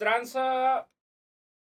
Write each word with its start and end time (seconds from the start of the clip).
tranza? 0.00 0.88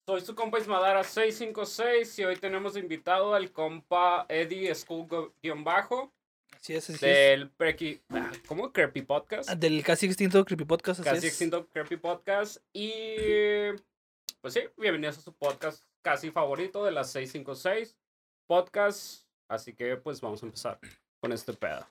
Soy 0.08 0.22
su 0.22 0.34
compa 0.34 0.58
Ismadara 0.58 1.04
656 1.04 2.18
y 2.18 2.24
hoy 2.24 2.36
tenemos 2.36 2.76
invitado 2.78 3.34
al 3.34 3.52
compa 3.52 4.24
Eddie 4.28 4.74
School-bajo 4.74 6.12
Así 6.56 6.74
es, 6.74 6.88
así 6.90 6.94
es. 6.94 7.00
del 7.00 7.50
Prequi... 7.50 8.00
ah, 8.08 8.32
¿Cómo? 8.48 8.72
Creepy 8.72 9.02
Podcast. 9.02 9.50
Ah, 9.50 9.54
Del 9.54 9.84
casi 9.84 10.06
extinto 10.06 10.44
Creepy 10.44 10.64
Podcast. 10.64 11.00
Así 11.00 11.08
Casi 11.10 11.26
es. 11.26 11.32
extinto 11.32 11.68
Creepy 11.68 11.98
Podcast. 11.98 12.56
Y 12.72 13.70
pues 14.40 14.54
sí, 14.54 14.60
bienvenidos 14.78 15.18
a 15.18 15.20
su 15.20 15.34
podcast 15.34 15.84
casi 16.00 16.30
favorito 16.30 16.84
de 16.84 16.92
las 16.92 17.10
656 17.12 17.96
Podcast. 18.48 19.26
Así 19.48 19.74
que 19.74 19.96
pues 19.98 20.20
vamos 20.22 20.42
a 20.42 20.46
empezar 20.46 20.80
con 21.20 21.32
este 21.32 21.52
pedo. 21.52 21.86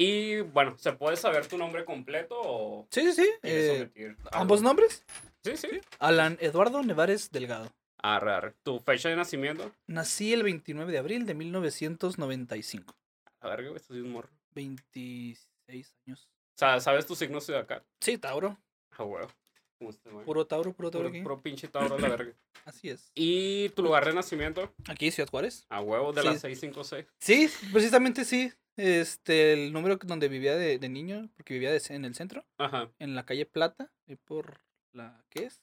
Y 0.00 0.42
bueno, 0.42 0.78
¿se 0.78 0.92
puede 0.92 1.16
saber 1.16 1.48
tu 1.48 1.58
nombre 1.58 1.84
completo 1.84 2.36
o 2.40 2.86
Sí, 2.88 3.12
sí, 3.12 3.24
sí. 3.24 3.28
eh? 3.42 4.14
¿Ambos 4.30 4.62
nombres? 4.62 5.04
Sí, 5.42 5.56
sí. 5.56 5.68
Alan 5.98 6.38
Eduardo 6.40 6.84
Nevares 6.84 7.32
Delgado. 7.32 7.72
Arre, 8.00 8.32
arre. 8.32 8.54
¿Tu 8.62 8.78
fecha 8.78 9.08
de 9.08 9.16
nacimiento? 9.16 9.72
Nací 9.88 10.32
el 10.32 10.44
29 10.44 10.92
de 10.92 10.98
abril 10.98 11.26
de 11.26 11.34
1995. 11.34 12.94
A 13.40 13.48
ver, 13.48 13.64
güey, 13.64 13.74
estás 13.74 13.96
bien 13.96 14.08
morro. 14.12 14.30
26 14.54 15.96
años. 16.06 16.28
¿sabes 16.54 17.04
tu 17.04 17.16
signo 17.16 17.40
zodiacal? 17.40 17.82
Sí, 18.00 18.18
Tauro. 18.18 18.56
Ah, 18.92 19.02
huevo. 19.02 19.28
¿Cómo 19.78 19.90
este, 19.90 20.10
güey? 20.10 20.24
Puro 20.24 20.46
Tauro, 20.46 20.72
puro 20.72 20.90
Tauro 20.90 21.08
Puro, 21.08 21.16
aquí. 21.16 21.22
puro 21.22 21.40
pinche 21.40 21.68
Tauro 21.68 21.94
a 21.96 21.98
la 22.00 22.08
verga. 22.08 22.32
Así 22.64 22.88
es. 22.90 23.10
¿Y 23.14 23.68
tu 23.70 23.82
lugar 23.82 24.04
de 24.04 24.12
nacimiento? 24.12 24.72
Aquí, 24.88 25.10
Ciudad 25.10 25.28
Juárez. 25.30 25.66
A 25.68 25.80
huevo, 25.80 26.12
de 26.12 26.22
Sí. 26.22 26.26
las 26.28 26.40
656. 26.40 27.06
Sí, 27.20 27.48
precisamente 27.72 28.24
sí. 28.24 28.52
Este, 28.76 29.52
el 29.54 29.72
número 29.72 29.96
donde 29.96 30.28
vivía 30.28 30.54
de, 30.56 30.78
de 30.78 30.88
niño, 30.88 31.28
porque 31.36 31.54
vivía 31.54 31.72
de- 31.72 31.82
en 31.90 32.04
el 32.04 32.14
centro, 32.14 32.44
Ajá. 32.58 32.90
en 33.00 33.14
la 33.16 33.24
calle 33.26 33.44
Plata, 33.44 33.90
y 34.06 34.14
por 34.16 34.60
la, 34.92 35.24
¿qué 35.30 35.46
es? 35.46 35.62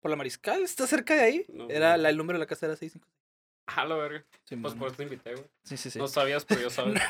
Por 0.00 0.10
la 0.10 0.16
Mariscal, 0.16 0.62
está 0.62 0.86
cerca 0.86 1.14
de 1.14 1.20
ahí. 1.22 1.44
No, 1.48 1.68
era 1.68 1.96
la, 1.96 2.10
el 2.10 2.16
número 2.16 2.38
de 2.38 2.40
la 2.44 2.46
casa 2.46 2.66
era 2.66 2.76
65. 2.76 3.08
A 3.66 3.84
la 3.86 3.96
verga. 3.96 4.24
Sí, 4.44 4.56
Pues 4.56 4.74
por 4.74 4.88
eso 4.88 4.96
te 4.96 5.02
invité, 5.04 5.32
güey. 5.34 5.46
sí, 5.64 5.76
sí, 5.76 5.90
sí. 5.90 5.98
No 5.98 6.06
sabías, 6.08 6.44
pero 6.44 6.60
yo 6.60 6.70
sabía. 6.70 7.00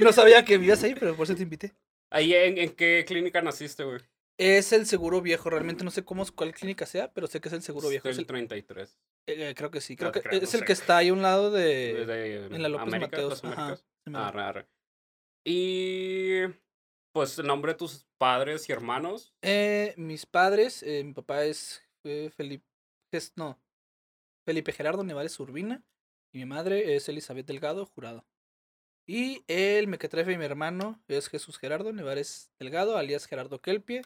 No 0.00 0.12
sabía 0.12 0.44
que 0.44 0.58
vivías 0.58 0.82
ahí, 0.82 0.94
pero 0.98 1.14
por 1.16 1.24
eso 1.24 1.34
te 1.36 1.42
invité. 1.42 1.72
Ahí, 2.10 2.34
en, 2.34 2.58
en 2.58 2.74
qué 2.74 3.04
clínica 3.06 3.40
naciste, 3.40 3.84
güey? 3.84 4.00
Es 4.44 4.72
el 4.72 4.86
seguro 4.86 5.20
viejo, 5.20 5.50
realmente 5.50 5.84
no 5.84 5.90
sé 5.90 6.04
cómo 6.04 6.24
cuál 6.34 6.52
clínica 6.52 6.84
sea, 6.86 7.12
pero 7.12 7.26
sé 7.26 7.40
que 7.40 7.48
es 7.48 7.54
el 7.54 7.62
seguro 7.62 7.88
viejo. 7.88 8.08
Es 8.08 8.16
El 8.16 8.22
el- 8.22 8.26
33. 8.26 8.98
eh, 9.26 9.54
creo 9.56 9.70
que 9.70 9.80
sí, 9.80 9.94
creo 9.96 10.08
No 10.08 10.12
que 10.12 10.20
creo, 10.20 10.32
no 10.40 10.44
es 10.46 10.54
el 10.54 10.60
sé. 10.60 10.66
que 10.66 10.72
está 10.72 10.96
ahí 10.96 11.08
a 11.10 11.12
un 11.12 11.22
lado 11.22 11.50
de, 11.50 12.02
en 12.50 12.62
la 12.62 12.68
López 12.68 12.86
América, 12.88 13.16
Mateos. 13.18 13.44
Ajá. 13.44 13.78
Arre, 14.14 14.40
arre. 14.42 14.68
Y 15.44 16.40
pues 17.12 17.38
el 17.38 17.46
nombre 17.46 17.72
de 17.72 17.78
tus 17.78 18.06
padres 18.18 18.68
y 18.68 18.72
hermanos. 18.72 19.34
Eh, 19.42 19.94
mis 19.96 20.26
padres, 20.26 20.82
eh, 20.82 21.04
mi 21.04 21.12
papá 21.12 21.44
es 21.44 21.82
Felipe, 22.36 22.64
es, 23.12 23.32
no, 23.36 23.60
Felipe 24.44 24.72
Gerardo 24.72 25.04
Nevares 25.04 25.38
Urbina 25.38 25.84
y 26.32 26.38
mi 26.38 26.46
madre 26.46 26.96
es 26.96 27.08
Elizabeth 27.08 27.46
Delgado 27.46 27.86
Jurado. 27.86 28.26
Y 29.06 29.44
el 29.48 29.88
mequetrefe 29.88 30.32
y 30.32 30.38
mi 30.38 30.44
hermano 30.44 31.02
es 31.08 31.28
Jesús 31.28 31.58
Gerardo 31.58 31.92
Nevares 31.92 32.50
Delgado, 32.58 32.96
alias 32.96 33.26
Gerardo 33.26 33.60
Kelpie, 33.60 34.02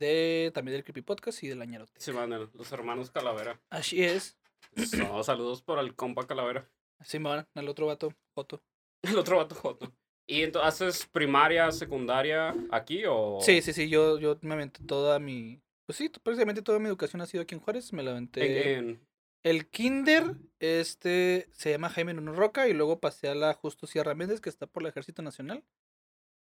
de 0.00 0.50
también 0.52 0.74
del 0.74 0.82
Creepy 0.82 1.02
Podcast 1.02 1.42
y 1.44 1.48
del 1.48 1.62
Añarote. 1.62 1.92
Se 2.00 2.10
van 2.10 2.30
los 2.30 2.72
hermanos 2.72 3.10
Calavera. 3.12 3.60
Así 3.70 4.02
es. 4.02 4.36
So, 4.76 5.22
saludos 5.22 5.62
por 5.62 5.78
el 5.78 5.94
compa 5.94 6.26
Calavera. 6.26 6.68
Me 7.12 7.18
van 7.20 7.46
al 7.54 7.68
otro 7.68 7.86
vato, 7.86 8.12
Joto. 8.34 8.60
El 9.02 9.16
otro 9.16 9.36
vato 9.36 9.54
Joto. 9.54 9.92
¿Y 10.26 10.42
entonces 10.42 10.68
haces 10.68 11.06
primaria, 11.06 11.70
secundaria 11.72 12.54
aquí 12.70 13.02
o...? 13.08 13.38
Sí, 13.40 13.62
sí, 13.62 13.72
sí, 13.72 13.88
yo, 13.88 14.18
yo 14.18 14.38
me 14.42 14.54
aventé 14.54 14.84
toda 14.84 15.18
mi, 15.18 15.60
pues 15.86 15.96
sí, 15.98 16.08
prácticamente 16.08 16.62
toda 16.62 16.78
mi 16.78 16.86
educación 16.86 17.20
ha 17.22 17.26
sido 17.26 17.42
aquí 17.42 17.54
en 17.54 17.60
Juárez, 17.60 17.92
me 17.92 18.02
la 18.02 18.12
aventé. 18.12 18.74
En, 18.76 18.78
en- 18.90 19.08
El 19.42 19.68
kinder, 19.70 20.36
este, 20.60 21.48
se 21.52 21.70
llama 21.70 21.88
Jaime 21.88 22.14
Nuno 22.14 22.32
Roca 22.34 22.68
y 22.68 22.74
luego 22.74 23.00
pasé 23.00 23.28
a 23.28 23.34
la 23.34 23.54
Justo 23.54 23.86
Sierra 23.88 24.14
Méndez, 24.14 24.40
que 24.40 24.50
está 24.50 24.66
por 24.68 24.82
el 24.82 24.90
Ejército 24.90 25.20
Nacional. 25.22 25.64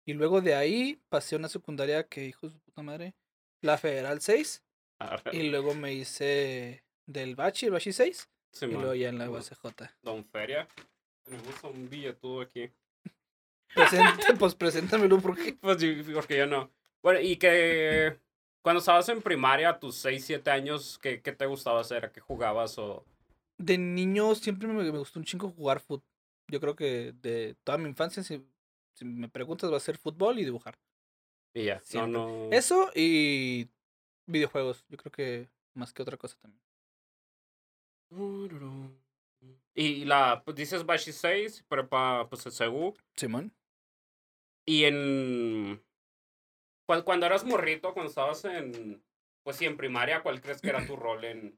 Y 0.05 0.13
luego 0.13 0.41
de 0.41 0.53
ahí 0.55 1.01
pasé 1.09 1.35
a 1.35 1.39
una 1.39 1.49
secundaria 1.49 2.07
que, 2.07 2.25
hijo 2.25 2.47
de 2.47 2.53
su 2.53 2.59
puta 2.59 2.83
madre, 2.83 3.15
la 3.61 3.77
Federal 3.77 4.21
6. 4.21 4.63
arre, 4.99 5.35
Y 5.35 5.49
luego 5.49 5.73
me 5.75 5.93
hice 5.93 6.83
del 7.05 7.35
Bachi, 7.35 7.67
el 7.67 7.71
Bachi 7.73 7.91
6. 7.93 8.29
sí, 8.51 8.65
Y 8.65 8.67
man. 8.69 8.77
luego 8.81 8.95
ya 8.95 9.09
en 9.09 9.17
la 9.17 9.29
UACJ. 9.29 9.53
Don 10.01 10.25
Feria. 10.25 10.67
Tenemos 11.23 11.63
un 11.63 11.89
billetudo 11.89 12.41
aquí. 12.41 12.69
Presente, 13.75 14.33
pues 14.37 14.55
preséntamelo 14.55 15.19
porque... 15.19 15.53
Pues 15.53 15.77
porque 16.13 16.37
yo 16.37 16.47
no. 16.47 16.71
Bueno, 17.03 17.19
y 17.21 17.37
que 17.37 18.17
cuando 18.61 18.79
estabas 18.79 19.07
en 19.09 19.21
primaria, 19.21 19.69
a 19.69 19.79
tus 19.79 19.95
6, 19.97 20.25
7 20.25 20.51
años, 20.51 20.97
¿qué, 20.99 21.21
qué 21.21 21.31
te 21.31 21.45
gustaba 21.45 21.79
hacer? 21.81 22.05
¿A 22.05 22.11
qué 22.11 22.19
jugabas? 22.19 22.77
O... 22.77 23.05
De 23.57 23.77
niño 23.77 24.33
siempre 24.35 24.67
me, 24.67 24.83
me 24.91 24.97
gustó 24.97 25.19
un 25.19 25.25
chingo 25.25 25.51
jugar 25.51 25.79
fútbol. 25.79 26.03
Yo 26.47 26.59
creo 26.59 26.75
que 26.75 27.13
de 27.21 27.55
toda 27.63 27.77
mi 27.77 27.87
infancia, 27.87 28.23
si, 28.23 28.43
si 28.95 29.05
me 29.05 29.29
preguntas, 29.29 29.71
va 29.71 29.77
a 29.77 29.81
ser 29.81 29.97
fútbol 29.97 30.39
y 30.39 30.45
dibujar. 30.45 30.77
Y 31.53 31.65
ya, 31.65 31.75
no, 31.75 31.81
Siempre. 31.85 32.11
no. 32.11 32.49
Eso 32.51 32.91
y 32.95 33.67
videojuegos. 34.25 34.85
Yo 34.89 34.97
creo 34.97 35.11
que 35.11 35.49
más 35.73 35.93
que 35.93 36.01
otra 36.01 36.17
cosa 36.17 36.37
también. 36.41 36.61
Y 39.75 40.05
la, 40.05 40.41
pues 40.43 40.55
dices 40.57 40.85
Bashi 40.85 41.11
6, 41.11 41.65
prepa, 41.67 42.27
pues 42.29 42.45
el 42.45 42.51
CEU. 42.51 42.95
Simón. 43.15 43.53
Y 44.65 44.85
en. 44.85 45.81
Cuando, 46.85 47.05
cuando 47.05 47.25
eras 47.25 47.45
morrito, 47.45 47.93
cuando 47.93 48.09
estabas 48.09 48.45
en. 48.45 49.01
Pues 49.43 49.57
sí, 49.57 49.65
en 49.65 49.77
primaria, 49.77 50.21
¿cuál 50.21 50.41
crees 50.41 50.61
que 50.61 50.69
era 50.69 50.85
tu 50.85 50.95
rol 50.97 51.23
en. 51.23 51.57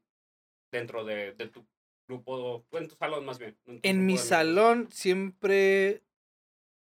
dentro 0.71 1.03
de, 1.03 1.33
de 1.33 1.47
tu 1.47 1.65
grupo, 2.07 2.65
en 2.71 2.87
tu 2.87 2.95
salón 2.95 3.25
más 3.25 3.39
bien? 3.39 3.57
tu 3.63 3.79
En 3.83 4.05
mi 4.05 4.17
salón 4.17 4.89
siempre. 4.91 6.03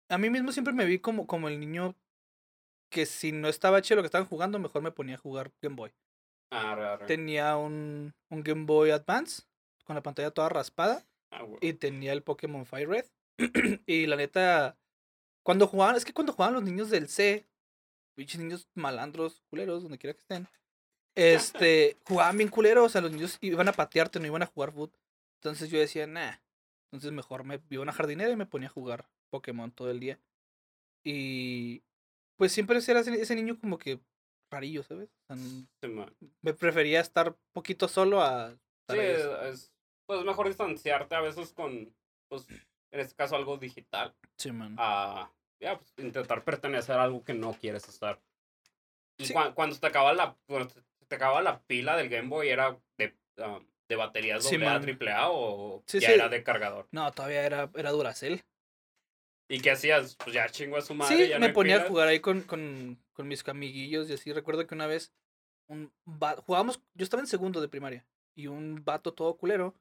A 0.08 0.18
mí 0.18 0.30
mismo 0.30 0.52
siempre 0.52 0.74
me 0.74 0.84
vi 0.84 0.98
como, 0.98 1.26
como 1.26 1.48
el 1.48 1.58
niño 1.58 1.96
que 2.94 3.06
si 3.06 3.32
no 3.32 3.48
estaba 3.48 3.82
chido 3.82 3.96
lo 3.96 4.02
que 4.02 4.06
estaban 4.06 4.28
jugando, 4.28 4.58
mejor 4.58 4.82
me 4.82 4.92
ponía 4.92 5.16
a 5.16 5.18
jugar 5.18 5.52
Game 5.60 5.76
Boy. 5.76 5.92
Arre, 6.50 6.86
arre. 6.86 7.06
Tenía 7.06 7.56
un, 7.56 8.14
un 8.30 8.42
Game 8.42 8.64
Boy 8.64 8.90
Advance 8.90 9.42
con 9.84 9.96
la 9.96 10.02
pantalla 10.02 10.30
toda 10.30 10.48
raspada 10.48 11.04
Ah, 11.34 11.46
y 11.60 11.72
tenía 11.72 12.12
el 12.12 12.22
Pokémon 12.22 12.64
Fire 12.64 12.88
Red. 12.88 13.06
y 13.86 14.06
la 14.06 14.16
neta, 14.16 14.78
cuando 15.42 15.66
jugaban, 15.66 15.96
es 15.96 16.04
que 16.04 16.12
cuando 16.12 16.32
jugaban 16.32 16.54
los 16.54 16.62
niños 16.62 16.90
del 16.90 17.08
C, 17.08 17.46
pinches 18.14 18.40
niños 18.40 18.68
malandros, 18.74 19.42
culeros, 19.50 19.82
donde 19.82 19.98
quiera 19.98 20.14
que 20.14 20.20
estén, 20.20 20.48
este, 21.16 21.98
jugaban 22.06 22.36
bien 22.36 22.48
culeros, 22.48 22.86
o 22.86 22.88
sea, 22.88 23.00
los 23.00 23.10
niños 23.10 23.38
iban 23.40 23.68
a 23.68 23.72
patearte, 23.72 24.20
no 24.20 24.26
iban 24.26 24.42
a 24.42 24.46
jugar 24.46 24.72
fútbol. 24.72 25.00
Entonces 25.40 25.70
yo 25.70 25.78
decía, 25.78 26.06
nah, 26.06 26.36
entonces 26.92 27.12
mejor 27.12 27.44
me 27.44 27.60
iba 27.68 27.80
a 27.80 27.82
una 27.82 27.92
jardinera 27.92 28.30
y 28.30 28.36
me 28.36 28.46
ponía 28.46 28.68
a 28.68 28.72
jugar 28.72 29.08
Pokémon 29.30 29.72
todo 29.72 29.90
el 29.90 30.00
día. 30.00 30.20
Y 31.02 31.82
pues 32.36 32.52
siempre 32.52 32.78
era 32.86 33.00
ese, 33.00 33.12
ese 33.20 33.34
niño 33.36 33.58
como 33.58 33.78
que 33.78 34.00
rarillo, 34.50 34.82
¿sabes? 34.82 35.08
O 35.30 35.34
sea, 35.34 35.36
Sí, 35.82 35.88
me 36.42 36.54
prefería 36.54 37.00
estar 37.00 37.36
poquito 37.52 37.88
solo 37.88 38.22
a... 38.22 38.50
Sí, 38.88 38.98
es, 38.98 39.24
es- 39.44 39.70
pues 40.06 40.22
mejor 40.24 40.48
distanciarte 40.48 41.14
a 41.14 41.20
veces 41.22 41.52
con, 41.54 41.94
pues, 42.28 42.46
en 42.50 43.00
este 43.00 43.14
caso 43.16 43.36
algo 43.36 43.56
digital, 43.56 44.14
Sí, 44.36 44.52
man. 44.52 44.76
a 44.78 45.32
ya, 45.60 45.78
pues, 45.78 45.94
intentar 45.96 46.44
pertenecer 46.44 46.96
a 46.96 47.04
algo 47.04 47.24
que 47.24 47.32
no 47.32 47.54
quieres 47.54 47.88
estar. 47.88 48.20
Y 49.18 49.24
Sí. 49.26 49.32
cua- 49.32 49.54
cuando 49.54 49.76
te 49.78 49.86
acaba 49.86 50.12
la, 50.12 50.36
cuando 50.46 50.74
te 51.08 51.14
acaba 51.14 51.40
la 51.40 51.62
pila 51.62 51.96
del 51.96 52.10
Game 52.10 52.28
Boy, 52.28 52.48
¿era 52.48 52.78
de, 52.98 53.16
ah, 53.38 53.60
de 53.88 53.96
baterías 53.96 54.44
Sí, 54.44 54.56
doble 54.56 54.66
A, 54.66 54.72
man. 54.74 54.82
triple 54.82 55.10
A 55.12 55.30
o 55.30 55.82
Sí, 55.86 56.00
ya 56.00 56.08
sí. 56.08 56.14
era 56.14 56.28
de 56.28 56.42
cargador? 56.42 56.86
No, 56.90 57.10
todavía 57.12 57.46
era, 57.46 57.70
era 57.74 57.90
Duracell. 57.92 58.42
¿Y 59.48 59.60
qué 59.60 59.70
hacías? 59.72 60.16
Pues 60.16 60.34
ya 60.34 60.48
chingo 60.48 60.76
a 60.76 60.82
su 60.82 60.94
madre. 60.94 61.24
Sí, 61.24 61.28
ya 61.28 61.38
me 61.38 61.50
ponía 61.50 61.76
a 61.82 61.88
jugar 61.88 62.08
ahí 62.08 62.20
con, 62.20 62.42
con, 62.42 62.98
con 63.12 63.28
mis 63.28 63.46
amiguillos 63.48 64.08
y 64.08 64.14
así. 64.14 64.32
Recuerdo 64.32 64.66
que 64.66 64.74
una 64.74 64.86
vez 64.86 65.12
un 65.68 65.92
va- 66.06 66.36
jugábamos, 66.36 66.80
yo 66.94 67.04
estaba 67.04 67.20
en 67.20 67.26
segundo 67.26 67.60
de 67.60 67.68
primaria 67.68 68.06
y 68.34 68.46
un 68.46 68.84
vato 68.84 69.12
todo 69.12 69.36
culero 69.36 69.74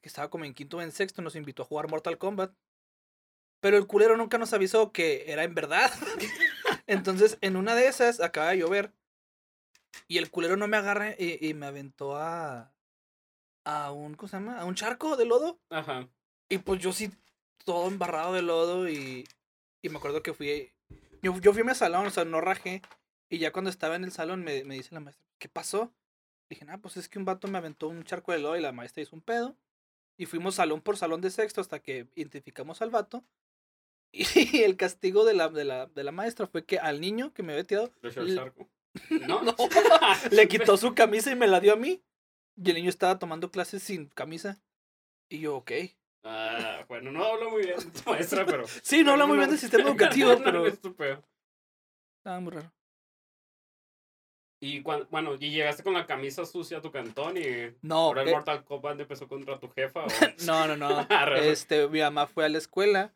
que 0.00 0.08
estaba 0.08 0.30
como 0.30 0.44
en 0.44 0.54
quinto 0.54 0.78
o 0.78 0.82
en 0.82 0.92
sexto 0.92 1.22
nos 1.22 1.36
invitó 1.36 1.62
a 1.62 1.66
jugar 1.66 1.88
Mortal 1.88 2.18
Kombat. 2.18 2.52
Pero 3.60 3.76
el 3.76 3.86
culero 3.86 4.16
nunca 4.16 4.38
nos 4.38 4.52
avisó 4.52 4.90
que 4.92 5.24
era 5.30 5.44
en 5.44 5.54
verdad. 5.54 5.90
Entonces, 6.86 7.38
en 7.40 7.56
una 7.56 7.74
de 7.76 7.86
esas 7.86 8.20
acaba 8.20 8.50
de 8.50 8.58
llover 8.58 8.92
y 10.08 10.18
el 10.18 10.30
culero 10.30 10.56
no 10.56 10.66
me 10.68 10.76
agarra 10.76 11.14
y, 11.18 11.44
y 11.46 11.54
me 11.54 11.66
aventó 11.66 12.16
a 12.16 12.72
a 13.64 13.92
un 13.92 14.14
¿cómo 14.14 14.28
se 14.28 14.36
llama? 14.36 14.58
a 14.58 14.64
un 14.64 14.74
charco 14.74 15.16
de 15.16 15.24
lodo. 15.24 15.60
Ajá. 15.70 16.08
Y 16.48 16.58
pues 16.58 16.80
yo 16.82 16.92
sí, 16.92 17.12
todo 17.64 17.88
embarrado 17.88 18.32
de 18.34 18.42
lodo 18.42 18.88
y, 18.88 19.26
y 19.82 19.88
me 19.88 19.98
acuerdo 19.98 20.22
que 20.22 20.34
fui, 20.34 20.72
yo, 21.22 21.38
yo 21.40 21.52
fui 21.52 21.62
a 21.62 21.64
mi 21.64 21.74
salón, 21.74 22.06
o 22.06 22.10
sea, 22.10 22.24
no 22.24 22.40
rajé. 22.40 22.82
Y 23.28 23.38
ya 23.38 23.52
cuando 23.52 23.70
estaba 23.70 23.96
en 23.96 24.04
el 24.04 24.12
salón 24.12 24.44
me, 24.44 24.64
me 24.64 24.74
dice 24.74 24.94
la 24.94 25.00
maestra, 25.00 25.24
¿qué 25.38 25.48
pasó? 25.48 25.92
Dije, 26.50 26.66
ah, 26.68 26.78
pues 26.78 26.98
es 26.98 27.08
que 27.08 27.18
un 27.18 27.24
vato 27.24 27.48
me 27.48 27.58
aventó 27.58 27.88
un 27.88 28.04
charco 28.04 28.32
de 28.32 28.38
lodo 28.38 28.56
y 28.56 28.60
la 28.60 28.72
maestra 28.72 29.02
hizo 29.02 29.16
un 29.16 29.22
pedo. 29.22 29.56
Y 30.18 30.26
fuimos 30.26 30.56
salón 30.56 30.82
por 30.82 30.98
salón 30.98 31.22
de 31.22 31.30
sexto 31.30 31.60
hasta 31.60 31.78
que 31.78 32.06
identificamos 32.14 32.82
al 32.82 32.90
vato. 32.90 33.24
Y 34.12 34.62
el 34.62 34.76
castigo 34.76 35.24
de 35.24 35.32
la, 35.32 35.48
de 35.48 35.64
la, 35.64 35.86
de 35.86 36.04
la 36.04 36.12
maestra 36.12 36.46
fue 36.46 36.66
que 36.66 36.78
al 36.78 37.00
niño 37.00 37.32
que 37.32 37.42
me 37.42 37.52
había 37.52 37.64
tirado, 37.64 37.90
Le 38.02 38.12
charco. 38.12 38.68
¿No? 39.26 39.42
No. 39.42 39.56
Le 40.30 40.48
quitó 40.48 40.76
su 40.76 40.94
camisa 40.94 41.30
y 41.30 41.36
me 41.36 41.46
la 41.46 41.60
dio 41.60 41.72
a 41.72 41.76
mí. 41.76 42.02
Y 42.62 42.68
el 42.68 42.76
niño 42.76 42.90
estaba 42.90 43.18
tomando 43.18 43.50
clases 43.50 43.82
sin 43.82 44.08
camisa. 44.08 44.60
Y 45.30 45.40
yo, 45.40 45.56
ok. 45.56 45.72
Ah, 46.24 46.84
bueno, 46.88 47.10
no 47.10 47.24
habla 47.24 47.48
muy 47.48 47.62
bien 47.62 47.78
de 47.78 48.00
tu 48.00 48.10
maestra, 48.10 48.44
pero. 48.46 48.64
Sí, 48.82 49.02
no 49.02 49.12
habla 49.12 49.26
muy 49.26 49.38
bien 49.38 49.50
del 49.50 49.58
sistema 49.58 49.84
educativo, 49.88 50.36
pero 50.42 50.66
estaba 50.66 52.40
muy 52.40 52.52
raro. 52.52 52.72
Y 54.60 54.80
cuan- 54.82 55.08
bueno, 55.10 55.34
y 55.34 55.50
llegaste 55.50 55.82
con 55.82 55.94
la 55.94 56.06
camisa 56.06 56.44
sucia 56.46 56.78
a 56.78 56.80
tu 56.80 56.92
cantón 56.92 57.36
y 57.36 57.74
No, 57.82 57.96
ahora 57.96 58.22
el 58.22 58.28
eh, 58.28 58.32
Mortal 58.32 58.64
Kombat 58.64 59.00
empezó 59.00 59.26
contra 59.26 59.58
tu 59.58 59.68
jefa. 59.70 60.04
¿o? 60.04 60.06
no, 60.46 60.68
no, 60.68 60.76
no. 60.76 61.06
Arre, 61.10 61.50
Este, 61.50 61.88
mi 61.88 61.98
mamá 62.00 62.28
fue 62.28 62.44
a 62.44 62.48
la 62.48 62.58
escuela 62.58 63.12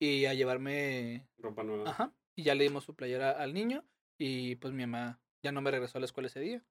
y 0.00 0.26
a 0.26 0.34
llevarme. 0.34 1.26
Ropa 1.38 1.64
nueva. 1.64 1.90
Ajá. 1.90 2.12
Y 2.36 2.44
ya 2.44 2.54
le 2.54 2.62
dimos 2.64 2.84
su 2.84 2.94
playera 2.94 3.32
al 3.32 3.52
niño. 3.54 3.84
Y 4.20 4.54
pues 4.56 4.72
mi 4.72 4.86
mamá 4.86 5.20
ya 5.42 5.50
no 5.50 5.60
me 5.62 5.72
regresó 5.72 5.98
a 5.98 6.00
la 6.00 6.04
escuela 6.06 6.28
ese 6.28 6.38
día. 6.38 6.62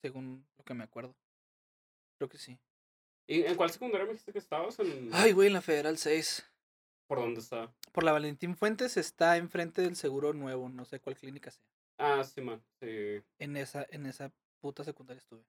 Según 0.00 0.46
lo 0.56 0.64
que 0.64 0.72
me 0.72 0.84
acuerdo. 0.84 1.14
Creo 2.18 2.30
que 2.30 2.38
sí. 2.38 2.58
¿Y 3.26 3.42
en 3.42 3.54
cuál 3.56 3.70
secundaria 3.70 4.04
me 4.06 4.12
dijiste 4.12 4.32
que 4.32 4.38
estabas? 4.38 4.78
En... 4.78 5.10
Ay, 5.12 5.32
güey, 5.32 5.48
en 5.48 5.54
la 5.54 5.62
Federal 5.62 5.98
6. 5.98 6.44
¿Por 7.08 7.18
dónde 7.18 7.40
está? 7.40 7.72
Por 7.92 8.04
la 8.04 8.12
Valentín 8.12 8.56
Fuentes 8.56 8.96
está 8.96 9.36
enfrente 9.36 9.82
del 9.82 9.96
seguro 9.96 10.32
nuevo. 10.32 10.68
No 10.68 10.84
sé 10.84 11.00
cuál 11.00 11.16
clínica 11.16 11.50
sea. 11.50 11.62
Ah, 11.98 12.22
sí, 12.24 12.40
man. 12.40 12.62
Sí. 12.80 13.22
En 13.38 13.56
esa, 13.56 13.86
en 13.90 14.06
esa 14.06 14.32
puta 14.60 14.84
secundaria 14.84 15.18
estuve. 15.20 15.44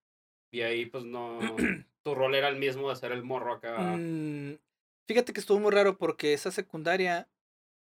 Y 0.51 0.61
ahí, 0.61 0.85
pues 0.85 1.03
no. 1.03 1.39
tu 2.03 2.15
rol 2.15 2.35
era 2.35 2.47
el 2.49 2.57
mismo 2.57 2.89
de 2.89 2.95
ser 2.95 3.11
el 3.11 3.23
morro 3.23 3.53
acá. 3.53 3.77
Mm, 3.97 4.57
fíjate 5.07 5.33
que 5.33 5.39
estuvo 5.39 5.59
muy 5.59 5.71
raro 5.71 5.97
porque 5.97 6.33
esa 6.33 6.51
secundaria, 6.51 7.27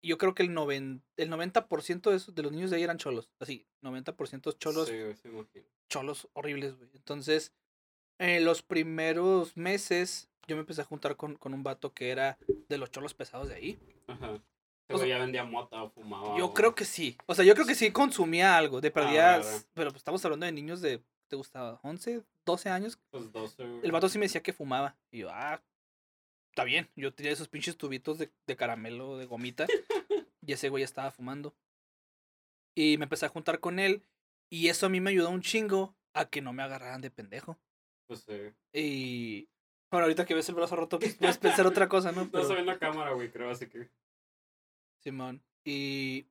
yo 0.03 0.17
creo 0.19 0.35
que 0.35 0.43
el, 0.43 0.53
noven, 0.55 1.03
el 1.17 1.31
90% 1.31 2.11
de, 2.11 2.17
esos- 2.17 2.35
de 2.35 2.43
los 2.43 2.53
niños 2.53 2.71
de 2.71 2.77
ahí 2.77 2.83
eran 2.83 2.99
cholos. 2.99 3.31
Así, 3.41 3.67
90% 3.83 4.53
cholos, 4.59 4.89
Sí, 4.89 4.95
sí, 5.21 5.29
imagino. 5.29 5.65
cholos 5.89 6.29
horribles, 6.35 6.77
güey. 6.77 6.91
Entonces, 6.95 7.53
en 8.19 8.45
los 8.45 8.63
primeros 8.63 9.57
meses, 9.57 10.29
yo 10.47 10.57
me 10.57 10.61
empecé 10.61 10.81
a 10.83 10.85
juntar 10.85 11.17
con, 11.17 11.37
con 11.37 11.55
un 11.55 11.63
vato 11.63 11.93
que 11.93 12.11
era 12.11 12.39
de 12.69 12.79
los 12.79 12.91
cholos 12.91 13.15
pesados 13.15 13.49
de 13.49 13.55
ahí. 13.57 13.79
Ajá. 14.07 14.41
O 14.89 14.99
sea, 14.99 15.07
ya 15.07 15.19
vendía 15.19 15.45
mota 15.45 15.83
o 15.83 15.91
fumaba. 15.91 16.37
Yo 16.37 16.47
o- 16.47 16.55
creo 16.55 16.75
que 16.75 16.85
sí. 16.85 17.17
O 17.27 17.35
sea, 17.35 17.45
yo 17.45 17.55
creo 17.55 17.67
que 17.67 17.75
sí 17.75 17.91
consumía 17.93 18.57
algo. 18.59 18.81
De 18.81 18.93
Ah, 18.95 19.39
vale. 19.39 19.45
pero 19.75 19.91
pues 19.91 20.01
estamos 20.01 20.23
hablando 20.25 20.45
de 20.45 20.53
niños 20.53 20.83
de, 20.83 21.03
¿te 21.29 21.37
gustaba? 21.37 21.81
¿11, 21.83 22.23
12 22.45 22.69
años? 22.69 22.99
Pues 23.11 23.33
12. 23.33 23.65
güey. 23.67 23.81
El 23.85 23.93
vato 23.93 24.09
sí 24.11 24.19
me 24.19 24.27
decía 24.27 24.43
que 24.43 24.53
fumaba. 24.53 24.95
Y 25.11 25.19
yo, 25.21 25.31
ah, 25.31 25.63
está 26.51 26.65
bien. 26.65 26.91
Yo 26.95 27.15
tenía 27.15 27.33
esos 27.33 27.49
pinches 27.49 27.77
tubitos 27.79 28.19
de, 28.19 28.31
de 28.47 28.57
caramelo, 28.57 29.17
de 29.17 29.25
gomita. 29.27 29.67
y 30.47 30.53
ese 30.53 30.69
güey 30.69 30.83
estaba 30.85 31.11
fumando. 31.11 31.55
Y 32.75 32.99
me 32.99 33.05
empecé 33.05 33.25
a 33.27 33.31
juntar 33.31 33.61
con 33.61 33.79
él. 33.79 34.03
Y 34.51 34.69
eso 34.69 34.85
a 34.87 34.89
mí 34.91 35.01
me 35.01 35.11
ayudó 35.11 35.31
un 35.31 35.41
chingo 35.41 35.95
a 36.13 36.27
que 36.27 36.43
no 36.43 36.53
me 36.53 36.63
agarraran 36.63 37.01
de 37.01 37.11
pendejo. 37.11 37.57
Pues 38.13 38.25
sí. 38.27 38.79
Y. 38.79 39.49
Bueno, 39.91 40.05
ahorita 40.05 40.25
que 40.25 40.35
ves 40.35 40.49
el 40.49 40.55
brazo 40.55 40.77
roto, 40.77 40.99
pues 40.99 41.15
puedes 41.17 41.39
pensar 41.39 41.67
otra 41.67 41.89
cosa, 41.89 42.13
¿no? 42.13 42.25
No 42.25 42.31
Pero- 42.31 42.47
se 42.49 42.55
ve 42.55 42.61
en 42.61 42.67
la 42.67 42.79
cámara, 42.79 43.13
güey, 43.13 43.31
creo, 43.31 43.51
así 43.51 43.67
que. 43.69 43.91
Simón. 45.01 45.43
Y 45.65 46.27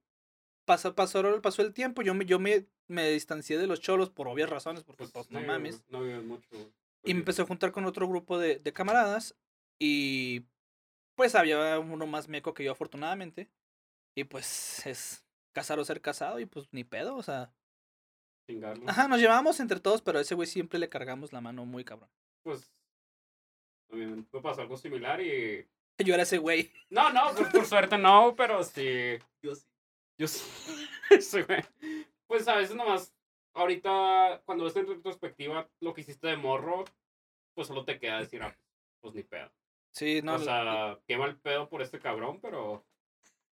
pasó, 0.65 0.95
pasó, 0.95 1.41
pasó 1.41 1.61
el 1.61 1.73
tiempo, 1.73 2.01
yo 2.01 2.13
me, 2.13 2.25
yo 2.25 2.39
me, 2.39 2.65
me 2.87 3.09
distancié 3.09 3.57
de 3.57 3.67
los 3.67 3.79
cholos 3.81 4.09
por 4.09 4.27
obvias 4.27 4.49
razones, 4.49 4.83
porque 4.83 4.99
Pues, 5.03 5.11
pues, 5.11 5.31
no 5.31 5.39
güey, 5.39 5.47
mames. 5.47 5.83
No 5.89 6.01
viven 6.01 6.27
mucho, 6.27 6.47
güey. 6.51 6.63
Y 6.63 6.67
me 6.67 6.71
Pues, 7.01 7.15
empecé 7.15 7.41
a 7.41 7.45
juntar 7.45 7.71
con 7.71 7.85
otro 7.85 8.07
grupo 8.07 8.37
de, 8.37 8.59
de 8.59 8.73
camaradas 8.73 9.35
y 9.79 10.45
pues 11.15 11.33
había 11.35 11.79
uno 11.79 12.05
más 12.05 12.27
meco 12.27 12.53
que 12.53 12.63
yo 12.63 12.71
afortunadamente. 12.71 13.49
Y 14.15 14.23
pues 14.25 14.85
es 14.85 15.25
casar 15.53 15.79
o 15.79 15.85
ser 15.85 16.01
casado 16.01 16.39
y 16.39 16.45
pues 16.45 16.67
ni 16.71 16.83
pedo, 16.83 17.15
o 17.15 17.23
sea. 17.23 17.51
Chingarlo. 18.47 18.89
Ajá, 18.89 19.07
nos 19.07 19.19
llevábamos 19.19 19.59
entre 19.59 19.79
todos, 19.79 20.01
pero 20.01 20.19
a 20.19 20.21
ese 20.21 20.35
güey 20.35 20.47
siempre 20.47 20.79
le 20.79 20.89
cargamos 20.89 21.33
la 21.33 21.41
mano 21.41 21.65
muy 21.65 21.83
cabrón. 21.83 22.09
Pues. 22.43 22.71
Mí 23.91 24.05
me 24.05 24.41
pasó 24.41 24.61
algo 24.61 24.77
similar 24.77 25.21
y. 25.21 25.67
Yo 25.97 26.13
era 26.13 26.23
ese 26.23 26.37
güey. 26.37 26.71
No, 26.89 27.11
no, 27.11 27.33
pues 27.35 27.49
por 27.49 27.65
suerte 27.65 27.97
no, 27.97 28.35
pero 28.35 28.63
sí. 28.63 29.17
Yo 29.41 29.55
sí. 29.55 29.67
Yo 30.17 30.27
sí. 30.27 30.41
Sí, 31.21 31.41
güey. 31.41 31.61
Pues 32.25 32.47
a 32.47 32.55
veces 32.55 32.75
nomás. 32.75 33.13
Ahorita, 33.53 34.41
cuando 34.45 34.63
ves 34.63 34.77
en 34.77 34.87
retrospectiva 34.87 35.69
lo 35.81 35.93
que 35.93 36.01
hiciste 36.01 36.27
de 36.27 36.37
morro, 36.37 36.85
pues 37.53 37.67
solo 37.67 37.83
te 37.83 37.99
queda 37.99 38.19
decir, 38.19 38.41
ah, 38.41 38.55
pues 39.01 39.13
ni 39.13 39.23
pedo. 39.23 39.51
Sí, 39.91 40.21
no. 40.23 40.35
o 40.35 40.39
sea, 40.39 40.97
qué 41.05 41.17
mal 41.17 41.37
pedo 41.37 41.67
por 41.67 41.81
este 41.81 41.99
cabrón, 41.99 42.39
pero. 42.39 42.85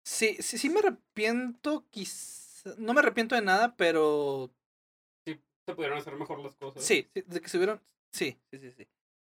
Sí, 0.04 0.36
sí, 0.40 0.56
sí 0.56 0.70
me 0.70 0.78
arrepiento, 0.78 1.84
quizá. 1.90 2.74
No 2.78 2.94
me 2.94 3.00
arrepiento 3.00 3.34
de 3.34 3.42
nada, 3.42 3.76
pero 3.76 4.50
se 5.68 5.74
pudieron 5.74 5.98
hacer 5.98 6.14
mejor 6.14 6.38
las 6.40 6.56
cosas. 6.56 6.82
Sí, 6.82 7.06
sí, 7.12 7.22
de 7.26 7.40
que 7.42 7.48
se 7.48 7.58
hubieron. 7.58 7.82
Sí, 8.10 8.38
sí, 8.50 8.58
sí, 8.58 8.72
sí. 8.72 8.88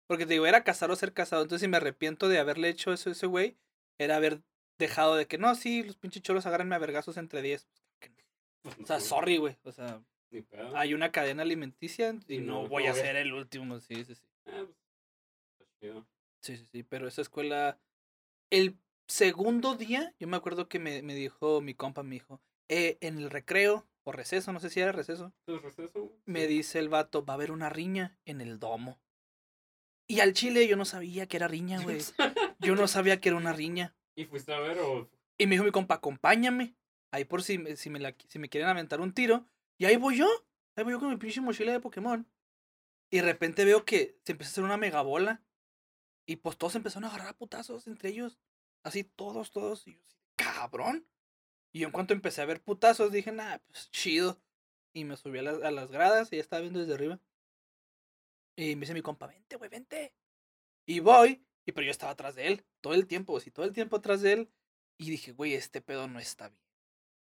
Porque 0.07 0.27
te 0.27 0.33
digo, 0.33 0.45
era 0.45 0.63
casar 0.63 0.91
o 0.91 0.95
ser 0.95 1.11
casado. 1.11 1.41
Entonces, 1.41 1.65
si 1.65 1.67
me 1.67 1.77
arrepiento 1.77 2.29
de 2.29 2.37
haberle 2.37 2.69
hecho 2.69 2.93
eso 2.93 3.09
a 3.09 3.13
ese 3.13 3.25
güey, 3.25 3.57
era 3.97 4.15
haber 4.17 4.43
dejado 4.77 5.15
de 5.15 5.25
que 5.25 5.39
no, 5.39 5.55
sí, 5.55 5.81
los 5.81 5.97
pinches 5.97 6.21
cholos 6.21 6.45
agárrenme 6.45 6.75
a 6.75 6.79
vergazos 6.79 7.17
entre 7.17 7.41
10. 7.41 7.67
Pues, 7.99 8.11
Pues, 8.61 8.79
O 8.79 8.85
sea, 8.85 8.99
sorry, 8.99 9.37
güey. 9.37 9.57
O 9.63 9.71
sea, 9.71 10.03
hay 10.75 10.93
una 10.93 11.11
cadena 11.11 11.41
alimenticia 11.41 12.15
y 12.27 12.37
no 12.37 12.67
voy 12.67 12.85
a 12.85 12.93
ser 12.93 13.15
el 13.15 13.33
último. 13.33 13.79
Sí, 13.79 14.05
sí, 14.05 14.13
sí. 14.13 14.23
Eh, 14.45 14.67
pues. 15.57 15.93
Sí, 16.43 16.57
sí, 16.57 16.65
sí. 16.71 16.83
Pero 16.83 17.07
esa 17.07 17.21
escuela. 17.21 17.79
El 18.51 18.77
segundo 19.07 19.75
día, 19.75 20.13
yo 20.19 20.27
me 20.27 20.37
acuerdo 20.37 20.69
que 20.69 20.77
me, 20.77 21.01
me 21.01 21.15
dijo 21.15 21.61
mi 21.61 21.73
compa, 21.73 22.03
me 22.03 22.15
dijo, 22.15 22.39
eh, 22.67 22.97
en 23.01 23.17
el 23.17 23.31
recreo 23.31 23.88
o 24.03 24.11
receso, 24.11 24.51
no 24.53 24.59
sé 24.59 24.69
si 24.69 24.79
era 24.79 24.91
receso. 24.91 25.33
Me 26.25 26.47
dice 26.47 26.79
el 26.79 26.89
vato, 26.89 27.25
va 27.25 27.33
a 27.33 27.35
haber 27.35 27.51
una 27.51 27.69
riña 27.69 28.17
en 28.25 28.41
el 28.41 28.59
domo. 28.59 28.99
Y 30.07 30.21
al 30.21 30.33
chile 30.33 30.67
yo 30.67 30.75
no 30.75 30.85
sabía 30.85 31.27
que 31.27 31.37
era 31.37 31.47
riña, 31.47 31.79
güey. 31.83 32.01
Yo 32.59 32.75
no 32.75 32.87
sabía 32.87 33.19
que 33.21 33.29
era 33.29 33.37
una 33.37 33.53
riña. 33.53 33.95
¿Y 34.15 34.25
fuiste 34.25 34.53
a 34.53 34.59
ver 34.59 34.79
o.? 34.79 35.09
Y 35.37 35.45
me 35.45 35.51
dijo 35.55 35.63
mi 35.63 35.71
compa, 35.71 35.95
acompáñame. 35.95 36.75
Ahí 37.11 37.25
por 37.25 37.43
si, 37.43 37.57
me- 37.57 37.75
si, 37.75 37.89
me 37.89 37.99
la, 37.99 38.15
si 38.27 38.39
me 38.39 38.49
quieren 38.49 38.69
aventar 38.69 38.99
un 39.01 39.13
tiro. 39.13 39.45
Y 39.77 39.85
ahí 39.85 39.95
voy 39.97 40.17
yo. 40.17 40.27
Ahí 40.75 40.83
voy 40.83 40.93
yo 40.93 40.99
con 40.99 41.09
mi 41.09 41.17
pinche 41.17 41.41
mochila 41.41 41.71
de 41.71 41.79
Pokémon. 41.79 42.27
Y 43.11 43.17
de 43.17 43.23
repente 43.23 43.65
veo 43.65 43.85
que 43.85 44.19
se 44.23 44.33
empezó 44.33 44.49
a 44.49 44.51
hacer 44.51 44.63
una 44.63 44.77
megabola. 44.77 45.41
Y 46.27 46.37
pues 46.37 46.57
todos 46.57 46.75
empezaron 46.75 47.05
a 47.05 47.07
agarrar 47.09 47.29
a 47.29 47.37
putazos 47.37 47.87
entre 47.87 48.09
ellos. 48.09 48.39
Así 48.83 49.03
todos, 49.03 49.51
todos. 49.51 49.87
Y 49.87 49.93
yo 49.95 50.01
así, 50.05 50.17
cabrón. 50.35 51.07
Y 51.71 51.79
yo 51.79 51.87
en 51.87 51.91
cuanto 51.91 52.13
empecé 52.13 52.41
a 52.41 52.45
ver 52.45 52.61
putazos 52.61 53.11
dije, 53.11 53.31
nah, 53.31 53.57
pues 53.67 53.89
chido. 53.91 54.39
Y 54.93 55.03
me 55.05 55.15
subí 55.17 55.37
a 55.39 55.43
las, 55.43 55.61
a 55.61 55.71
las 55.71 55.91
gradas 55.91 56.31
y 56.33 56.37
ya 56.37 56.41
estaba 56.41 56.61
viendo 56.61 56.79
desde 56.79 56.95
arriba. 56.95 57.19
Y 58.57 58.75
me 58.75 58.81
dice 58.81 58.93
mi 58.93 59.01
compa, 59.01 59.27
vente, 59.27 59.55
güey, 59.55 59.69
vente. 59.69 60.13
Y 60.87 60.99
voy, 60.99 61.45
y 61.65 61.71
pero 61.71 61.85
yo 61.85 61.91
estaba 61.91 62.11
atrás 62.13 62.35
de 62.35 62.47
él, 62.47 62.65
todo 62.81 62.93
el 62.95 63.05
tiempo, 63.07 63.37
así, 63.37 63.51
todo 63.51 63.65
el 63.65 63.73
tiempo 63.73 63.97
atrás 63.97 64.21
de 64.21 64.33
él. 64.33 64.51
Y 64.97 65.11
dije, 65.11 65.31
güey, 65.31 65.53
este 65.53 65.81
pedo 65.81 66.07
no 66.07 66.19
está 66.19 66.49
bien. 66.49 66.61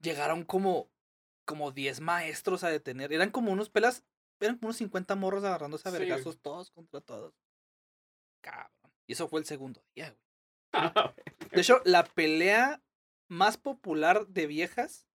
Llegaron 0.01 0.45
como, 0.45 0.91
como 1.47 1.71
10 1.71 2.01
maestros 2.01 2.65
a 2.65 2.69
detener. 2.69 3.13
Eran 3.13 3.31
como 3.31 3.53
unos 3.53 3.71
pelas, 3.71 4.05
eran 4.41 4.57
como 4.57 4.69
unos 4.69 4.77
50 4.79 5.15
morros 5.15 5.45
agarrándose 5.45 5.89
a 5.89 5.93
Sí. 5.93 5.99
vergazos 5.99 6.39
todos 6.41 6.71
contra 6.73 7.01
todos. 7.01 7.33
Cabrón. 8.43 8.93
Y 9.07 9.13
eso 9.13 9.29
fue 9.29 9.41
el 9.41 9.47
segundo 9.47 9.83
día, 9.95 10.11
güey. 10.11 10.25
De 11.53 11.61
hecho, 11.61 11.81
la 11.85 12.05
pelea 12.05 12.83
más 13.35 13.57
popular 13.59 14.27
de 14.29 14.47
viejas 14.47 15.07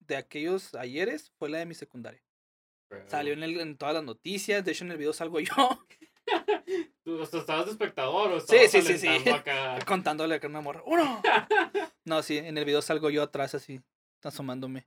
de 0.00 0.16
aquellos 0.16 0.74
ayeres 0.74 1.32
fue 1.38 1.48
la 1.48 1.58
de 1.58 1.66
mi 1.66 1.74
secundaria. 1.74 2.22
Salió 3.06 3.32
en, 3.32 3.42
el- 3.42 3.60
en 3.60 3.76
todas 3.76 3.94
las 3.94 4.04
noticias, 4.04 4.64
de 4.64 4.70
hecho 4.72 4.84
en 4.84 4.92
el 4.92 4.98
video 4.98 5.12
salgo 5.12 5.40
yo 5.40 5.52
¿Tú 7.04 7.20
estabas 7.22 7.66
de 7.66 7.72
espectador 7.72 8.30
o 8.32 8.36
estabas 8.36 8.70
sí, 8.70 8.80
sí, 8.82 8.98
sí. 8.98 9.08
acá? 9.30 9.78
contándole 9.86 10.40
una 10.44 10.60
morra. 10.60 10.82
¡Uno! 10.86 11.20
No, 12.06 12.22
sí, 12.22 12.36
en 12.36 12.58
el 12.58 12.66
video 12.66 12.82
salgo 12.82 13.08
yo 13.08 13.22
atrás 13.22 13.54
así, 13.54 13.80
asomándome. 14.22 14.86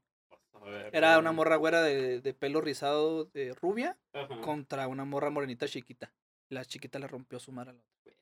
Ver, 0.64 0.96
Era 0.96 1.18
una 1.18 1.32
morra 1.32 1.56
güera 1.56 1.82
de, 1.82 2.22
de 2.22 2.34
pelo 2.36 2.62
rizado 2.62 3.26
de 3.26 3.56
rubia 3.56 3.98
Ajá. 4.14 4.40
contra 4.42 4.88
una 4.88 5.04
morra 5.04 5.32
morenita 5.32 5.68
chiquita. 5.68 6.14
La 6.50 6.64
chiquita 6.64 7.00
le 7.00 7.08
rompió 7.08 7.40
su 7.40 7.52
madre 7.52 7.72
a 7.72 7.74
la 7.74 7.82
otra. 7.82 8.14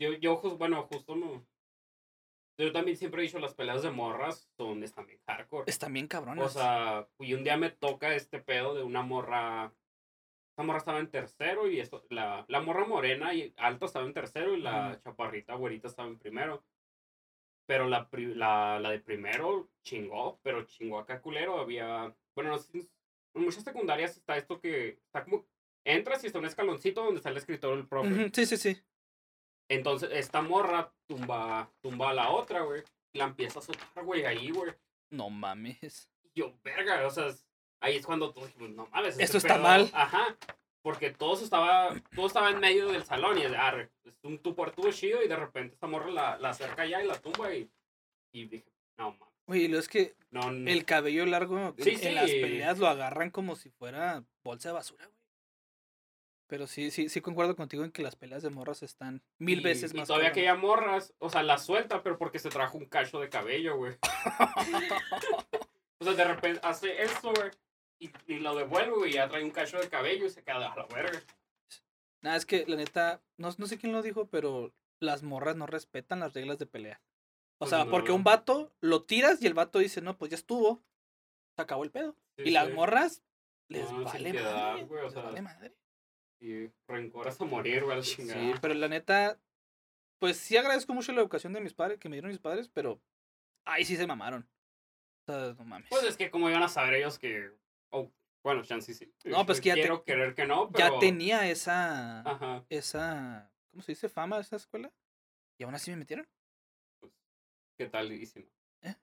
Yo, 0.00 0.12
yo, 0.14 0.40
bueno, 0.58 0.82
justo 0.90 1.14
no. 1.14 1.46
Yo 2.64 2.72
también 2.72 2.96
siempre 2.96 3.22
he 3.22 3.24
dicho 3.26 3.38
las 3.38 3.54
peleas 3.54 3.82
de 3.82 3.90
morras 3.90 4.48
son 4.56 4.82
están 4.84 5.06
bien 5.06 5.20
hardcore. 5.26 5.64
Están 5.70 5.92
bien 5.92 6.06
cabrones. 6.06 6.44
O 6.44 6.48
sea, 6.48 7.08
y 7.18 7.34
un 7.34 7.42
día 7.44 7.56
me 7.56 7.70
toca 7.70 8.14
este 8.14 8.40
pedo 8.40 8.74
de 8.74 8.82
una 8.82 9.02
morra. 9.02 9.72
Esta 10.50 10.62
morra 10.62 10.78
estaba 10.78 10.98
en 10.98 11.10
tercero 11.10 11.70
y 11.70 11.80
esto, 11.80 12.04
la, 12.10 12.44
la 12.48 12.60
morra 12.60 12.84
morena 12.84 13.32
y 13.32 13.54
alta 13.56 13.86
estaba 13.86 14.04
en 14.04 14.12
tercero 14.12 14.54
y 14.54 14.60
la 14.60 15.00
chaparrita 15.02 15.54
güerita 15.54 15.88
estaba 15.88 16.08
en 16.08 16.18
primero. 16.18 16.62
Pero 17.66 17.88
la, 17.88 18.08
la, 18.12 18.78
la 18.80 18.90
de 18.90 18.98
primero 18.98 19.70
chingó, 19.82 20.38
pero 20.42 20.64
chingó 20.64 20.98
acá 20.98 21.20
culero. 21.22 21.58
Había. 21.60 22.14
Bueno, 22.34 22.50
no 22.50 22.58
sé 22.58 22.72
si- 22.72 22.90
en 23.34 23.42
muchas 23.44 23.62
secundarias 23.62 24.16
está 24.16 24.36
esto 24.36 24.60
que 24.60 24.98
está 25.06 25.24
como. 25.24 25.46
Entras 25.84 26.22
y 26.24 26.26
está 26.26 26.38
un 26.40 26.44
escaloncito 26.46 27.02
donde 27.02 27.18
está 27.18 27.30
el 27.30 27.36
escritorio 27.38 27.76
del 27.76 27.86
profe. 27.88 28.30
Sí, 28.34 28.44
sí, 28.44 28.56
sí. 28.58 28.76
Entonces, 29.70 30.10
esta 30.12 30.42
morra 30.42 30.92
tumba, 31.06 31.70
tumba 31.80 32.10
a 32.10 32.14
la 32.14 32.30
otra, 32.30 32.60
güey. 32.62 32.82
La 33.14 33.24
empieza 33.24 33.58
a 33.58 33.62
azotar, 33.62 34.04
güey, 34.04 34.24
ahí, 34.24 34.50
güey. 34.50 34.72
No 35.10 35.30
mames. 35.30 36.10
Y 36.24 36.40
yo, 36.40 36.54
verga, 36.62 37.06
o 37.06 37.10
sea, 37.10 37.28
ahí 37.80 37.96
es 37.96 38.04
cuando 38.06 38.32
todos 38.32 38.48
dijimos, 38.48 38.70
no 38.70 38.86
mames. 38.92 39.12
este 39.12 39.24
Esto 39.24 39.38
está 39.38 39.54
pedo- 39.54 39.62
mal. 39.62 39.90
Ajá. 39.92 40.36
Porque 40.82 41.10
todos 41.10 41.42
estaba, 41.42 41.94
todo 42.14 42.26
estaba 42.26 42.50
en 42.50 42.58
medio 42.58 42.88
del 42.88 43.04
salón 43.04 43.36
y 43.38 43.42
es 43.42 43.50
de, 43.50 43.56
arre, 43.56 43.90
es 44.04 44.14
un 44.22 44.38
tú 44.38 44.54
por 44.54 44.70
tú 44.72 44.90
chido 44.92 45.22
y 45.22 45.28
de 45.28 45.36
repente 45.36 45.74
esta 45.74 45.86
morra 45.86 46.10
la, 46.10 46.38
la 46.38 46.50
acerca 46.50 46.86
ya 46.86 47.02
y 47.02 47.06
la 47.06 47.18
tumba 47.20 47.54
y, 47.54 47.70
y 48.32 48.46
dije, 48.46 48.72
no 48.96 49.12
mames. 49.12 49.28
Oye, 49.46 49.68
luego 49.68 49.80
es 49.80 49.88
que 49.88 50.14
No, 50.30 50.50
no. 50.52 50.70
el 50.70 50.84
cabello 50.86 51.26
largo 51.26 51.58
en-. 51.58 51.74
Sí, 51.84 51.96
en 52.06 52.14
las 52.14 52.30
sí. 52.30 52.40
peleas 52.40 52.78
lo 52.78 52.88
agarran 52.88 53.30
como 53.30 53.56
si 53.56 53.68
fuera 53.70 54.24
bolsa 54.42 54.70
de 54.70 54.74
basura, 54.74 55.04
güey. 55.06 55.19
Pero 56.50 56.66
sí, 56.66 56.90
sí, 56.90 57.08
sí 57.08 57.20
concuerdo 57.20 57.54
contigo 57.54 57.84
en 57.84 57.92
que 57.92 58.02
las 58.02 58.16
peleas 58.16 58.42
de 58.42 58.50
morras 58.50 58.82
están 58.82 59.22
mil 59.38 59.60
y- 59.60 59.62
veces 59.62 59.94
y 59.94 59.96
más. 59.98 60.08
todavía 60.08 60.32
que 60.32 60.40
ella 60.40 60.56
morras, 60.56 61.14
o 61.18 61.30
sea, 61.30 61.42
la 61.44 61.58
suelta, 61.58 62.02
pero 62.02 62.18
porque 62.18 62.38
se 62.40 62.48
trajo 62.50 62.76
un 62.76 62.86
cacho 62.86 63.20
de 63.20 63.28
cabello, 63.28 63.76
güey. 63.76 63.96
O 65.98 66.04
sea, 66.04 66.14
de 66.14 66.24
repente 66.24 66.60
hace 66.62 67.02
esto, 67.02 67.32
güey. 67.32 67.50
Y, 68.00 68.10
y 68.26 68.38
lo 68.40 68.54
devuelve, 68.56 68.96
güey, 68.96 69.10
y 69.10 69.14
ya 69.14 69.28
trae 69.28 69.44
un 69.44 69.50
cacho 69.50 69.78
de 69.78 69.88
cabello 69.88 70.26
y 70.26 70.30
se 70.30 70.42
queda 70.42 70.72
a 70.72 70.76
la 70.76 70.86
verga. 70.86 71.20
Nada, 72.22 72.36
es 72.36 72.46
que 72.46 72.64
la 72.66 72.76
neta, 72.76 73.20
no, 73.36 73.50
no 73.56 73.66
sé 73.66 73.78
quién 73.78 73.92
lo 73.92 74.02
dijo, 74.02 74.26
pero 74.26 74.72
las 75.00 75.22
morras 75.22 75.56
no 75.56 75.66
respetan 75.66 76.20
las 76.20 76.32
reglas 76.34 76.58
de 76.58 76.66
pelea. 76.66 77.00
O 77.58 77.58
Pues 77.60 77.70
sea, 77.70 77.84
porque 77.86 78.12
un 78.12 78.24
vato 78.24 78.72
lo 78.80 79.02
tiras 79.04 79.42
y 79.42 79.46
el 79.46 79.54
vato 79.54 79.78
dice, 79.78 80.00
no, 80.00 80.16
pues 80.16 80.30
ya 80.30 80.36
estuvo. 80.36 80.82
Se 81.56 81.62
acabó 81.62 81.84
el 81.84 81.90
pedo. 81.90 82.16
Sí, 82.38 82.44
y 82.46 82.50
las 82.50 82.68
sí. 82.68 82.72
morras 82.72 83.22
les 83.68 83.90
No, 83.92 84.02
vale 84.04 84.30
piedad, 84.30 84.72
madre. 84.78 85.02
les 85.02 85.12
sea, 85.12 85.22
vale 85.22 85.42
madre. 85.42 85.74
Y 86.40 86.70
rencor 86.88 87.28
hasta 87.28 87.44
morir, 87.44 87.84
güey, 87.84 87.96
al 87.98 88.04
Sí, 88.04 88.16
chingada. 88.16 88.58
pero 88.62 88.74
la 88.74 88.88
neta, 88.88 89.38
pues 90.18 90.38
sí 90.38 90.56
agradezco 90.56 90.94
mucho 90.94 91.12
la 91.12 91.20
educación 91.20 91.52
de 91.52 91.60
mis 91.60 91.74
padres, 91.74 91.98
que 91.98 92.08
me 92.08 92.16
dieron 92.16 92.30
mis 92.30 92.40
padres, 92.40 92.68
pero 92.72 93.00
ahí 93.66 93.84
sí 93.84 93.96
se 93.96 94.06
mamaron. 94.06 94.48
O 95.28 95.32
sea, 95.32 95.54
no 95.54 95.64
mames. 95.64 95.88
Pues 95.90 96.04
es 96.04 96.16
que 96.16 96.30
como 96.30 96.48
iban 96.48 96.62
a 96.62 96.68
saber 96.68 96.94
ellos 96.94 97.18
que... 97.18 97.52
oh, 97.90 98.10
bueno, 98.42 98.62
chance 98.64 98.94
sí. 98.94 99.12
No, 99.24 99.44
pues 99.44 99.60
que 99.60 99.68
ya 99.68 99.74
te- 99.74 99.80
Quiero 99.82 100.02
querer 100.02 100.34
que 100.34 100.46
no, 100.46 100.70
pero... 100.70 100.94
ya 100.94 100.98
tenía 100.98 101.46
esa, 101.50 102.20
Ajá. 102.22 102.64
esa, 102.70 103.52
¿cómo 103.70 103.82
se 103.82 103.92
dice? 103.92 104.08
Fama 104.08 104.40
esa 104.40 104.56
escuela. 104.56 104.90
Y 105.58 105.64
aún 105.64 105.74
así 105.74 105.90
me 105.90 105.98
metieron. 105.98 106.26
¿Qué 107.76 107.86
tal? 107.86 108.10
Y 108.12 108.24
si 108.24 108.40
no? 108.40 108.46
¿Eh? 108.82 108.94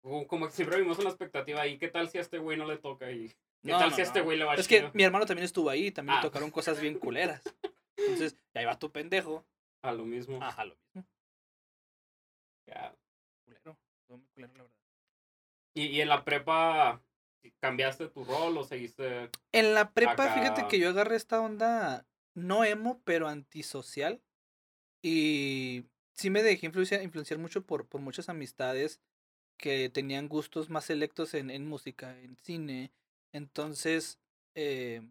Como, 0.00 0.26
como 0.26 0.46
que 0.46 0.52
siempre 0.52 0.80
vimos 0.80 0.98
una 0.98 1.10
expectativa 1.10 1.60
ahí. 1.60 1.78
¿Qué 1.78 1.88
tal 1.88 2.08
si 2.08 2.18
a 2.18 2.22
este 2.22 2.38
güey 2.38 2.58
no 2.58 2.66
le 2.66 2.76
toca? 2.78 3.10
Y 3.12 3.32
¿Qué 3.62 3.70
No, 3.70 3.78
tal 3.78 3.90
no, 3.90 3.94
si 3.96 4.00
a 4.00 4.04
este 4.04 4.18
no. 4.18 4.24
güey 4.24 4.38
le 4.38 4.44
va 4.44 4.54
Es 4.54 4.66
que 4.68 4.90
mi 4.94 5.04
hermano 5.04 5.24
también 5.26 5.44
estuvo 5.44 5.70
ahí, 5.70 5.90
también 5.90 6.18
Ah. 6.18 6.20
le 6.22 6.28
tocaron 6.28 6.50
cosas 6.50 6.80
bien 6.80 6.98
culeras. 6.98 7.42
Entonces, 7.96 8.36
y 8.54 8.58
ahí 8.58 8.64
va 8.64 8.78
tu 8.78 8.90
pendejo. 8.90 9.44
A 9.82 9.92
lo 9.92 10.04
mismo. 10.04 10.42
Ajá, 10.42 10.64
lo 10.64 10.74
mismo. 10.94 11.08
Ya. 12.66 12.94
Culero. 13.44 13.78
Muy 14.08 14.20
culero, 14.34 14.52
la 14.54 14.62
verdad. 14.64 14.76
Y, 15.74 15.86
y 15.86 16.00
en 16.00 16.08
la 16.08 16.24
prepa, 16.24 17.00
¿cambiaste 17.60 18.08
tu 18.08 18.24
rol 18.24 18.56
o 18.58 18.64
seguiste...? 18.64 19.30
En 19.52 19.74
la 19.74 19.90
prepa, 19.92 20.12
Acá. 20.24 20.34
fíjate 20.34 20.68
que 20.68 20.78
yo 20.78 20.88
agarré 20.90 21.16
esta 21.16 21.40
onda, 21.40 22.06
no 22.34 22.64
emo, 22.64 23.00
pero 23.04 23.28
antisocial. 23.28 24.20
Y 25.02 25.84
sí 26.12 26.30
me 26.30 26.42
dejé 26.42 26.66
influenciar, 26.66 27.02
influenciar 27.02 27.38
mucho 27.38 27.64
por, 27.64 27.86
por 27.86 28.00
muchas 28.00 28.28
amistades 28.28 29.00
que 29.56 29.88
tenían 29.88 30.28
gustos 30.28 30.70
más 30.70 30.84
selectos 30.84 31.34
en, 31.34 31.50
en 31.50 31.66
música, 31.66 32.18
en 32.20 32.36
cine. 32.36 32.92
Entonces, 33.32 34.18
eh, 34.54 35.02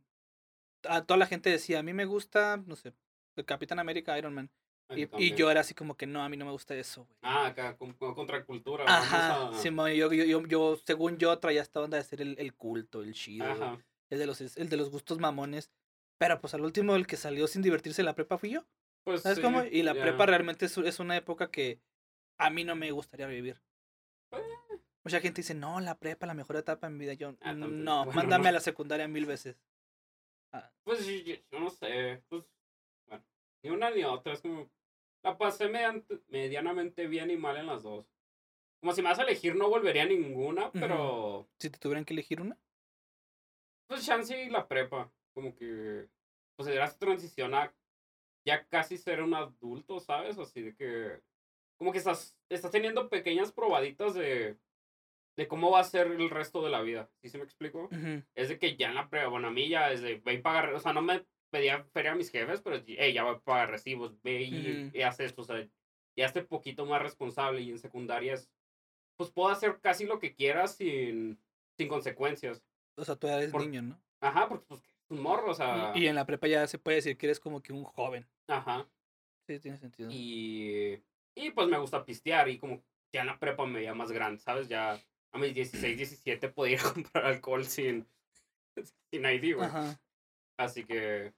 a 0.87 1.03
toda 1.05 1.17
la 1.17 1.25
gente 1.25 1.49
decía, 1.49 1.79
a 1.79 1.83
mí 1.83 1.93
me 1.93 2.05
gusta, 2.05 2.57
no 2.57 2.75
sé, 2.75 2.93
el 3.35 3.45
Capitán 3.45 3.79
América, 3.79 4.17
Iron 4.17 4.33
Man. 4.33 4.49
Y, 4.93 5.35
yo 5.35 5.49
era 5.49 5.61
así 5.61 5.73
como 5.73 5.95
que 5.95 6.05
no, 6.05 6.21
a 6.21 6.27
mí 6.27 6.35
no 6.35 6.43
me 6.43 6.51
gusta 6.51 6.75
eso, 6.75 7.05
güey. 7.05 7.17
Ah, 7.21 7.47
acá, 7.47 7.77
con, 7.77 7.93
con 7.93 8.13
contracultura. 8.13 8.83
Ajá, 8.85 9.47
a- 9.47 9.53
Simón, 9.53 9.91
yo, 9.91 10.11
yo, 10.11 10.25
yo, 10.25 10.45
yo, 10.45 10.77
según 10.85 11.17
yo, 11.17 11.37
traía 11.39 11.61
esta 11.61 11.79
onda 11.79 11.97
de 11.97 12.03
ser 12.03 12.21
el, 12.21 12.35
el 12.37 12.53
culto, 12.53 13.01
el 13.01 13.13
chido, 13.13 13.45
Ajá. 13.45 13.81
el 14.09 14.19
de, 14.19 14.25
los, 14.25 14.41
el 14.41 14.67
de 14.67 14.77
los 14.77 14.89
gustos 14.89 15.19
mamones. 15.19 15.71
Pero 16.17 16.41
pues 16.41 16.53
al 16.53 16.61
último, 16.61 16.95
el 16.95 17.07
que 17.07 17.15
salió 17.15 17.47
sin 17.47 17.61
divertirse 17.61 18.01
en 18.01 18.07
la 18.07 18.15
prepa 18.15 18.37
fui 18.37 18.51
yo. 18.51 18.65
Pues 19.05 19.21
¿Sabes 19.21 19.37
sí, 19.37 19.41
cómo? 19.41 19.63
Y 19.63 19.81
la 19.81 19.93
prepa 19.93 20.25
realmente 20.25 20.65
es, 20.65 20.77
es 20.77 20.99
una 20.99 21.15
época 21.15 21.49
que 21.49 21.79
a 22.37 22.49
mí 22.49 22.63
no 22.63 22.75
me 22.75 22.91
gustaría 22.91 23.27
vivir. 23.27 23.61
Mucha 25.03 25.19
gente 25.19 25.41
dice, 25.41 25.55
no, 25.55 25.79
la 25.79 25.97
prepa, 25.97 26.27
la 26.27 26.33
mejor 26.33 26.55
etapa 26.57 26.87
en 26.87 26.93
mi 26.97 27.05
vida. 27.05 27.13
Yo, 27.13 27.35
Ah, 27.41 27.53
no, 27.53 27.67
Bueno, 28.05 28.11
mándame 28.13 28.43
no. 28.43 28.49
a 28.49 28.51
la 28.53 28.59
secundaria 28.59 29.07
mil 29.07 29.25
veces. 29.25 29.57
Pues 30.83 31.05
yo, 31.05 31.13
yo- 31.51 31.59
no 31.59 31.69
sé. 31.69 32.23
Pues, 32.29 32.43
bueno, 33.07 33.23
ni 33.63 33.69
una 33.71 33.89
ni 33.89 34.03
otra. 34.03 34.33
Es 34.33 34.41
como. 34.41 34.69
La 35.23 35.37
pasé 35.37 35.69
medianamente 36.29 37.05
bien 37.07 37.29
y 37.29 37.37
mal 37.37 37.55
en 37.57 37.67
las 37.67 37.83
dos. 37.83 38.07
Como 38.79 38.91
si 38.93 39.03
me 39.03 39.09
vas 39.09 39.19
a 39.19 39.23
elegir, 39.23 39.55
no 39.55 39.69
volvería 39.69 40.03
a 40.03 40.07
ninguna, 40.07 40.71
pero. 40.71 41.47
Si 41.59 41.69
te 41.69 41.77
tuvieran 41.79 42.03
que 42.05 42.13
elegir 42.13 42.41
una. 42.41 42.57
Pues 43.87 44.05
chance 44.05 44.43
y 44.43 44.49
la 44.49 44.67
prepa. 44.67 45.11
Como 45.33 45.55
que. 45.55 46.09
Pues 46.57 46.67
era 46.69 46.85
esa 46.85 46.97
transición 46.99 47.53
a 47.55 47.73
ya 48.45 48.65
casi 48.67 48.97
ser 48.97 49.21
un 49.21 49.33
adulto, 49.35 49.99
¿sabes? 49.99 50.37
Así 50.37 50.61
de 50.61 50.75
que. 50.75 51.21
Como 51.77 51.91
que 51.91 51.99
estás, 51.99 52.35
estás 52.49 52.71
teniendo 52.71 53.09
pequeñas 53.09 53.51
probaditas 53.51 54.13
de. 54.15 54.57
De 55.41 55.47
cómo 55.47 55.71
va 55.71 55.79
a 55.79 55.83
ser 55.83 56.05
el 56.05 56.29
resto 56.29 56.61
de 56.61 56.69
la 56.69 56.81
vida. 56.81 57.09
¿Sí 57.19 57.27
se 57.27 57.39
me 57.39 57.43
explico? 57.43 57.89
Es 58.35 58.49
de 58.49 58.59
que 58.59 58.75
ya 58.75 58.89
en 58.89 58.93
la 58.95 59.09
prueba, 59.09 59.27
bueno, 59.29 59.47
a 59.47 59.51
mí 59.51 59.67
ya 59.69 59.91
es 59.91 60.03
de, 60.03 60.17
ve 60.23 60.33
y 60.33 60.37
paga, 60.37 60.71
o 60.75 60.79
sea, 60.79 60.93
no 60.93 61.01
me 61.01 61.25
pedía 61.49 61.83
feria 61.85 62.11
a 62.11 62.15
mis 62.15 62.29
jefes, 62.29 62.61
pero 62.61 62.79
hey, 62.85 63.11
ya 63.11 63.23
voy 63.23 63.35
a 63.37 63.39
pagar 63.39 63.71
recibos, 63.71 64.21
ve 64.21 64.43
y, 64.43 64.91
y 64.93 65.01
haz 65.01 65.19
esto, 65.19 65.41
o 65.41 65.45
sea, 65.45 65.67
ya 66.15 66.25
esté 66.27 66.43
poquito 66.43 66.85
más 66.85 67.01
responsable 67.01 67.61
y 67.61 67.71
en 67.71 67.79
secundaria 67.79 68.35
es, 68.35 68.51
pues 69.17 69.31
puedo 69.31 69.49
hacer 69.49 69.79
casi 69.81 70.05
lo 70.05 70.19
que 70.19 70.35
quiera 70.35 70.67
sin, 70.67 71.39
sin 71.75 71.87
consecuencias. 71.87 72.61
O 72.95 73.03
sea, 73.03 73.15
tú 73.15 73.27
eres 73.27 73.51
Por- 73.51 73.61
niño, 73.65 73.81
¿no? 73.81 73.99
Ajá, 74.19 74.47
porque 74.47 74.65
pues 74.67 74.81
es 74.81 75.09
un 75.09 75.21
morro, 75.23 75.49
o 75.49 75.55
sea, 75.55 75.91
Y, 75.95 76.03
y 76.03 76.07
en 76.07 76.13
la 76.13 76.27
prepa 76.27 76.45
ya 76.47 76.67
se 76.67 76.77
puede 76.77 76.97
decir 76.97 77.17
que 77.17 77.25
eres 77.25 77.39
como 77.39 77.63
que 77.63 77.73
un 77.73 77.83
joven. 77.83 78.27
ajá, 78.47 78.87
Sí, 79.47 79.59
tiene 79.59 79.77
sentido. 79.79 80.11
y, 80.11 81.01
y 81.33 81.49
pues 81.49 81.67
me 81.67 81.79
gusta 81.79 82.05
pistear 82.05 82.47
y 82.47 82.59
como 82.59 82.83
ya 83.11 83.21
en 83.21 83.27
la 83.27 83.39
prepa 83.39 83.65
me 83.65 83.79
veía 83.79 83.93
más 83.95 84.11
grande, 84.11 84.39
¿sabes? 84.39 84.69
Ya 84.69 84.97
a 85.31 85.37
mis 85.37 85.53
16, 85.53 85.97
17 85.97 86.49
podía 86.49 86.77
comprar 86.93 87.25
alcohol 87.25 87.65
sin, 87.65 88.07
sin 89.11 89.25
ID, 89.25 89.55
güey. 89.55 89.67
Ajá. 89.67 89.99
Así 90.57 90.85
que, 90.85 91.33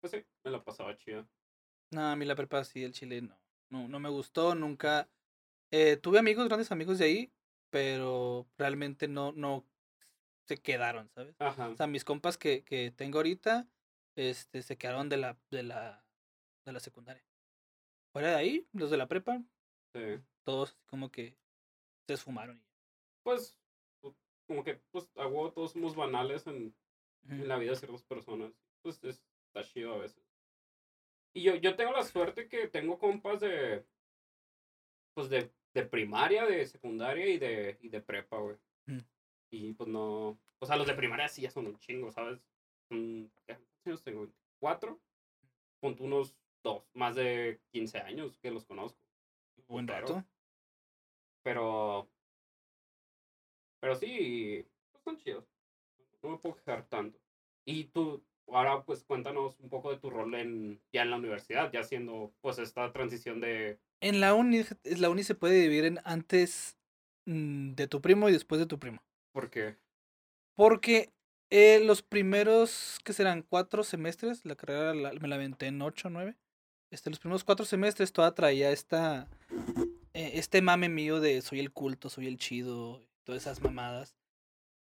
pues 0.00 0.12
sí, 0.12 0.24
me 0.44 0.50
la 0.50 0.62
pasaba 0.64 0.96
chido. 0.96 1.28
No, 1.92 2.08
a 2.10 2.16
mí 2.16 2.24
la 2.24 2.34
prepa 2.36 2.64
sí, 2.64 2.82
el 2.84 2.92
chile 2.92 3.20
no. 3.22 3.38
No, 3.70 3.88
no 3.88 4.00
me 4.00 4.08
gustó, 4.08 4.54
nunca. 4.54 5.08
Eh, 5.70 5.96
tuve 5.96 6.18
amigos, 6.18 6.46
grandes 6.48 6.72
amigos 6.72 6.98
de 6.98 7.04
ahí, 7.04 7.32
pero 7.70 8.48
realmente 8.58 9.06
no, 9.06 9.32
no 9.32 9.64
se 10.48 10.56
quedaron, 10.56 11.08
¿sabes? 11.10 11.36
Ajá. 11.40 11.68
O 11.68 11.76
sea, 11.76 11.86
mis 11.86 12.04
compas 12.04 12.36
que, 12.36 12.64
que 12.64 12.90
tengo 12.90 13.18
ahorita, 13.18 13.68
este, 14.16 14.62
se 14.62 14.76
quedaron 14.76 15.08
de 15.08 15.16
la, 15.16 15.38
de 15.50 15.62
la, 15.62 16.04
de 16.64 16.72
la 16.72 16.80
secundaria. 16.80 17.24
Fuera 18.12 18.30
de 18.30 18.36
ahí, 18.36 18.66
los 18.72 18.90
de 18.90 18.96
la 18.96 19.06
prepa, 19.06 19.42
Sí. 19.94 20.20
todos 20.44 20.76
como 20.86 21.10
que 21.10 21.36
se 22.06 22.14
esfumaron. 22.14 22.60
Pues, 23.22 23.58
pu- 24.02 24.14
como 24.46 24.64
que, 24.64 24.76
pues, 24.90 25.10
a 25.16 25.26
huevo 25.26 25.52
todos 25.52 25.72
somos 25.72 25.94
banales 25.94 26.46
en, 26.46 26.74
en 27.28 27.48
la 27.48 27.58
vida 27.58 27.70
de 27.72 27.76
ciertas 27.76 28.02
personas. 28.02 28.52
Pues, 28.82 29.02
es, 29.04 29.24
está 29.46 29.62
chido 29.62 29.94
a 29.94 29.98
veces. 29.98 30.22
Y 31.32 31.42
yo, 31.42 31.54
yo 31.56 31.76
tengo 31.76 31.92
la 31.92 32.02
suerte 32.04 32.48
que 32.48 32.68
tengo 32.68 32.98
compas 32.98 33.40
de, 33.40 33.84
pues, 35.14 35.28
de, 35.28 35.52
de 35.74 35.86
primaria, 35.86 36.44
de 36.46 36.66
secundaria 36.66 37.26
y 37.28 37.38
de, 37.38 37.78
y 37.80 37.88
de 37.88 38.00
prepa, 38.00 38.38
güey. 38.38 38.56
Mm. 38.86 38.98
Y, 39.50 39.72
pues, 39.74 39.88
no, 39.88 40.38
o 40.58 40.66
sea, 40.66 40.76
los 40.76 40.86
de 40.86 40.94
primaria 40.94 41.28
sí 41.28 41.42
ya 41.42 41.50
son 41.50 41.66
un 41.66 41.78
chingo, 41.78 42.10
¿sabes? 42.10 42.40
Son, 42.88 43.30
¿qué 43.46 43.58
¿Cuántos 43.82 44.02
tengo? 44.02 44.28
¿Cuatro? 44.58 45.00
Punto 45.80 46.04
unos 46.04 46.36
dos, 46.62 46.84
más 46.94 47.14
de 47.16 47.60
15 47.72 47.98
años 47.98 48.38
que 48.38 48.50
los 48.50 48.66
conozco. 48.66 49.00
Buen 49.68 49.86
rato. 49.88 50.22
Pero. 51.42 52.08
Pero 53.80 53.94
sí, 53.96 54.64
pues 54.92 55.04
son 55.04 55.16
chidos. 55.18 55.44
No 56.22 56.30
me 56.30 56.38
puedo 56.38 56.56
quejar 56.56 56.86
tanto. 56.88 57.18
Y 57.64 57.84
tú, 57.84 58.22
ahora 58.48 58.82
pues 58.84 59.04
cuéntanos 59.04 59.58
un 59.60 59.68
poco 59.70 59.90
de 59.90 59.98
tu 59.98 60.10
rol 60.10 60.34
en, 60.34 60.80
ya 60.92 61.02
en 61.02 61.10
la 61.10 61.16
universidad, 61.16 61.72
ya 61.72 61.80
haciendo 61.80 62.32
pues 62.40 62.58
esta 62.58 62.92
transición 62.92 63.40
de... 63.40 63.78
En 64.02 64.20
la 64.20 64.34
uni, 64.34 64.62
la 64.84 65.10
uni 65.10 65.22
se 65.22 65.34
puede 65.34 65.60
dividir 65.60 65.84
en 65.84 66.00
antes 66.04 66.76
mm, 67.26 67.72
de 67.72 67.86
tu 67.86 68.00
primo 68.00 68.28
y 68.28 68.32
después 68.32 68.58
de 68.58 68.66
tu 68.66 68.78
primo. 68.78 69.02
Porque... 69.32 69.76
Porque 70.54 71.10
eh, 71.50 71.80
los 71.84 72.02
primeros, 72.02 72.98
que 73.04 73.12
serán 73.12 73.42
cuatro 73.42 73.82
semestres, 73.82 74.44
la 74.44 74.56
carrera 74.56 74.94
la- 74.94 75.12
me 75.14 75.28
la 75.28 75.36
aventé 75.36 75.66
en 75.66 75.80
ocho 75.80 76.08
o 76.08 76.10
nueve. 76.10 76.36
Este, 76.90 77.08
los 77.08 77.18
primeros 77.18 77.44
cuatro 77.44 77.64
semestres 77.64 78.12
toda 78.12 78.34
traía 78.34 78.70
esta, 78.72 79.28
eh, 80.12 80.32
este 80.34 80.60
mame 80.60 80.88
mío 80.88 81.20
de 81.20 81.40
soy 81.40 81.60
el 81.60 81.72
culto, 81.72 82.08
soy 82.10 82.26
el 82.26 82.36
chido, 82.36 83.00
todas 83.30 83.42
esas 83.42 83.60
mamadas. 83.62 84.16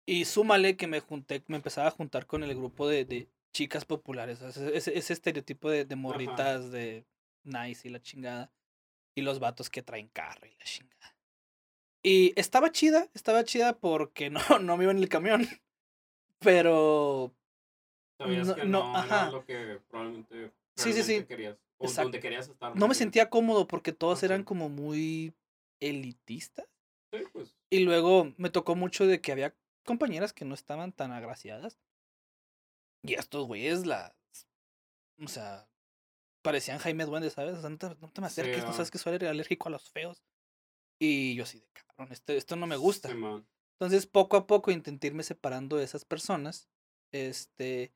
Y 0.07 0.25
súmale 0.25 0.77
que 0.77 0.85
me 0.87 0.99
junté, 0.99 1.43
me 1.47 1.55
empezaba 1.57 1.87
a 1.87 1.91
juntar 1.91 2.27
con 2.27 2.43
el 2.43 2.53
grupo 2.55 2.87
de, 2.87 3.05
de 3.05 3.27
chicas 3.53 3.85
populares, 3.85 4.39
ese, 4.41 4.97
ese 4.97 5.13
estereotipo 5.13 5.69
de, 5.69 5.85
de 5.85 5.95
morritas 5.95 6.69
de 6.71 7.05
nice 7.43 7.87
y 7.87 7.91
la 7.91 8.01
chingada. 8.01 8.51
Y 9.17 9.21
los 9.21 9.39
vatos 9.39 9.69
que 9.69 9.81
traen 9.81 10.09
carro 10.09 10.45
y 10.45 10.51
la 10.55 10.65
chingada. 10.65 11.15
Y 12.03 12.33
estaba 12.39 12.71
chida, 12.71 13.09
estaba 13.13 13.43
chida 13.45 13.77
porque 13.79 14.29
no, 14.29 14.41
no 14.59 14.77
me 14.77 14.83
iba 14.83 14.91
en 14.91 14.99
el 14.99 15.09
camión. 15.09 15.47
Pero 16.39 17.33
Sabías 18.19 18.47
No- 18.47 18.55
que 18.55 18.65
no, 18.65 18.83
no, 18.93 19.03
era 19.05 19.21
ajá. 19.23 19.31
lo 19.31 19.45
que 19.45 19.79
probablemente 19.89 20.51
Sí, 20.77 20.93
sí, 20.93 21.03
sí. 21.03 21.25
querías. 21.25 21.57
O 21.77 21.91
donde 21.91 22.19
querías 22.19 22.47
estar. 22.47 22.75
no 22.75 22.87
me 22.87 22.95
sentía 22.95 23.29
cómodo 23.29 23.67
porque 23.67 23.91
todos 23.91 24.23
eran 24.23 24.43
como 24.43 24.69
muy 24.69 25.33
elitistas. 25.81 26.65
Sí, 27.15 27.23
pues. 27.31 27.55
Y 27.69 27.79
luego 27.79 28.33
me 28.37 28.49
tocó 28.49 28.75
mucho 28.75 29.07
de 29.07 29.21
que 29.21 29.31
había 29.31 29.55
compañeras 29.85 30.33
que 30.33 30.45
no 30.45 30.53
estaban 30.53 30.91
tan 30.91 31.11
agraciadas. 31.11 31.79
Y 33.03 33.13
estos 33.13 33.45
güeyes 33.45 33.85
las. 33.85 34.13
O 35.23 35.27
sea, 35.27 35.69
parecían 36.41 36.79
Jaime 36.79 37.05
Duende, 37.05 37.29
¿sabes? 37.29 37.57
O 37.57 37.61
sea, 37.61 37.69
no 37.69 37.77
te, 37.77 37.89
no 37.89 38.09
te 38.11 38.21
me 38.21 38.27
Sí, 38.27 38.41
acerques, 38.41 38.65
no 38.65 38.73
sabes 38.73 38.91
que 38.91 38.97
soy 38.97 39.15
alérgico 39.15 39.67
a 39.69 39.71
los 39.71 39.89
feos. 39.89 40.23
Y 40.99 41.35
yo 41.35 41.43
así 41.43 41.59
de 41.59 41.67
cabrón, 41.73 42.11
esto, 42.11 42.33
esto 42.33 42.55
no 42.55 42.67
me 42.67 42.77
gusta. 42.77 43.09
Entonces, 43.09 44.07
poco 44.07 44.37
a 44.37 44.47
poco 44.47 44.71
intenté 44.71 45.07
irme 45.07 45.23
separando 45.23 45.77
de 45.77 45.83
esas 45.83 46.05
personas. 46.05 46.69
Este. 47.11 47.93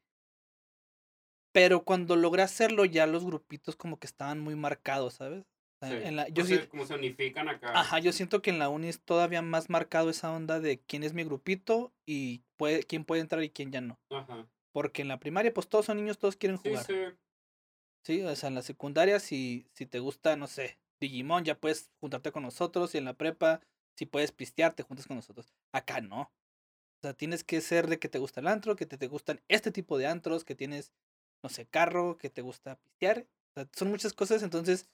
Pero 1.52 1.84
cuando 1.84 2.16
logré 2.16 2.44
hacerlo, 2.44 2.86
ya 2.86 3.08
los 3.08 3.26
grupitos 3.26 3.76
como 3.76 4.00
que 4.00 4.08
estaban 4.08 4.40
muy 4.40 4.56
marcados, 4.56 5.16
¿sabes? 5.16 5.46
O 5.82 5.88
Sí. 5.88 5.94
en 5.94 6.16
la- 6.18 6.24
O 6.24 6.28
yo 6.28 6.46
sea, 6.46 6.62
sí, 6.62 6.68
como 6.68 6.86
se 6.86 6.96
unifican 6.96 7.48
acá. 7.48 7.80
ajá, 7.80 8.00
yo 8.00 8.12
siento 8.12 8.42
que 8.42 8.50
en 8.50 8.60
la 8.60 8.68
uni 8.70 8.90
es 8.90 9.00
todavía 9.02 9.42
más 9.42 9.70
marcado 9.70 10.10
esa 10.10 10.32
onda 10.34 10.60
de 10.60 10.80
quién 10.82 11.04
es 11.04 11.14
mi 11.14 11.24
grupito 11.24 11.94
y 12.06 12.44
puede, 12.58 12.84
quién 12.84 13.06
puede 13.06 13.22
entrar 13.22 13.44
y 13.44 13.50
quién 13.50 13.72
ya 13.72 13.80
no. 13.82 13.98
Ajá. 14.10 14.48
Porque 14.74 15.02
en 15.02 15.08
la 15.08 15.20
primaria, 15.20 15.54
pues 15.54 15.70
todos 15.70 15.86
son 15.86 15.98
niños, 15.98 16.18
todos 16.18 16.36
quieren 16.36 16.58
Sí, 16.58 16.70
jugar. 16.70 16.86
sí. 16.86 16.96
Sí, 18.06 18.22
o 18.24 18.36
sea, 18.36 18.50
en 18.50 18.56
la 18.56 18.62
secundaria, 18.62 19.20
si, 19.20 19.68
si 19.74 19.86
te 19.86 20.00
gusta, 20.00 20.36
no 20.36 20.48
sé, 20.48 20.80
Digimon, 21.00 21.44
ya 21.46 21.60
puedes 21.60 21.92
juntarte 22.00 22.32
con 22.32 22.44
nosotros. 22.44 22.94
Y 22.96 22.98
en 22.98 23.06
la 23.06 23.14
prepa, 23.14 23.62
si 23.98 24.06
puedes 24.06 24.32
pistear, 24.32 24.74
te 24.74 24.84
juntas 24.84 25.08
con 25.08 25.16
nosotros. 25.18 25.54
Acá 25.74 26.02
no. 26.02 26.22
O 26.22 27.02
sea, 27.02 27.14
tienes 27.14 27.44
que 27.44 27.62
ser 27.62 27.88
de 27.88 28.00
que 28.00 28.10
te 28.10 28.20
gusta 28.20 28.42
el 28.42 28.48
antro, 28.48 28.76
que 28.76 28.86
te, 28.86 28.98
te 28.98 29.08
gustan 29.08 29.42
este 29.48 29.72
tipo 29.72 29.98
de 29.98 30.08
antros, 30.08 30.44
que 30.44 30.56
tienes, 30.56 30.92
no 31.44 31.50
sé, 31.50 31.66
carro, 31.68 32.18
que 32.18 32.30
te 32.30 32.42
gusta 32.42 32.78
pistear. 32.78 33.28
Sea, 33.64 33.70
son 33.74 33.90
muchas 33.90 34.14
cosas. 34.14 34.44
Entonces, 34.44 34.90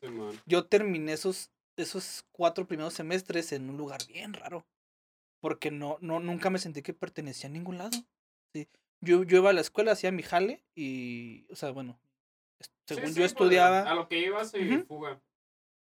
yo 0.45 0.65
terminé 0.65 1.13
esos, 1.13 1.51
esos 1.77 2.25
cuatro 2.31 2.67
primeros 2.67 2.93
semestres 2.93 3.51
en 3.51 3.69
un 3.69 3.77
lugar 3.77 3.99
bien 4.07 4.33
raro. 4.33 4.65
Porque 5.41 5.71
no, 5.71 5.97
no, 6.01 6.19
nunca 6.19 6.49
me 6.49 6.59
sentí 6.59 6.81
que 6.81 6.93
pertenecía 6.93 7.49
a 7.49 7.53
ningún 7.53 7.77
lado. 7.77 7.91
Sí. 8.53 8.67
Yo, 9.01 9.23
yo 9.23 9.37
iba 9.37 9.49
a 9.49 9.53
la 9.53 9.61
escuela, 9.61 9.91
hacía 9.91 10.11
mi 10.11 10.23
jale 10.23 10.63
y, 10.73 11.45
o 11.51 11.55
sea, 11.55 11.69
bueno, 11.71 11.99
según 12.87 13.07
sí, 13.09 13.13
yo 13.13 13.21
pues, 13.21 13.31
estudiaba 13.31 13.81
A 13.81 13.93
lo 13.93 14.07
que 14.07 14.19
ibas 14.19 14.53
y 14.55 14.77
fuga. 14.79 15.21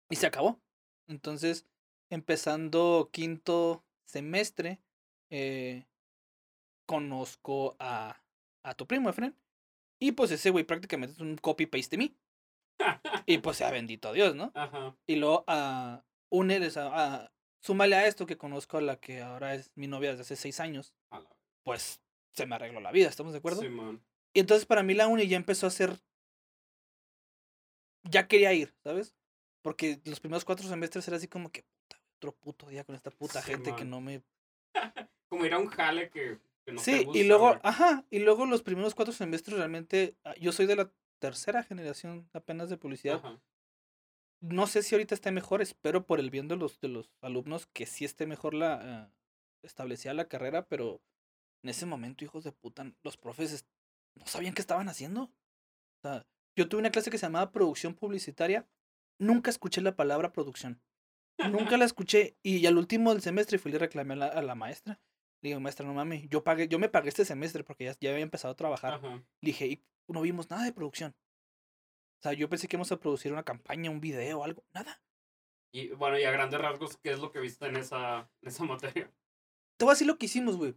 y 0.09 0.15
se 0.15 0.27
acabó. 0.27 0.61
Entonces, 1.07 1.65
empezando 2.09 3.09
quinto 3.11 3.83
semestre, 4.05 4.79
eh, 5.29 5.85
conozco 6.85 7.75
a, 7.79 8.21
a 8.63 8.73
tu 8.75 8.87
primo, 8.87 9.09
Efren. 9.09 9.35
Y 9.99 10.13
pues 10.13 10.31
ese 10.31 10.49
güey 10.49 10.63
prácticamente 10.63 11.13
es 11.15 11.19
un 11.19 11.35
copy-paste 11.35 11.97
de 11.97 11.97
mí. 11.97 12.15
Y 13.25 13.37
pues 13.39 13.57
sea 13.57 13.71
bendito 13.71 14.13
Dios, 14.13 14.35
¿no? 14.35 14.51
Ajá. 14.55 14.95
Y 15.07 15.15
luego 15.15 15.43
a 15.47 16.03
úneles 16.29 16.77
a, 16.77 17.15
a- 17.23 17.31
súmale 17.61 17.95
a 17.95 18.07
esto 18.07 18.25
que 18.25 18.37
conozco 18.37 18.77
a 18.77 18.81
la 18.81 18.99
que 18.99 19.21
ahora 19.21 19.53
es 19.53 19.71
mi 19.75 19.87
novia 19.87 20.11
desde 20.11 20.21
hace 20.21 20.35
seis 20.35 20.59
años, 20.59 20.93
pues 21.63 22.01
se 22.31 22.45
me 22.45 22.55
arregló 22.55 22.79
la 22.79 22.91
vida, 22.91 23.09
¿estamos 23.09 23.33
de 23.33 23.39
acuerdo? 23.39 23.61
Simón. 23.61 24.03
Y 24.33 24.39
entonces 24.39 24.65
para 24.65 24.83
mí 24.83 24.93
la 24.93 25.07
uni 25.07 25.27
ya 25.27 25.37
empezó 25.37 25.67
a 25.67 25.71
ser. 25.71 25.97
Ya 28.03 28.27
quería 28.27 28.53
ir, 28.53 28.73
¿sabes? 28.83 29.15
Porque 29.61 29.99
los 30.05 30.19
primeros 30.19 30.45
cuatro 30.45 30.67
semestres 30.67 31.07
era 31.07 31.17
así 31.17 31.27
como 31.27 31.51
que 31.51 31.65
otro 32.17 32.33
puto 32.33 32.67
día 32.67 32.83
con 32.83 32.95
esta 32.95 33.11
puta 33.11 33.41
gente 33.41 33.75
que 33.75 33.85
no 33.85 34.01
me. 34.01 34.23
Como 35.29 35.45
ir 35.45 35.53
a 35.53 35.59
un 35.59 35.67
jale 35.67 36.09
que, 36.09 36.39
que 36.65 36.71
no 36.71 36.81
te 36.81 36.83
sí, 36.83 37.03
gusta, 37.03 37.19
y 37.19 37.23
luego, 37.27 37.59
ajá, 37.61 38.03
y 38.09 38.19
luego 38.19 38.47
los 38.47 38.63
primeros 38.63 38.95
cuatro 38.95 39.13
semestres 39.13 39.57
realmente. 39.57 40.15
ah, 40.23 40.33
Yo 40.39 40.51
soy 40.51 40.65
de 40.65 40.75
la 40.75 40.91
tercera 41.19 41.63
generación 41.63 42.29
apenas 42.33 42.69
de 42.69 42.77
publicidad. 42.77 43.17
Ajá. 43.17 43.39
No 44.41 44.67
sé 44.67 44.83
si 44.83 44.95
ahorita 44.95 45.15
esté 45.15 45.31
mejor, 45.31 45.61
espero 45.61 46.05
por 46.05 46.19
el 46.19 46.29
bien 46.29 46.47
de 46.47 46.55
los, 46.55 46.79
de 46.79 46.87
los 46.87 47.11
alumnos 47.21 47.67
que 47.67 47.85
sí 47.85 48.05
esté 48.05 48.25
mejor 48.25 48.53
la 48.53 49.09
eh, 49.11 49.13
establecida 49.63 50.13
la 50.13 50.29
carrera, 50.29 50.65
pero 50.67 51.01
en 51.63 51.69
ese 51.69 51.85
momento, 51.85 52.23
hijos 52.23 52.45
de 52.45 52.53
puta, 52.53 52.89
los 53.03 53.17
profes 53.17 53.51
es- 53.51 53.65
no 54.15 54.25
sabían 54.25 54.53
qué 54.53 54.61
estaban 54.61 54.87
haciendo. 54.87 55.23
O 55.23 56.01
sea, 56.01 56.25
yo 56.57 56.69
tuve 56.69 56.79
una 56.79 56.91
clase 56.91 57.11
que 57.11 57.17
se 57.17 57.25
llamaba 57.25 57.51
producción 57.51 57.93
publicitaria, 57.95 58.65
nunca 59.19 59.49
escuché 59.49 59.81
la 59.81 59.95
palabra 59.97 60.31
producción. 60.31 60.81
Nunca 61.51 61.77
la 61.77 61.85
escuché 61.93 62.37
y 62.41 62.65
al 62.65 62.77
último 62.77 63.11
del 63.13 63.21
semestre 63.21 63.57
fui 63.59 63.71
y 63.71 63.73
le 63.73 63.79
reclamé 63.79 64.13
a 64.13 64.17
la, 64.17 64.25
a 64.27 64.41
la 64.41 64.55
maestra. 64.55 65.01
Le 65.41 65.49
digo, 65.49 65.59
maestra, 65.59 65.85
no 65.85 65.93
mames, 65.93 66.27
yo 66.29 66.43
pagué, 66.43 66.67
yo 66.69 66.79
me 66.79 66.89
pagué 66.89 67.09
este 67.09 67.23
semestre 67.25 67.63
porque 67.65 67.85
ya, 67.85 67.95
ya 67.99 68.11
había 68.11 68.23
empezado 68.23 68.53
a 68.53 68.57
trabajar. 68.57 68.93
Ajá. 68.95 69.15
Le 69.41 69.47
dije, 69.51 69.67
y 69.67 69.83
no 70.13 70.21
vimos 70.21 70.49
nada 70.49 70.63
de 70.63 70.73
producción. 70.73 71.15
O 72.19 72.21
sea, 72.21 72.33
yo 72.33 72.49
pensé 72.49 72.67
que 72.67 72.75
íbamos 72.75 72.91
a 72.91 72.99
producir 72.99 73.31
una 73.31 73.43
campaña, 73.43 73.89
un 73.91 74.01
video, 74.01 74.43
algo, 74.43 74.63
nada. 74.73 75.01
Y 75.73 75.89
bueno, 75.89 76.17
y 76.19 76.23
a 76.23 76.31
grandes 76.31 76.59
rasgos, 76.59 76.97
¿qué 76.97 77.11
es 77.11 77.19
lo 77.19 77.31
que 77.31 77.39
viste 77.39 77.65
en 77.67 77.77
esa, 77.77 78.29
en 78.41 78.49
esa 78.49 78.63
materia? 78.65 79.11
Te 79.77 79.85
voy 79.85 79.91
a 79.91 79.95
decir 79.95 80.07
lo 80.07 80.17
que 80.17 80.25
hicimos, 80.25 80.57
güey. 80.57 80.75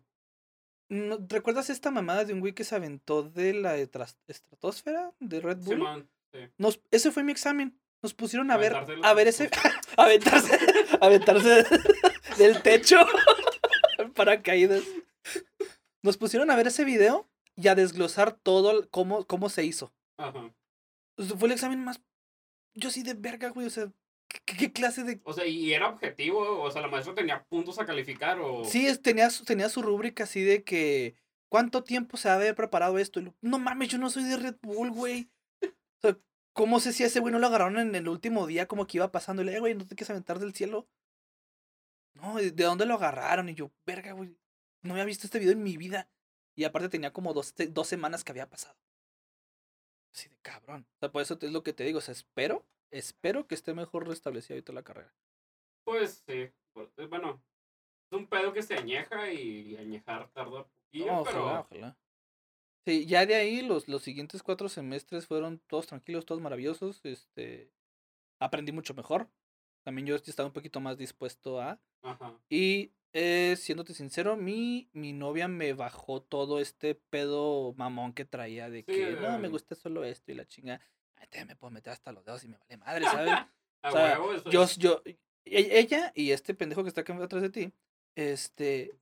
No- 0.88 1.18
¿Recuerdas 1.28 1.70
esta 1.70 1.90
mamada 1.90 2.24
de 2.24 2.34
un 2.34 2.40
güey 2.40 2.52
que 2.52 2.64
se 2.64 2.74
aventó 2.76 3.22
de 3.22 3.54
la 3.54 3.76
estratosfera 3.76 5.12
de 5.18 5.40
Red 5.40 5.58
Bull? 5.58 6.08
Sí. 6.32 6.40
Nos, 6.58 6.80
ese 6.90 7.10
fue 7.10 7.24
mi 7.24 7.32
examen. 7.32 7.78
Nos 8.02 8.14
pusieron 8.14 8.50
a 8.50 8.56
ver, 8.56 8.74
a 8.74 9.14
ver 9.14 9.28
ese, 9.28 9.48
aventarse, 9.96 10.58
aventarse 11.00 11.64
del 12.36 12.60
techo, 12.62 12.96
paracaídas. 14.14 14.82
Nos 16.02 16.16
pusieron 16.16 16.50
a 16.50 16.56
ver 16.56 16.66
ese 16.66 16.84
video 16.84 17.28
y 17.56 17.68
a 17.68 17.74
desglosar 17.74 18.32
todo 18.32 18.88
cómo, 18.90 19.26
cómo 19.26 19.48
se 19.48 19.64
hizo. 19.64 19.92
Ajá. 20.16 20.52
O 21.16 21.22
sea, 21.22 21.36
fue 21.36 21.48
el 21.48 21.52
examen 21.52 21.82
más, 21.84 22.00
yo 22.74 22.90
sí 22.90 23.02
de 23.02 23.14
verga, 23.14 23.50
güey, 23.50 23.66
o 23.66 23.70
sea, 23.70 23.92
¿qué, 24.28 24.56
qué 24.56 24.72
clase 24.72 25.04
de 25.04 25.20
O 25.24 25.32
sea, 25.32 25.46
y 25.46 25.72
era 25.72 25.88
objetivo, 25.88 26.62
o 26.62 26.70
sea, 26.70 26.80
la 26.82 26.88
maestra 26.88 27.14
tenía 27.14 27.44
puntos 27.44 27.78
a 27.78 27.84
calificar 27.86 28.38
o... 28.40 28.64
Sí, 28.64 28.86
es, 28.86 29.02
tenía, 29.02 29.28
su, 29.30 29.44
tenía 29.44 29.68
su 29.68 29.82
rúbrica 29.82 30.24
así 30.24 30.42
de 30.42 30.62
que. 30.64 31.14
¿Cuánto 31.50 31.84
tiempo 31.84 32.16
se 32.16 32.30
ha 32.30 32.38
de 32.38 32.44
haber 32.46 32.54
preparado 32.54 32.98
esto? 32.98 33.20
Y 33.20 33.24
lo- 33.24 33.34
no 33.42 33.58
mames, 33.58 33.90
yo 33.90 33.98
no 33.98 34.08
soy 34.08 34.24
de 34.24 34.38
Red 34.38 34.56
Bull, 34.62 34.90
güey. 34.90 35.28
O 35.62 35.68
sea, 36.00 36.18
¿cómo 36.54 36.80
sé 36.80 36.94
si 36.94 37.04
a 37.04 37.08
ese 37.08 37.20
güey 37.20 37.30
no 37.30 37.38
lo 37.38 37.46
agarraron 37.48 37.78
en 37.78 37.94
el 37.94 38.08
último 38.08 38.46
día 38.46 38.66
como 38.66 38.86
que 38.86 38.96
iba 38.96 39.12
pasando? 39.12 39.42
Y 39.42 39.44
le, 39.44 39.56
"Eh, 39.56 39.60
güey, 39.60 39.74
¿no 39.74 39.86
te 39.86 39.94
quieres 39.94 40.08
aventar 40.08 40.38
del 40.38 40.54
cielo? 40.54 40.88
No, 42.14 42.36
¿de 42.36 42.52
de 42.52 42.64
dónde 42.64 42.86
lo 42.86 42.94
agarraron? 42.94 43.50
Y 43.50 43.54
yo, 43.54 43.70
verga, 43.84 44.12
güey. 44.12 44.34
No 44.82 44.94
había 44.94 45.04
visto 45.04 45.26
este 45.26 45.38
video 45.38 45.52
en 45.52 45.62
mi 45.62 45.76
vida. 45.76 46.08
Y 46.54 46.64
aparte 46.64 46.88
tenía 46.88 47.12
como 47.12 47.32
dos, 47.32 47.54
dos 47.70 47.88
semanas 47.88 48.24
que 48.24 48.32
había 48.32 48.48
pasado. 48.48 48.76
Así 50.12 50.28
de 50.28 50.36
cabrón. 50.42 50.86
O 50.96 50.98
sea, 51.00 51.10
por 51.10 51.22
eso 51.22 51.38
es 51.40 51.52
lo 51.52 51.62
que 51.62 51.72
te 51.72 51.84
digo. 51.84 51.98
O 51.98 52.02
sea, 52.02 52.12
espero, 52.12 52.66
espero 52.90 53.46
que 53.46 53.54
esté 53.54 53.74
mejor 53.74 54.06
restablecida 54.06 54.54
ahorita 54.54 54.72
la 54.72 54.82
carrera. 54.82 55.14
Pues 55.84 56.22
sí. 56.26 56.32
eh, 56.34 57.06
Bueno, 57.08 57.42
es 58.10 58.18
un 58.18 58.26
pedo 58.26 58.52
que 58.52 58.62
se 58.62 58.74
añeja 58.74 59.32
y 59.32 59.76
añejar 59.76 60.30
tarda 60.32 60.64
poquillo, 60.64 61.06
No, 61.06 61.24
pero... 61.24 61.44
ojalá, 61.44 61.60
ojalá. 61.60 61.98
Sí, 62.84 63.06
ya 63.06 63.24
de 63.26 63.36
ahí 63.36 63.62
los, 63.62 63.86
los 63.88 64.02
siguientes 64.02 64.42
cuatro 64.42 64.68
semestres 64.68 65.26
fueron 65.26 65.60
todos 65.68 65.86
tranquilos, 65.86 66.26
todos 66.26 66.40
maravillosos. 66.40 67.00
Este, 67.04 67.72
aprendí 68.40 68.72
mucho 68.72 68.92
mejor. 68.92 69.28
También 69.84 70.06
yo 70.06 70.16
estaba 70.16 70.48
un 70.48 70.52
poquito 70.52 70.80
más 70.80 70.98
dispuesto 70.98 71.60
a. 71.60 71.80
Ajá. 72.02 72.38
Y 72.50 72.92
eh, 73.12 73.56
siéndote 73.58 73.94
sincero, 73.94 74.36
mi, 74.36 74.88
mi 74.92 75.12
novia 75.12 75.48
me 75.48 75.72
bajó 75.72 76.22
todo 76.22 76.60
este 76.60 76.94
pedo 76.94 77.74
mamón 77.76 78.12
que 78.12 78.24
traía 78.24 78.70
de 78.70 78.80
Sí, 78.80 78.84
que 78.86 79.16
no, 79.20 79.36
me 79.38 79.42
de- 79.42 79.48
gusta 79.48 79.74
solo 79.74 80.04
esto 80.04 80.32
y 80.32 80.34
la 80.34 80.46
chinga. 80.46 80.80
Ay, 81.16 81.44
me 81.44 81.56
puedo 81.56 81.70
meter 81.70 81.92
hasta 81.92 82.12
los 82.12 82.24
dedos 82.24 82.42
y 82.44 82.48
me 82.48 82.58
vale 82.58 82.76
madre, 82.78 83.04
¿sabes? 83.04 83.32
A 83.82 83.88
O 83.88 83.92
sea, 83.92 84.20
huevo, 84.20 84.32
eso 84.34 84.50
yo, 84.50 84.66
yo, 84.78 85.02
e- 85.04 85.78
ella 85.78 86.12
y 86.14 86.30
este 86.30 86.54
pendejo 86.54 86.82
que 86.82 86.88
está 86.88 87.00
acá 87.02 87.14
atrás 87.16 87.42
de 87.42 87.50
ti, 87.50 87.72
este, 88.14 88.92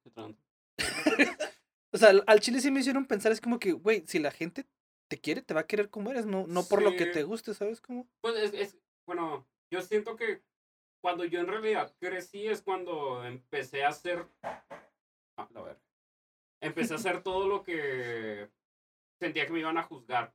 o 1.93 1.99
sea, 1.99 2.13
al- 2.27 2.41
chile 2.41 2.61
sí 2.61 2.71
me 2.71 2.81
hicieron 2.81 3.07
pensar, 3.07 3.33
es 3.33 3.41
como 3.41 3.59
que, 3.59 3.73
güey, 3.73 4.05
si 4.07 4.19
la 4.19 4.31
gente 4.31 4.67
te 5.09 5.21
quiere, 5.21 5.43
te 5.43 5.55
va 5.55 5.61
a 5.61 5.67
querer 5.67 5.91
como 5.91 6.11
eres, 6.11 6.25
no, 6.27 6.47
no 6.47 6.63
por 6.65 6.83
lo 6.83 6.97
que 6.97 7.07
te 7.07 7.23
guste, 7.25 7.53
¿sabes 7.55 7.81
cómo? 7.81 8.09
Pues 8.23 8.37
es, 8.37 8.55
es, 8.55 8.79
bueno, 9.07 9.47
yo 9.71 9.83
siento 9.83 10.17
que 10.17 10.43
cuando 11.01 11.25
yo 11.25 11.41
en 11.41 11.47
realidad 11.47 11.95
crecí 11.99 12.47
es 12.47 12.63
cuando 12.63 13.25
empecé 13.25 13.85
a 13.85 13.89
hacer. 13.89 14.27
Ah, 15.37 15.49
la 15.51 15.63
verga. 15.63 15.81
Empecé 16.61 16.95
a 16.95 16.97
hacer 16.99 17.23
todo 17.23 17.49
lo 17.49 17.63
que 17.63 18.51
sentía 19.19 19.47
que 19.47 19.53
me 19.53 19.61
iban 19.61 19.79
a 19.79 19.83
juzgar. 19.83 20.35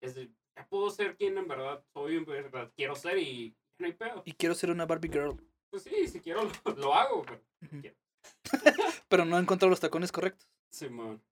Es 0.00 0.14
de, 0.14 0.30
ya 0.56 0.66
puedo 0.68 0.90
ser 0.90 1.16
quien 1.16 1.38
en 1.38 1.48
verdad 1.48 1.82
soy, 1.92 2.16
en 2.16 2.24
verdad 2.24 2.72
quiero 2.76 2.94
ser 2.94 3.18
y 3.18 3.56
no 3.78 3.86
hay 3.86 3.92
pedo. 3.92 4.22
Y 4.24 4.32
quiero 4.32 4.54
ser 4.54 4.70
una 4.70 4.86
Barbie 4.86 5.10
girl, 5.10 5.40
Pues 5.70 5.82
sí, 5.82 6.06
si 6.08 6.20
quiero 6.20 6.44
lo, 6.44 6.50
lo 6.76 6.94
hago. 6.94 7.24
Pero. 7.24 7.42
Quiero. 7.80 7.96
pero 9.08 9.24
no 9.24 9.36
he 9.36 9.40
encontrado 9.40 9.70
los 9.70 9.80
tacones 9.80 10.12
correctos, 10.12 10.48
Simón. 10.70 11.22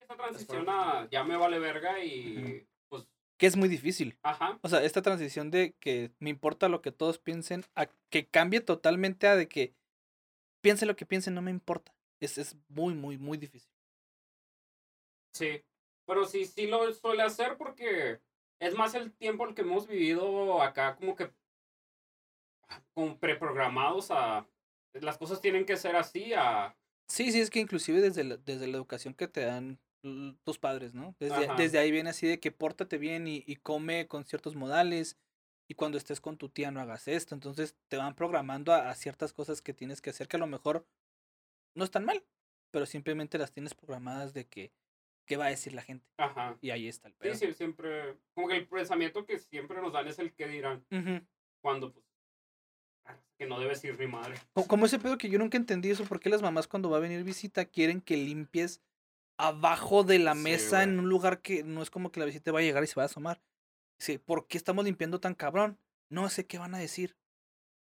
Esa 0.00 0.16
transición 0.16 0.66
a 0.68 1.08
ya 1.10 1.24
me 1.24 1.36
vale 1.36 1.58
verga 1.58 2.02
y 2.04 2.66
que 3.42 3.48
es 3.48 3.56
muy 3.56 3.68
difícil. 3.68 4.16
ajá. 4.22 4.56
O 4.62 4.68
sea, 4.68 4.84
esta 4.84 5.02
transición 5.02 5.50
de 5.50 5.74
que 5.80 6.12
me 6.20 6.30
importa 6.30 6.68
lo 6.68 6.80
que 6.80 6.92
todos 6.92 7.18
piensen, 7.18 7.64
a 7.74 7.86
que 8.08 8.28
cambie 8.28 8.60
totalmente 8.60 9.26
a 9.26 9.34
de 9.34 9.48
que 9.48 9.74
piensen 10.60 10.86
lo 10.86 10.94
que 10.94 11.06
piensen, 11.06 11.34
no 11.34 11.42
me 11.42 11.50
importa. 11.50 11.92
Es, 12.20 12.38
es 12.38 12.56
muy, 12.68 12.94
muy, 12.94 13.18
muy 13.18 13.38
difícil. 13.38 13.68
Sí. 15.34 15.64
Pero 16.06 16.24
sí, 16.24 16.44
sí 16.44 16.68
lo 16.68 16.92
suele 16.92 17.24
hacer 17.24 17.56
porque 17.56 18.20
es 18.60 18.76
más 18.76 18.94
el 18.94 19.12
tiempo 19.12 19.44
el 19.44 19.56
que 19.56 19.62
hemos 19.62 19.88
vivido 19.88 20.62
acá 20.62 20.94
como 20.94 21.16
que 21.16 21.32
como 22.94 23.18
preprogramados 23.18 24.12
a 24.12 24.46
las 24.94 25.18
cosas 25.18 25.40
tienen 25.40 25.66
que 25.66 25.76
ser 25.76 25.96
así 25.96 26.32
a 26.32 26.76
Sí, 27.08 27.32
sí, 27.32 27.40
es 27.40 27.50
que 27.50 27.58
inclusive 27.58 28.00
desde 28.00 28.22
la, 28.22 28.36
desde 28.36 28.68
la 28.68 28.76
educación 28.76 29.14
que 29.14 29.26
te 29.26 29.40
dan 29.40 29.80
tus 30.44 30.58
padres, 30.58 30.94
¿no? 30.94 31.14
Desde, 31.20 31.48
desde 31.56 31.78
ahí 31.78 31.90
viene 31.90 32.10
así 32.10 32.26
de 32.26 32.40
que 32.40 32.50
pórtate 32.50 32.98
bien 32.98 33.28
y, 33.28 33.44
y 33.46 33.56
come 33.56 34.08
con 34.08 34.24
ciertos 34.24 34.56
modales 34.56 35.16
y 35.68 35.74
cuando 35.74 35.96
estés 35.96 36.20
con 36.20 36.36
tu 36.36 36.48
tía 36.48 36.70
no 36.70 36.80
hagas 36.80 37.06
esto. 37.08 37.34
Entonces 37.34 37.76
te 37.88 37.96
van 37.96 38.14
programando 38.14 38.72
a, 38.72 38.90
a 38.90 38.94
ciertas 38.94 39.32
cosas 39.32 39.62
que 39.62 39.72
tienes 39.74 40.00
que 40.02 40.10
hacer 40.10 40.26
que 40.28 40.36
a 40.36 40.40
lo 40.40 40.46
mejor 40.48 40.86
no 41.74 41.84
están 41.84 42.04
mal, 42.04 42.24
pero 42.70 42.84
simplemente 42.86 43.38
las 43.38 43.52
tienes 43.52 43.74
programadas 43.74 44.34
de 44.34 44.46
que 44.46 44.72
qué 45.26 45.36
va 45.36 45.46
a 45.46 45.50
decir 45.50 45.72
la 45.72 45.82
gente. 45.82 46.04
ajá. 46.16 46.58
Y 46.60 46.70
ahí 46.70 46.88
está 46.88 47.08
el 47.08 47.14
Sí, 47.14 47.18
pedo. 47.20 47.34
sí, 47.34 47.52
siempre 47.54 48.16
como 48.34 48.48
que 48.48 48.56
el 48.56 48.66
pensamiento 48.66 49.24
que 49.24 49.38
siempre 49.38 49.80
nos 49.80 49.92
dan 49.92 50.08
es 50.08 50.18
el 50.18 50.32
que 50.32 50.48
dirán 50.48 50.84
cuando 51.60 51.92
pues 51.92 52.04
que 53.38 53.46
no 53.46 53.58
debes 53.60 53.82
ir 53.84 53.98
ni 53.98 54.06
madre. 54.06 54.34
Co- 54.52 54.66
Como 54.66 54.86
ese 54.86 54.98
pedo 54.98 55.16
que 55.18 55.28
yo 55.28 55.38
nunca 55.38 55.56
entendí 55.56 55.90
eso, 55.90 56.04
¿por 56.04 56.20
qué 56.20 56.28
las 56.28 56.42
mamás 56.42 56.66
cuando 56.68 56.90
va 56.90 56.98
a 56.98 57.00
venir 57.00 57.22
visita 57.24 57.64
quieren 57.64 58.00
que 58.00 58.16
limpies 58.16 58.80
abajo 59.46 60.04
de 60.04 60.18
la 60.18 60.34
Sí, 60.34 60.40
mesa 60.40 60.82
en 60.82 60.98
un 60.98 61.08
lugar 61.08 61.42
que 61.42 61.64
no 61.64 61.82
es 61.82 61.90
como 61.90 62.12
que 62.12 62.20
la 62.20 62.26
visita 62.26 62.52
va 62.52 62.60
a 62.60 62.62
llegar 62.62 62.84
y 62.84 62.86
se 62.86 62.94
va 62.94 63.02
a 63.02 63.06
asomar? 63.06 63.42
Dice, 63.98 64.18
¿por 64.18 64.46
qué 64.46 64.56
estamos 64.56 64.84
limpiando 64.84 65.20
tan 65.20 65.34
cabrón? 65.34 65.78
No 66.08 66.28
sé 66.28 66.46
qué 66.46 66.58
van 66.58 66.74
a 66.74 66.78
decir. 66.78 67.16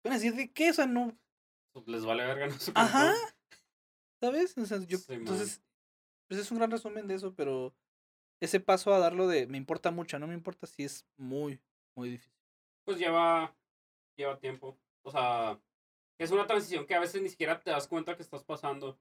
¿Van 0.03 0.13
a 0.13 0.17
decir 0.17 0.35
de 0.35 0.53
qué? 0.53 0.71
O 0.71 0.75
sea, 0.75 0.87
no. 0.87 1.19
Pues, 1.73 1.87
les 1.89 2.05
vale 2.05 2.25
verga 2.25 2.47
no 2.49 2.59
su 2.59 2.73
Ajá. 2.75 3.15
¿Sabes? 4.21 4.57
O 4.57 4.67
sea, 4.67 4.79
yo, 4.81 4.99
Sí, 4.99 5.15
entonces, 5.15 5.63
pues 6.29 6.41
es 6.41 6.51
un 6.51 6.59
gran 6.59 6.71
resumen 6.71 7.07
de 7.07 7.15
eso, 7.15 7.35
pero 7.35 7.75
ese 8.41 8.61
paso 8.61 8.95
a 8.95 8.99
darlo 8.99 9.29
de 9.29 9.47
me 9.47 9.59
importa 9.59 9.91
mucho, 9.91 10.19
no 10.19 10.27
me 10.27 10.35
importa 10.35 10.67
si 10.67 10.85
es 10.85 11.07
muy, 11.17 11.61
muy 11.95 12.11
difícil. 12.11 12.33
Pues 12.85 12.99
lleva 12.99 13.55
lleva 14.17 14.39
tiempo. 14.39 14.79
O 15.03 15.11
sea, 15.11 15.61
es 16.19 16.31
una 16.31 16.47
transición 16.47 16.87
que 16.87 16.95
a 16.95 17.01
veces 17.01 17.21
ni 17.23 17.29
siquiera 17.29 17.61
te 17.61 17.71
das 17.71 17.89
cuenta 17.89 18.17
que 18.17 18.23
estás 18.23 18.45
pasando, 18.45 18.99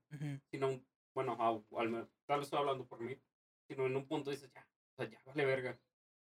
sino 0.51 0.82
bueno, 1.13 1.38
a- 1.39 1.80
al 1.82 2.10
tal 2.26 2.39
vez 2.39 2.47
estoy 2.47 2.60
hablando 2.60 2.86
por 2.86 2.99
mí, 3.02 3.15
sino 3.67 3.86
en 3.86 3.95
un 3.95 4.08
punto 4.08 4.32
dices, 4.32 4.52
ya, 4.54 4.67
o 4.93 4.95
sea, 4.95 5.10
ya 5.10 5.19
vale 5.26 5.45
verga. 5.45 5.80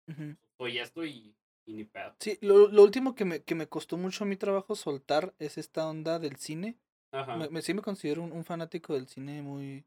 Ujú. 0.09 0.37
Soy 0.59 0.79
esto 0.79 1.05
y, 1.05 1.37
y 1.66 1.72
ni 1.74 1.85
pedo. 1.85 2.14
Sí, 2.20 2.38
lo, 2.40 2.68
lo 2.68 2.83
último 2.83 3.14
que 3.14 3.24
me, 3.24 3.42
que 3.42 3.55
me 3.55 3.68
costó 3.68 3.96
mucho 3.96 4.24
mi 4.24 4.37
trabajo 4.37 4.74
soltar 4.74 5.35
es 5.38 5.59
esta 5.59 5.88
onda 5.88 6.18
del 6.18 6.37
cine. 6.37 6.79
Ajá. 7.12 7.37
Me, 7.37 7.48
me- 7.48 7.62
sí 7.62 7.74
me 7.74 7.83
considero 7.83 8.22
un, 8.22 8.33
un 8.33 8.44
fanático 8.44 8.94
del 8.94 9.09
cine 9.09 9.42
muy... 9.42 9.85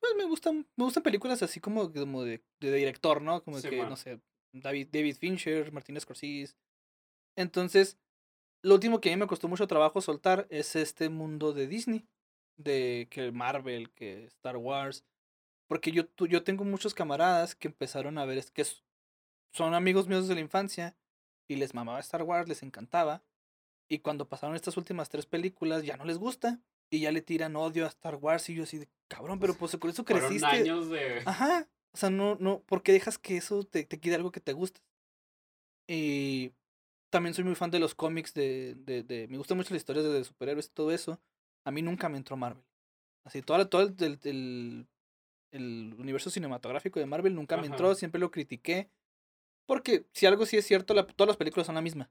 Pues 0.00 0.14
me 0.16 0.24
gustan, 0.24 0.66
me 0.76 0.84
gustan 0.84 1.02
películas 1.02 1.42
así 1.42 1.60
como, 1.60 1.90
como 1.92 2.24
de, 2.24 2.42
de 2.60 2.72
director, 2.74 3.22
¿no? 3.22 3.42
Como 3.42 3.58
Sí, 3.58 3.70
que, 3.70 3.78
man. 3.78 3.88
no 3.88 3.96
sé, 3.96 4.20
David, 4.52 4.88
David 4.92 5.16
Fincher, 5.16 5.72
Martin 5.72 5.98
Scorsese. 6.00 6.54
Entonces, 7.36 7.98
lo 8.62 8.74
último 8.74 9.00
que 9.00 9.10
a 9.10 9.16
mí 9.16 9.20
me 9.20 9.26
costó 9.26 9.48
mucho 9.48 9.66
trabajo 9.66 10.00
soltar 10.00 10.46
es 10.50 10.76
este 10.76 11.08
mundo 11.08 11.52
de 11.52 11.66
Disney. 11.66 12.06
De 12.56 13.08
que 13.10 13.32
Marvel, 13.32 13.90
que 13.90 14.24
Star 14.26 14.56
Wars. 14.56 15.04
Porque 15.66 15.92
yo, 15.92 16.04
yo 16.28 16.44
tengo 16.44 16.64
muchos 16.64 16.94
camaradas 16.94 17.54
que 17.54 17.68
empezaron 17.68 18.18
a 18.18 18.24
ver, 18.24 18.38
es 18.38 18.50
que 18.50 18.64
son 19.52 19.74
amigos 19.74 20.08
míos 20.08 20.22
desde 20.22 20.34
la 20.34 20.40
infancia 20.40 20.96
y 21.48 21.56
les 21.56 21.74
mamaba 21.74 22.00
Star 22.00 22.22
Wars, 22.22 22.48
les 22.48 22.62
encantaba. 22.62 23.22
Y 23.88 23.98
cuando 24.00 24.28
pasaron 24.28 24.56
estas 24.56 24.76
últimas 24.76 25.08
tres 25.08 25.26
películas 25.26 25.84
ya 25.84 25.96
no 25.96 26.04
les 26.04 26.18
gusta 26.18 26.60
y 26.90 27.00
ya 27.00 27.12
le 27.12 27.22
tiran 27.22 27.56
odio 27.56 27.84
a 27.84 27.88
Star 27.88 28.16
Wars 28.16 28.48
y 28.50 28.54
yo 28.54 28.62
así 28.64 28.78
de 28.78 28.88
cabrón, 29.08 29.38
pero 29.40 29.54
pues 29.54 29.76
con 29.76 29.90
eso 29.90 30.04
creciste. 30.04 30.46
años 30.46 30.90
de... 30.90 31.22
Ajá. 31.26 31.68
O 31.92 31.96
sea, 31.96 32.10
no, 32.10 32.36
no, 32.40 32.60
¿por 32.62 32.82
qué 32.82 32.92
dejas 32.92 33.18
que 33.18 33.36
eso 33.36 33.62
te, 33.64 33.84
te 33.84 34.00
quite 34.00 34.14
algo 34.16 34.32
que 34.32 34.40
te 34.40 34.52
gusta? 34.52 34.80
Y 35.86 36.52
también 37.10 37.34
soy 37.34 37.44
muy 37.44 37.54
fan 37.54 37.70
de 37.70 37.78
los 37.78 37.94
cómics 37.94 38.34
de, 38.34 38.74
de, 38.78 39.02
de- 39.02 39.28
me 39.28 39.36
gustan 39.38 39.56
mucho 39.56 39.72
las 39.72 39.80
historias 39.80 40.04
de, 40.04 40.12
de 40.12 40.24
superhéroes 40.24 40.66
y 40.66 40.70
todo 40.70 40.90
eso. 40.90 41.20
A 41.64 41.70
mí 41.70 41.82
nunca 41.82 42.08
me 42.08 42.16
entró 42.18 42.36
Marvel. 42.36 42.64
Así, 43.24 43.42
todo, 43.42 43.60
el- 43.60 43.68
todo 43.68 43.82
el, 43.82 43.94
el, 44.00 44.18
el- 44.24 44.86
el 45.52 45.94
universo 45.98 46.30
cinematográfico 46.30 46.98
de 47.00 47.06
Marvel 47.06 47.34
nunca 47.34 47.56
me 47.56 47.66
entró, 47.66 47.94
siempre 47.94 48.20
lo 48.20 48.30
critiqué. 48.30 48.90
Porque 49.66 50.06
si 50.12 50.26
algo 50.26 50.44
sí 50.46 50.56
es 50.56 50.66
cierto, 50.66 50.94
la- 50.94 51.06
todas 51.06 51.28
las 51.28 51.36
películas 51.36 51.66
son 51.66 51.74
la 51.76 51.80
misma. 51.82 52.10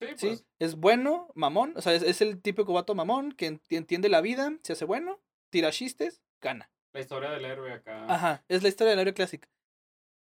Sí, 0.00 0.06
¿sí? 0.16 0.26
pues, 0.28 0.46
Es 0.58 0.74
bueno, 0.76 1.28
mamón, 1.34 1.72
o 1.76 1.82
sea, 1.82 1.94
es, 1.94 2.02
es 2.02 2.20
el 2.20 2.40
típico 2.42 2.72
vato 2.72 2.94
mamón 2.94 3.32
que 3.32 3.50
enti- 3.52 3.76
entiende 3.76 4.08
la 4.08 4.20
vida, 4.20 4.52
se 4.62 4.72
hace 4.72 4.84
bueno, 4.84 5.20
tira 5.50 5.70
chistes, 5.70 6.20
gana. 6.40 6.70
la 6.92 7.00
historia 7.00 7.30
del 7.30 7.44
héroe 7.44 7.72
acá. 7.72 8.06
Ajá, 8.12 8.44
es 8.48 8.62
la 8.62 8.68
historia 8.68 8.90
del 8.90 9.00
héroe 9.00 9.14
clásica. 9.14 9.48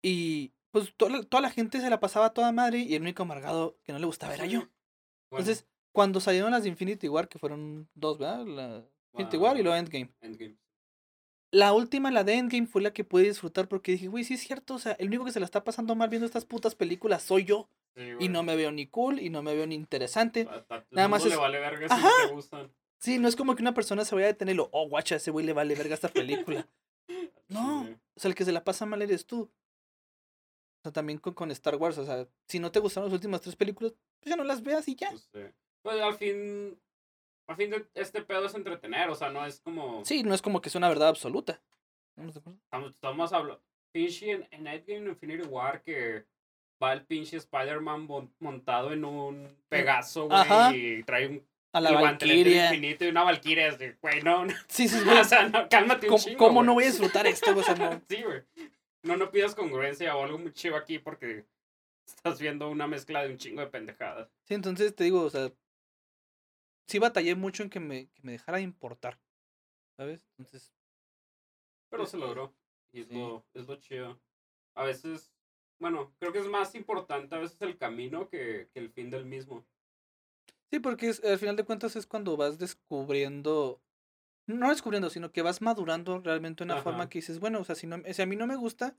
Y 0.01 0.53
pues 0.71 0.93
to- 0.95 1.23
toda 1.25 1.41
la 1.41 1.49
gente 1.49 1.79
se 1.81 1.89
la 1.89 1.99
pasaba 1.99 2.27
a 2.27 2.33
toda 2.33 2.51
madre 2.51 2.79
y 2.79 2.95
el 2.95 3.01
único 3.01 3.23
amargado 3.23 3.77
que 3.83 3.91
no 3.93 3.99
le 3.99 4.05
gustaba 4.05 4.33
era 4.33 4.45
yo. 4.45 4.59
Bueno, 5.29 5.45
Entonces, 5.47 5.67
cuando 5.93 6.19
salieron 6.19 6.51
las 6.51 6.63
de 6.63 6.69
Infinity 6.69 7.07
War, 7.07 7.29
que 7.29 7.39
fueron 7.39 7.87
dos, 7.93 8.17
¿verdad? 8.17 8.45
La 8.45 8.85
Infinity 9.13 9.37
War 9.37 9.57
y 9.57 9.63
luego 9.63 9.77
Endgame. 9.77 10.11
Endgame. 10.21 10.57
La 11.51 11.71
última, 11.71 12.09
la 12.11 12.23
de 12.23 12.33
Endgame, 12.33 12.65
fue 12.67 12.81
la 12.81 12.91
que 12.91 13.03
pude 13.03 13.23
disfrutar 13.23 13.67
porque 13.69 13.91
dije, 13.93 14.07
güey, 14.07 14.23
sí 14.23 14.33
es 14.33 14.41
cierto, 14.41 14.73
o 14.73 14.79
sea, 14.79 14.93
el 14.93 15.07
único 15.07 15.23
que 15.23 15.31
se 15.31 15.39
la 15.39 15.45
está 15.45 15.63
pasando 15.63 15.93
mal 15.95 16.09
viendo 16.09 16.25
estas 16.25 16.45
putas 16.45 16.75
películas 16.75 17.21
soy 17.23 17.45
yo. 17.45 17.69
Sí, 17.95 18.01
Y 18.21 18.27
no 18.27 18.41
me 18.41 18.55
veo 18.55 18.71
ni 18.71 18.87
cool 18.87 19.19
y 19.19 19.29
no 19.29 19.43
me 19.43 19.53
veo 19.53 19.67
ni 19.67 19.75
interesante. 19.75 20.47
A- 20.49 20.65
a- 20.75 20.85
nada 20.89 21.07
más 21.07 21.23
es- 21.23 21.29
le 21.29 21.35
vale 21.37 21.59
verga 21.59 21.87
si 21.87 21.93
Ajá. 21.93 22.09
no 22.23 22.27
te 22.27 22.33
gustan. 22.33 22.73
Sí, 22.97 23.19
no 23.19 23.27
es 23.27 23.35
como 23.35 23.55
que 23.55 23.61
una 23.61 23.75
persona 23.75 24.03
se 24.03 24.15
vaya 24.15 24.25
a 24.27 24.31
detener 24.31 24.55
y 24.55 24.57
lo, 24.57 24.69
oh, 24.71 24.89
guacha, 24.89 25.17
ese 25.17 25.29
güey 25.29 25.45
le 25.45 25.53
vale 25.53 25.75
verga 25.75 25.93
esta 25.93 26.09
película. 26.09 26.67
No, 27.49 27.83
Sí. 27.85 27.95
o 28.15 28.19
sea, 28.19 28.29
el 28.29 28.35
que 28.35 28.45
se 28.45 28.51
la 28.51 28.63
pasa 28.63 28.85
mal 28.87 29.01
eres 29.03 29.27
tú. 29.27 29.41
O 29.41 30.81
sea, 30.81 30.91
también 30.91 31.19
con, 31.19 31.33
con 31.35 31.51
Star 31.51 31.75
Wars, 31.75 31.97
o 31.99 32.05
sea, 32.05 32.27
si 32.47 32.57
no 32.59 32.71
te 32.71 32.79
gustaron 32.79 33.09
las 33.09 33.13
últimas 33.13 33.41
tres 33.41 33.55
películas, 33.55 33.93
pues 34.21 34.29
ya 34.31 34.35
no 34.35 34.43
las 34.43 34.63
veas 34.63 34.87
y 34.87 34.95
ya. 34.95 35.11
Pues, 35.11 35.29
sí. 35.31 35.39
Pues, 35.83 36.01
al 36.01 36.15
fin, 36.15 36.79
al 37.47 37.55
fin 37.55 37.69
de 37.69 37.85
este 37.93 38.21
pedo 38.23 38.45
es 38.47 38.55
entretener, 38.55 39.09
o 39.09 39.15
sea, 39.15 39.29
no 39.29 39.45
es 39.45 39.59
como... 39.59 40.03
Sí, 40.05 40.23
no 40.23 40.33
es 40.33 40.41
como 40.41 40.61
que 40.61 40.69
sea 40.69 40.79
una 40.79 40.89
verdad 40.89 41.09
absoluta. 41.09 41.61
¿Estamos 42.15 42.33
de? 42.33 42.89
Estamos, 42.89 43.33
hablando... 43.33 43.61
Pinche 43.91 44.31
en, 44.31 44.47
en 44.49 44.65
Endgame 44.65 45.09
Infinity 45.09 45.43
War 45.43 45.83
que 45.83 46.25
va 46.81 46.93
el 46.93 47.05
pinche 47.05 47.37
Spider-Man 47.37 48.07
mon- 48.07 48.33
montado 48.39 48.91
en 48.91 49.05
un 49.05 49.47
Pegaso, 49.69 50.27
Ajá. 50.31 50.69
güey, 50.69 50.99
y 50.99 51.03
trae 51.03 51.27
un 51.27 51.45
A 51.73 51.79
la 51.79 51.91
Valkyria. 51.91 52.65
infinito 52.73 53.05
y 53.05 53.09
una 53.09 53.23
Valkyria, 53.23 53.69
así, 53.69 53.91
güey, 54.01 54.23
no, 54.23 54.45
no, 54.45 54.53
Sí, 54.67 54.87
sí, 54.87 54.99
güey. 55.05 55.19
o 55.19 55.23
sea, 55.23 55.47
no, 55.47 55.69
cálmate 55.69 56.07
un 56.07 56.11
¿Cómo, 56.13 56.23
chingo, 56.23 56.37
cómo 56.39 56.63
no 56.63 56.73
voy 56.73 56.85
a 56.85 56.87
disfrutar 56.87 57.27
esto? 57.27 57.53
güey? 57.53 57.61
O 57.61 57.65
sea, 57.65 57.75
no. 57.75 58.01
Sí, 58.09 58.23
güey. 58.23 58.41
No, 59.03 59.15
no 59.15 59.29
pidas 59.29 59.53
congruencia 59.53 60.15
o 60.15 60.23
algo 60.23 60.39
muy 60.39 60.53
chivo 60.53 60.75
aquí 60.75 60.97
porque 60.97 61.45
estás 62.07 62.39
viendo 62.39 62.67
una 62.69 62.87
mezcla 62.87 63.21
de 63.23 63.29
un 63.29 63.37
chingo 63.37 63.61
de 63.61 63.67
pendejadas. 63.67 64.27
Sí, 64.47 64.55
entonces 64.55 64.95
te 64.95 65.03
digo, 65.03 65.21
o 65.21 65.29
sea, 65.29 65.51
sí 66.87 66.99
batallé 66.99 67.35
mucho 67.35 67.63
en 67.63 67.69
que 67.69 67.79
me, 67.79 68.09
que 68.11 68.21
me 68.23 68.33
dejara 68.33 68.57
de 68.57 68.63
importar. 68.63 69.19
¿Sabes? 69.97 70.27
Entonces, 70.37 70.73
Pero 71.89 72.05
se 72.05 72.17
logró. 72.17 72.53
Y 72.91 73.01
es, 73.01 73.07
Sí. 73.07 73.13
lo, 73.13 73.45
es 73.53 73.67
lo 73.67 73.77
chido. 73.77 74.21
A 74.75 74.83
veces, 74.83 75.31
bueno, 75.79 76.13
creo 76.19 76.33
que 76.33 76.39
es 76.39 76.47
más 76.47 76.75
importante 76.75 77.35
a 77.35 77.39
veces 77.39 77.61
el 77.61 77.77
camino 77.77 78.27
que, 78.29 78.69
que 78.73 78.79
el 78.79 78.91
fin 78.91 79.09
del 79.09 79.25
mismo. 79.25 79.65
sí, 80.71 80.79
porque 80.79 81.09
es, 81.09 81.23
al 81.23 81.37
final 81.39 81.55
de 81.55 81.63
cuentas 81.65 81.95
es 81.95 82.07
cuando 82.07 82.37
vas 82.37 82.57
descubriendo, 82.57 83.81
no 84.47 84.69
descubriendo, 84.69 85.09
sino 85.09 85.31
que 85.31 85.41
vas 85.43 85.61
madurando 85.61 86.19
realmente 86.21 86.63
de 86.63 86.71
una 86.71 86.77
forma 86.77 87.09
que 87.09 87.19
dices, 87.19 87.39
bueno, 87.39 87.61
o 87.61 87.65
sea, 87.65 87.75
si, 87.75 87.87
no, 87.87 87.97
si 88.13 88.21
a 88.21 88.25
mí 88.25 88.35
no 88.37 88.47
me 88.47 88.55
gusta, 88.57 88.97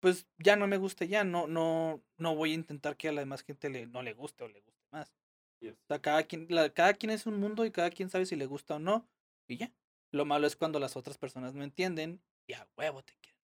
pues 0.00 0.28
ya 0.38 0.56
no 0.56 0.68
me 0.68 0.78
gusta, 0.78 1.06
ya 1.06 1.24
no, 1.24 1.48
no, 1.48 2.02
no 2.18 2.36
voy 2.36 2.52
a 2.52 2.56
intentar 2.56 2.96
que 2.98 3.08
a 3.10 3.12
la 3.12 3.22
demás 3.22 3.42
gente 3.44 3.70
le, 3.70 3.86
no 3.88 4.02
le 4.02 4.14
guste 4.14 4.44
o 4.44 4.48
le 4.48 4.60
guste 4.62 4.86
más. 4.92 5.17
Yes. 5.60 5.74
O 5.74 5.86
sea, 5.88 6.00
cada 6.00 6.22
quien, 6.24 6.46
la- 6.50 6.70
cada 6.72 6.94
quien 6.94 7.10
es 7.10 7.26
un 7.26 7.38
mundo 7.40 7.64
y 7.64 7.70
cada 7.70 7.90
quien 7.90 8.08
sabe 8.10 8.26
si 8.26 8.36
le 8.36 8.46
gusta 8.46 8.76
o 8.76 8.78
no, 8.78 9.08
y 9.48 9.56
ya. 9.56 9.72
Lo 10.12 10.24
malo 10.24 10.46
es 10.46 10.56
cuando 10.56 10.78
las 10.78 10.96
otras 10.96 11.18
personas 11.18 11.54
no 11.54 11.62
entienden 11.64 12.22
y 12.46 12.54
a 12.54 12.66
huevo 12.76 13.02
te 13.02 13.14
quieren. 13.20 13.38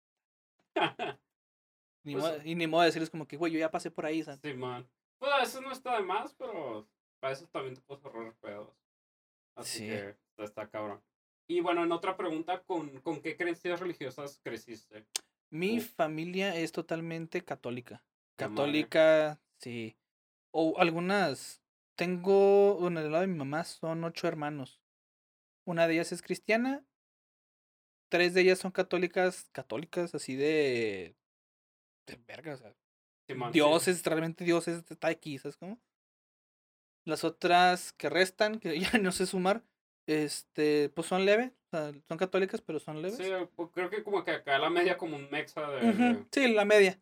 Ni 2.04 2.12
Pues, 2.14 2.24
modo- 2.24 2.40
y 2.44 2.54
ni 2.54 2.66
modo 2.66 2.82
de 2.82 2.86
decirles 2.88 3.10
como 3.10 3.26
que, 3.26 3.36
güey, 3.36 3.52
yo 3.52 3.58
ya 3.58 3.70
pasé 3.70 3.90
por 3.90 4.04
ahí, 4.06 4.22
sea, 4.22 4.36
sí, 4.36 4.54
man. 4.54 4.88
Pues 5.18 5.32
a 5.32 5.40
veces 5.40 5.60
no 5.62 5.72
está 5.72 5.96
de 5.96 6.02
más, 6.04 6.34
pero 6.34 6.86
a 7.22 7.28
veces 7.28 7.48
también 7.50 7.74
te 7.74 7.80
puedes 7.80 8.04
ahorrar 8.04 8.34
pedos. 8.36 8.70
Así 9.56 9.78
Sí. 9.78 9.86
que 9.88 10.08
está, 10.10 10.44
está 10.44 10.68
cabrón. 10.68 11.02
Y 11.48 11.60
bueno, 11.60 11.82
en 11.84 11.92
otra 11.92 12.16
pregunta, 12.16 12.62
¿con, 12.62 13.00
¿con 13.00 13.20
qué 13.20 13.36
creencias 13.36 13.80
religiosas 13.80 14.38
creciste? 14.42 15.06
Mi 15.50 15.80
familia 15.80 16.56
es 16.56 16.72
totalmente 16.72 17.42
católica. 17.42 18.02
Católica, 18.36 19.40
sí. 19.60 19.96
O 20.52 20.78
algunas. 20.78 21.62
Tengo, 21.96 22.76
bueno, 22.80 23.02
del 23.02 23.12
lado 23.12 23.22
de 23.22 23.28
mi 23.28 23.36
mamá 23.38 23.64
son 23.64 24.04
ocho 24.04 24.26
hermanos. 24.26 24.80
Una 25.64 25.86
de 25.86 25.94
ellas 25.94 26.12
es 26.12 26.22
cristiana. 26.22 26.84
Tres 28.10 28.34
de 28.34 28.42
ellas 28.42 28.58
son 28.58 28.70
católicas, 28.70 29.48
católicas, 29.52 30.14
así 30.14 30.36
de. 30.36 31.16
de 32.06 32.16
verga, 32.26 32.54
o 32.54 32.56
sea. 32.56 32.74
Sí. 33.52 34.02
Realmente 34.04 34.44
dioses, 34.44 34.84
está 34.90 35.08
aquí, 35.08 35.38
¿sabes 35.38 35.56
cómo? 35.56 35.80
Las 37.06 37.24
otras 37.24 37.92
que 37.92 38.08
restan, 38.08 38.58
que 38.60 38.78
ya 38.96 38.98
no 38.98 39.12
sé 39.12 39.26
sumar, 39.26 39.62
este, 40.06 40.90
pues 40.90 41.06
son 41.06 41.24
leves, 41.24 41.52
o 41.72 41.76
sea, 41.76 41.92
son 42.08 42.18
católicas, 42.18 42.60
pero 42.60 42.78
son 42.78 43.00
leves. 43.02 43.16
Sí, 43.16 43.30
pues, 43.56 43.70
creo 43.72 43.88
que 43.90 44.02
como 44.02 44.22
que 44.24 44.32
acá 44.32 44.58
la 44.58 44.70
media 44.70 44.96
como 44.98 45.16
un 45.16 45.30
mexa 45.30 45.68
de- 45.70 46.24
Sí, 46.30 46.48
la 46.52 46.64
media. 46.64 47.00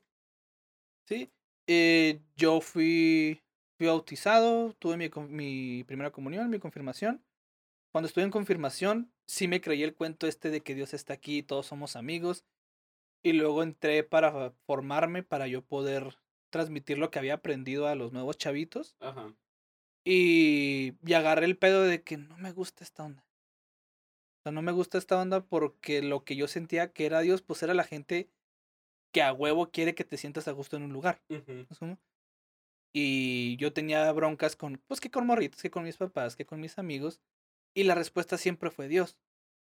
Sí. 1.08 1.30
eh, 1.66 2.20
yo 2.36 2.60
fui, 2.60 3.40
fui 3.82 3.88
bautizado, 3.88 4.74
tuve 4.78 4.96
mi, 4.96 5.10
mi 5.28 5.82
primera 5.82 6.12
comunión, 6.12 6.48
mi 6.50 6.60
confirmación. 6.60 7.24
Cuando 7.92 8.08
estuve 8.08 8.24
en 8.24 8.30
confirmación, 8.30 9.12
sí 9.26 9.48
me 9.48 9.60
creí 9.60 9.82
el 9.82 9.96
cuento 9.96 10.28
este 10.28 10.50
de 10.50 10.62
que 10.62 10.74
Dios 10.76 10.94
está 10.94 11.14
aquí, 11.14 11.42
todos 11.42 11.66
somos 11.66 11.96
amigos. 11.96 12.46
Y 13.24 13.34
luego 13.34 13.62
entré 13.62 14.04
para 14.04 14.52
formarme, 14.66 15.24
para 15.24 15.48
yo 15.48 15.64
poder 15.66 16.18
transmitir 16.50 16.98
lo 16.98 17.10
que 17.10 17.18
había 17.18 17.34
aprendido 17.34 17.88
a 17.88 17.96
los 17.96 18.12
nuevos 18.12 18.38
chavitos. 18.38 18.96
Ajá. 19.00 19.34
Y, 20.04 20.94
y 21.04 21.14
agarré 21.14 21.46
el 21.46 21.58
pedo 21.58 21.82
de 21.82 22.02
que 22.04 22.16
no 22.16 22.36
me 22.38 22.52
gusta 22.52 22.84
esta 22.84 23.04
onda. 23.04 23.26
O 24.40 24.42
sea, 24.42 24.52
no 24.52 24.62
me 24.62 24.72
gusta 24.72 24.98
esta 24.98 25.20
onda 25.20 25.46
porque 25.46 26.02
lo 26.02 26.24
que 26.24 26.36
yo 26.36 26.48
sentía 26.48 26.92
que 26.92 27.06
era 27.06 27.20
Dios, 27.20 27.42
pues 27.42 27.62
era 27.62 27.74
la 27.74 27.84
gente 27.84 28.30
que 29.12 29.22
a 29.22 29.32
huevo 29.32 29.70
quiere 29.70 29.94
que 29.94 30.04
te 30.04 30.16
sientas 30.18 30.48
a 30.48 30.52
gusto 30.52 30.76
en 30.76 30.84
un 30.84 30.92
lugar. 30.92 31.22
ujú, 31.28 31.66
¿sabes 31.68 31.78
cómo? 31.80 31.98
Y 32.94 33.56
yo 33.56 33.72
tenía 33.72 34.10
broncas 34.12 34.54
con, 34.56 34.82
pues 34.86 35.00
que 35.00 35.10
con 35.10 35.26
morritos, 35.26 35.62
que 35.62 35.70
con 35.70 35.84
mis 35.84 35.96
papás, 35.96 36.36
que 36.36 36.44
con 36.46 36.60
mis 36.60 36.78
amigos. 36.78 37.20
Y 37.74 37.84
la 37.84 37.94
respuesta 37.94 38.36
siempre 38.36 38.70
fue 38.70 38.88
Dios. 38.88 39.18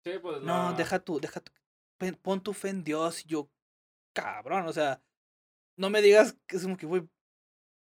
Sí, 0.06 0.12
pues 0.22 0.42
No, 0.44 0.72
la- 0.72 0.74
deja 0.78 1.00
tu, 1.00 1.20
deja 1.20 1.40
tu, 1.42 1.52
pen- 1.98 2.16
pon 2.22 2.42
tu 2.42 2.54
fe 2.54 2.70
en 2.70 2.84
Dios. 2.84 3.26
Y 3.26 3.30
yo, 3.30 3.50
cabrón, 4.14 4.68
o 4.68 4.74
sea, 4.74 5.02
no 5.78 5.90
me 5.90 6.02
digas 6.02 6.38
que 6.48 6.58
es 6.58 6.64
como 6.64 6.78
que, 6.78 6.86
güey, 6.86 7.08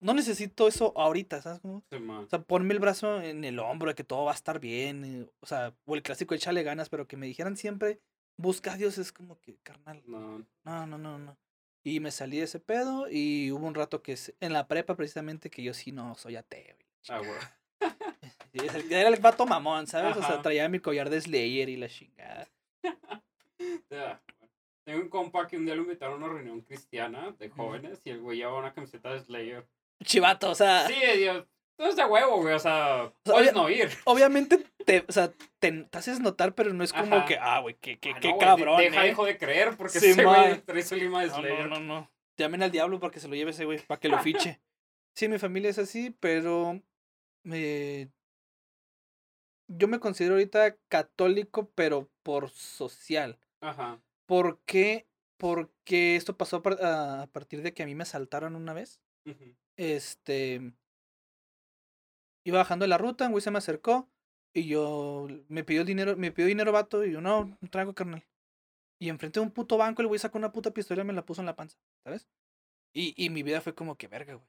no 0.00 0.12
necesito 0.12 0.68
eso 0.68 0.92
ahorita, 0.96 1.40
¿sabes 1.40 1.60
cómo? 1.60 1.82
Sí, 1.90 1.98
man. 1.98 2.24
O 2.24 2.28
sea, 2.28 2.42
ponme 2.42 2.74
el 2.74 2.80
brazo 2.80 3.22
en 3.22 3.44
el 3.44 3.58
hombro 3.58 3.88
de 3.88 3.94
que 3.94 4.04
todo 4.04 4.24
va 4.26 4.32
a 4.32 4.34
estar 4.34 4.60
bien. 4.60 5.04
eh, 5.04 5.30
O 5.40 5.46
sea, 5.46 5.74
o 5.86 5.94
el 5.94 6.02
clásico 6.02 6.34
échale 6.34 6.62
ganas, 6.62 6.90
pero 6.90 7.08
que 7.08 7.16
me 7.16 7.26
dijeran 7.26 7.56
siempre, 7.56 8.00
busca 8.36 8.74
a 8.74 8.76
Dios, 8.76 8.98
es 8.98 9.12
como 9.12 9.40
que, 9.40 9.56
carnal, 9.62 10.02
No. 10.06 10.44
no, 10.64 10.86
no, 10.86 10.98
no, 10.98 11.18
no. 11.18 11.38
Y 11.84 12.00
me 12.00 12.10
salí 12.10 12.38
de 12.38 12.44
ese 12.44 12.60
pedo 12.60 13.06
y 13.10 13.52
hubo 13.52 13.66
un 13.66 13.74
rato 13.74 14.02
que 14.02 14.16
en 14.40 14.52
la 14.54 14.66
prepa 14.66 14.96
precisamente 14.96 15.50
que 15.50 15.62
yo 15.62 15.74
sí 15.74 15.92
no 15.92 16.14
soy 16.14 16.36
ateo. 16.36 16.76
Ah, 17.08 17.18
güey. 17.18 17.30
Era 18.90 19.08
el 19.08 19.20
vato 19.20 19.44
mamón, 19.44 19.86
¿sabes? 19.86 20.16
O 20.16 20.22
sea, 20.22 20.40
traía 20.40 20.68
mi 20.68 20.80
collar 20.80 21.10
de 21.10 21.20
Slayer 21.20 21.68
y 21.68 21.76
la 21.76 21.88
chingada. 21.88 22.48
Bueno. 23.88 24.20
Tengo 24.84 25.00
un 25.00 25.08
compa 25.08 25.46
que 25.46 25.56
un 25.56 25.64
día 25.64 25.74
lo 25.74 25.82
invitaron 25.82 26.22
a 26.22 26.26
una 26.26 26.34
reunión 26.34 26.60
cristiana 26.60 27.34
de 27.38 27.48
jóvenes 27.48 28.02
y 28.04 28.10
el 28.10 28.20
güey 28.20 28.38
llevaba 28.38 28.58
una 28.58 28.74
camiseta 28.74 29.14
de 29.14 29.20
Slayer. 29.20 29.66
Chivato, 30.02 30.50
o 30.50 30.54
sea, 30.54 30.86
Sí, 30.86 31.00
Dios. 31.16 31.46
No 31.78 31.86
es 31.86 31.96
de 31.96 32.04
huevo, 32.04 32.40
güey. 32.42 32.54
O 32.54 32.58
sea, 32.58 33.12
sea, 33.24 33.34
puedes 33.34 33.52
no 33.54 33.68
ir. 33.68 33.88
obviamente 34.04 34.58
te, 34.84 35.04
o 35.08 35.12
sea, 35.12 35.32
te, 35.58 35.72
te 35.72 35.98
haces 35.98 36.20
notar, 36.20 36.54
pero 36.54 36.72
no 36.72 36.84
es 36.84 36.92
como 36.92 37.16
Ajá. 37.16 37.26
que, 37.26 37.36
ah, 37.38 37.60
güey, 37.60 37.76
qué, 37.80 37.98
qué, 37.98 38.12
Ah, 38.14 38.20
qué 38.20 38.30
no, 38.32 38.38
cabrón. 38.38 38.78
Deja, 38.78 39.04
eh". 39.06 39.10
hijo 39.10 39.24
de 39.24 39.36
creer 39.38 39.76
porque 39.76 39.98
Sí, 40.00 40.10
ese 40.10 40.24
güey 40.24 40.60
trae 40.62 40.82
su 40.82 40.94
lima 40.96 41.22
de 41.22 41.28
No, 41.28 41.34
Slayer. 41.36 41.68
no, 41.68 41.80
no, 41.80 41.80
no. 41.80 42.10
Llamen 42.36 42.62
al 42.62 42.70
diablo 42.70 42.98
para 43.00 43.12
que 43.12 43.20
se 43.20 43.28
lo 43.28 43.34
lleve 43.34 43.50
ese 43.52 43.64
güey, 43.64 43.78
para 43.86 43.98
que 44.00 44.08
lo 44.08 44.18
fiche. 44.22 44.60
Sí, 45.16 45.28
mi 45.28 45.38
familia 45.38 45.70
es 45.70 45.78
así, 45.78 46.10
pero 46.20 46.80
me... 47.44 48.10
yo 49.68 49.88
me 49.88 50.00
considero 50.00 50.34
ahorita 50.34 50.76
católico, 50.88 51.70
pero 51.74 52.08
por 52.22 52.50
social. 52.50 53.38
Ajá. 53.60 54.00
¿Por 54.26 54.60
qué? 54.64 55.06
Porque 55.38 56.16
esto 56.16 56.36
pasó 56.36 56.56
a 56.58 56.62
par- 56.62 56.82
a 56.84 57.22
a 57.22 57.26
partir 57.28 57.62
de 57.62 57.72
que 57.74 57.82
a 57.82 57.86
mí 57.86 57.94
me 57.94 58.02
asaltaron 58.02 58.56
una 58.56 58.72
vez. 58.72 59.00
ujú, 59.26 59.54
Este. 59.76 60.72
Iba 62.44 62.58
bajando 62.58 62.86
la 62.86 62.98
ruta, 62.98 63.26
un 63.26 63.32
güey 63.32 63.42
se 63.42 63.50
me 63.50 63.58
acercó 63.58 64.08
y 64.52 64.68
yo 64.68 65.26
me 65.48 65.64
pidió 65.64 65.84
dinero, 65.84 66.16
me 66.16 66.30
pidió 66.30 66.46
dinero 66.46 66.72
vato 66.72 67.04
y 67.04 67.12
yo 67.12 67.20
no, 67.20 67.56
no 67.60 67.70
traigo 67.70 67.94
carnal. 67.94 68.24
Y 69.00 69.08
enfrente 69.08 69.40
de 69.40 69.46
un 69.46 69.52
puto 69.52 69.76
banco 69.76 70.02
el 70.02 70.08
güey 70.08 70.18
sacó 70.18 70.38
una 70.38 70.52
puta 70.52 70.72
pistola 70.72 71.02
y 71.02 71.04
me 71.04 71.12
la 71.12 71.24
puso 71.24 71.42
en 71.42 71.46
la 71.46 71.56
panza, 71.56 71.78
¿sabes? 72.04 72.28
Y, 72.92 73.14
y 73.22 73.30
mi 73.30 73.42
vida 73.42 73.60
fue 73.60 73.74
como 73.74 73.96
que 73.96 74.06
verga, 74.06 74.34
güey. 74.34 74.46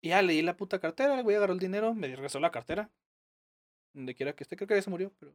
Y 0.00 0.08
ya 0.08 0.22
leí 0.22 0.42
la 0.42 0.56
puta 0.56 0.80
cartera, 0.80 1.14
el 1.14 1.22
güey 1.22 1.36
agarró 1.36 1.54
el 1.54 1.58
dinero, 1.58 1.94
me 1.94 2.08
regresó 2.08 2.38
la 2.38 2.50
cartera. 2.50 2.90
Donde 3.94 4.14
quiera 4.14 4.34
que 4.34 4.44
esté, 4.44 4.56
creo 4.56 4.68
que 4.68 4.74
ya 4.74 4.82
se 4.82 4.90
murió, 4.90 5.12
pero. 5.18 5.34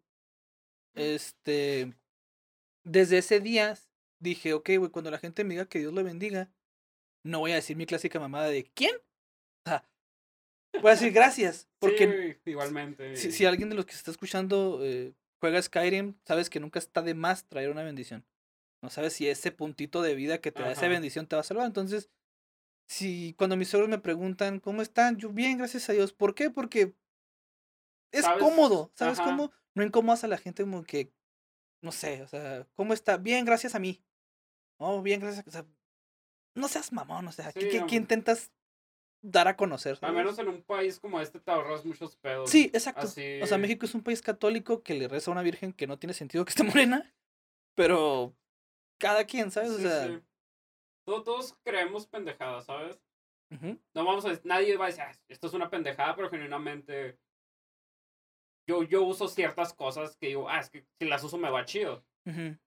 Este. 0.93 1.93
Desde 2.83 3.19
ese 3.19 3.39
día 3.39 3.75
dije, 4.19 4.53
ok, 4.53 4.69
güey, 4.77 4.91
cuando 4.91 5.11
la 5.11 5.17
gente 5.17 5.43
me 5.43 5.55
diga 5.55 5.65
que 5.65 5.79
Dios 5.79 5.93
lo 5.93 6.03
bendiga, 6.03 6.51
no 7.23 7.39
voy 7.39 7.51
a 7.51 7.55
decir 7.55 7.77
mi 7.77 7.85
clásica 7.85 8.19
mamada 8.19 8.49
de 8.49 8.65
¿quién? 8.65 8.95
Voy 10.81 10.89
a 10.91 10.93
decir 10.95 11.11
gracias. 11.11 11.67
Porque 11.79 12.39
Sí, 12.43 12.49
igualmente. 12.51 13.15
si, 13.15 13.31
si 13.31 13.45
alguien 13.45 13.69
de 13.69 13.75
los 13.75 13.85
que 13.85 13.93
está 13.93 14.11
escuchando 14.11 14.79
eh, 14.83 15.13
juega 15.39 15.61
Skyrim, 15.61 16.15
sabes 16.25 16.49
que 16.49 16.59
nunca 16.59 16.79
está 16.79 17.01
de 17.01 17.13
más 17.13 17.45
traer 17.47 17.69
una 17.69 17.83
bendición. 17.83 18.25
No 18.81 18.89
sabes 18.89 19.13
si 19.13 19.27
ese 19.27 19.51
puntito 19.51 20.01
de 20.01 20.15
vida 20.15 20.39
que 20.39 20.51
te 20.51 20.61
da 20.61 20.71
esa 20.71 20.87
bendición 20.87 21.27
te 21.27 21.35
va 21.35 21.41
a 21.41 21.43
salvar. 21.43 21.65
Entonces, 21.67 22.09
si 22.87 23.33
cuando 23.37 23.57
mis 23.57 23.67
suegros 23.69 23.89
me 23.89 23.99
preguntan 23.99 24.59
cómo 24.59 24.81
están, 24.81 25.17
yo 25.17 25.29
bien, 25.29 25.57
gracias 25.57 25.89
a 25.89 25.93
Dios. 25.93 26.13
¿Por 26.13 26.33
qué? 26.33 26.49
Porque 26.49 26.95
es 28.11 28.23
Sabes, 28.25 28.41
cómodo. 28.41 28.91
¿Sabes 28.95 29.19
ajá. 29.19 29.29
cómo? 29.29 29.51
No 29.75 29.83
incomodas 29.83 30.23
a 30.23 30.27
la 30.27 30.37
gente 30.37 30.63
como 30.63 30.83
que, 30.83 31.11
no 31.83 31.91
sé, 31.91 32.23
o 32.23 32.27
sea, 32.27 32.67
¿cómo 32.75 32.93
está? 32.93 33.17
Bien, 33.17 33.45
gracias 33.45 33.75
a 33.75 33.79
mí. 33.79 34.01
Oh, 34.77 35.01
bien, 35.01 35.19
gracias. 35.19 35.45
O 35.47 35.51
sea, 35.51 35.65
no 36.55 36.67
seas 36.67 36.91
mamón, 36.91 37.27
o 37.27 37.31
sea, 37.31 37.51
¿qué, 37.53 37.69
Sí, 37.71 37.79
qué- 37.87 37.95
intentas 37.95 38.51
dar 39.21 39.47
a 39.47 39.55
conocer? 39.55 39.97
Al 40.01 40.13
menos 40.13 40.39
en 40.39 40.47
un 40.47 40.61
país 40.63 40.99
como 40.99 41.19
este 41.19 41.39
te 41.39 41.51
ahorras 41.51 41.85
muchos 41.85 42.15
pedos. 42.17 42.49
Sí, 42.49 42.69
exacto. 42.73 43.07
Así. 43.07 43.39
O 43.41 43.47
sea, 43.47 43.57
México 43.57 43.85
es 43.85 43.95
un 43.95 44.03
país 44.03 44.21
católico 44.21 44.83
que 44.83 44.93
le 44.93 45.07
reza 45.07 45.31
a 45.31 45.33
una 45.33 45.41
virgen 45.43 45.73
que 45.73 45.87
no 45.87 45.99
tiene 45.99 46.13
sentido 46.13 46.45
que 46.45 46.49
esté 46.49 46.63
morena, 46.87 47.13
pero 47.75 48.35
cada 48.99 49.25
quien, 49.25 49.51
¿sabes? 49.51 49.71
O 49.71 49.77
Sí, 49.77 49.83
sea, 49.83 50.07
sí. 50.07 50.23
Todos, 51.05 51.23
todos 51.23 51.59
creemos 51.63 52.07
pendejadas, 52.07 52.65
¿sabes? 52.65 52.99
ujú, 53.51 53.79
No 53.95 54.05
vamos 54.05 54.25
a 54.25 54.39
nadie 54.45 54.77
va 54.77 54.85
a 54.85 54.87
decir, 54.89 55.03
"Ah, 55.03 55.11
esto 55.29 55.47
es 55.47 55.53
una 55.53 55.69
pendejada, 55.69 56.15
pero 56.15 56.29
genuinamente 56.29 57.19
yo, 58.67 58.83
yo 58.83 59.03
uso 59.03 59.27
ciertas 59.27 59.73
cosas 59.73 60.15
que 60.15 60.27
digo, 60.27 60.49
ah, 60.49 60.59
es 60.59 60.69
que 60.69 60.85
si 60.99 61.07
las 61.07 61.23
uso 61.23 61.37
me 61.37 61.49
va 61.49 61.65
chido. 61.65 62.05
ujú, 62.25 62.57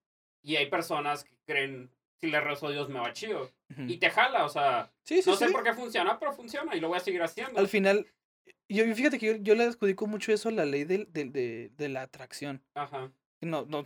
Y 0.42 0.56
hay 0.56 0.68
personas 0.68 1.24
que 1.24 1.36
creen, 1.46 1.90
si 2.22 2.30
le 2.30 2.40
rezo 2.40 2.68
a 2.68 2.70
Dios 2.70 2.88
me 2.88 3.00
va 3.00 3.12
chido. 3.12 3.50
ujú. 3.70 3.82
Y 3.88 3.96
te 3.98 4.08
jala, 4.08 4.44
o 4.44 4.48
sea, 4.48 4.92
Sí, 5.04 5.20
sí, 5.22 5.28
no 5.30 5.36
sé 5.36 5.48
sí. 5.48 5.52
por 5.52 5.64
qué 5.64 5.74
funciona, 5.74 6.18
pero 6.18 6.32
funciona 6.32 6.74
y 6.76 6.80
lo 6.80 6.88
voy 6.88 6.96
a 6.98 7.00
seguir 7.00 7.20
haciendo. 7.22 7.58
Al 7.58 7.66
final, 7.68 8.06
yo 8.68 8.84
fíjate 8.94 9.18
que 9.18 9.26
yo, 9.26 9.36
yo 9.42 9.54
le 9.56 9.64
adjudico 9.64 10.06
mucho 10.06 10.32
eso 10.32 10.48
a 10.48 10.52
la 10.52 10.64
ley 10.64 10.84
del- 10.84 11.12
de, 11.12 11.70
de 11.76 11.88
la 11.88 12.02
atracción. 12.02 12.62
Ajá. 12.74 13.12
No, 13.40 13.64
no, 13.66 13.84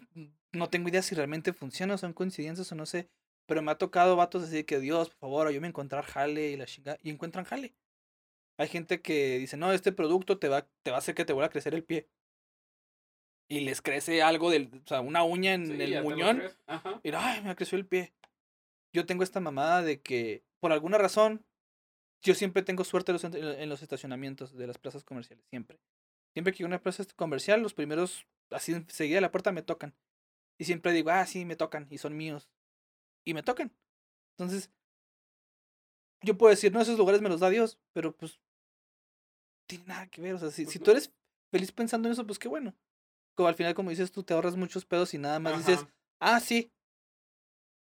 no 0.52 0.68
tengo 0.68 0.88
idea 0.90 1.00
si 1.00 1.14
realmente 1.14 1.54
funciona 1.54 1.96
son 1.96 2.12
coincidencias 2.12 2.70
o 2.70 2.74
no 2.74 2.84
sé, 2.84 3.08
pero 3.46 3.62
me 3.62 3.70
ha 3.72 3.78
tocado 3.78 4.16
vatos 4.16 4.42
así 4.44 4.54
de 4.56 4.66
que 4.66 4.80
Dios, 4.80 5.08
por 5.08 5.18
favor, 5.18 5.46
ayúdame 5.48 5.68
a 5.68 5.70
encontrar 5.70 6.04
jale 6.04 6.50
y 6.50 6.56
la 6.56 6.66
chingada, 6.66 6.98
y 7.02 7.08
encuentran 7.10 7.46
jale. 7.46 7.74
Hay 8.58 8.68
gente 8.68 9.00
que 9.00 9.38
dice, 9.38 9.56
no, 9.56 9.72
este 9.72 9.92
producto 9.92 10.38
te 10.38 10.48
va, 10.48 10.66
te 10.82 10.90
va 10.90 10.96
a 10.96 10.98
hacer 10.98 11.14
que 11.14 11.24
te 11.24 11.32
vuelva 11.32 11.46
a 11.46 11.50
crecer 11.50 11.74
el 11.74 11.84
pie. 11.84 12.08
Y 13.48 13.60
les 13.60 13.80
crece 13.80 14.22
algo 14.22 14.50
del, 14.50 14.70
o 14.84 14.88
sea, 14.88 15.00
una 15.00 15.22
uña 15.22 15.54
en 15.54 15.66
Sí, 15.66 15.80
el 15.80 16.02
muñón. 16.02 16.42
Y 17.04 17.10
ay, 17.14 17.42
me 17.42 17.54
creció 17.54 17.78
el 17.78 17.86
pie. 17.86 18.12
Yo 18.96 19.04
tengo 19.04 19.22
esta 19.22 19.40
mamada 19.40 19.82
de 19.82 20.00
que, 20.00 20.42
por 20.58 20.72
alguna 20.72 20.96
razón, 20.96 21.44
yo 22.22 22.34
siempre 22.34 22.62
tengo 22.62 22.82
suerte 22.82 23.12
en 23.12 23.14
los, 23.16 23.24
ent- 23.24 23.58
en 23.58 23.68
los 23.68 23.82
estacionamientos 23.82 24.56
de 24.56 24.66
las 24.66 24.78
plazas 24.78 25.04
comerciales. 25.04 25.44
Siempre. 25.50 25.78
Siempre 26.32 26.54
que 26.54 26.64
una 26.64 26.80
plaza 26.80 27.04
comercial, 27.14 27.60
los 27.60 27.74
primeros, 27.74 28.26
así 28.50 28.72
enseguida 28.72 29.16
de 29.16 29.20
la 29.20 29.30
puerta 29.30 29.52
me 29.52 29.60
tocan. 29.60 29.94
Y 30.58 30.64
siempre 30.64 30.92
digo, 30.92 31.10
ah, 31.10 31.26
sí, 31.26 31.44
me 31.44 31.56
tocan 31.56 31.86
y 31.90 31.98
son 31.98 32.16
míos. 32.16 32.48
Y 33.26 33.34
me 33.34 33.42
tocan. 33.42 33.70
Entonces, 34.32 34.70
yo 36.22 36.38
puedo 36.38 36.48
decir, 36.50 36.72
no, 36.72 36.80
esos 36.80 36.96
lugares 36.96 37.20
me 37.20 37.28
los 37.28 37.40
da 37.40 37.50
Dios, 37.50 37.78
pero 37.92 38.16
pues, 38.16 38.40
tiene 39.68 39.84
nada 39.84 40.06
que 40.06 40.22
ver. 40.22 40.36
O 40.36 40.38
sea, 40.38 40.50
si, 40.50 40.64
si 40.64 40.78
tú 40.78 40.90
eres 40.92 41.12
feliz 41.50 41.70
pensando 41.70 42.08
en 42.08 42.12
eso, 42.12 42.26
pues 42.26 42.38
qué 42.38 42.48
bueno. 42.48 42.74
Como 43.34 43.48
al 43.50 43.54
final, 43.56 43.74
como 43.74 43.90
dices 43.90 44.10
tú, 44.10 44.22
te 44.22 44.32
ahorras 44.32 44.56
muchos 44.56 44.86
pedos 44.86 45.12
y 45.12 45.18
nada 45.18 45.38
más 45.38 45.52
dices, 45.58 45.80
ah, 46.18 46.40
sí. 46.40 46.72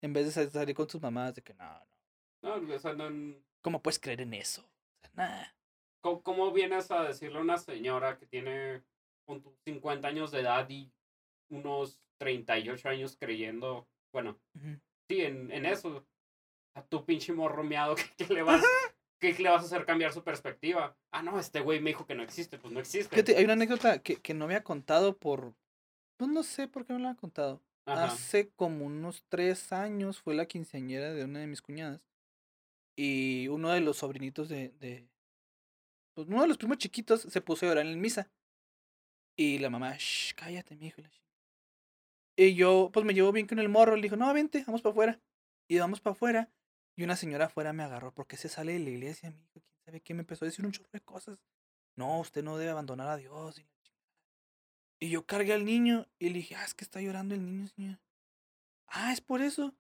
En 0.02 0.14
vez 0.14 0.26
de 0.26 0.32
sal- 0.32 0.52
salir 0.52 0.76
con 0.76 0.88
tus 0.88 1.02
mamás 1.02 1.36
de 1.36 1.42
que 1.42 1.54
no, 1.54 1.66
no. 2.42 2.58
No, 2.58 2.76
o 2.76 2.80
sea, 2.80 2.94
no- 2.94 3.36
¿Cómo 3.62 3.82
puedes 3.82 4.00
creer 4.00 4.22
en 4.22 4.34
eso? 4.34 4.62
O 4.62 5.00
sea, 5.02 5.12
nah. 5.16 5.44
¿Cómo, 6.02 6.22
cómo 6.24 6.52
vienes 6.54 6.90
a 6.92 7.04
decirle 7.04 7.40
a 7.40 7.42
una 7.42 7.58
señora 7.58 8.18
que 8.18 8.26
tiene 8.26 8.84
pon 9.26 9.42
tú, 9.42 9.54
50 9.66 10.08
años 10.08 10.32
de 10.32 10.40
edad 10.40 10.68
y 10.70 10.92
unos 11.52 12.00
38 12.20 12.88
años 12.90 13.18
creyendo, 13.20 13.88
bueno, 14.14 14.40
sí, 15.10 15.22
en, 15.22 15.52
en 15.52 15.66
eso, 15.66 16.06
a 16.76 16.84
tu 16.84 17.06
pinche 17.06 17.34
morro 17.34 17.64
miado, 17.64 17.96
¿qué, 18.18 18.26
qué 18.28 18.34
le 18.34 18.44
vas, 18.44 18.64
qué 19.20 19.34
le 19.34 19.50
vas 19.50 19.64
a 19.64 19.66
hacer 19.66 19.86
cambiar 19.86 20.14
su 20.14 20.24
perspectiva? 20.24 20.96
Ah, 21.12 21.22
no, 21.22 21.38
este 21.40 21.60
güey 21.60 21.82
me 21.82 21.90
dijo 21.90 22.06
que 22.06 22.16
no 22.16 22.24
existe, 22.24 22.58
pues 22.58 22.74
no 22.74 22.80
existe. 22.80 23.10
Fíjate, 23.16 23.36
hay 23.36 23.44
una 23.44 23.54
anécdota 23.54 24.02
que, 24.02 24.16
que 24.22 24.34
no 24.34 24.48
me 24.48 24.56
ha 24.56 24.64
contado 24.64 25.18
por. 25.18 25.54
Pues 26.18 26.30
no 26.32 26.44
sé 26.44 26.68
por 26.68 26.86
qué 26.86 26.94
no 26.94 27.00
la 27.00 27.12
ha 27.12 27.16
contado. 27.16 27.62
Hace 27.86 28.50
como 28.50 28.86
unos 28.86 29.24
tres 29.30 29.72
años 29.74 30.20
fue 30.20 30.36
la 30.36 30.46
quinceañera 30.46 31.14
de 31.14 31.24
una 31.24 31.40
de 31.40 31.48
mis 31.48 31.62
cuñadas. 31.62 32.02
Y 32.96 33.48
uno 33.48 33.72
de 33.72 33.82
los 33.82 33.98
sobrinitos 33.98 34.50
de. 34.50 34.70
de 34.80 35.10
pues 36.14 36.28
uno 36.28 36.42
de 36.42 36.48
los 36.50 36.58
primos 36.58 36.78
chiquitos 36.78 37.22
se 37.22 37.42
puso 37.42 37.66
a 37.66 37.70
llorar 37.70 37.86
en 37.86 38.00
misa. 38.00 38.30
Y 39.38 39.58
la 39.60 39.70
mamá, 39.70 39.96
shh, 39.98 40.34
cállate, 40.36 40.76
mi 40.76 40.88
hijo. 40.88 41.02
Y 42.36 42.56
yo, 42.56 42.90
pues 42.94 43.06
me 43.06 43.14
llevo 43.14 43.32
bien 43.32 43.48
con 43.48 43.60
el 43.60 43.70
morro. 43.70 43.96
Le 43.96 44.02
dijo, 44.02 44.18
no, 44.18 44.34
vente, 44.34 44.64
vamos 44.68 44.82
para 44.82 44.92
afuera. 44.92 45.20
Y 45.68 45.78
vamos 45.80 46.02
para 46.02 46.12
afuera. 46.14 46.50
Y 46.96 47.04
una 47.04 47.16
señora 47.16 47.46
afuera 47.46 47.72
me 47.72 47.84
agarró 47.84 48.14
porque 48.14 48.36
se 48.36 48.50
sale 48.50 48.74
de 48.74 48.80
la 48.80 48.90
iglesia, 48.90 49.32
mi 49.32 49.42
hijo. 49.44 49.62
¿Quién 49.62 49.82
sabe 49.86 50.02
qué? 50.02 50.14
Me 50.14 50.22
empezó 50.22 50.44
a 50.44 50.48
decir 50.48 50.66
un 50.66 50.74
chorro 50.74 50.90
de 50.92 51.00
cosas. 51.00 51.40
No, 51.96 52.20
usted 52.20 52.44
no 52.44 52.58
debe 52.58 52.72
abandonar 52.72 53.08
a 53.08 53.16
Dios. 53.16 53.62
Y 55.00 55.10
yo 55.10 55.26
cargué 55.26 55.54
al 55.54 55.66
niño 55.66 56.08
y 56.20 56.30
le 56.30 56.36
dije, 56.36 56.56
ah, 56.56 56.66
es 56.66 56.74
que 56.74 56.84
está 56.84 57.02
llorando 57.02 57.36
el 57.36 57.46
niño, 57.46 57.68
señora. 57.68 58.00
Ah, 58.88 59.14
es 59.14 59.22
por 59.22 59.42
eso. 59.42 59.74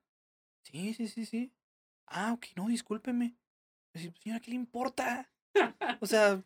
Sí, 0.63 0.93
sí, 0.93 1.07
sí, 1.07 1.25
sí. 1.25 1.51
Ah, 2.05 2.33
ok, 2.33 2.47
no, 2.55 2.67
discúlpeme. 2.67 3.35
Decir, 3.93 4.13
señora, 4.17 4.39
¿qué 4.39 4.51
le 4.51 4.55
importa? 4.55 5.31
o 5.99 6.05
sea, 6.05 6.43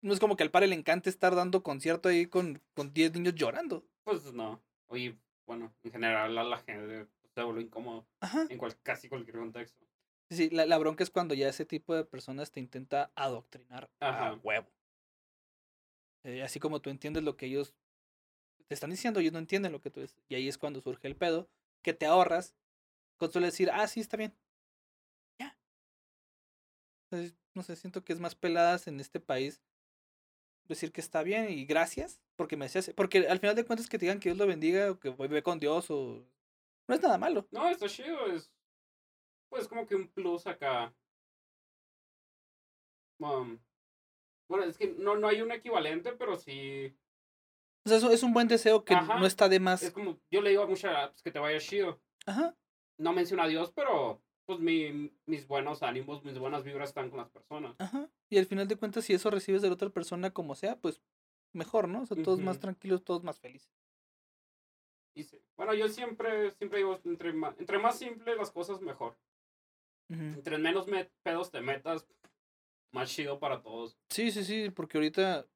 no 0.00 0.12
es 0.12 0.20
como 0.20 0.36
que 0.36 0.42
al 0.42 0.50
padre 0.50 0.68
le 0.68 0.74
encante 0.74 1.10
estar 1.10 1.34
dando 1.34 1.62
concierto 1.62 2.08
ahí 2.08 2.26
con, 2.26 2.62
con 2.74 2.92
10 2.92 3.12
niños 3.14 3.34
llorando. 3.34 3.86
Pues 4.04 4.32
no. 4.32 4.62
Oye, 4.86 5.18
bueno, 5.46 5.74
en 5.82 5.92
general 5.92 6.36
a 6.38 6.44
la 6.44 6.58
gente 6.58 7.06
se 7.34 7.42
vuelve 7.42 7.62
incómodo 7.62 8.06
Ajá. 8.20 8.46
en 8.48 8.58
cual, 8.58 8.76
casi 8.82 9.08
cualquier 9.08 9.36
contexto. 9.36 9.86
Sí, 10.30 10.50
la, 10.50 10.66
la 10.66 10.78
bronca 10.78 11.04
es 11.04 11.10
cuando 11.10 11.34
ya 11.34 11.48
ese 11.48 11.64
tipo 11.64 11.94
de 11.94 12.04
personas 12.04 12.50
te 12.50 12.60
intenta 12.60 13.12
adoctrinar 13.14 13.90
a 14.00 14.08
Ajá. 14.08 14.34
huevo. 14.42 14.68
Eh, 16.24 16.42
así 16.42 16.60
como 16.60 16.80
tú 16.80 16.90
entiendes 16.90 17.22
lo 17.22 17.36
que 17.36 17.46
ellos 17.46 17.74
te 18.66 18.74
están 18.74 18.90
diciendo, 18.90 19.20
ellos 19.20 19.32
no 19.32 19.38
entienden 19.38 19.72
lo 19.72 19.80
que 19.80 19.90
tú 19.90 20.00
dices. 20.00 20.22
Y 20.28 20.34
ahí 20.34 20.48
es 20.48 20.58
cuando 20.58 20.80
surge 20.80 21.06
el 21.08 21.16
pedo, 21.16 21.48
que 21.82 21.94
te 21.94 22.06
ahorras 22.06 22.54
con 23.16 23.32
solo 23.32 23.46
decir, 23.46 23.70
ah, 23.72 23.86
sí, 23.86 24.00
está 24.00 24.16
bien. 24.16 24.34
Ya. 25.38 25.56
No 27.54 27.62
sé, 27.62 27.76
siento 27.76 28.04
que 28.04 28.12
es 28.12 28.20
más 28.20 28.34
peladas 28.34 28.86
en 28.86 29.00
este 29.00 29.20
país 29.20 29.60
decir 30.68 30.92
que 30.92 31.00
está 31.00 31.22
bien 31.22 31.50
y 31.50 31.64
gracias, 31.64 32.20
porque 32.36 32.56
me 32.56 32.66
hacías, 32.66 32.92
porque 32.94 33.26
al 33.26 33.40
final 33.40 33.56
de 33.56 33.64
cuentas 33.64 33.88
que 33.88 33.98
te 33.98 34.04
digan 34.04 34.20
que 34.20 34.28
Dios 34.28 34.38
lo 34.38 34.46
bendiga 34.46 34.90
o 34.90 35.00
que 35.00 35.08
voy 35.08 35.28
ve 35.28 35.42
con 35.42 35.58
Dios 35.58 35.90
o 35.90 36.24
no 36.86 36.94
es 36.94 37.02
nada 37.02 37.18
malo. 37.18 37.48
No, 37.50 37.68
está 37.68 37.88
chido, 37.88 38.26
es 38.26 38.50
pues 39.48 39.66
como 39.66 39.86
que 39.86 39.94
un 39.94 40.08
plus 40.08 40.46
acá. 40.46 40.94
Um, 43.18 43.58
bueno, 44.48 44.64
es 44.64 44.76
que 44.78 44.88
no, 44.98 45.16
no 45.16 45.28
hay 45.28 45.40
un 45.42 45.52
equivalente, 45.52 46.12
pero 46.12 46.36
sí. 46.36 46.94
O 47.84 47.88
sea, 47.88 47.98
eso 47.98 48.10
es 48.10 48.22
un 48.22 48.32
buen 48.32 48.48
deseo 48.48 48.84
que 48.84 48.94
Ajá. 48.94 49.18
no 49.18 49.26
está 49.26 49.48
de 49.48 49.60
más. 49.60 49.82
Es 49.82 49.92
como, 49.92 50.18
yo 50.30 50.40
le 50.42 50.50
digo 50.50 50.62
a 50.62 50.66
muchas 50.66 50.94
apps 50.96 51.22
que 51.22 51.30
te 51.30 51.38
vaya 51.38 51.58
chido. 51.58 52.00
Ajá. 52.26 52.56
No 52.98 53.12
menciona 53.12 53.44
a 53.44 53.48
Dios, 53.48 53.70
pero 53.72 54.20
pues 54.46 54.58
mi, 54.60 55.12
mis 55.26 55.46
buenos 55.46 55.82
ánimos, 55.82 56.24
mis 56.24 56.38
buenas 56.38 56.64
vibras 56.64 56.90
están 56.90 57.10
con 57.10 57.18
las 57.18 57.28
personas. 57.30 57.76
Ajá. 57.78 58.08
Y 58.30 58.38
al 58.38 58.46
final 58.46 58.66
de 58.66 58.76
cuentas, 58.76 59.04
si 59.04 59.12
eso 59.14 59.30
recibes 59.30 59.62
de 59.62 59.68
la 59.68 59.74
otra 59.74 59.90
persona 59.90 60.30
como 60.32 60.54
sea, 60.54 60.76
pues 60.76 61.00
mejor, 61.52 61.88
¿no? 61.88 62.02
O 62.02 62.06
sea, 62.06 62.22
todos 62.22 62.40
más 62.40 62.58
tranquilos, 62.58 63.04
todos 63.04 63.22
más 63.22 63.38
felices. 63.38 63.70
Y 65.14 65.24
sí. 65.24 65.40
Bueno, 65.56 65.74
yo 65.74 65.88
siempre, 65.88 66.52
siempre 66.52 66.78
digo, 66.78 66.98
entre 67.04 67.32
más, 67.32 67.58
entre 67.58 67.78
más 67.78 67.98
simple 67.98 68.36
las 68.36 68.50
cosas, 68.50 68.80
mejor. 68.80 69.16
Entre 70.10 70.56
menos 70.58 70.86
me- 70.86 71.10
pedos 71.22 71.50
te 71.50 71.60
metas, 71.60 72.06
más 72.92 73.10
chido 73.10 73.38
para 73.38 73.62
todos. 73.62 73.96
Sí, 74.10 74.30
sí, 74.30 74.44
sí, 74.44 74.70
porque 74.70 74.98
ahorita, 74.98 75.46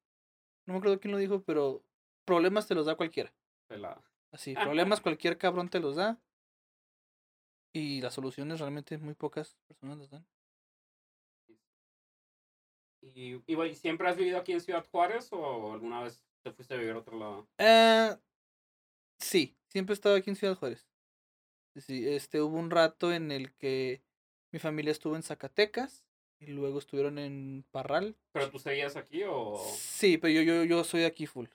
no 0.66 0.74
me 0.74 0.78
acuerdo 0.78 1.00
quién 1.00 1.12
lo 1.12 1.18
dijo, 1.18 1.42
pero 1.42 1.84
problemas 2.24 2.66
te 2.66 2.74
los 2.74 2.86
da 2.86 2.94
cualquiera. 2.94 3.32
Pelada. 3.68 4.02
Así, 4.30 4.54
problemas 4.94 5.00
cualquier 5.00 5.38
cabrón 5.38 5.68
te 5.68 5.80
los 5.80 5.96
da. 5.96 6.20
Y 7.74 8.02
las 8.02 8.14
soluciones 8.14 8.60
realmente 8.60 8.98
muy 8.98 9.14
pocas 9.14 9.56
personas 9.66 9.98
las 9.98 10.10
dan. 10.10 10.26
Y, 13.00 13.42
y, 13.46 13.74
¿siempre 13.74 14.08
has 14.08 14.16
vivido 14.16 14.38
aquí 14.38 14.52
en 14.52 14.60
Ciudad 14.60 14.86
Juárez 14.90 15.28
o 15.32 15.72
alguna 15.72 16.02
vez 16.02 16.22
te 16.42 16.52
fuiste 16.52 16.74
a 16.74 16.76
vivir 16.76 16.94
a 16.94 16.98
otro 16.98 17.18
lado? 17.18 17.48
Eh, 17.58 18.16
sí, 19.18 19.56
siempre 19.68 19.92
he 19.92 19.94
estado 19.94 20.14
aquí 20.14 20.30
en 20.30 20.36
Ciudad 20.36 20.54
Juárez. 20.54 20.86
Sí, 21.76 22.06
este, 22.06 22.42
hubo 22.42 22.58
un 22.58 22.70
rato 22.70 23.12
en 23.12 23.32
el 23.32 23.54
que 23.54 24.02
mi 24.52 24.58
familia 24.58 24.92
estuvo 24.92 25.16
en 25.16 25.22
Zacatecas 25.22 26.04
y 26.46 26.52
luego 26.52 26.78
estuvieron 26.78 27.18
en 27.18 27.64
Parral. 27.70 28.16
¿Pero 28.32 28.50
tú 28.50 28.58
seguías 28.58 28.96
aquí 28.96 29.22
o...? 29.24 29.56
Sí, 29.76 30.18
pero 30.18 30.32
yo, 30.32 30.42
yo, 30.42 30.64
yo 30.64 30.84
soy 30.84 31.00
de 31.00 31.06
aquí 31.06 31.26
full. 31.26 31.46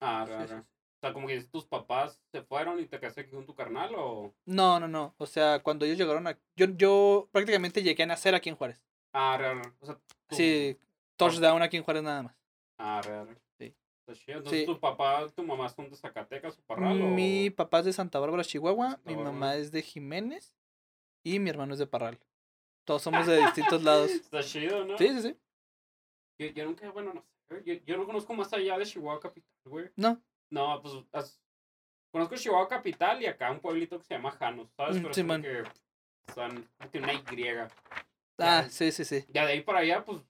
Ah, 0.00 0.24
Sí, 0.26 0.32
sí, 0.42 0.48
sí. 0.48 0.54
O 0.54 0.98
sea, 1.00 1.12
como 1.12 1.26
que 1.26 1.40
tus 1.44 1.66
papás 1.66 2.18
se 2.32 2.42
fueron 2.42 2.80
y 2.80 2.86
te 2.86 2.96
aquí 2.96 3.30
con 3.30 3.44
tu 3.44 3.54
carnal 3.54 3.94
o... 3.96 4.32
No, 4.46 4.80
no, 4.80 4.88
no. 4.88 5.14
O 5.18 5.26
sea, 5.26 5.62
cuando 5.62 5.84
ellos 5.84 5.98
llegaron 5.98 6.26
a... 6.26 6.38
Yo, 6.56 6.66
yo 6.76 7.28
prácticamente 7.32 7.82
llegué 7.82 8.02
a 8.04 8.06
nacer 8.06 8.34
aquí 8.34 8.48
en 8.48 8.56
Juárez. 8.56 8.82
Ah, 9.12 9.36
ra. 9.38 9.60
O 9.80 9.86
sea, 9.86 9.98
tu- 10.26 10.36
Sí, 10.36 10.78
touchdown 11.16 11.60
aquí 11.62 11.76
en 11.76 11.82
Juárez 11.82 12.02
nada 12.02 12.22
más. 12.22 12.36
Ah, 12.78 13.02
ra. 13.04 13.26
Sí. 13.58 13.74
Entonces, 14.26 14.60
Sí. 14.60 14.66
¿tu 14.66 14.80
papá, 14.80 15.26
tu 15.34 15.42
mamá 15.42 15.68
son 15.68 15.90
de 15.90 15.96
Zacatecas 15.96 16.58
o 16.58 16.62
Parral 16.62 17.00
o...? 17.02 17.06
Mi 17.08 17.50
papá 17.50 17.80
es 17.80 17.84
de 17.86 17.92
Santa 17.92 18.18
Bárbara, 18.18 18.42
Chihuahua. 18.44 18.92
Santa 18.92 19.10
mi 19.10 19.16
Bárbara. 19.16 19.32
mamá 19.32 19.56
es 19.56 19.70
de 19.72 19.82
Jiménez. 19.82 20.54
Y 21.24 21.38
mi 21.40 21.50
hermano 21.50 21.74
es 21.74 21.78
de 21.78 21.86
Parral. 21.86 22.18
Todos 22.86 23.02
somos 23.02 23.26
de 23.26 23.38
distintos 23.42 23.82
lados. 23.82 24.10
Está 24.10 24.42
chido, 24.42 24.84
¿no? 24.86 24.96
Sí, 24.96 25.08
sí, 25.08 25.20
sí. 25.22 25.36
Yo, 26.38 26.46
yo 26.48 26.64
nunca, 26.64 26.90
bueno, 26.90 27.12
no 27.12 27.20
sé. 27.48 27.62
Yo, 27.64 27.74
yo 27.84 27.96
no 27.98 28.06
conozco 28.06 28.32
más 28.34 28.52
allá 28.52 28.78
de 28.78 28.86
Chihuahua 28.86 29.20
Capital, 29.20 29.50
güey. 29.66 29.90
No. 29.96 30.22
No, 30.50 30.80
pues 30.80 30.94
as- 31.12 31.40
conozco 32.12 32.36
Chihuahua 32.36 32.68
Capital 32.68 33.20
y 33.22 33.26
acá 33.26 33.50
un 33.50 33.60
pueblito 33.60 33.98
que 33.98 34.04
se 34.04 34.14
llama 34.14 34.30
Janos, 34.30 34.70
¿sabes? 34.76 34.96
Mm, 34.96 35.02
Pero 35.02 35.14
Simón. 35.14 35.42
como 35.42 35.54
que 35.64 36.32
son 36.32 36.68
tiene 36.90 37.06
una 37.06 37.14
Y. 37.14 37.48
Ah, 37.48 37.68
Ya. 38.62 38.70
sí, 38.70 38.92
sí, 38.92 39.04
sí. 39.04 39.24
Ya 39.28 39.44
de 39.46 39.52
ahí 39.52 39.62
para 39.62 39.80
allá, 39.80 40.04
pues, 40.04 40.22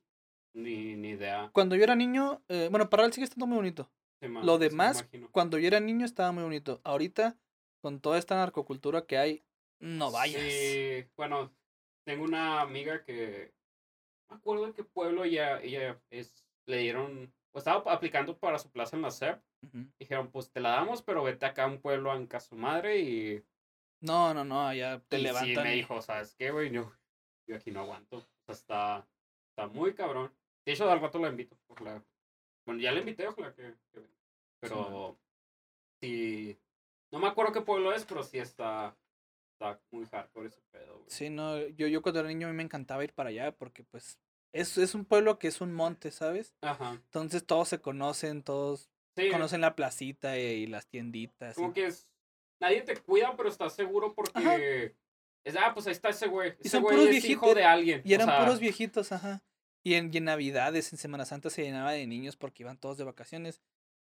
ni, 0.55 0.97
ni 0.97 1.11
idea. 1.11 1.51
Cuando 1.53 1.77
yo 1.77 1.83
era 1.85 1.95
niño, 1.95 2.43
eh, 2.49 2.69
bueno, 2.71 2.89
Parral 2.89 3.13
sigue 3.13 3.25
estando 3.25 3.47
muy 3.47 3.57
bonito. 3.57 3.91
Sí, 4.23 4.29
Lo 4.29 4.55
sí 4.55 4.61
demás. 4.61 5.07
Cuando 5.33 5.59
yo 5.59 5.67
era 5.67 5.81
niño 5.81 6.07
estaba 6.07 6.33
muy 6.33 6.43
bonito. 6.43 6.81
Ahorita, 6.85 7.37
con 7.83 8.01
toda 8.01 8.19
esta 8.19 8.37
narcocultura 8.37 9.03
que 9.05 9.19
hay, 9.19 9.45
no 9.79 10.11
vayas. 10.11 10.41
Sí, 10.41 11.05
bueno, 11.17 11.53
tengo 12.07 12.25
una 12.25 12.61
amiga 12.61 13.03
que. 13.03 13.53
No 14.29 14.37
me 14.37 14.41
acuerdo 14.41 14.67
de 14.67 14.73
qué 14.73 14.85
pueblo 14.85 15.25
ella, 15.25 15.61
ella 15.61 16.01
es, 16.11 16.47
le 16.67 16.79
dieron. 16.79 17.33
O 17.53 17.59
estaba 17.59 17.93
aplicando 17.93 18.39
para 18.39 18.59
su 18.59 18.71
plaza 18.71 18.97
en 18.97 19.03
la 19.03 19.11
SEP. 19.11 19.43
Dijeron, 19.99 20.31
pues 20.31 20.51
te 20.53 20.61
la 20.61 20.71
damos, 20.71 21.03
pero 21.03 21.25
vete 21.25 21.45
acá 21.45 21.65
a 21.65 21.67
un 21.67 21.81
pueblo 21.81 22.15
en 22.15 22.27
casa 22.27 22.51
su 22.51 22.57
madre 22.57 23.01
y. 23.01 23.45
No, 24.01 24.33
no, 24.33 24.45
no, 24.45 24.73
ya 24.73 25.01
te 25.09 25.19
y 25.19 25.23
levantan. 25.23 25.55
Sí, 25.55 25.61
me 25.61 25.73
dijo, 25.73 26.01
¿sabes 26.01 26.35
qué, 26.37 26.51
güey? 26.51 26.71
Yo, 26.71 26.93
yo 27.49 27.57
aquí 27.57 27.73
no 27.73 27.81
aguanto. 27.81 28.19
O 28.19 28.45
sea, 28.45 28.55
está, 28.55 29.09
está 29.51 29.67
muy 29.67 29.95
cabrón. 29.95 30.33
De 30.65 30.73
hecho, 30.73 30.89
al 30.89 31.01
rato 31.01 31.19
la 31.19 31.29
invito. 31.29 31.59
Ojalá. 31.67 32.05
Bueno, 32.65 32.81
ya 32.81 32.93
la 32.93 33.01
invité, 33.01 33.27
ojalá 33.27 33.53
que, 33.55 33.75
que. 33.93 34.07
Pero 34.61 35.19
sí. 36.01 36.57
No 37.11 37.19
me 37.19 37.29
acuerdo 37.29 37.53
qué 37.53 37.63
pueblo 37.63 37.93
es, 37.93 38.05
pero 38.05 38.23
sí 38.23 38.39
está. 38.39 38.97
Está 39.59 39.81
muy 39.91 40.05
hardcore 40.07 40.49
ese 40.49 40.61
pedo, 40.71 40.97
güey. 40.99 41.07
Sí, 41.09 41.31
no, 41.31 41.59
yo, 41.69 41.87
yo 41.87 42.03
cuando 42.03 42.21
era 42.21 42.29
niño 42.29 42.47
a 42.47 42.51
mí 42.51 42.57
me 42.57 42.63
encantaba 42.63 43.03
ir 43.05 43.15
para 43.15 43.31
allá 43.31 43.53
porque 43.57 43.85
pues 43.85 44.19
es, 44.53 44.77
es 44.77 44.95
un 44.95 45.07
pueblo 45.07 45.39
que 45.39 45.49
es 45.49 45.63
un 45.63 45.73
monte, 45.73 46.11
¿sabes? 46.11 46.55
Ajá. 46.61 46.93
Entonces 46.93 47.47
todos 47.47 47.69
se 47.69 47.81
conocen, 47.81 48.43
todos 48.43 48.91
Sí, 49.17 49.31
conocen 49.31 49.63
la 49.63 49.75
placita 49.75 50.39
y, 50.39 50.43
y 50.43 50.67
las 50.67 50.87
tienditas. 50.89 51.55
como 51.57 51.71
y- 51.71 51.73
que 51.73 51.87
es. 51.87 52.07
Nadie 52.61 52.83
te 52.83 52.97
cuida, 52.99 53.35
pero 53.37 53.49
estás 53.49 53.75
seguro 53.75 54.15
porque. 54.15 54.95
Es, 55.45 55.57
ah, 55.57 55.73
pues 55.73 55.87
ahí 55.87 55.93
está 55.93 56.09
ese 56.11 56.27
güey. 56.27 56.55
Ese 56.59 56.71
son 56.71 56.83
güey 56.83 56.97
puros 56.97 57.09
es 57.11 57.25
hijo 57.25 57.47
viejitos, 57.47 57.55
de 57.55 57.65
alguien. 57.65 58.03
Y 58.05 58.13
o 58.13 58.15
eran 58.17 58.27
sea, 58.27 58.39
puros 58.41 58.59
viejitos, 58.61 59.13
ajá. 59.13 59.43
Y 59.85 59.95
en, 59.95 60.13
y 60.13 60.17
en 60.19 60.25
Navidades, 60.25 60.93
en 60.93 60.99
Semana 60.99 61.25
Santa 61.25 61.49
se 61.49 61.63
llenaba 61.63 61.93
de 61.93 62.07
niños 62.07 62.37
porque 62.37 62.63
iban 62.65 62.77
todos 62.79 62.99
de 62.99 63.05
vacaciones. 63.05 63.63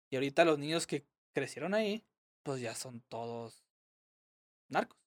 Y 0.10 0.16
ahorita 0.16 0.46
los 0.46 0.58
niños 0.58 0.88
que 0.88 1.06
crecieron 1.34 1.74
ahí, 1.74 2.06
pues 2.44 2.62
ya 2.62 2.74
son 2.76 3.02
todos 3.10 3.66
narcos. 4.70 4.98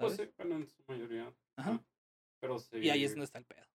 Pues 0.00 0.16
¿sabes? 0.16 0.30
sí, 0.30 0.34
bueno, 0.38 0.56
en 0.56 0.66
su 0.66 0.82
mayoría. 0.86 1.34
Ajá. 1.56 1.84
Pero 2.40 2.58
sí. 2.58 2.78
Y 2.78 2.90
ahí 2.90 3.04
es 3.04 3.12
donde 3.12 3.24
está 3.26 3.38
el 3.38 3.44
pedo. 3.44 3.66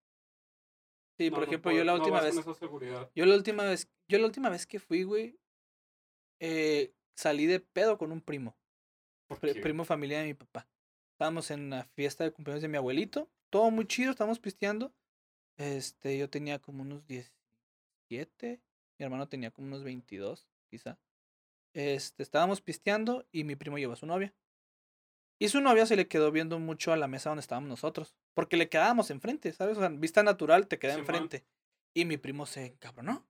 Sí, 1.18 1.30
no- 1.30 1.36
por 1.36 1.44
ejemplo, 1.44 1.62
puedo- 1.70 1.78
yo 1.78 1.84
la 1.84 1.94
última 1.94 2.20
vez. 2.20 2.34
Yo 3.14 3.24
la 3.26 3.34
última 3.34 3.64
vez, 3.64 3.88
yo 4.08 4.18
la 4.18 4.26
última 4.26 4.50
vez 4.50 4.66
que 4.66 4.78
fui, 4.78 5.02
güey, 5.04 5.38
eh, 6.40 6.92
salí 7.16 7.46
de 7.46 7.60
pedo 7.60 7.96
con 7.96 8.12
un 8.12 8.20
primo, 8.20 8.56
primo 9.62 9.84
familia 9.84 10.20
de 10.20 10.26
mi 10.26 10.34
papá. 10.34 10.68
Estábamos 11.14 11.50
en 11.50 11.70
la 11.70 11.84
fiesta 11.84 12.24
de 12.24 12.32
cumpleaños 12.32 12.60
de 12.62 12.68
mi 12.68 12.76
abuelito, 12.76 13.30
todo 13.50 13.70
muy 13.70 13.86
chido, 13.86 14.10
estábamos 14.10 14.38
pisteando. 14.38 14.92
Este, 15.56 16.18
yo 16.18 16.28
tenía 16.28 16.58
como 16.60 16.82
unos 16.82 17.06
17, 17.06 18.60
mi 18.98 19.04
hermano 19.04 19.26
tenía 19.28 19.50
como 19.50 19.68
unos 19.68 19.82
22, 19.84 20.46
quizá. 20.70 20.98
Este, 21.74 22.22
estábamos 22.22 22.60
pisteando 22.60 23.26
y 23.32 23.44
mi 23.44 23.56
primo 23.56 23.78
llevó 23.78 23.94
a 23.94 23.96
su 23.96 24.04
novia. 24.06 24.34
Y 25.38 25.48
su 25.48 25.60
novia 25.60 25.84
se 25.84 25.96
le 25.96 26.08
quedó 26.08 26.32
viendo 26.32 26.58
mucho 26.58 26.92
a 26.92 26.96
la 26.96 27.08
mesa 27.08 27.30
donde 27.30 27.40
estábamos 27.40 27.68
nosotros, 27.68 28.14
porque 28.34 28.56
le 28.56 28.68
quedábamos 28.68 29.10
enfrente, 29.10 29.52
¿sabes? 29.52 29.76
O 29.76 29.80
sea, 29.80 29.90
vista 29.90 30.22
natural 30.22 30.66
te 30.66 30.78
queda 30.78 30.94
enfrente. 30.94 31.44
Y 31.94 32.04
mi 32.04 32.16
primo 32.16 32.46
se 32.46 32.66
encabronó. 32.66 33.26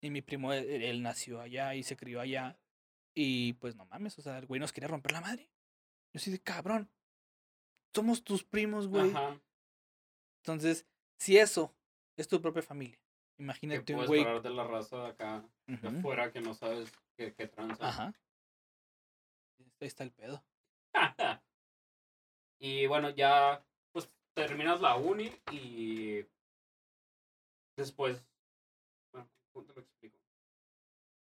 Y 0.00 0.10
mi 0.10 0.22
primo, 0.22 0.52
él, 0.52 0.82
él 0.82 1.02
nació 1.02 1.40
allá 1.40 1.74
y 1.74 1.82
se 1.82 1.96
crió 1.96 2.20
allá. 2.20 2.58
Y 3.14 3.54
pues 3.54 3.74
no 3.76 3.86
mames, 3.86 4.18
o 4.18 4.22
sea, 4.22 4.38
el 4.38 4.46
güey 4.46 4.60
nos 4.60 4.72
quería 4.72 4.88
romper 4.88 5.12
la 5.12 5.20
madre. 5.20 5.50
Yo 6.12 6.32
de 6.32 6.40
cabrón. 6.40 6.90
Somos 7.94 8.22
tus 8.22 8.44
primos, 8.44 8.86
güey. 8.86 9.10
Ajá. 9.10 9.40
Entonces, 10.42 10.86
si 11.18 11.38
eso 11.38 11.74
es 12.16 12.28
tu 12.28 12.40
propia 12.40 12.62
familia 12.62 12.98
¿Qué 13.36 13.42
Imagínate 13.42 13.94
un 13.94 14.06
güey. 14.06 14.24
de 14.42 14.50
la 14.50 14.64
raza 14.64 14.98
de 14.98 15.08
acá, 15.08 15.48
de 15.66 15.88
afuera, 15.88 16.30
que 16.30 16.42
no 16.42 16.52
sabes 16.52 16.92
qué, 17.16 17.32
qué 17.32 17.46
tranza? 17.46 17.88
Ajá. 17.88 18.12
Ahí 19.80 19.86
está 19.86 20.04
el 20.04 20.12
pedo. 20.12 20.44
y 22.60 22.86
bueno, 22.86 23.10
ya 23.10 23.64
pues 23.92 24.10
terminas 24.34 24.80
la 24.80 24.96
uni 24.96 25.30
y 25.52 26.24
después, 27.76 28.22
bueno, 29.12 29.28
¿cómo 29.52 29.66
te 29.66 29.74
lo 29.74 29.80
explico? 29.80 30.18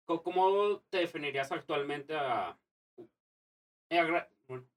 Co- 0.06 0.24
¿Cómo 0.24 0.80
te 0.90 1.00
definirías 1.00 1.52
actualmente 1.52 2.16
a, 2.16 2.58
eh, 3.90 4.00
a 4.00 4.30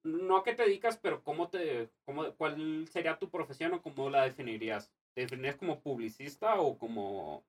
no 0.03 0.37
a 0.39 0.45
qué 0.45 0.55
te 0.55 0.65
dedicas, 0.65 0.97
pero 0.97 1.23
cómo 1.23 1.49
te, 1.49 1.91
cómo, 2.05 2.33
cuál 2.35 2.89
sería 2.89 3.19
tu 3.19 3.29
profesión 3.31 3.75
o 3.75 3.83
cómo 3.83 4.11
la 4.11 4.25
definirías? 4.25 4.91
¿Te 5.15 5.23
definirías 5.23 5.57
como 5.57 5.81
publicista 5.81 6.59
o 6.61 6.79
como 6.79 7.45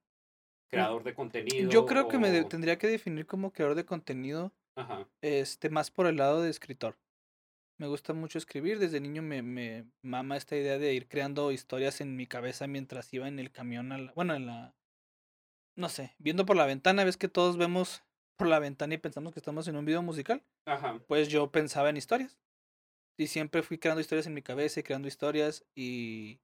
creador 0.69 1.03
de 1.03 1.13
contenido? 1.13 1.71
Yo 1.71 1.85
creo 1.85 2.07
que 2.09 2.17
me 2.17 2.29
de- 2.31 2.43
tendría 2.43 2.77
que 2.77 2.87
definir 2.87 3.25
como 3.25 3.51
creador 3.51 3.75
de 3.75 3.85
contenido, 3.85 4.51
Ajá, 4.75 5.07
este, 5.21 5.69
más 5.69 5.91
por 5.91 6.07
el 6.07 6.17
lado 6.17 6.41
de 6.41 6.49
escritor. 6.49 6.97
Me 7.79 7.87
gusta 7.87 8.13
mucho 8.13 8.37
escribir, 8.37 8.77
desde 8.77 8.99
niño 8.99 9.23
me, 9.23 9.41
me 9.41 9.85
mama 10.03 10.37
esta 10.37 10.55
idea 10.55 10.77
de 10.77 10.93
ir 10.93 11.07
creando 11.07 11.51
historias 11.51 11.99
en 11.99 12.15
mi 12.15 12.27
cabeza 12.27 12.67
mientras 12.67 13.11
iba 13.11 13.27
en 13.27 13.39
el 13.39 13.51
camión, 13.51 13.91
a 13.91 13.97
la- 13.97 14.11
bueno, 14.13 14.35
en 14.35 14.45
la, 14.45 14.75
no 15.75 15.89
sé, 15.89 16.15
viendo 16.19 16.45
por 16.45 16.57
la 16.57 16.65
ventana, 16.65 17.03
ves 17.03 17.17
que 17.17 17.27
todos 17.29 17.57
vemos 17.57 18.03
por 18.37 18.47
la 18.47 18.59
ventana 18.59 18.93
y 18.93 18.97
pensamos 18.97 19.33
que 19.33 19.39
estamos 19.39 19.67
en 19.67 19.77
un 19.77 19.85
video 19.85 20.01
musical, 20.01 20.43
ajá, 20.65 20.99
pues 21.07 21.29
yo 21.29 21.51
pensaba 21.51 21.89
en 21.89 21.97
historias. 21.97 22.39
Y 23.17 23.27
siempre 23.27 23.63
fui 23.63 23.79
creando 23.79 24.01
historias 24.01 24.27
en 24.27 24.33
mi 24.35 24.41
cabeza 24.43 24.79
y 24.79 24.83
creando 24.83 25.07
historias 25.07 25.65
y 25.75 26.41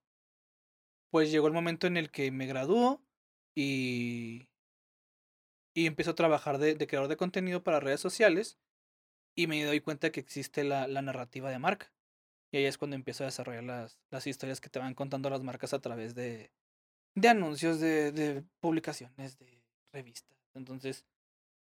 pues 1.09 1.31
llegó 1.31 1.47
el 1.47 1.53
momento 1.53 1.87
en 1.87 1.97
el 1.97 2.11
que 2.11 2.31
me 2.31 2.45
graduó 2.47 3.01
y, 3.55 4.49
y 5.73 5.85
empiezo 5.87 6.11
a 6.11 6.15
trabajar 6.15 6.57
de, 6.57 6.75
de 6.75 6.87
creador 6.87 7.09
de 7.09 7.17
contenido 7.17 7.63
para 7.63 7.79
redes 7.79 7.99
sociales 7.99 8.59
y 9.35 9.47
me 9.47 9.63
doy 9.63 9.81
cuenta 9.81 10.11
que 10.11 10.19
existe 10.19 10.63
la, 10.63 10.87
la 10.87 11.01
narrativa 11.01 11.49
de 11.49 11.59
marca. 11.59 11.91
Y 12.51 12.57
ahí 12.57 12.65
es 12.65 12.77
cuando 12.77 12.95
empiezo 12.95 13.23
a 13.23 13.27
desarrollar 13.27 13.63
las, 13.63 13.99
las 14.09 14.25
historias 14.27 14.61
que 14.61 14.69
te 14.69 14.79
van 14.79 14.93
contando 14.93 15.29
las 15.29 15.43
marcas 15.43 15.73
a 15.73 15.79
través 15.79 16.15
de, 16.15 16.51
de 17.15 17.27
anuncios, 17.27 17.79
de, 17.79 18.11
de 18.11 18.43
publicaciones, 18.61 19.37
de 19.37 19.61
revistas. 19.91 20.37
Entonces, 20.53 21.05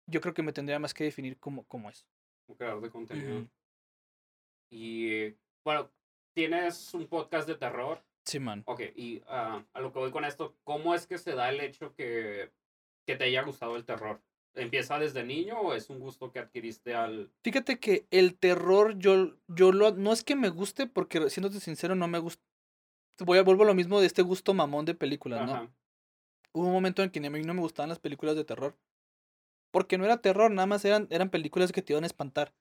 yo 0.06 0.20
creo 0.20 0.34
que 0.34 0.42
me 0.42 0.52
tendría 0.52 0.78
más 0.80 0.92
que 0.92 1.04
definir 1.04 1.38
como, 1.38 1.64
como 1.64 1.90
eso. 1.90 2.04
como 2.46 2.56
creador 2.56 2.82
de 2.82 2.90
contenido. 2.90 3.46
Y 4.72 5.34
bueno, 5.64 5.90
tienes 6.34 6.92
un 6.94 7.06
podcast 7.06 7.46
de 7.46 7.54
terror. 7.54 8.02
Sí, 8.24 8.40
man. 8.40 8.62
Ok, 8.66 8.80
y 8.96 9.22
ah, 9.28 9.64
a 9.72 9.80
lo 9.80 9.92
que 9.92 9.98
voy 9.98 10.10
con 10.10 10.24
esto, 10.24 10.56
¿cómo 10.64 10.94
es 10.94 11.06
que 11.06 11.18
se 11.18 11.34
da 11.34 11.50
el 11.50 11.60
hecho 11.60 11.94
que, 11.94 12.50
que 13.06 13.16
te 13.16 13.24
haya 13.24 13.42
gustado 13.42 13.76
el 13.76 13.84
terror? 13.84 14.20
¿Empieza 14.54 14.98
desde 14.98 15.24
niño 15.24 15.60
o 15.60 15.74
es 15.74 15.90
un 15.90 16.00
gusto 16.00 16.32
que 16.32 16.40
adquiriste 16.40 16.94
al... 16.94 17.30
Fíjate 17.42 17.78
que 17.78 18.06
el 18.10 18.36
terror, 18.36 18.98
yo, 18.98 19.36
yo 19.46 19.72
lo, 19.72 19.92
no 19.92 20.12
es 20.12 20.24
que 20.24 20.34
me 20.34 20.48
guste, 20.48 20.86
porque 20.86 21.30
siéndote 21.30 21.60
sincero, 21.60 21.94
no 21.94 22.08
me 22.08 22.18
gusta. 22.18 22.42
Voy 23.20 23.38
a 23.38 23.42
vuelvo 23.42 23.62
a 23.62 23.66
lo 23.66 23.74
mismo 23.74 24.00
de 24.00 24.06
este 24.06 24.22
gusto 24.22 24.54
mamón 24.54 24.86
de 24.86 24.94
películas, 24.94 25.46
¿no? 25.46 25.52
Ajá, 25.54 25.70
Hubo 26.52 26.66
un 26.66 26.72
momento 26.72 27.02
en 27.02 27.10
que 27.10 27.24
a 27.24 27.30
mí 27.30 27.42
no 27.42 27.54
me 27.54 27.60
gustaban 27.60 27.88
las 27.88 28.00
películas 28.00 28.34
de 28.34 28.44
terror. 28.44 28.76
Porque 29.70 29.98
no 29.98 30.04
era 30.04 30.20
terror, 30.20 30.50
nada 30.50 30.66
más 30.66 30.84
eran, 30.84 31.06
eran 31.10 31.30
películas 31.30 31.70
que 31.70 31.82
te 31.82 31.92
iban 31.92 32.02
a 32.02 32.08
espantar. 32.08 32.52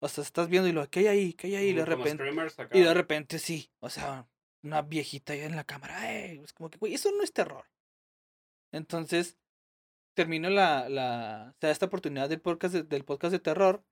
O 0.00 0.08
sea, 0.08 0.24
estás 0.24 0.48
viendo 0.48 0.68
y 0.68 0.72
lo, 0.72 0.88
¿qué 0.90 1.00
hay 1.00 1.06
ahí? 1.06 1.32
¿Qué 1.32 1.46
hay 1.46 1.54
ahí? 1.56 1.68
Y 1.68 1.72
de 1.74 1.84
repente, 1.84 2.24
y 2.72 2.80
de 2.80 2.94
repente 2.94 3.38
sí. 3.38 3.70
O 3.78 3.88
sea, 3.88 4.26
una 4.62 4.82
viejita 4.82 5.32
ahí 5.32 5.40
en 5.40 5.54
la 5.54 5.64
cámara. 5.64 6.12
Es 6.12 6.52
como 6.52 6.70
que, 6.70 6.78
güey, 6.78 6.94
eso 6.94 7.10
no 7.12 7.22
es 7.22 7.32
terror. 7.32 7.66
Entonces, 8.72 9.38
termino 10.16 10.48
la, 10.48 10.88
la, 10.88 11.54
esta 11.60 11.86
oportunidad 11.86 12.28
del 12.28 12.40
podcast 12.40 12.74
de, 12.74 12.82
del 12.82 13.04
podcast 13.04 13.32
de 13.32 13.38
terror. 13.38 13.84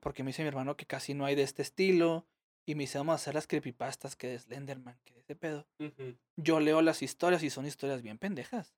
Porque 0.00 0.22
me 0.22 0.28
dice 0.28 0.42
mi 0.42 0.48
hermano 0.48 0.76
que 0.76 0.86
casi 0.86 1.14
no 1.14 1.24
hay 1.24 1.34
de 1.34 1.42
este 1.42 1.62
estilo. 1.62 2.26
Y 2.66 2.74
me 2.74 2.82
dice, 2.82 2.98
vamos 2.98 3.14
a 3.14 3.16
hacer 3.16 3.34
las 3.34 3.46
creepypastas 3.46 4.14
que 4.14 4.28
de 4.28 4.38
Slenderman, 4.38 5.00
que 5.04 5.14
de 5.14 5.20
ese 5.20 5.34
pedo 5.34 5.66
yo 6.36 6.60
leo 6.60 6.82
las 6.82 7.00
historias 7.00 7.42
y 7.42 7.48
son 7.48 7.64
historias 7.64 8.02
bien 8.02 8.18
pendejas. 8.18 8.76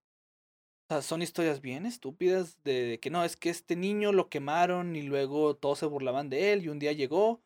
O 0.88 0.94
sea, 0.94 1.02
son 1.02 1.22
historias 1.22 1.60
bien 1.60 1.86
estúpidas 1.86 2.62
de 2.62 3.00
que 3.02 3.10
no, 3.10 3.24
es 3.24 3.36
que 3.36 3.50
este 3.50 3.74
niño 3.74 4.12
lo 4.12 4.28
quemaron 4.28 4.94
y 4.94 5.02
luego 5.02 5.56
todos 5.56 5.80
se 5.80 5.86
burlaban 5.86 6.30
de 6.30 6.52
él 6.52 6.64
y 6.64 6.68
un 6.68 6.78
día 6.78 6.92
llegó 6.92 7.42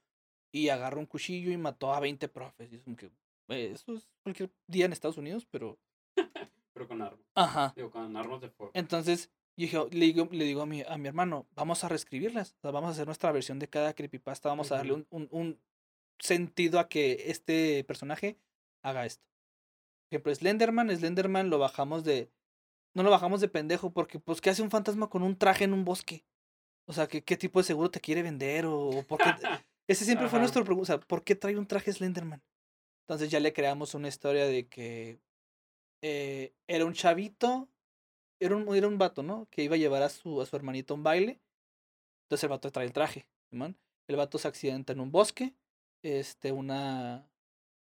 y 0.53 0.69
agarró 0.69 1.01
un 1.01 1.07
cuchillo 1.07 1.51
y 1.51 1.57
mató 1.57 1.95
a 1.95 2.01
20 2.01 2.29
profes. 2.29 2.71
Y 2.71 2.77
es 2.77 2.83
como 2.83 2.97
que, 2.97 3.11
güey, 3.49 3.67
eso 3.67 3.95
es 3.95 4.07
cualquier 4.23 4.51
día 4.67 4.85
en 4.85 4.93
Estados 4.93 5.17
Unidos, 5.17 5.47
pero... 5.51 5.79
Pero 6.75 6.87
con 6.89 7.01
armas. 7.01 7.21
Ajá. 7.35 7.73
Digo, 7.75 7.91
con 7.91 8.17
armas 8.17 8.41
de 8.41 8.51
fuego. 8.51 8.73
Entonces, 8.75 9.31
yo 9.57 9.65
dije, 9.67 9.79
le 9.91 10.07
digo, 10.07 10.29
le 10.31 10.45
digo 10.45 10.63
a, 10.63 10.67
mi, 10.67 10.83
a 10.83 10.99
mi 10.99 11.09
hermano, 11.09 11.47
vamos 11.55 11.85
a 11.85 11.89
reescribirlas. 11.89 12.57
O 12.59 12.61
sea, 12.61 12.71
vamos 12.73 12.89
a 12.89 12.93
hacer 12.93 13.07
nuestra 13.07 13.33
versión 13.33 13.59
de 13.59 13.69
cada 13.69 13.95
creepypasta, 13.95 14.49
vamos 14.49 14.73
a 14.73 14.77
darle 14.77 14.95
un, 14.95 15.07
un, 15.11 15.29
un 15.31 15.61
sentido 16.19 16.81
a 16.81 16.89
que 16.89 17.31
este 17.31 17.85
personaje 17.85 18.37
haga 18.83 19.07
esto. 19.07 19.25
Por 20.09 20.17
ejemplo, 20.17 20.35
Slenderman, 20.35 20.95
Slenderman 20.95 21.51
lo 21.51 21.59
bajamos 21.59 22.05
de. 22.05 22.31
No 22.95 23.03
lo 23.03 23.11
bajamos 23.11 23.41
de 23.41 23.49
pendejo 23.49 23.93
porque, 23.93 24.21
pues, 24.21 24.41
¿qué 24.41 24.51
hace 24.51 24.63
un 24.63 24.71
fantasma 24.71 25.09
con 25.09 25.23
un 25.23 25.37
traje 25.37 25.65
en 25.65 25.73
un 25.73 25.85
bosque? 25.85 26.25
O 26.87 26.93
sea, 26.93 27.09
¿qué, 27.09 27.25
qué 27.25 27.37
tipo 27.37 27.59
de 27.59 27.65
seguro 27.65 27.91
te 27.91 28.01
quiere 28.01 28.23
vender? 28.23 28.67
O, 28.67 28.89
o 28.89 29.03
por 29.03 29.19
qué. 29.19 29.25
Ese 29.87 30.05
siempre 30.05 30.29
fue 30.29 30.39
nuestro 30.39 30.65
pregunta. 30.65 30.83
O 30.83 30.99
sea, 30.99 31.01
¿por 31.01 31.25
qué 31.25 31.35
trae 31.35 31.57
un 31.57 31.67
traje 31.67 31.93
Slenderman? 31.93 32.43
Entonces 33.05 33.31
ya 33.31 33.41
le 33.41 33.53
creamos 33.53 33.95
una 33.95 34.09
historia 34.09 34.47
de 34.47 34.67
que 34.67 35.21
eh, 36.07 36.53
era 36.67 36.85
un 36.85 36.93
chavito, 36.93 37.67
era 38.39 38.55
un, 38.55 38.77
era 38.77 38.87
un 38.87 38.99
vato, 38.99 39.23
¿no? 39.23 39.49
Que 39.51 39.63
iba 39.63 39.75
a 39.77 39.79
llevar 39.79 40.03
a 40.03 40.11
su, 40.11 40.43
a 40.43 40.45
su 40.47 40.55
hermanito 40.55 40.93
a 40.93 40.97
un 40.99 41.03
baile. 41.03 41.41
Entonces 42.25 42.45
el 42.45 42.51
vato 42.51 42.71
trae 42.71 42.85
el 42.85 42.93
traje. 42.93 43.27
El 44.07 44.17
vato 44.17 44.37
se 44.37 44.49
accidenta 44.49 44.93
en 44.93 45.01
un 45.01 45.11
bosque. 45.11 45.55
Este, 46.03 46.53
una. 46.53 47.27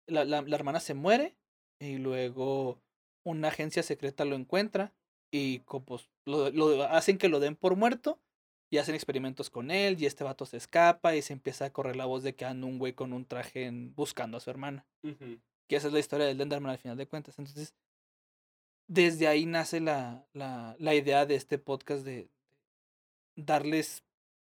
La, 0.08 0.24
la, 0.24 0.44
la 0.44 0.56
hermana 0.56 0.80
se 0.80 0.94
muere. 0.94 1.36
Y 1.80 1.98
luego 1.98 2.80
una 3.26 3.48
agencia 3.48 3.82
secreta 3.82 4.24
lo 4.24 4.36
encuentra. 4.36 4.94
Y 5.32 5.60
pues, 5.60 6.08
lo, 6.26 6.52
lo 6.52 6.84
hacen 6.84 7.18
que 7.18 7.28
lo 7.30 7.40
den 7.40 7.56
por 7.56 7.76
muerto. 7.76 8.20
Y 8.72 8.78
hacen 8.78 8.94
experimentos 8.94 9.50
con 9.50 9.72
él. 9.72 10.00
Y 10.00 10.06
este 10.06 10.24
vato 10.24 10.46
se 10.46 10.58
escapa. 10.58 11.16
Y 11.16 11.24
se 11.24 11.34
empieza 11.34 11.66
a 11.66 11.74
correr 11.74 11.96
la 11.96 12.06
voz 12.06 12.22
de 12.22 12.36
que 12.36 12.46
anda 12.46 12.68
un 12.68 12.78
güey 12.78 12.94
con 12.94 13.14
un 13.14 13.26
traje 13.26 13.66
en- 13.66 13.96
buscando 13.96 14.38
a 14.38 14.42
su 14.42 14.50
hermana. 14.52 14.86
Que 15.68 15.78
esa 15.78 15.88
es 15.88 15.94
la 15.94 16.00
historia 16.00 16.28
del 16.28 16.40
Enderman 16.40 16.72
al 16.72 16.78
final 16.78 16.98
de 16.98 17.08
cuentas. 17.08 17.40
Entonces, 17.40 17.74
desde 18.88 19.28
ahí 19.28 19.46
nace 19.46 19.80
la, 19.80 20.26
la, 20.34 20.76
la 20.80 20.96
idea 20.96 21.26
de 21.26 21.36
este 21.36 21.58
podcast 21.58 22.04
de 22.06 22.30
darles 23.36 24.04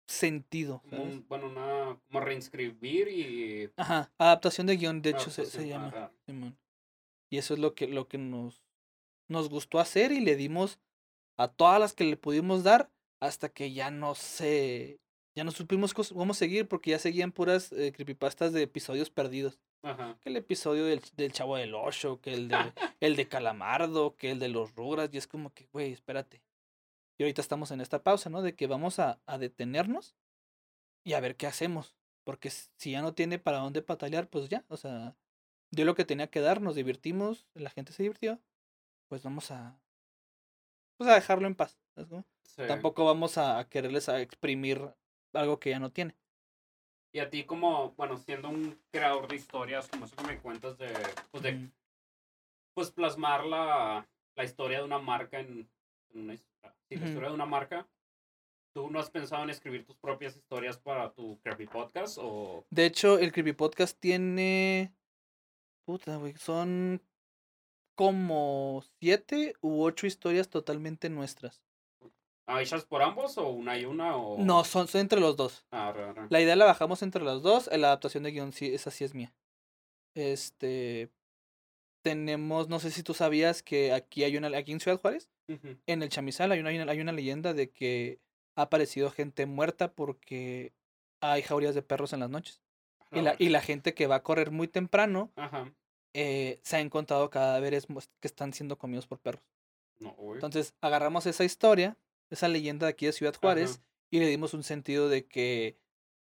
sentido. 0.07 0.81
como 0.89 0.97
¿sabes? 1.03 1.13
un- 1.15 1.27
bueno, 1.27 1.47
una... 1.47 1.99
Como 2.07 2.19
reinscribir 2.19 3.07
y... 3.07 3.71
Ajá, 3.77 4.11
adaptación 4.17 4.67
de 4.67 4.77
guion, 4.77 5.01
de 5.01 5.11
hecho 5.11 5.29
se, 5.29 5.45
se 5.45 5.67
llama. 5.67 6.11
Simón. 6.25 6.57
Y 7.29 7.37
eso 7.37 7.53
es 7.55 7.59
lo 7.59 7.73
que, 7.73 7.87
lo 7.87 8.07
que 8.07 8.17
nos, 8.17 8.61
nos 9.27 9.49
gustó 9.49 9.79
hacer 9.79 10.11
y 10.11 10.19
le 10.19 10.35
dimos 10.35 10.79
a 11.37 11.47
todas 11.47 11.79
las 11.79 11.93
que 11.93 12.03
le 12.03 12.17
pudimos 12.17 12.63
dar 12.63 12.91
hasta 13.19 13.49
que 13.49 13.73
ya 13.73 13.89
no 13.89 14.13
sé, 14.13 14.99
ya 15.35 15.43
no 15.43 15.51
supimos 15.51 15.93
cómo 15.93 16.33
seguir 16.33 16.67
porque 16.67 16.91
ya 16.91 16.99
seguían 16.99 17.31
puras 17.31 17.71
eh, 17.71 17.91
creepypastas 17.91 18.53
de 18.53 18.61
episodios 18.61 19.09
perdidos. 19.09 19.59
Ajá. 19.85 20.17
Que 20.19 20.29
el 20.29 20.37
episodio 20.37 20.85
del, 20.85 21.01
del 21.15 21.31
Chavo 21.31 21.57
del 21.57 21.75
Ocho, 21.75 22.19
que 22.19 22.33
el 22.33 22.47
de, 22.47 22.57
el 22.99 23.15
de 23.15 23.27
Calamardo, 23.27 24.15
que 24.15 24.31
el 24.31 24.39
de 24.39 24.49
los 24.49 24.75
Rugras, 24.75 25.09
y 25.13 25.17
es 25.17 25.27
como 25.27 25.53
que, 25.53 25.67
güey, 25.71 25.91
espérate. 25.91 26.41
Y 27.17 27.23
ahorita 27.23 27.41
estamos 27.41 27.71
en 27.71 27.81
esta 27.81 28.01
pausa, 28.01 28.29
¿no? 28.29 28.41
De 28.41 28.55
que 28.55 28.67
vamos 28.67 28.99
a, 28.99 29.19
a 29.25 29.37
detenernos 29.37 30.15
y 31.03 31.13
a 31.13 31.19
ver 31.19 31.35
qué 31.35 31.47
hacemos. 31.47 31.95
Porque 32.23 32.49
si 32.49 32.91
ya 32.91 33.03
no 33.03 33.13
tiene 33.13 33.37
para 33.37 33.59
dónde 33.59 33.83
patalear, 33.83 34.27
pues 34.27 34.49
ya, 34.49 34.65
o 34.69 34.77
sea, 34.77 35.15
dio 35.69 35.85
lo 35.85 35.93
que 35.93 36.03
tenía 36.03 36.27
que 36.27 36.41
dar, 36.41 36.61
nos 36.61 36.75
divertimos, 36.75 37.45
la 37.53 37.69
gente 37.69 37.93
se 37.93 38.01
divirtió, 38.01 38.39
pues 39.07 39.21
vamos 39.21 39.51
a, 39.51 39.79
pues 40.97 41.09
a 41.09 41.13
dejarlo 41.13 41.47
en 41.47 41.55
paz. 41.55 41.77
Tampoco 42.55 43.05
vamos 43.05 43.37
a, 43.37 43.59
a 43.59 43.69
quererles 43.69 44.09
a 44.09 44.19
exprimir 44.19 44.81
algo 45.33 45.59
que 45.59 45.69
ya 45.69 45.79
no 45.79 45.91
tiene. 45.91 46.15
Y 47.15 47.19
a 47.19 47.29
ti 47.29 47.45
como, 47.45 47.91
bueno, 47.91 48.17
siendo 48.17 48.49
un 48.49 48.77
creador 48.91 49.29
de 49.29 49.37
historias, 49.37 49.87
como 49.87 50.03
eso 50.03 50.17
que 50.17 50.23
me 50.25 50.37
cuentas 50.39 50.77
de, 50.77 50.91
pues, 51.31 51.43
de 51.43 51.69
pues 52.73 52.91
plasmar 52.91 53.45
la, 53.45 54.05
la 54.35 54.43
historia 54.43 54.79
de 54.79 54.83
una 54.83 54.99
marca 54.99 55.39
en, 55.39 55.65
en 56.13 56.19
una 56.21 56.33
his- 56.33 56.43
sí, 56.89 56.97
la 56.97 57.07
historia 57.07 57.29
de 57.29 57.35
una 57.35 57.45
marca. 57.45 57.87
¿Tú 58.73 58.89
no 58.89 58.99
has 58.99 59.09
pensado 59.09 59.43
en 59.43 59.49
escribir 59.49 59.85
tus 59.85 59.95
propias 59.95 60.35
historias 60.35 60.77
para 60.77 61.13
tu 61.13 61.39
Crappy 61.39 61.67
Podcast? 61.67 62.17
O 62.19 62.65
De 62.69 62.85
hecho, 62.85 63.17
el 63.17 63.31
Creepy 63.31 63.53
Podcast 63.53 63.97
tiene. 63.97 64.93
Puta, 65.85 66.17
güey. 66.17 66.35
Son 66.35 67.01
como 67.95 68.83
siete 68.99 69.53
u 69.61 69.81
ocho 69.83 70.05
historias 70.05 70.49
totalmente 70.49 71.07
nuestras. 71.09 71.63
Hechas 72.47 72.85
por 72.85 73.01
ambos 73.01 73.37
o 73.37 73.49
una 73.49 73.77
y 73.77 73.85
una? 73.85 74.15
O... 74.17 74.37
No, 74.37 74.63
son, 74.63 74.87
son 74.87 75.01
entre 75.01 75.19
los 75.19 75.35
dos. 75.35 75.65
Ah. 75.71 75.93
La 76.29 76.41
idea 76.41 76.55
la 76.55 76.65
bajamos 76.65 77.01
entre 77.01 77.23
las 77.23 77.41
dos. 77.41 77.67
La 77.67 77.87
adaptación 77.87 78.23
de 78.23 78.31
guion, 78.31 78.51
sí, 78.53 78.73
esa 78.73 78.91
sí 78.91 79.03
es 79.03 79.13
mía. 79.13 79.33
Este. 80.15 81.09
tenemos, 82.03 82.69
no 82.69 82.79
sé 82.79 82.91
si 82.91 83.03
tú 83.03 83.13
sabías 83.13 83.63
que 83.63 83.91
aquí 83.91 84.23
hay 84.23 84.37
una, 84.37 84.55
aquí 84.57 84.71
en 84.71 84.79
Ciudad 84.79 84.99
Juárez, 85.01 85.29
en 85.47 86.01
el 86.03 86.09
Chamizal 86.09 86.51
hay 86.51 86.59
una, 86.59 86.69
hay 86.69 86.77
una, 86.79 86.91
hay 86.91 86.99
una 87.01 87.11
leyenda 87.11 87.53
de 87.53 87.69
que 87.71 88.19
ha 88.55 88.63
aparecido 88.63 89.11
gente 89.11 89.45
muerta 89.45 89.91
porque 89.91 90.73
hay 91.21 91.41
jaurías 91.41 91.75
de 91.75 91.81
perros 91.81 92.13
en 92.13 92.19
las 92.21 92.29
noches. 92.29 92.61
Y 93.11 93.21
la, 93.21 93.35
y 93.39 93.49
la 93.49 93.61
gente 93.61 93.93
que 93.93 94.07
va 94.07 94.15
a 94.15 94.23
correr 94.23 94.51
muy 94.51 94.67
temprano 94.67 95.31
Ajá. 95.35 95.71
eh, 96.13 96.59
se 96.63 96.77
ha 96.77 96.79
encontrado 96.79 97.29
cadáveres 97.29 97.89
mus- 97.89 98.09
que 98.19 98.27
están 98.27 98.53
siendo 98.53 98.77
comidos 98.77 99.07
por 99.07 99.19
perros. 99.19 99.43
No. 99.99 100.15
Entonces 100.33 100.73
agarramos 100.81 101.25
esa 101.25 101.43
historia, 101.43 101.97
esa 102.35 102.47
leyenda 102.47 102.85
de 102.87 102.91
aquí 102.91 103.05
de 103.07 103.11
Ciudad 103.13 103.35
Juárez, 103.35 103.71
Ajá. 103.75 103.83
y 104.11 104.19
le 104.19 104.27
dimos 104.27 104.53
un 104.53 104.63
sentido 104.63 105.09
de 105.09 105.25
que 105.25 105.77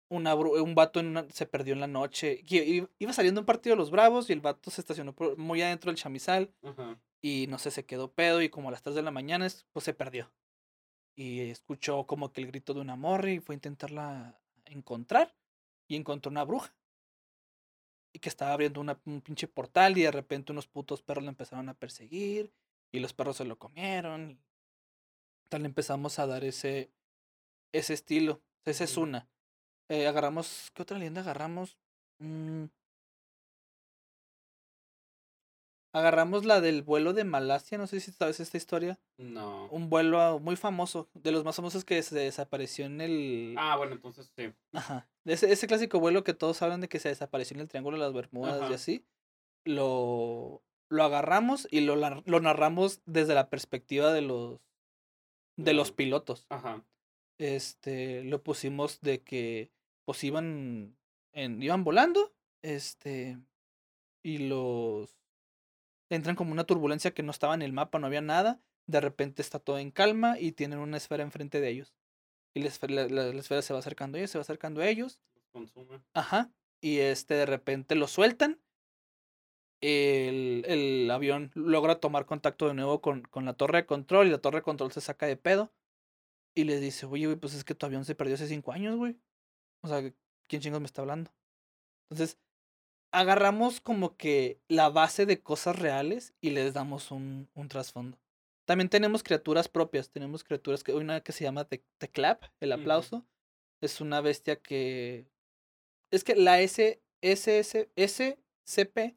una, 0.09 0.35
un 0.35 0.75
vato 0.75 0.99
en 0.99 1.07
una- 1.07 1.27
se 1.31 1.45
perdió 1.45 1.73
en 1.73 1.79
la 1.81 1.87
noche. 1.87 2.41
y- 2.47 2.87
Iba 2.99 3.11
saliendo 3.13 3.41
un 3.41 3.45
partido 3.45 3.75
de 3.75 3.79
los 3.79 3.91
Bravos 3.91 4.29
y 4.29 4.33
el 4.33 4.39
vato 4.41 4.69
se 4.71 4.79
estacionó 4.81 5.13
por- 5.13 5.37
muy 5.37 5.61
adentro 5.61 5.89
del 5.91 5.97
chamizal 5.99 6.53
Ajá. 6.63 6.99
y 7.21 7.47
no 7.49 7.57
sé, 7.57 7.71
se 7.71 7.85
quedó 7.85 8.11
pedo 8.13 8.41
y 8.41 8.49
como 8.49 8.69
a 8.69 8.71
las 8.71 8.81
3 8.83 8.95
de 8.95 9.01
la 9.01 9.11
mañana 9.11 9.45
es- 9.45 9.65
pues 9.73 9.83
se 9.83 9.93
perdió. 9.93 10.31
Y 11.17 11.39
escuchó 11.41 12.05
como 12.05 12.31
que 12.31 12.41
el 12.41 12.47
grito 12.47 12.73
de 12.73 12.81
una 12.81 12.95
morra 12.95 13.31
y 13.31 13.39
fue 13.39 13.55
a 13.55 13.57
intentarla 13.57 14.39
encontrar 14.65 15.35
y 15.87 15.95
encontró 15.95 16.29
una 16.29 16.43
bruja. 16.43 16.73
Y 18.13 18.19
que 18.19 18.29
estaba 18.29 18.53
abriendo 18.53 18.79
una, 18.81 18.99
un 19.05 19.21
pinche 19.21 19.47
portal 19.47 19.97
y 19.97 20.03
de 20.03 20.11
repente 20.11 20.51
unos 20.51 20.67
putos 20.67 21.01
perros 21.01 21.23
lo 21.23 21.29
empezaron 21.29 21.67
a 21.69 21.73
perseguir 21.73 22.53
y 22.91 22.99
los 22.99 23.13
perros 23.13 23.37
se 23.37 23.45
lo 23.45 23.57
comieron. 23.57 24.39
Le 25.59 25.65
empezamos 25.65 26.19
a 26.19 26.27
dar 26.27 26.43
ese, 26.43 26.91
ese 27.71 27.93
estilo. 27.93 28.41
Esa 28.65 28.83
es 28.83 28.97
una. 28.97 29.29
Eh, 29.89 30.07
agarramos, 30.07 30.71
¿qué 30.73 30.81
otra 30.81 30.97
leyenda 30.97 31.21
agarramos? 31.21 31.77
Mm. 32.19 32.65
Agarramos 35.93 36.43
la 36.43 36.59
del 36.59 36.81
vuelo 36.83 37.13
de 37.13 37.23
Malasia, 37.23 37.77
no 37.77 37.87
sé 37.87 38.01
si 38.01 38.11
sabes 38.11 38.41
esta 38.41 38.57
historia. 38.57 38.99
No. 39.17 39.67
Un 39.67 39.89
vuelo 39.89 40.39
muy 40.39 40.57
famoso, 40.57 41.07
de 41.13 41.31
los 41.31 41.45
más 41.45 41.55
famosos 41.55 41.85
que 41.85 42.03
se 42.03 42.19
desapareció 42.19 42.85
en 42.85 42.99
el... 42.99 43.55
Ah, 43.57 43.77
bueno, 43.77 43.93
entonces 43.93 44.29
sí. 44.35 44.51
Ajá. 44.73 45.07
Ese, 45.23 45.49
ese 45.49 45.67
clásico 45.67 46.01
vuelo 46.01 46.25
que 46.25 46.33
todos 46.33 46.61
hablan 46.61 46.81
de 46.81 46.89
que 46.89 46.99
se 46.99 47.09
desapareció 47.09 47.55
en 47.55 47.61
el 47.61 47.69
Triángulo 47.69 47.97
de 47.97 48.03
las 48.03 48.13
Bermudas 48.13 48.61
Ajá. 48.61 48.71
y 48.71 48.73
así. 48.73 49.05
Lo, 49.63 50.61
lo 50.89 51.03
agarramos 51.03 51.65
y 51.71 51.79
lo, 51.79 51.95
lo 51.95 52.39
narramos 52.41 53.01
desde 53.05 53.33
la 53.33 53.49
perspectiva 53.49 54.11
de 54.11 54.21
los, 54.21 54.59
de 55.57 55.73
los 55.73 55.91
pilotos. 55.91 56.45
Ajá. 56.49 56.83
Este, 57.37 58.23
lo 58.23 58.41
pusimos 58.43 59.01
de 59.01 59.21
que 59.21 59.71
pues 60.05 60.23
iban, 60.23 60.95
en, 61.33 61.61
iban 61.61 61.83
volando, 61.83 62.33
este, 62.63 63.37
y 64.23 64.37
los 64.37 65.17
entran 66.09 66.35
como 66.35 66.51
una 66.51 66.63
turbulencia 66.65 67.13
que 67.13 67.23
no 67.23 67.31
estaba 67.31 67.55
en 67.55 67.61
el 67.61 67.73
mapa, 67.73 67.99
no 67.99 68.07
había 68.07 68.21
nada. 68.21 68.61
De 68.87 69.01
repente 69.01 69.41
está 69.41 69.59
todo 69.59 69.79
en 69.79 69.89
calma 69.91 70.39
y 70.39 70.51
tienen 70.51 70.79
una 70.79 70.97
esfera 70.97 71.23
enfrente 71.23 71.59
de 71.59 71.69
ellos. 71.69 71.95
Y 72.53 72.61
la 72.61 72.67
esfera, 72.67 72.93
la- 72.93 73.33
la 73.33 73.39
esfera 73.39 73.61
se 73.61 73.73
va 73.73 73.79
acercando 73.79 74.17
a 74.17 74.19
ellos, 74.19 74.31
se 74.31 74.37
va 74.37 74.43
acercando 74.43 74.81
a 74.81 74.87
ellos. 74.87 75.19
Los 75.33 75.47
consume. 75.49 76.01
Ajá. 76.13 76.51
Y 76.81 76.99
este 76.99 77.33
de 77.33 77.45
repente 77.47 77.95
lo 77.95 78.07
sueltan. 78.07 78.61
El, 79.87 80.65
el 80.67 81.11
avión 81.11 81.51
logra 81.53 81.99
tomar 81.99 82.25
contacto 82.25 82.67
de 82.67 82.73
nuevo 82.73 83.01
con, 83.01 83.21
con 83.21 83.45
la 83.45 83.53
torre 83.53 83.79
de 83.79 83.85
control 83.85 84.25
y 84.25 84.31
la 84.31 84.39
torre 84.39 84.57
de 84.57 84.63
control 84.63 84.91
se 84.91 84.99
saca 84.99 85.27
de 85.27 85.37
pedo. 85.37 85.71
Y 86.55 86.63
les 86.63 86.81
dice, 86.81 87.05
oye, 87.05 87.27
güey, 87.27 87.37
pues 87.37 87.53
es 87.53 87.63
que 87.63 87.75
tu 87.75 87.85
avión 87.85 88.03
se 88.03 88.15
perdió 88.15 88.33
hace 88.33 88.47
cinco 88.47 88.71
años, 88.71 88.95
güey. 88.95 89.15
O 89.81 89.87
sea, 89.87 90.01
¿quién 90.47 90.61
chingos 90.61 90.79
me 90.79 90.87
está 90.87 91.01
hablando? 91.01 91.31
Entonces, 92.09 92.39
agarramos 93.11 93.79
como 93.79 94.17
que 94.17 94.59
la 94.67 94.89
base 94.89 95.27
de 95.27 95.43
cosas 95.43 95.77
reales 95.77 96.33
y 96.41 96.49
les 96.49 96.73
damos 96.73 97.11
un, 97.11 97.47
un 97.53 97.67
trasfondo. 97.67 98.17
También 98.65 98.89
tenemos 98.89 99.21
criaturas 99.21 99.69
propias. 99.69 100.09
Tenemos 100.09 100.43
criaturas 100.43 100.83
que. 100.83 100.95
Una 100.95 101.21
que 101.21 101.31
se 101.31 101.43
llama 101.43 101.65
The, 101.65 101.83
The 101.99 102.09
Clap, 102.09 102.45
el 102.59 102.71
aplauso. 102.71 103.23
Es 103.81 104.01
una 104.01 104.21
bestia 104.21 104.55
que. 104.55 105.27
Es 106.09 106.23
que 106.23 106.35
la 106.35 106.59
S, 106.59 107.03
SS, 107.21 107.89
SCP 107.95 109.15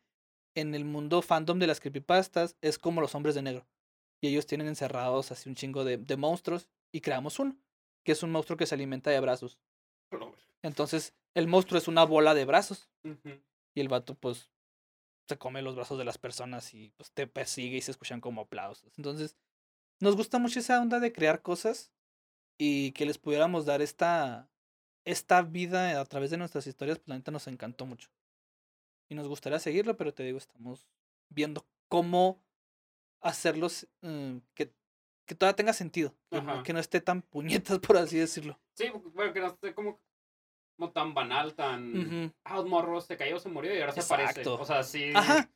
en 0.61 0.75
el 0.75 0.85
mundo 0.85 1.23
fandom 1.23 1.59
de 1.59 1.67
las 1.67 1.81
creepypastas 1.81 2.57
es 2.61 2.79
como 2.79 3.01
los 3.01 3.15
hombres 3.15 3.35
de 3.35 3.43
negro. 3.43 3.67
Y 4.21 4.29
ellos 4.29 4.47
tienen 4.47 4.69
encerrados 4.69 5.31
así 5.31 5.49
un 5.49 5.55
chingo 5.55 5.85
de, 5.85 5.97
de 5.97 6.17
monstruos. 6.17 6.69
Y 6.93 7.01
creamos 7.01 7.39
uno. 7.39 7.57
Que 8.05 8.13
es 8.13 8.23
un 8.23 8.33
monstruo 8.33 8.57
que 8.57 8.67
se 8.67 8.75
alimenta 8.75 9.11
de 9.11 9.21
brazos. 9.21 9.59
A 10.11 10.17
la 10.17 10.27
verga. 10.27 10.43
Entonces, 10.63 11.15
el 11.35 11.47
monstruo 11.47 11.79
es 11.79 11.89
una 11.89 12.05
bola 12.05 12.35
de 12.35 12.45
brazos. 12.45 12.89
Y 13.75 13.81
el 13.81 13.89
vato, 13.89 14.15
pues, 14.15 14.51
se 15.29 15.39
come 15.39 15.63
los 15.63 15.77
brazos 15.77 15.99
de 15.99 16.05
las 16.05 16.19
personas 16.19 16.73
y 16.75 16.91
pues 16.97 17.13
te 17.13 17.27
persigue 17.27 17.77
y 17.77 17.83
se 17.83 17.91
escuchan 17.91 18.21
como 18.21 18.43
aplausos. 18.43 18.93
Entonces, 18.97 19.37
nos 20.01 20.17
gusta 20.17 20.39
mucho 20.39 20.59
esa 20.59 20.81
onda 20.81 21.01
de 21.01 21.13
crear 21.13 21.43
cosas 21.43 21.93
y 22.57 22.93
que 22.93 23.07
les 23.07 23.19
pudiéramos 23.19 23.67
dar 23.67 23.83
esta, 23.83 24.51
esta 25.05 25.43
vida 25.43 26.01
a 26.01 26.05
través 26.07 26.31
de 26.31 26.39
nuestras 26.39 26.67
historias, 26.67 26.99
pues 26.99 27.09
la 27.09 27.17
neta 27.17 27.31
nos 27.31 27.47
encantó 27.47 27.85
mucho. 27.87 28.09
Y 29.09 29.15
nos 29.15 29.29
gustaría 29.29 29.59
seguirlo, 29.59 29.97
pero 29.97 30.13
te 30.13 30.23
digo, 30.23 30.39
estamos 30.39 30.87
viendo 31.31 31.67
cómo 31.89 32.43
hacerlos 33.21 33.89
mm, 34.03 34.39
que, 34.55 34.73
que 35.27 35.35
todavía 35.35 35.57
tenga 35.57 35.73
sentido. 35.73 36.15
Que 36.31 36.43
no, 36.43 36.53
Ajá. 36.53 36.63
que 36.63 36.73
no 36.73 36.79
esté 36.79 37.01
tan 37.01 37.23
puñetas, 37.23 37.79
por 37.79 37.97
así 37.97 38.19
decirlo. 38.19 38.59
Sí, 38.77 38.91
bueno, 39.15 39.33
que 39.33 39.41
no 39.41 39.47
esté 39.49 39.75
como, 39.75 40.01
como 40.77 40.93
tan 40.93 41.15
banal, 41.15 41.55
tan. 41.55 41.97
Ujú. 41.97 42.33
Ah, 42.45 42.61
un 42.61 42.69
morro 42.69 43.01
se 43.01 43.17
cayó, 43.17 43.39
se 43.39 43.49
murió 43.49 43.75
y 43.75 43.81
ahora 43.81 43.93
se 43.93 44.01
aparece. 44.01 44.47
O 44.47 44.65
sea, 44.65 44.83
sí. 44.83 45.11
Ajá. 45.15 45.51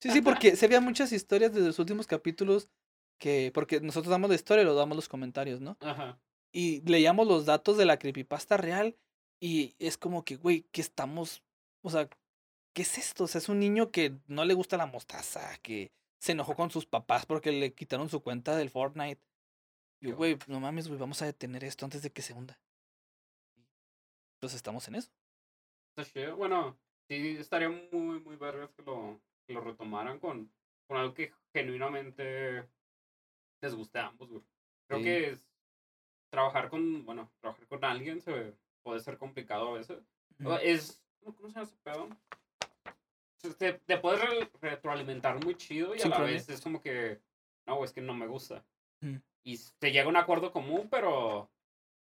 Sí, 0.00 0.10
sí, 0.10 0.22
porque 0.22 0.56
se 0.56 0.68
veían 0.68 0.84
muchas 0.84 1.12
historias 1.12 1.52
desde 1.52 1.66
los 1.66 1.78
últimos 1.78 2.06
capítulos 2.06 2.70
que, 3.18 3.50
porque 3.52 3.80
nosotros 3.80 4.10
damos 4.10 4.30
la 4.30 4.36
historia 4.36 4.62
y 4.62 4.66
lo 4.66 4.74
damos 4.74 4.96
los 4.96 5.08
comentarios, 5.08 5.60
¿no? 5.60 5.76
Ajá. 5.80 6.20
Y 6.52 6.80
leíamos 6.88 7.26
los 7.26 7.44
datos 7.46 7.76
de 7.76 7.84
la 7.84 7.98
creepypasta 7.98 8.56
real 8.56 8.96
y 9.40 9.74
es 9.78 9.98
como 9.98 10.24
que, 10.24 10.36
güey, 10.36 10.66
¿qué 10.72 10.80
estamos? 10.80 11.42
O 11.82 11.90
sea, 11.90 12.08
¿qué 12.78 12.82
es 12.82 12.96
esto? 12.96 13.24
O 13.24 13.26
sea, 13.26 13.40
es 13.40 13.48
un 13.48 13.58
niño 13.58 13.90
que 13.90 14.12
no 14.28 14.44
le 14.44 14.54
gusta 14.54 14.76
la 14.76 14.86
mostaza, 14.86 15.58
que 15.64 15.90
se 16.20 16.30
enojó 16.30 16.54
con 16.54 16.70
sus 16.70 16.86
papás 16.86 17.26
porque 17.26 17.50
le 17.50 17.74
quitaron 17.74 18.08
su 18.08 18.22
cuenta 18.22 18.54
del 18.56 18.70
Fortnite. 18.70 19.20
Yo, 20.00 20.14
güey, 20.14 20.38
no 20.46 20.60
mames, 20.60 20.86
güey, 20.86 21.00
vamos 21.00 21.20
a 21.20 21.26
detener 21.26 21.64
esto 21.64 21.84
antes 21.84 22.02
de 22.02 22.12
que 22.12 22.22
se 22.22 22.34
hunda. 22.34 22.56
Pues 24.38 24.54
estamos 24.54 24.86
en 24.86 24.94
eso. 24.94 25.10
Bueno, 26.36 26.78
sí 27.08 27.36
estaría 27.40 27.68
muy, 27.68 28.20
muy 28.20 28.36
vergas 28.36 28.70
que 28.70 28.84
lo, 28.84 29.20
que 29.44 29.54
lo 29.54 29.60
retomaran 29.60 30.20
con, 30.20 30.48
con 30.86 30.98
algo 30.98 31.14
que 31.14 31.32
genuinamente 31.52 32.64
les 33.60 33.74
guste 33.74 33.98
a 33.98 34.06
ambos, 34.06 34.30
güey. 34.30 34.44
Creo 34.86 35.00
Sí. 35.00 35.04
que 35.04 35.30
es 35.30 35.44
trabajar 36.30 36.70
con, 36.70 37.04
bueno, 37.04 37.28
trabajar 37.40 37.66
con 37.66 37.84
alguien 37.84 38.20
se 38.20 38.56
puede 38.84 39.00
ser 39.00 39.18
complicado 39.18 39.70
a 39.70 39.78
veces. 39.78 39.98
Es, 40.62 41.02
¿cómo 41.24 41.34
cómo 41.34 41.48
se 41.48 41.54
llama 41.56 41.66
ese 41.66 41.76
pedo? 41.82 42.08
Te, 43.58 43.74
te 43.74 43.98
puedes 43.98 44.20
re- 44.20 44.50
retroalimentar 44.60 45.42
muy 45.44 45.54
chido 45.54 45.94
y 45.94 46.00
a 46.00 46.08
la 46.08 46.16
vez 46.32 46.48
es 46.48 46.60
como 46.60 46.80
que, 46.82 47.20
no, 47.66 47.84
es 47.84 47.92
que 47.92 48.00
no 48.00 48.14
me 48.14 48.26
gusta. 48.26 48.64
Ujú. 49.02 49.20
Y 49.44 49.56
se 49.56 49.92
llega 49.92 50.04
a 50.06 50.08
un 50.08 50.16
acuerdo 50.16 50.50
común, 50.52 50.88
pero 50.90 51.48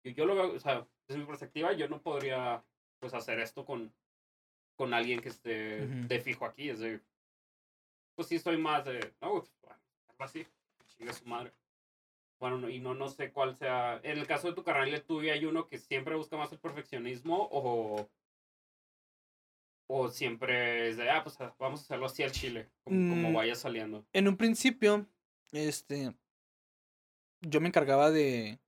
yo, 0.04 0.10
yo 0.10 0.24
lo 0.26 0.34
veo, 0.34 0.52
o 0.54 0.58
sea, 0.60 0.86
desde 1.06 1.20
mi 1.20 1.26
perspectiva, 1.26 1.72
yo 1.72 1.88
no 1.88 2.00
podría, 2.02 2.64
pues, 2.98 3.14
hacer 3.14 3.38
esto 3.38 3.64
con, 3.64 3.92
con 4.76 4.92
alguien 4.92 5.20
que 5.20 5.28
esté 5.28 5.86
de 6.08 6.20
fijo 6.20 6.44
aquí. 6.44 6.68
Es 6.70 6.80
de, 6.80 7.00
pues 8.16 8.28
sí, 8.28 8.38
soy 8.38 8.56
más 8.58 8.84
de, 8.84 9.14
no, 9.20 9.30
pues, 9.38 9.52
bueno, 9.62 9.78
algo 10.08 10.24
así, 10.24 10.46
chinga 10.86 11.12
su 11.12 11.24
madre. 11.26 11.52
Bueno, 12.40 12.58
no- 12.58 12.68
y 12.70 12.80
no, 12.80 12.94
no 12.94 13.08
sé 13.08 13.30
cuál 13.32 13.54
sea. 13.54 14.00
En 14.02 14.18
el 14.18 14.26
caso 14.26 14.48
de 14.48 14.54
tu 14.54 14.64
carnal 14.64 14.88
y 14.88 14.94
el 14.94 15.04
tuyo, 15.04 15.32
hay 15.32 15.44
uno 15.44 15.68
que 15.68 15.78
siempre 15.78 16.16
busca 16.16 16.36
más 16.36 16.50
el 16.52 16.58
perfeccionismo 16.58 17.48
o. 17.52 18.08
O 19.92 20.08
siempre 20.08 20.88
es 20.88 20.96
de, 20.98 21.10
ah, 21.10 21.24
pues 21.24 21.40
ah, 21.40 21.52
vamos 21.58 21.80
a 21.80 21.82
hacerlo 21.82 22.06
así 22.06 22.22
al 22.22 22.30
chile, 22.30 22.68
como, 22.84 23.12
como 23.12 23.30
Mm. 23.30 23.34
vaya 23.34 23.54
saliendo. 23.56 24.06
en 24.12 24.28
un 24.28 24.36
principio, 24.36 25.04
este, 25.50 26.14
yo 27.40 27.60
me 27.60 27.66
encargaba 27.66 28.10
de, 28.12 28.60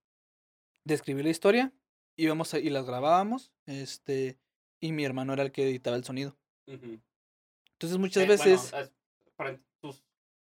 de 0.85 0.95
escribir 0.95 1.25
la 1.25 1.31
historia, 1.31 1.73
íbamos 2.17 2.55
a- 2.55 2.59
y 2.59 2.71
las 2.71 2.87
grabábamos, 2.87 3.53
este, 3.67 4.37
y 4.81 4.91
mi 4.91 5.05
hermano 5.05 5.33
era 5.33 5.45
el 5.45 5.53
que 5.53 5.63
editaba 5.63 5.97
el 5.97 6.03
sonido. 6.03 6.37
Entonces 6.67 7.99
muchas 7.99 8.25
Eh, 8.25 8.27
veces... 8.27 8.71
Bueno, 8.73 8.85
es- 8.87 8.93
para 9.37 9.57
tu, 9.81 9.95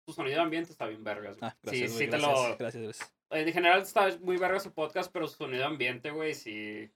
tu 0.07 0.13
sonido 0.13 0.37
de 0.37 0.41
ambiente 0.41 0.71
está 0.71 0.87
bien 0.87 1.03
vergas. 1.03 1.37
Ah, 1.41 1.55
gracias, 1.61 1.91
sí, 1.91 1.95
güey, 1.97 2.05
sí 2.05 2.11
te 2.11 2.17
gracias, 2.17 2.49
lo. 2.49 2.57
gracias, 2.57 2.83
gracias. 2.83 3.13
En 3.29 3.53
general 3.53 3.81
está 3.83 4.17
muy 4.21 4.37
verga 4.37 4.59
su 4.59 4.71
podcast, 4.73 5.11
pero 5.11 5.27
su 5.27 5.35
sonido 5.37 5.59
de 5.59 5.65
ambiente, 5.65 6.09
güey, 6.11 6.33
sí. 6.33 6.89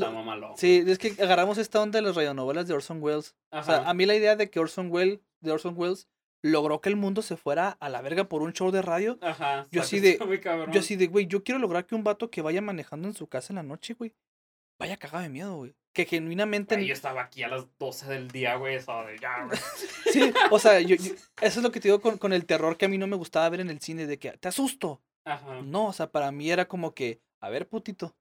Lo- 0.00 0.12
mamalón. 0.12 0.56
Sí, 0.56 0.84
es 0.86 0.98
que 0.98 1.14
agarramos 1.22 1.58
esta 1.58 1.80
onda 1.80 1.98
de 1.98 2.02
las 2.06 2.16
radionovelas 2.16 2.66
de 2.68 2.74
Orson 2.74 3.02
Welles. 3.02 3.34
O 3.50 3.62
sea, 3.62 3.76
Ajá. 3.78 3.90
a 3.90 3.94
mí 3.94 4.06
la 4.06 4.14
idea 4.14 4.36
de 4.36 4.50
que 4.50 4.60
Orson 4.60 4.90
Welles, 4.90 5.20
de 5.40 5.52
Orson 5.52 5.74
Welles 5.76 6.08
logró 6.42 6.80
que 6.80 6.88
el 6.88 6.96
mundo 6.96 7.20
se 7.22 7.36
fuera 7.36 7.76
a 7.80 7.88
la 7.88 8.00
verga 8.00 8.24
por 8.24 8.42
un 8.42 8.52
show 8.52 8.70
de 8.70 8.82
radio. 8.82 9.18
Ajá. 9.20 9.66
yo 9.70 9.82
así 9.82 10.00
de-. 10.00 10.18
Yo 10.72 10.80
así 10.80 10.96
de, 10.96 11.06
güey, 11.06 11.26
yo 11.26 11.44
quiero 11.44 11.58
lograr 11.60 11.86
que 11.86 11.94
un 11.94 12.04
vato 12.04 12.30
que 12.30 12.42
vaya 12.42 12.62
manejando 12.62 13.08
en 13.08 13.14
su 13.14 13.26
casa 13.26 13.52
en 13.52 13.56
la 13.56 13.62
noche, 13.62 13.94
güey, 13.94 14.14
vaya 14.78 14.96
cagado 14.96 15.22
de 15.22 15.28
miedo, 15.28 15.56
güey. 15.56 15.74
Que 15.92 16.04
genuinamente. 16.06 16.76
Güey, 16.76 16.86
yo 16.86 16.92
estaba 16.94 17.22
aquí 17.22 17.42
a 17.42 17.48
las 17.48 17.66
12 17.78 18.06
del 18.08 18.28
día, 18.30 18.54
güey, 18.54 18.76
eso 18.76 18.92
de 19.04 19.18
ya, 19.18 19.44
güey. 19.44 19.58
Sí, 20.12 20.32
o 20.50 20.58
sea, 20.58 20.80
yo, 20.80 20.94
yo- 20.96 21.12
eso 21.42 21.60
es 21.60 21.62
lo 21.62 21.70
que 21.72 21.80
te 21.80 21.88
digo 21.88 22.00
con, 22.00 22.16
con 22.16 22.32
el 22.32 22.46
terror 22.46 22.76
que 22.76 22.84
a 22.84 22.88
mí 22.88 22.96
no 22.96 23.06
me 23.08 23.16
gustaba 23.16 23.48
ver 23.48 23.60
en 23.60 23.70
el 23.70 23.80
cine, 23.80 24.06
de 24.06 24.18
que 24.18 24.30
te 24.38 24.48
asusto. 24.48 25.02
Ajá. 25.26 25.60
No, 25.62 25.86
o 25.88 25.92
sea, 25.92 26.10
para 26.10 26.30
mí 26.32 26.50
era 26.50 26.66
como 26.68 26.94
que, 26.94 27.20
a 27.40 27.50
ver, 27.50 27.68
putito. 27.68 28.14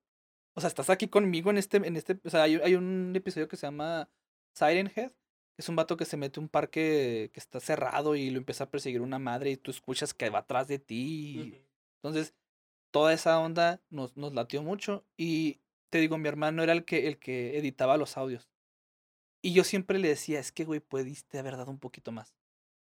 O 0.54 0.62
sea, 0.62 0.68
estás 0.68 0.90
aquí 0.90 1.08
conmigo 1.08 1.50
en 1.50 1.58
este, 1.58 1.78
en 1.78 1.96
este, 1.96 2.20
o 2.24 2.30
sea, 2.30 2.44
hay, 2.44 2.56
hay 2.56 2.76
un 2.76 3.14
episodio 3.16 3.48
que 3.48 3.58
se 3.58 3.68
llama 3.68 4.10
Siren 4.54 4.92
Head, 4.94 5.12
que 5.12 5.62
es 5.62 5.70
un 5.70 5.76
vato 5.76 5.98
que 5.98 6.06
se 6.06 6.18
mete 6.18 6.40
a 6.40 6.44
un 6.44 6.50
parque 6.50 7.30
que 7.34 7.40
está 7.40 7.60
cerrado 7.60 8.16
y 8.16 8.30
lo 8.30 8.40
empieza 8.40 8.66
a 8.66 8.70
perseguir 8.70 9.02
una 9.02 9.20
madre 9.20 9.52
y 9.52 9.58
tú 9.58 9.72
escuchas 9.72 10.14
que 10.14 10.30
va 10.30 10.40
atrás 10.40 10.68
de 10.68 10.80
ti. 10.80 11.64
Entonces, 11.98 12.34
toda 12.92 13.14
esa 13.14 13.40
onda 13.40 13.82
nos, 13.90 14.18
nos 14.18 14.34
latió 14.34 14.64
mucho. 14.64 15.06
Y 15.18 15.60
te 15.90 16.00
digo, 16.00 16.18
mi 16.18 16.28
hermano 16.28 16.64
era 16.64 16.74
el 16.74 16.86
que, 16.86 17.08
el 17.08 17.20
que 17.20 17.58
editaba 17.58 17.98
los 17.98 18.18
audios. 18.18 18.50
Y 19.42 19.54
yo 19.54 19.64
siempre 19.64 20.00
le 20.00 20.10
decía, 20.10 20.40
es 20.40 20.52
que, 20.52 20.66
güey, 20.66 20.80
pudiste 20.80 21.40
haber 21.40 21.56
dado 21.58 21.72
un 21.72 21.80
poquito 21.80 22.12
más. 22.12 22.36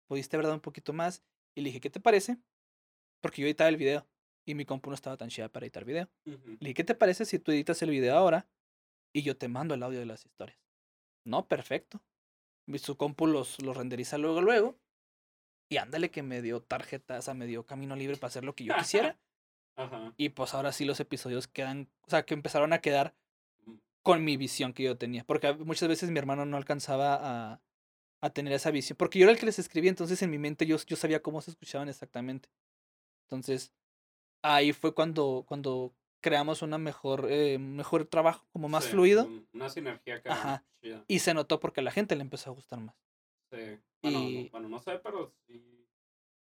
Pudiste 0.07 0.37
haber 0.37 0.47
dado 0.47 0.57
un 0.57 0.63
poquito 0.63 0.93
más. 0.93 1.23
Y 1.55 1.61
le 1.61 1.69
dije, 1.69 1.81
¿qué 1.81 1.91
te 1.91 2.01
parece? 2.01 2.39
Porque 3.21 3.43
yo 3.43 3.47
editaba 3.47 3.69
el 3.69 3.77
video. 3.77 4.07
Y 4.51 4.55
mi 4.57 4.65
compu 4.65 4.91
no 4.91 4.95
estaba 4.95 5.17
tan 5.17 5.29
chida 5.29 5.49
para 5.49 5.65
editar 5.67 5.85
video. 5.85 6.09
Ujú. 6.27 6.51
Le 6.51 6.59
dije, 6.59 6.75
¿qué 6.75 6.85
te 6.85 6.95
parece 6.97 7.25
si 7.25 7.39
tú 7.39 7.53
editas 7.53 7.81
el 7.83 7.91
video 7.91 8.17
ahora? 8.17 8.49
Y 9.13 9.23
yo 9.23 9.37
te 9.37 9.47
mando 9.49 9.75
el 9.75 9.83
audio 9.83 10.01
de 10.01 10.07
las 10.07 10.25
historias. 10.27 10.59
No, 11.25 11.47
perfecto. 11.47 12.03
Mi- 12.67 12.79
Su 12.79 12.97
compu 12.97 13.27
los, 13.29 13.63
los 13.63 13.77
renderiza 13.77 14.19
luego, 14.19 14.41
luego. 14.41 14.77
Y 15.71 15.77
ándale 15.77 16.11
que 16.11 16.23
me 16.25 16.43
dio 16.43 16.61
tarjeta, 16.63 17.19
o 17.19 17.23
sea, 17.23 17.35
me 17.35 17.47
dio 17.47 17.65
camino 17.65 17.95
libre 17.95 18.17
para 18.17 18.27
hacer 18.29 18.45
lo 18.45 18.57
que 18.57 18.65
yo 18.65 18.75
quisiera. 18.77 19.17
Ajá. 19.77 20.13
Y 20.17 20.31
pues 20.31 20.53
ahora 20.55 20.73
sí 20.73 20.85
los 20.85 20.99
episodios 20.99 21.47
quedan, 21.47 21.89
o 22.07 22.11
sea, 22.11 22.25
que 22.25 22.35
empezaron 22.35 22.73
a 22.73 22.81
quedar 22.81 23.15
Mm. 23.67 23.75
con 24.03 24.25
mi 24.25 24.37
visión 24.37 24.73
que 24.73 24.83
yo 24.83 24.97
tenía. 24.99 25.23
Porque 25.25 25.53
muchas 25.53 25.89
veces 25.89 26.11
mi 26.11 26.19
hermano 26.19 26.45
no 26.45 26.57
alcanzaba 26.57 27.19
a, 27.53 27.61
a 28.21 28.31
tener 28.31 28.53
esa 28.55 28.71
visión. 28.73 28.97
Porque 28.97 29.19
yo 29.21 29.25
era 29.27 29.33
el 29.33 29.39
que 29.39 29.47
les 29.47 29.59
escribía, 29.61 29.91
entonces 29.91 30.21
en 30.23 30.31
mi 30.31 30.39
mente 30.39 30.67
yo, 30.67 30.77
yo 30.87 30.97
sabía 30.97 31.23
cómo 31.23 31.41
se 31.41 31.53
escuchaban 31.53 31.89
exactamente. 31.89 32.49
Entonces, 33.27 33.73
ahí 34.43 34.72
fue 34.72 34.95
cuando, 34.95 35.45
cuando 35.47 35.93
creamos 36.22 36.62
una 36.62 36.78
mejor, 36.78 37.26
eh, 37.30 37.59
mejor 37.59 38.05
trabajo, 38.07 38.47
como 38.53 38.68
más 38.68 38.84
Sí, 38.84 38.91
fluido. 38.91 39.24
un- 39.26 39.49
Una 39.53 39.68
sinergia 39.68 40.16
acá. 40.16 40.32
Ajá. 40.32 40.64
chida. 40.82 41.05
Y 41.09 41.18
se 41.18 41.34
notó 41.34 41.61
porque 41.61 41.80
a 41.80 41.82
la 41.82 41.91
gente 41.91 42.16
le 42.16 42.22
empezó 42.22 42.51
a 42.51 42.55
gustar 42.55 42.80
más. 42.80 42.95
Sí. 43.53 43.78
Bueno, 44.03 44.20
no- 44.20 44.49
bueno, 44.51 44.68
no 44.68 44.78
sé, 44.80 44.99
pero 44.99 45.32
sí. 45.47 45.86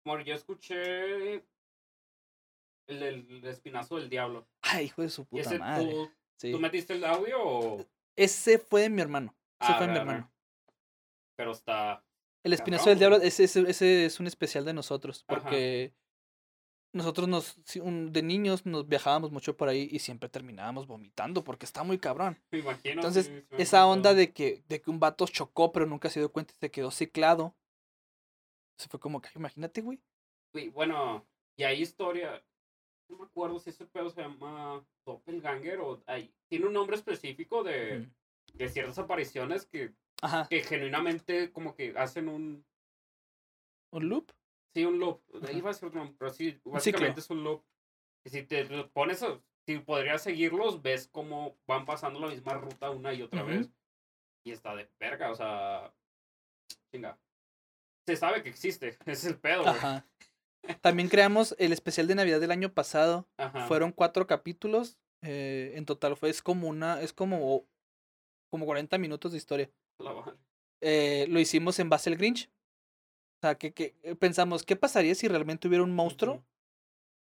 Bueno, 0.06 0.24
yo 0.24 0.34
escuché 0.36 1.36
el 2.88 3.00
del 3.00 3.44
espinazo 3.46 3.98
del 3.98 4.10
diablo. 4.10 4.48
Ay, 4.62 4.86
hijo 4.86 5.02
de 5.02 5.10
su 5.10 5.22
¿Y 5.22 5.26
puta 5.26 5.42
ese 5.42 5.60
madre. 5.60 5.92
tú, 5.92 6.12
Sí. 6.38 6.52
tú 6.52 6.60
metiste 6.60 6.94
el 6.94 7.06
audio 7.06 7.38
o...? 7.42 7.86
Ese 8.18 8.60
fue 8.60 8.82
de 8.82 8.90
mi 8.90 9.02
hermano. 9.02 9.34
Ese 9.62 9.72
Ah, 9.72 9.78
fue 9.78 9.88
de 9.88 9.94
mi 9.94 10.00
hermano. 10.00 10.32
Pero 11.36 11.52
está... 11.52 12.04
El 12.44 12.52
espinazo 12.54 12.84
Cabrón, 12.86 13.00
del 13.00 13.10
diablo, 13.10 13.26
ese, 13.26 13.46
ese, 13.46 13.62
ese 13.70 14.06
es 14.06 14.20
un 14.20 14.28
especial 14.28 14.66
de 14.66 14.74
nosotros, 14.74 15.24
Ajá. 15.30 15.50
Nosotros 16.94 17.28
nos, 17.28 17.58
un- 17.82 18.14
de 18.14 18.22
niños 18.22 18.66
nos 18.66 18.88
viajábamos 18.88 19.32
mucho 19.32 19.58
por 19.58 19.68
ahí 19.68 19.90
y 19.92 20.00
siempre 20.00 20.30
terminábamos 20.30 20.88
vomitando 20.88 21.44
porque 21.44 21.66
está 21.66 21.84
muy 21.84 21.98
cabrón. 21.98 22.42
Me 22.52 22.60
imagino. 22.60 22.94
Entonces, 22.94 23.32
esa 23.58 23.86
onda 23.86 24.14
de 24.14 24.32
que, 24.32 24.64
de 24.70 24.82
que 24.82 24.90
un 24.90 25.00
vato 25.00 25.26
chocó 25.28 25.72
pero 25.72 25.86
nunca 25.86 26.10
se 26.10 26.20
dio 26.20 26.32
cuenta 26.32 26.54
y 26.56 26.60
se 26.60 26.72
quedó 26.72 26.92
ciclado. 26.92 27.56
Se 28.78 28.88
fue 28.88 29.00
como 29.00 29.22
que, 29.22 29.30
imagínate, 29.36 29.82
güey. 29.82 30.00
Güey, 30.54 30.70
bueno, 30.70 31.26
y 31.58 31.64
hay 31.64 31.82
historia... 31.82 32.44
No 33.10 33.18
me 33.18 33.26
acuerdo 33.26 33.60
si 33.60 33.70
ese 33.70 33.86
pedo 33.86 34.10
se 34.10 34.22
llama 34.22 34.84
Doppelganger 35.06 35.80
o... 35.82 36.02
Hay, 36.08 36.34
tiene 36.48 36.68
un 36.68 36.74
nombre 36.74 36.96
específico 36.96 37.64
de, 37.64 38.10
de 38.54 38.70
ciertas 38.70 38.98
apariciones 38.98 39.66
que, 39.66 39.94
que 40.50 40.64
genuinamente 40.64 41.52
como 41.52 41.76
que 41.76 41.94
hacen 41.98 42.30
un... 42.30 42.66
un 43.92 44.10
loop. 44.10 44.32
Sí, 44.74 44.86
un 44.86 45.00
loop. 45.00 45.22
Iba 45.54 45.70
a 45.70 45.74
ser 45.74 45.94
nombre, 45.94 46.16
pero 46.18 46.34
sí, 46.34 46.60
básicamente 46.66 47.20
es 47.20 47.30
un 47.30 47.44
loop. 47.44 47.64
Y 48.26 48.30
si 48.30 48.44
te 48.44 48.66
pones, 48.86 49.24
si 49.66 49.80
podrías 49.80 50.24
seguirlos, 50.24 50.82
ves 50.82 51.08
cómo 51.08 51.58
van 51.68 51.86
pasando 51.86 52.20
la 52.20 52.28
misma 52.28 52.54
ruta 52.56 52.90
una 52.90 53.14
y 53.14 53.22
otra 53.22 53.44
vez. 53.44 53.70
Y 54.46 54.52
está 54.52 54.76
de 54.76 54.90
verga, 55.00 55.32
o 55.32 55.36
sea. 55.36 55.94
Chinga. 56.92 57.20
Se 58.06 58.16
sabe 58.16 58.44
que 58.44 58.50
existe, 58.50 58.98
es 59.06 59.26
el 59.26 59.38
pedo. 59.38 59.68
Ajá. 59.68 60.06
También 60.82 61.10
creamos 61.10 61.56
el 61.60 61.74
especial 61.74 62.08
de 62.08 62.16
Navidad 62.16 62.40
del 62.40 62.52
año 62.52 62.74
pasado. 62.74 63.28
Ajá. 63.38 63.68
Fueron 63.68 63.92
cuatro 63.92 64.28
capítulos. 64.28 64.98
eh, 65.22 65.74
en 65.76 65.86
total 65.86 66.18
fue, 66.18 66.30
es 66.30 66.42
como 66.42 66.68
una, 66.68 67.02
es 67.02 67.14
como, 67.14 67.66
como 68.50 68.66
40 68.66 68.98
minutos 68.98 69.32
de 69.32 69.38
historia. 69.38 69.72
La 70.00 70.14
eh, 70.82 71.28
lo 71.30 71.40
hicimos 71.40 71.80
en 71.80 71.90
base 71.90 72.10
al 72.10 72.18
Grinch. 72.18 72.50
O 73.44 73.46
sea, 73.46 73.56
que, 73.56 73.74
que 73.74 73.94
eh, 74.04 74.16
pensamos, 74.16 74.64
¿qué 74.64 74.78
pasaría 74.78 75.14
si 75.16 75.28
realmente 75.28 75.68
hubiera 75.68 75.84
un 75.84 75.94
monstruo? 75.94 76.46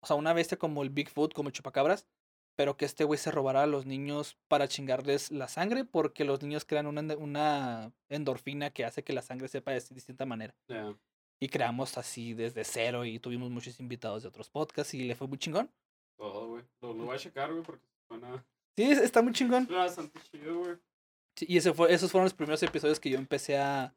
O 0.02 0.06
sea, 0.06 0.14
una 0.14 0.34
bestia 0.34 0.58
como 0.58 0.82
el 0.82 0.90
Bigfoot, 0.90 1.32
como 1.32 1.48
el 1.48 1.54
Chupacabras, 1.54 2.06
pero 2.54 2.76
que 2.76 2.84
este 2.84 3.04
güey 3.04 3.18
se 3.18 3.30
robara 3.30 3.62
a 3.62 3.66
los 3.66 3.86
niños 3.86 4.36
para 4.46 4.68
chingarles 4.68 5.30
la 5.30 5.48
sangre, 5.48 5.86
porque 5.86 6.26
los 6.26 6.42
niños 6.42 6.66
crean 6.66 6.86
una, 6.86 7.00
una 7.16 7.92
endorfina 8.10 8.68
que 8.68 8.84
hace 8.84 9.02
que 9.04 9.14
la 9.14 9.22
sangre 9.22 9.48
sepa 9.48 9.70
de 9.70 9.80
distinta 9.88 10.26
manera. 10.26 10.54
Y 11.40 11.48
creamos 11.48 11.96
así 11.96 12.34
desde 12.34 12.62
cero 12.64 13.06
y 13.06 13.18
tuvimos 13.18 13.50
muchos 13.50 13.80
invitados 13.80 14.22
de 14.22 14.28
otros 14.28 14.50
podcasts 14.50 14.92
y 14.92 15.04
le 15.04 15.14
fue 15.14 15.28
muy 15.28 15.38
chingón. 15.38 15.70
Todo, 16.18 16.46
güey. 16.48 16.64
Lo, 16.82 16.92
lo 16.92 17.04
voy 17.06 17.16
a 17.16 17.18
checar, 17.18 17.50
güey, 17.52 17.62
porque 17.64 17.86
suena, 18.06 18.44
Sí, 18.76 18.82
es- 18.82 18.98
está 18.98 19.22
muy 19.22 19.32
chingón. 19.32 19.64
suena 19.66 19.84
bastante 19.84 20.20
chido, 20.30 20.58
güey. 20.58 20.76
Sí, 21.38 21.46
y 21.48 21.56
ese 21.56 21.72
fue, 21.72 21.90
esos 21.90 22.12
fueron 22.12 22.26
los 22.26 22.34
primeros 22.34 22.62
episodios 22.62 23.00
que 23.00 23.08
yo 23.08 23.16
empecé 23.16 23.56
a, 23.56 23.94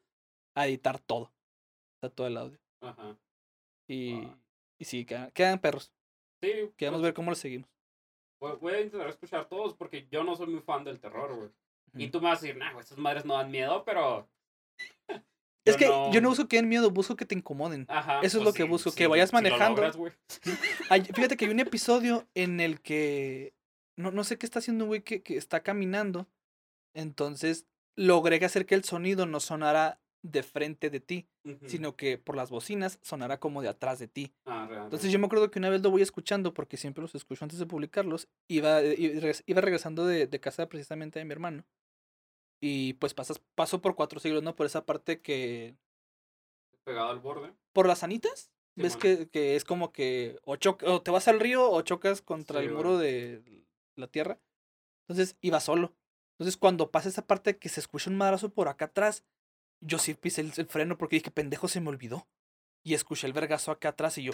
a 0.56 0.66
editar 0.68 0.98
todo. 1.00 1.34
Todo 2.10 2.28
el 2.28 2.38
audio. 2.38 2.60
Ajá. 2.82 3.18
Y, 3.88 4.14
Ah. 4.26 4.38
y 4.80 4.86
sí, 4.86 5.06
quedan, 5.06 5.32
quedan 5.32 5.60
perros. 5.60 5.92
Sí, 6.42 6.50
Queremos 6.78 7.00
pues, 7.00 7.04
ver 7.04 7.14
cómo 7.14 7.32
lo 7.32 7.36
seguimos. 7.36 7.70
voy, 8.40 8.74
a 8.74 8.82
intentar 8.82 9.08
escuchar 9.10 9.48
todos 9.48 9.74
porque 9.74 10.08
yo 10.12 10.24
no 10.24 10.36
soy 10.36 10.48
muy 10.48 10.62
fan 10.62 10.84
del 10.84 11.00
terror, 11.00 11.36
güey. 11.36 11.50
Y 11.98 12.10
tú 12.10 12.20
me 12.20 12.28
vas 12.30 12.40
a 12.40 12.42
decir, 12.42 12.58
nah, 12.58 12.72
güey, 12.74 12.84
estas 12.84 12.98
madres 12.98 13.26
no 13.26 13.36
dan 13.36 13.50
miedo, 13.52 13.84
pero. 13.86 14.28
Es 15.68 15.78
que 15.78 15.88
no- 15.88 16.12
yo 16.12 16.22
no 16.22 16.30
busco 16.30 16.48
que 16.48 16.58
den 16.58 16.70
miedo, 16.70 16.92
busco 16.92 17.16
que 17.16 17.26
te 17.26 17.34
incomoden. 17.34 17.88
Ajá, 17.90 18.20
Eso 18.20 18.26
es 18.26 18.34
pues 18.36 18.46
lo 18.46 18.54
que 18.54 18.64
busco, 18.66 18.92
sí, 18.92 18.98
que 18.98 19.08
vayas 19.08 19.30
si 19.30 19.36
manejando. 19.36 19.78
logras, 19.82 19.98
güey. 19.98 20.14
Hay- 20.92 21.02
fíjate 21.06 21.38
que 21.38 21.46
hay 21.46 21.52
un 21.52 21.60
episodio 21.60 22.28
en 22.36 22.60
el 22.60 22.82
que 22.82 23.56
no, 23.98 24.12
no 24.12 24.24
sé 24.24 24.38
qué 24.38 24.46
está 24.46 24.60
haciendo 24.60 24.84
un 24.84 24.90
güey 24.90 25.02
que, 25.02 25.24
que 25.24 25.38
está 25.38 25.62
caminando. 25.64 26.28
Entonces 26.94 27.66
logré 27.98 28.44
hacer 28.46 28.66
que 28.68 28.76
el 28.76 28.84
sonido 28.84 29.26
no 29.26 29.40
sonara 29.40 30.00
de 30.26 30.44
frente 30.44 30.90
de 30.90 31.00
ti, 31.00 31.28
sino 31.68 31.96
que 31.96 32.18
por 32.18 32.36
las 32.36 32.50
bocinas 32.50 33.00
sonara 33.02 33.40
como 33.40 33.62
de 33.62 33.70
atrás 33.70 34.00
de 34.00 34.08
ti. 34.08 34.34
Ah, 34.46 34.66
real, 34.68 34.86
Entonces 34.86 35.12
yo 35.12 35.20
me 35.20 35.28
acuerdo 35.28 35.52
que 35.52 35.60
una 35.60 35.70
vez 35.70 35.82
lo 35.82 35.92
voy 35.92 36.02
escuchando, 36.02 36.54
porque 36.54 36.78
siempre 36.78 37.02
los 37.02 37.14
escucho 37.14 37.46
antes 37.46 37.60
de 37.60 37.66
publicarlos, 37.66 38.28
iba, 38.48 38.82
eh, 38.82 39.34
iba 39.46 39.62
regresando 39.62 40.06
de, 40.06 40.28
de 40.28 40.40
casa 40.40 40.68
precisamente 40.68 41.20
de 41.20 41.26
mi 41.26 41.32
hermano. 41.32 41.64
Y 42.62 42.94
pues 42.94 43.14
pasas, 43.14 43.40
paso 43.54 43.82
por 43.82 43.96
cuatro 43.96 44.20
siglos, 44.20 44.42
¿no? 44.42 44.56
Por 44.56 44.66
esa 44.66 44.86
parte 44.86 45.22
que... 45.22 45.76
pegado 46.84 47.10
al 47.10 47.20
borde. 47.20 47.54
Por 47.74 47.88
las 47.88 48.04
anitas. 48.04 48.52
¿Ves 48.78 48.98
que, 48.98 49.30
que 49.30 49.56
es 49.56 49.64
como 49.64 49.94
que 49.94 50.38
o, 50.44 50.58
o 50.86 51.02
te 51.02 51.12
vas 51.12 51.28
al 51.30 51.40
río 51.40 51.72
o 51.72 51.82
chocas 51.82 52.22
contra 52.22 52.60
Sí, 52.60 52.66
el 52.66 52.74
muro 52.74 52.98
de 52.98 53.42
la 53.96 54.08
tierra? 54.08 54.38
Entonces 55.08 55.38
iba 55.40 55.62
solo. 55.62 55.94
Entonces 56.34 56.58
cuando 56.58 56.92
pasa 56.92 57.08
esa 57.08 57.26
parte 57.26 57.58
que 57.58 57.70
se 57.70 57.80
escucha 57.80 58.10
un 58.10 58.18
madrazo 58.18 58.50
por 58.50 58.68
acá 58.68 58.86
atrás, 58.86 59.24
yo 59.82 60.00
sí 60.00 60.14
pisé 60.14 60.42
el, 60.42 60.52
el 60.58 60.66
freno 60.68 60.98
porque 60.98 61.18
dije, 61.18 61.32
pendejo, 61.32 61.68
se 61.68 61.82
me 61.82 61.90
olvidó. 61.90 62.28
Y 62.84 62.94
escuché 62.94 63.28
el 63.28 63.34
vergazo 63.34 63.72
acá 63.72 63.90
atrás 63.90 64.18
y 64.18 64.24
yo, 64.24 64.34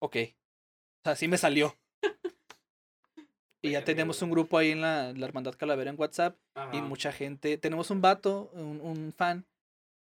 ok. 0.00 0.16
O 0.16 1.00
sea, 1.04 1.16
sí 1.16 1.28
me 1.28 1.38
salió. 1.38 1.76
y 3.62 3.70
ya 3.72 3.84
tenemos 3.84 4.20
un 4.22 4.30
grupo 4.30 4.58
ahí 4.58 4.70
en 4.70 4.80
la, 4.80 5.12
la 5.12 5.26
Hermandad 5.26 5.54
Calavera 5.54 5.90
en 5.90 5.98
WhatsApp 5.98 6.36
y 6.72 6.80
mucha 6.80 7.12
gente. 7.12 7.56
Tenemos 7.58 7.90
un 7.90 8.00
vato, 8.00 8.50
un, 8.52 8.80
un 8.80 9.12
fan, 9.12 9.46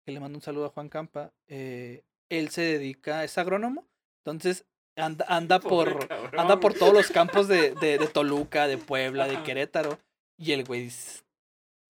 que 0.06 0.12
le 0.12 0.20
mando 0.20 0.38
un 0.38 0.42
saludo 0.42 0.66
a 0.66 0.70
Juan 0.70 0.90
Campa. 0.90 1.34
eh, 1.48 2.04
él 2.30 2.50
se 2.50 2.62
dedica, 2.62 3.24
es 3.24 3.38
agrónomo, 3.38 3.88
entonces 4.20 4.66
anda, 4.98 5.26
anda 5.30 5.60
Pobre 5.60 5.94
por 5.94 6.08
cabrón, 6.08 6.40
anda 6.40 6.60
por 6.60 6.74
todos 6.74 6.94
los 6.94 7.10
campos 7.10 7.48
de, 7.48 7.74
de, 7.76 7.98
de 7.98 8.08
Toluca, 8.14 8.68
de 8.68 8.78
Puebla, 8.78 9.28
de. 9.28 9.42
Querétaro. 9.44 9.98
Y 10.38 10.52
el 10.52 10.66
güey. 10.66 10.92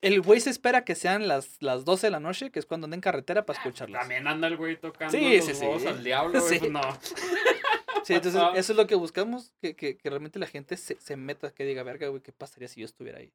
El 0.02 0.22
güey 0.22 0.40
se 0.40 0.50
espera 0.52 0.86
que 0.86 0.94
sean 0.96 1.28
las, 1.28 1.62
las 1.62 1.84
12 1.86 2.08
de 2.08 2.12
la 2.12 2.20
noche, 2.20 2.52
que 2.52 2.60
es 2.60 2.66
cuando 2.66 2.86
anda 2.86 2.96
en 2.96 3.02
carretera 3.02 3.46
para 3.46 3.58
Ah, 3.60 3.62
escucharlas. 3.64 4.02
También 4.02 4.28
anda 4.28 4.48
el 4.48 4.56
güey 4.58 4.78
tocando 4.80 5.12
Sí, 5.18 5.38
los 5.38 5.46
sí, 5.46 5.56
sí. 5.56 5.66
al 5.88 6.04
diablo. 6.04 6.40
Sí. 6.42 6.60
no. 6.70 6.82
Sí, 8.04 8.14
entonces 8.14 8.42
eso 8.56 8.72
es 8.72 8.78
lo 8.78 8.88
que 8.88 8.96
buscamos, 8.96 9.52
que, 9.60 9.76
que, 9.76 9.98
que 9.98 10.10
realmente 10.10 10.40
la 10.40 10.48
gente 10.48 10.78
se, 10.78 10.98
se 11.02 11.18
meta, 11.18 11.52
que 11.54 11.66
diga, 11.66 11.84
verga, 11.84 12.08
güey, 12.08 12.22
¿qué 12.22 12.32
pasaría 12.32 12.70
si 12.70 12.80
yo 12.80 12.86
estuviera 12.86 13.20
ahí? 13.20 13.34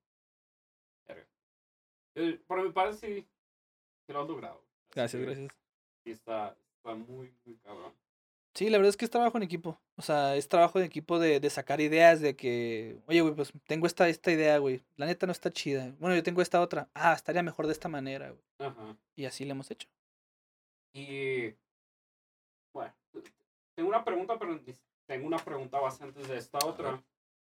Eh, 2.14 2.40
Por 2.46 2.62
mi 2.62 2.70
parte, 2.72 2.96
sí. 2.96 3.26
Sí 4.06 4.12
lo 4.12 4.22
has 4.22 4.28
logrado. 4.28 4.64
Gracias, 4.94 5.20
que 5.20 5.26
gracias. 5.26 5.52
Sí, 6.04 6.12
está, 6.12 6.56
está 6.76 6.94
muy, 6.94 7.30
muy 7.44 7.56
cabrón. 7.58 7.92
Sí, 8.54 8.68
la 8.68 8.76
verdad 8.76 8.90
es 8.90 8.96
que 8.98 9.06
es 9.06 9.10
trabajo 9.10 9.38
en 9.38 9.44
equipo. 9.44 9.80
O 9.96 10.02
sea, 10.02 10.36
es 10.36 10.48
trabajo 10.48 10.78
en 10.78 10.84
equipo 10.84 11.18
de, 11.18 11.40
de 11.40 11.50
sacar 11.50 11.80
ideas, 11.80 12.20
de 12.20 12.36
que, 12.36 12.98
oye, 13.06 13.22
güey, 13.22 13.34
pues 13.34 13.52
tengo 13.66 13.86
esta, 13.86 14.08
esta 14.08 14.30
idea, 14.30 14.58
güey. 14.58 14.82
La 14.96 15.06
neta 15.06 15.26
no 15.26 15.32
está 15.32 15.50
chida. 15.50 15.94
Bueno, 15.98 16.14
yo 16.14 16.22
tengo 16.22 16.42
esta 16.42 16.60
otra. 16.60 16.88
Ah, 16.94 17.14
estaría 17.14 17.42
mejor 17.42 17.66
de 17.66 17.72
esta 17.72 17.88
manera, 17.88 18.30
güey. 18.30 18.42
Ajá. 18.58 18.96
Y 19.16 19.24
así 19.24 19.44
le 19.44 19.52
hemos 19.52 19.70
hecho. 19.70 19.88
Y 20.92 21.54
bueno, 22.74 22.94
tengo 23.74 23.88
una 23.88 24.04
pregunta, 24.04 24.38
pero 24.38 24.60
tengo 25.06 25.26
una 25.26 25.38
pregunta 25.38 25.80
base 25.80 26.04
antes 26.04 26.28
de 26.28 26.36
esta 26.36 26.58
otra. 26.66 27.02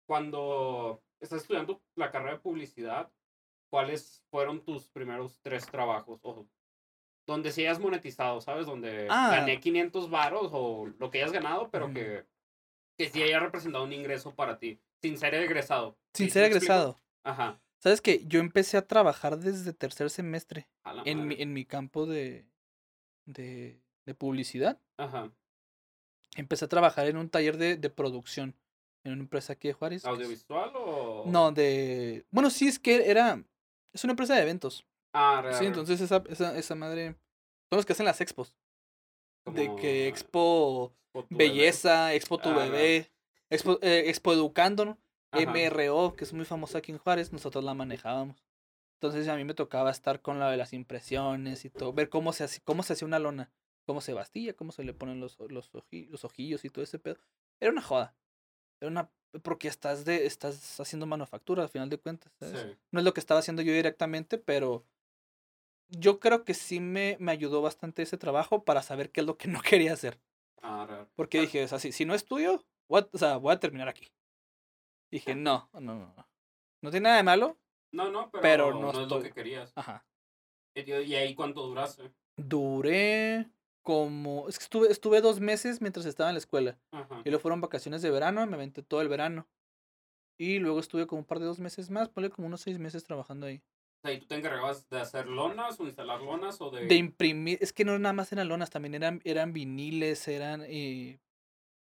Cuando 0.07 1.03
estás 1.21 1.43
estudiando 1.43 1.81
la 1.97 2.13
carrera 2.13 2.35
de 2.35 2.41
publicidad, 2.41 3.11
¿cuáles 3.71 4.23
fueron 4.31 4.65
tus 4.65 4.87
primeros 4.89 5.41
tres 5.43 5.67
trabajos? 5.67 6.21
O 6.23 6.47
donde 7.27 7.53
sí 7.53 7.63
hayas 7.63 7.79
monetizado, 7.79 8.41
¿sabes? 8.41 8.67
Donde 8.67 9.07
Ah. 9.11 9.29
gané 9.31 9.61
500 9.61 10.11
varos 10.11 10.51
o 10.53 10.87
lo 10.99 11.11
que 11.11 11.19
hayas 11.19 11.33
ganado, 11.33 11.71
pero 11.71 11.93
que, 11.93 12.25
que 12.99 13.09
sí 13.11 13.23
haya 13.23 13.39
representado 13.41 13.85
un 13.85 13.93
ingreso 13.93 14.35
para 14.35 14.59
ti, 14.59 14.79
sin 15.01 15.17
ser 15.19 15.35
egresado. 15.35 15.97
Sin 16.15 16.27
¿Sí 16.27 16.33
ser 16.33 16.45
egresado. 16.45 16.99
Ajá. 17.25 17.61
¿Sabes 17.79 18.01
qué? 18.01 18.25
Yo 18.27 18.41
empecé 18.41 18.77
a 18.77 18.87
trabajar 18.87 19.39
desde 19.39 19.73
tercer 19.73 20.11
semestre 20.11 20.69
en 21.05 21.27
mi, 21.27 21.35
en 21.41 21.53
mi 21.53 21.65
campo 21.65 22.07
de, 22.07 22.47
de, 23.25 23.81
de 24.05 24.15
publicidad. 24.15 24.81
Ajá. 24.97 25.33
Empecé 26.37 26.65
a 26.65 26.69
trabajar 26.69 27.07
en 27.09 27.17
un 27.17 27.29
taller 27.29 27.57
de, 27.57 27.77
de 27.77 27.91
producción 27.91 28.55
en 29.05 29.13
una 29.13 29.23
empresa 29.23 29.55
aquí 29.55 29.69
de 29.69 29.75
Juárez. 29.75 30.03
que 30.03 30.09
¿Audiovisual 30.09 30.71
o...? 30.77 31.25
No, 31.27 31.51
de... 31.51 32.25
Bueno, 32.31 32.51
sí, 32.51 32.69
es 32.69 32.79
que 32.79 33.11
era... 33.11 33.43
Es 33.93 34.05
una 34.05 34.13
empresa 34.13 34.35
de 34.37 34.43
eventos. 34.43 34.87
Ah, 35.13 35.41
re- 35.43 35.55
Sí, 35.55 35.67
entonces 35.67 36.01
esa, 36.01 36.23
esa, 36.29 36.57
esa 36.59 36.75
madre... 36.75 37.17
Son 37.71 37.77
los 37.79 37.87
que 37.87 37.93
hacen 37.93 38.07
las 38.07 38.21
expos. 38.21 38.55
De 39.47 39.75
que 39.77 40.09
Expo 40.09 40.95
bebé. 41.15 41.27
Belleza, 41.31 42.15
Expo 42.15 42.39
Tu 42.39 42.49
Ah, 42.51 42.57
Bebé, 42.59 43.11
Expo, 43.51 43.79
eh, 43.83 44.05
Expo 44.09 44.33
Educando. 44.33 44.99
MRO, 45.35 46.15
que 46.15 46.25
es 46.25 46.33
muy 46.35 46.45
famosa 46.45 46.79
aquí 46.79 46.93
en 46.93 46.99
Juárez, 46.99 47.33
nosotros 47.33 47.65
la 47.65 47.73
manejábamos. 47.73 48.45
Entonces 49.01 49.27
a 49.29 49.37
mí 49.37 49.45
me 49.45 49.55
tocaba 49.55 49.91
estar 49.91 50.21
con 50.21 50.39
la 50.39 50.51
de 50.51 50.59
las 50.59 50.75
impresiones 50.75 51.65
y 51.65 51.71
todo, 51.71 51.93
ver 51.95 52.11
cómo 52.11 52.35
se 52.35 52.45
hace, 52.45 52.61
cómo 52.61 52.83
se 52.83 52.93
hace 52.93 53.07
una 53.07 53.19
lona, 53.19 53.51
cómo 53.87 54.03
se 54.03 54.13
bastilla, 54.13 54.53
cómo 54.55 54.73
se 54.73 54.85
le 54.85 54.93
ponen 54.93 55.21
los, 55.21 55.39
los, 55.49 55.73
oji- 55.73 56.07
los 56.09 56.25
ojillos 56.25 56.65
y 56.67 56.71
todo 56.71 56.85
ese 56.85 56.99
pedo. 56.99 57.17
Era 57.61 57.73
una 57.73 57.81
joda. 57.83 58.15
Era 58.81 58.91
una 58.91 59.11
porque 59.43 59.69
estás 59.69 60.05
de 60.05 60.27
estás 60.27 60.79
haciendo 60.79 61.07
manufactura 61.07 61.63
al 61.63 61.71
final 61.71 61.89
de 61.89 61.97
cuentas. 61.99 62.31
No 62.91 63.01
es 63.01 63.05
lo 63.05 63.15
que 63.15 63.21
estaba 63.21 63.41
haciendo 63.41 63.63
yo 63.63 63.73
directamente, 63.73 64.37
pero 64.37 64.85
yo 65.89 66.21
creo 66.21 66.45
que 66.45 66.55
sí 66.55 66.81
me, 66.81 67.17
me 67.21 67.33
ayudó 67.33 67.63
bastante 67.63 68.03
ese 68.03 68.17
trabajo 68.19 68.65
para 68.65 68.83
saber 68.83 69.11
qué 69.11 69.21
es 69.21 69.27
lo 69.27 69.37
que 69.37 69.49
no 69.49 69.61
quería 69.63 69.93
hacer. 69.93 70.21
Ah, 70.63 70.87
re- 70.89 71.07
Porque 71.17 71.39
Ah. 71.39 71.41
dije, 71.43 71.65
o 71.65 71.69
sea, 71.69 71.79
si, 71.79 71.93
si 71.93 72.05
no 72.05 72.15
estudio, 72.15 72.65
voy 72.89 73.03
a, 73.03 73.09
o 73.13 73.19
sea, 73.19 73.37
voy 73.37 73.53
a 73.55 73.61
terminar 73.61 73.89
aquí. 73.89 74.13
Dije, 75.11 75.35
no, 75.35 75.69
no, 75.75 75.81
no, 75.81 76.15
no. 76.17 76.29
No 76.83 76.91
tiene 76.91 77.05
nada 77.05 77.17
de 77.17 77.23
malo. 77.23 77.59
No, 77.93 78.11
no, 78.11 78.31
pero, 78.31 78.43
Pero 78.43 78.71
no, 78.73 78.93
no 78.93 79.03
es 79.03 79.09
lo 79.11 79.23
que 79.23 79.33
querías. 79.33 79.73
Ajá. 79.77 80.07
¿Y, 80.75 80.91
y 80.91 81.15
ahí 81.15 81.35
cuánto 81.35 81.67
duraste? 81.67 82.11
Duré 82.37 83.51
como... 83.83 84.49
Es 84.49 84.59
que 84.59 84.65
estuve, 84.65 84.89
estuve 84.91 85.21
dos 85.21 85.41
meses 85.41 85.81
mientras 85.83 86.07
estaba 86.07 86.31
en 86.31 86.35
la 86.35 86.39
escuela. 86.39 86.79
Ajá. 86.93 87.21
Y 87.25 87.29
luego 87.29 87.43
fueron 87.43 87.61
vacaciones 87.61 88.01
de 88.01 88.11
verano, 88.11 88.47
me 88.47 88.55
aventé 88.55 88.83
todo 88.83 89.03
el 89.03 89.09
verano. 89.09 89.47
Y 90.39 90.59
luego 90.59 90.81
estuve 90.81 91.07
como 91.07 91.21
un 91.21 91.27
par 91.27 91.41
de 91.41 91.45
dos 91.47 91.61
meses 91.61 91.91
más, 91.91 92.09
ponle 92.09 92.31
como 92.31 92.47
unos 92.47 92.63
seis 92.63 92.79
meses 92.79 93.05
trabajando 93.05 93.47
ahí. 93.47 93.63
O 94.03 94.09
sea, 94.09 94.13
¿y 94.15 94.19
tú 94.19 94.27
te 94.27 94.35
encargabas 94.35 94.89
de 94.89 95.01
hacer 95.01 95.29
lonas 95.29 95.79
o 95.79 95.85
instalar 95.85 96.21
lonas 96.21 96.61
o 96.61 96.71
de...? 96.71 96.87
De 96.87 96.97
imprimir, 96.97 97.59
es 97.61 97.73
que 97.73 97.85
no 97.85 97.97
nada 98.01 98.13
más 98.13 98.33
eran 98.33 98.49
lonas, 98.49 98.69
también 98.69 98.95
eran, 98.95 99.21
eran 99.25 99.53
viniles, 99.53 100.27
eran 100.27 100.65
eh, 100.67 101.21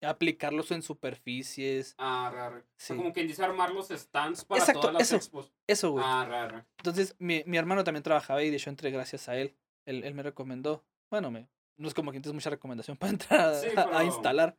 aplicarlos 0.03 0.73
en 0.73 0.83
superficies. 0.83 1.95
Ah, 1.99 2.29
re, 2.33 2.51
re. 2.51 2.59
O 2.61 2.65
sea, 2.77 2.97
Sí. 2.97 2.97
como 2.97 3.13
quien 3.13 3.29
dice 3.29 3.45
armar 3.45 3.73
los 3.73 3.89
stands 3.89 4.45
para 4.45 4.61
Exacto, 4.61 4.81
todas 4.81 4.95
las 4.95 5.03
eso. 5.03 5.15
expos. 5.17 5.53
Eso, 5.69 5.93
güey. 5.93 6.05
Ah, 6.05 6.49
re. 6.51 6.65
Entonces, 6.79 7.15
mi, 7.21 7.45
mi 7.47 7.57
hermano 7.57 7.85
también 7.85 8.03
trabajaba 8.03 8.41
ahí, 8.41 8.51
de 8.51 8.57
hecho 8.57 8.71
entré 8.71 8.91
gracias 8.91 9.29
a 9.29 9.37
él. 9.37 9.55
Él, 9.87 10.03
él 10.03 10.15
me 10.15 10.25
recomendó. 10.25 10.85
Bueno, 11.09 11.31
me, 11.31 11.49
no 11.77 11.87
es 11.87 11.95
como 11.95 12.11
que 12.11 12.19
tienes 12.19 12.35
mucha 12.35 12.51
recomendación 12.51 12.97
para 12.99 13.13
entrar 13.13 13.41
a, 13.41 13.55
Sí, 13.61 13.69
a- 13.77 14.03
instalar. 14.05 14.57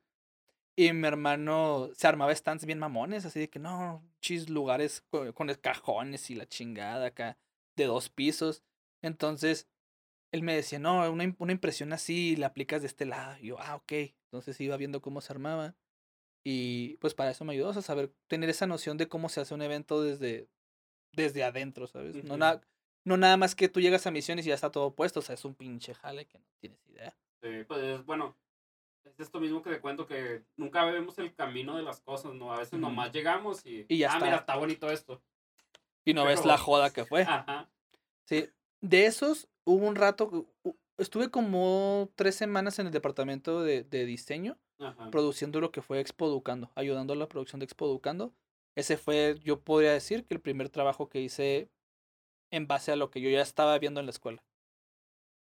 Y 0.76 0.92
mi 0.94 1.08
hermano 1.08 1.90
se 1.94 2.08
armaba 2.08 2.34
stands 2.34 2.66
bien 2.66 2.80
mamones, 2.80 3.26
así 3.26 3.40
de 3.40 3.50
que 3.50 3.60
no, 3.60 4.04
chis, 4.22 4.50
lugares 4.50 5.02
con, 5.10 5.32
con 5.34 5.54
cajones 5.56 6.30
y 6.32 6.36
la 6.36 6.48
chingada 6.48 7.08
acá, 7.08 7.38
de 7.76 7.86
dos 7.86 8.10
pisos. 8.10 8.64
Entonces, 9.04 9.68
él 10.32 10.42
me 10.42 10.56
decía, 10.56 10.80
no, 10.80 11.12
una, 11.12 11.36
una 11.38 11.52
impresión 11.52 11.94
así 11.94 12.36
la 12.36 12.48
aplicas 12.48 12.82
de 12.82 12.88
este 12.88 13.06
lado. 13.06 13.38
Y 13.40 13.48
yo, 13.48 13.60
ah, 13.60 13.76
ok. 13.76 13.92
Entonces 14.26 14.60
iba 14.62 14.78
viendo 14.78 15.02
cómo 15.02 15.22
se 15.22 15.32
armaba. 15.32 15.76
Y 16.44 16.98
pues 16.98 17.14
para 17.14 17.32
eso 17.32 17.46
me 17.46 17.54
ayudó, 17.54 17.70
o 17.70 17.74
sea, 17.74 17.82
saber 17.82 18.12
tener 18.28 18.50
esa 18.50 18.68
noción 18.68 18.98
de 18.98 19.08
cómo 19.08 19.30
se 19.30 19.42
hace 19.42 19.54
un 19.54 19.62
evento 19.62 20.02
desde, 20.02 20.50
desde 21.14 21.44
adentro, 21.44 21.88
¿sabes? 21.88 22.22
No, 22.24 22.36
na- 22.36 22.60
no 23.06 23.16
nada 23.16 23.38
más 23.38 23.56
que 23.56 23.70
tú 23.70 23.80
llegas 23.80 24.08
a 24.08 24.12
misiones 24.12 24.46
y 24.46 24.50
ya 24.50 24.56
está 24.56 24.72
todo 24.72 24.94
puesto, 24.94 25.20
o 25.20 25.24
sea, 25.24 25.36
es 25.36 25.46
un 25.46 25.56
pinche 25.56 25.94
jale 25.94 26.26
que 26.26 26.40
no 26.40 26.46
tienes 26.60 26.86
idea. 26.88 27.16
Sí, 27.42 27.64
pues 27.68 28.04
bueno, 28.06 28.36
es 29.06 29.20
esto 29.20 29.40
mismo 29.40 29.62
que 29.62 29.70
te 29.70 29.82
cuento 29.82 30.06
que 30.06 30.44
nunca 30.56 30.86
vemos 30.86 31.18
el 31.20 31.34
camino 31.34 31.76
de 31.78 31.84
las 31.84 32.02
cosas, 32.02 32.34
¿no? 32.34 32.54
A 32.54 32.60
veces 32.60 32.80
nomás 32.80 33.12
llegamos 33.12 33.66
y... 33.66 33.86
Y 33.88 34.00
ya 34.00 34.12
ah, 34.12 34.14
está. 34.14 34.26
mira, 34.26 34.38
está 34.38 34.56
bonito 34.56 34.90
esto. 34.90 35.22
Y 36.06 36.14
no 36.14 36.26
ves 36.26 36.46
la 36.46 36.58
joda 36.58 36.92
que 36.92 37.06
fue. 37.06 37.22
Ajá. 37.24 37.70
Sí, 38.26 38.50
de 38.82 39.06
esos 39.06 39.48
hubo 39.66 39.86
un 39.86 39.96
rato, 39.96 40.48
estuve 40.98 41.30
como 41.30 42.10
tres 42.16 42.36
semanas 42.36 42.80
en 42.80 42.88
el 42.88 42.94
departamento 42.94 43.62
de, 43.62 43.84
de 43.84 44.06
diseño, 44.06 44.58
Ajá. 44.80 45.10
produciendo 45.12 45.62
lo 45.62 45.72
que 45.72 45.82
fue 45.82 46.00
Expo 46.00 46.28
Educando, 46.28 46.72
ayudando 46.76 47.14
a 47.14 47.16
la 47.16 47.28
producción 47.28 47.60
de 47.60 47.66
Expo 47.66 47.86
Educando. 47.86 48.34
Ese 48.76 48.98
fue, 48.98 49.38
yo 49.44 49.60
podría 49.60 49.92
decir, 49.92 50.26
que 50.26 50.34
el 50.34 50.42
primer 50.42 50.70
trabajo 50.70 51.08
que 51.08 51.22
hice 51.22 51.70
en 52.52 52.68
base 52.68 52.92
a 52.92 52.96
lo 52.96 53.10
que 53.10 53.22
yo 53.22 53.30
ya 53.30 53.42
estaba 53.42 53.78
viendo 53.80 54.00
en 54.00 54.06
la 54.06 54.12
escuela. 54.12 54.44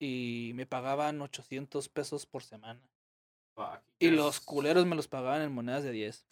Y 0.00 0.52
me 0.54 0.66
pagaban 0.66 1.20
800 1.20 1.88
pesos 1.88 2.26
por 2.26 2.42
semana. 2.42 2.80
Y 3.98 4.10
los 4.10 4.40
culeros 4.40 4.86
me 4.86 4.96
los 4.96 5.08
pagaban 5.08 5.42
en 5.42 5.52
monedas 5.52 5.82
de 5.84 5.92
10. 5.92 6.24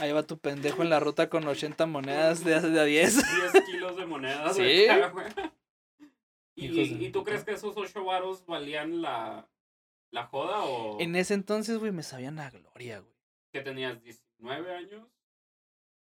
Ahí 0.00 0.10
va 0.12 0.24
tu 0.24 0.38
pendejo 0.38 0.82
en 0.82 0.90
la 0.90 0.98
ruta 0.98 1.28
con 1.28 1.46
80 1.46 1.86
monedas 1.86 2.42
de, 2.44 2.60
de 2.60 2.80
a 2.80 2.84
10. 2.84 3.14
10 3.52 3.64
kilos 3.66 3.96
de 3.96 4.06
monedas. 4.06 4.56
Sí. 4.56 4.88
acá, 4.88 5.08
güey. 5.12 5.26
¿Y, 6.54 6.68
de 6.68 7.04
y 7.06 7.10
tú 7.12 7.22
crees 7.24 7.44
que 7.44 7.52
esos 7.52 7.76
8 7.76 8.04
varos 8.04 8.44
valían 8.46 9.00
la, 9.00 9.48
la 10.10 10.26
joda 10.26 10.62
o 10.64 11.00
En 11.00 11.14
ese 11.16 11.34
entonces, 11.34 11.78
güey, 11.78 11.92
me 11.92 12.02
sabían 12.02 12.38
a 12.40 12.50
gloria, 12.50 12.98
güey. 13.00 13.14
que 13.52 13.60
tenías 13.60 14.02
19 14.02 14.74
años? 14.74 15.06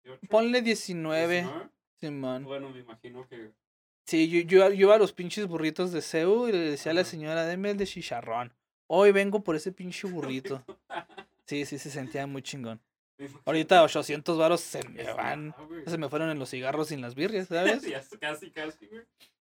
18, 0.02 0.26
Ponle 0.28 0.60
19, 0.60 1.34
19? 1.42 1.68
Simón. 2.00 2.44
Bueno, 2.44 2.68
me 2.70 2.80
imagino 2.80 3.26
que... 3.28 3.52
Sí, 4.06 4.28
yo, 4.28 4.40
yo, 4.40 4.68
yo 4.68 4.74
iba 4.74 4.94
a 4.96 4.98
los 4.98 5.12
pinches 5.12 5.46
burritos 5.46 5.92
de 5.92 6.02
Seu 6.02 6.48
y 6.48 6.52
le 6.52 6.58
decía 6.58 6.92
a 6.92 6.94
la 6.94 7.04
señora, 7.04 7.46
deme 7.46 7.70
el 7.70 7.78
de 7.78 7.86
chicharrón. 7.86 8.52
Hoy 8.96 9.10
vengo 9.10 9.42
por 9.42 9.56
ese 9.56 9.72
pinche 9.72 10.06
burrito. 10.06 10.62
Sí, 11.46 11.66
sí, 11.66 11.78
se 11.78 11.90
sentía 11.90 12.26
muy 12.26 12.40
chingón. 12.40 12.80
Ahorita 13.44 13.82
800 13.82 14.38
varos 14.38 14.62
se 14.62 14.82
me 14.88 15.12
van. 15.12 15.54
Se 15.86 15.98
me 15.98 16.08
fueron 16.08 16.30
en 16.30 16.38
los 16.38 16.48
cigarros 16.48 16.88
sin 16.88 17.02
las 17.02 17.14
birrias, 17.14 17.48
¿sabes? 17.48 17.84
Es 17.84 18.08
casi, 18.18 18.50
casi, 18.50 18.86
güey. 18.86 19.02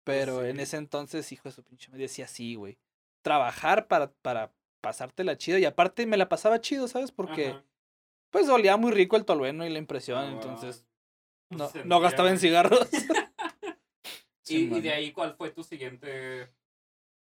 Pero 0.05 0.45
en 0.45 0.61
ese 0.61 0.77
entonces, 0.77 1.29
hijo 1.33 1.49
de 1.49 1.51
su 1.51 1.63
pinche, 1.63 1.91
me 1.91 1.97
decía 1.97 2.23
así, 2.25 2.55
güey. 2.55 2.77
Trabajar 3.23 3.87
para, 3.89 4.09
para 4.21 4.53
pasártela 4.79 5.37
chido. 5.37 5.57
Y 5.57 5.65
aparte 5.65 6.05
me 6.05 6.15
la 6.15 6.29
pasaba 6.29 6.61
chido, 6.61 6.87
¿sabes? 6.87 7.11
Porque 7.11 7.47
Ajá. 7.49 7.63
pues 8.29 8.47
olía 8.47 8.77
muy 8.77 8.93
rico 8.93 9.17
el 9.17 9.25
tolueno 9.25 9.65
y 9.65 9.69
la 9.69 9.79
impresión. 9.79 10.23
Entonces 10.31 10.85
no, 11.49 11.69
no 11.83 11.99
gastaba 11.99 12.29
en 12.29 12.39
cigarros. 12.39 12.87
Y, 14.47 14.75
y 14.75 14.81
de 14.81 14.91
ahí, 14.91 15.11
¿cuál 15.13 15.33
fue 15.35 15.51
tu 15.51 15.63
siguiente 15.63 16.49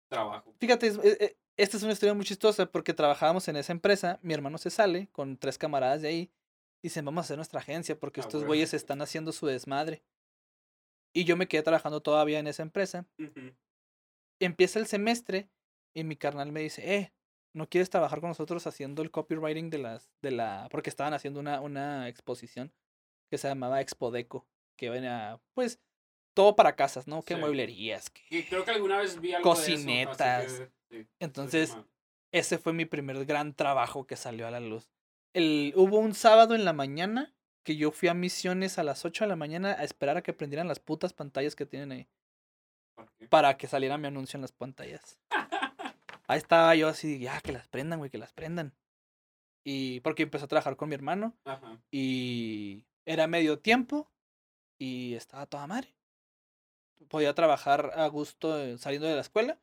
trabajo? 0.10 0.54
Fíjate, 0.60 0.88
es- 0.88 0.98
e- 0.98 1.18
e- 1.26 1.38
esta 1.58 1.78
es 1.78 1.84
una 1.84 1.94
historia 1.94 2.14
muy 2.14 2.26
chistosa 2.26 2.66
porque 2.68 2.94
trabajábamos 2.94 3.48
en 3.48 3.56
esa 3.58 3.72
empresa, 3.72 4.20
mi 4.22 4.34
hermano 4.34 4.58
se 4.58 4.70
sale 4.70 5.08
con 5.12 5.38
tres 5.38 5.58
camaradas 5.58 6.02
de 6.02 6.08
ahí, 6.10 6.32
dicen, 6.84 7.04
vamos 7.06 7.24
a 7.24 7.26
hacer 7.26 7.38
nuestra 7.38 7.60
agencia 7.60 8.00
porque 8.00 8.22
Ah, 8.22 8.24
estos 8.24 8.42
huevo. 8.42 8.48
güeyes 8.50 8.74
están 8.74 9.02
haciendo 9.02 9.32
su 9.32 9.48
desmadre. 9.48 10.04
Y 11.14 11.24
yo 11.24 11.36
me 11.36 11.48
quedé 11.48 11.64
trabajando 11.64 12.02
todavía 12.02 12.38
en 12.40 12.48
esa 12.48 12.62
empresa. 12.62 13.06
Empieza 14.40 14.78
el 14.80 14.86
semestre 14.86 15.50
y 15.96 16.04
mi 16.04 16.16
carnal 16.16 16.52
me 16.52 16.62
dice, 16.62 16.96
eh, 16.96 17.14
¿no 17.56 17.68
quieres 17.68 17.90
trabajar 17.90 18.20
con 18.22 18.30
nosotros 18.30 18.68
haciendo 18.68 19.02
el 19.02 19.10
copywriting 19.10 19.72
de 19.72 19.80
las, 19.80 20.12
de 20.22 20.30
la, 20.32 20.68
porque 20.70 20.92
estaban 20.92 21.14
haciendo 21.16 21.40
una, 21.40 21.60
una 21.62 22.08
exposición 22.08 22.72
que 23.32 23.40
se 23.40 23.48
llamaba 23.48 23.82
Expodeco, 23.82 24.48
que 24.78 24.92
venía, 24.92 25.42
pues, 25.56 25.80
todo 26.36 26.56
para 26.56 26.76
casas, 26.76 27.08
¿no? 27.08 27.24
Que 27.24 27.34
Sí. 27.34 27.40
mueblerías, 27.40 28.12
que 28.12 28.22
Y 28.30 28.44
creo 28.44 28.64
que 28.64 28.72
alguna 28.72 29.00
vez 29.00 29.20
vi 29.20 29.34
algo 29.34 29.56
de 29.56 29.60
eso, 29.60 29.72
Cocinetas. 29.72 30.54
que, 30.54 30.72
sí, 30.90 31.08
Entonces, 31.20 31.72
sí, 31.72 31.78
ese 32.32 32.58
fue 32.58 32.74
mi 32.74 32.86
primer 32.86 33.26
gran 33.26 33.54
trabajo 33.54 34.06
que 34.06 34.16
salió 34.16 34.48
a 34.48 34.52
la 34.52 34.60
luz. 34.60 34.90
El, 35.34 35.74
hubo 35.76 36.00
un 36.00 36.14
sábado 36.14 36.56
en 36.56 36.66
la 36.66 36.74
mañana 36.74 37.34
que 37.64 37.76
yo 37.76 37.92
fui 37.92 38.10
a 38.10 38.14
misiones 38.14 38.80
a 38.80 38.84
las 38.84 39.06
8 39.06 39.26
de 39.26 39.30
la 39.30 39.36
mañana 39.36 39.72
a 39.72 39.84
esperar 39.84 40.18
a 40.18 40.24
que 40.24 40.34
prendieran 40.34 40.68
las 40.68 40.80
putas 40.80 41.14
pantallas 41.14 41.56
que 41.56 41.66
tienen 41.66 41.92
ahí 41.92 42.08
¿por 42.96 43.12
qué? 43.14 43.28
para 43.28 43.58
que 43.58 43.68
saliera 43.68 43.98
mi 43.98 44.08
anuncio 44.08 44.38
en 44.38 44.42
las 44.42 44.52
pantallas. 44.52 45.20
Ahí 46.30 46.40
estaba 46.40 46.76
yo 46.76 46.90
así, 46.90 47.20
ya, 47.20 47.40
que 47.40 47.54
las 47.54 47.70
prendan, 47.70 48.00
güey, 48.00 48.12
que 48.12 48.18
las 48.18 48.34
prendan. 48.34 48.74
Y 49.64 50.02
porque 50.02 50.24
empezó 50.24 50.44
a 50.44 50.50
trabajar 50.50 50.76
con 50.76 50.90
mi 50.90 50.96
hermano 50.96 51.34
Ajá. 51.46 51.80
y 51.90 52.86
era 53.06 53.28
medio 53.28 53.60
tiempo 53.60 54.12
y 54.78 55.14
estaba 55.14 55.46
toda 55.46 55.68
madre. 55.68 55.96
Podía 57.08 57.34
trabajar 57.34 57.94
a 57.96 58.08
gusto 58.08 58.60
eh, 58.60 58.78
saliendo 58.78 59.08
de 59.08 59.16
la 59.16 59.22
escuela 59.22 59.58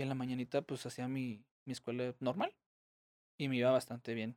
y 0.00 0.02
en 0.02 0.08
la 0.08 0.14
mañanita 0.14 0.62
pues 0.62 0.86
hacía 0.86 1.08
mi, 1.08 1.44
mi 1.66 1.72
escuela 1.74 2.14
normal 2.20 2.54
y 3.38 3.48
me 3.48 3.56
iba 3.56 3.70
bastante 3.70 4.14
bien. 4.14 4.34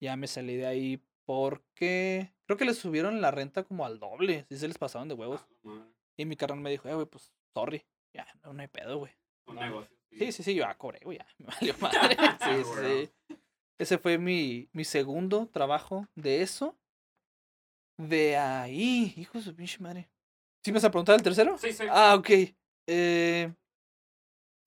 Ya 0.00 0.14
me 0.16 0.28
salí 0.28 0.54
de 0.54 0.66
ahí 0.66 1.02
porque 1.24 2.32
creo 2.46 2.56
que 2.56 2.64
les 2.64 2.78
subieron 2.78 3.20
la 3.20 3.32
renta 3.32 3.64
como 3.64 3.84
al 3.84 3.98
doble, 3.98 4.46
si 4.48 4.56
se 4.56 4.68
les 4.68 4.78
pasaron 4.78 5.08
de 5.08 5.14
huevos. 5.14 5.40
Ah, 5.44 5.54
madre. 5.64 5.92
Y 6.16 6.26
mi 6.26 6.36
carnal 6.36 6.60
me 6.60 6.70
dijo, 6.70 6.88
eh, 6.88 6.94
güey, 6.94 7.06
pues 7.06 7.32
sorry. 7.52 7.84
Ya, 8.14 8.24
no, 8.44 8.52
no 8.52 8.62
hay 8.62 8.68
pedo, 8.68 8.98
güey. 8.98 9.12
Un 9.48 9.56
No. 9.56 9.60
negocio. 9.62 9.96
Sí, 10.12 10.30
sí, 10.30 10.42
sí, 10.44 10.54
yo 10.54 10.62
ya 10.62 10.78
cobré, 10.78 11.00
güey, 11.02 11.18
ya. 11.18 11.26
Me 11.38 11.46
valió 11.46 11.74
madre. 11.80 12.16
Sí, 12.38 12.64
sí. 12.80 13.34
Ese 13.78 13.98
fue 13.98 14.16
mi, 14.16 14.68
mi 14.72 14.84
segundo 14.84 15.48
trabajo 15.48 16.06
de 16.14 16.42
eso. 16.42 16.78
De 17.96 18.36
ahí, 18.36 19.12
hijo 19.16 19.38
de 19.38 19.44
su 19.44 19.54
pinche 19.56 19.78
madre. 19.80 20.08
¿Sí 20.64 20.70
me 20.70 20.76
vas 20.76 20.84
a 20.84 20.90
preguntar 20.92 21.16
el 21.16 21.22
tercero? 21.22 21.58
Sí, 21.58 21.72
sí. 21.72 21.84
Ah, 21.90 22.14
ok. 22.14 22.30
Eh, 22.86 23.52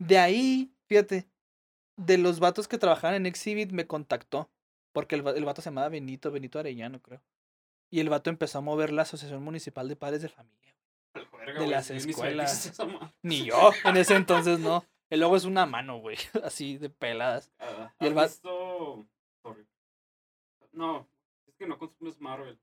de 0.02 0.18
ahí, 0.18 0.74
fíjate, 0.88 1.28
de 1.97 2.18
los 2.18 2.39
vatos 2.39 2.68
que 2.68 2.78
trabajaban 2.78 3.16
en 3.16 3.26
Exhibit 3.26 3.72
me 3.72 3.88
contactó. 3.88 4.49
Porque 4.93 5.16
el, 5.16 5.26
el 5.28 5.45
vato 5.45 5.62
se 5.62 5.70
llamaba 5.70 5.88
Benito, 5.89 6.32
Benito 6.32 6.60
Arellano, 6.60 7.02
creo. 7.02 7.22
Y 7.89 7.99
el 8.02 8.10
vato 8.10 8.30
empezó 8.30 8.58
a 8.58 8.62
mover 8.62 8.91
la 8.91 9.04
Asociación 9.04 9.41
Municipal 9.43 9.88
de 9.88 9.95
Padres 9.95 10.22
de 10.22 10.30
Familia. 10.30 10.76
Verga, 11.14 11.62
de 11.62 11.68
las 11.68 11.89
escuelas. 11.89 12.74
Ni 13.22 13.45
yo, 13.45 13.72
en 13.86 13.97
ese 13.97 14.16
entonces 14.16 14.60
no. 14.60 14.86
El 15.10 15.20
logo 15.22 15.36
es 15.38 15.45
una 15.45 15.66
mano, 15.66 15.97
güey. 15.99 16.18
Así 16.43 16.78
de 16.78 16.89
peladas. 16.89 17.52
Ah, 17.60 17.93
Y 17.99 18.06
el 18.08 18.12
¿has 18.14 18.18
va- 18.18 18.28
visto- 18.28 19.06
Sorry. 19.43 19.66
No, 20.74 21.08
es 21.47 21.56
que 21.56 21.68
no 21.68 21.78
consumes 21.78 22.20
Marvel. 22.20 22.60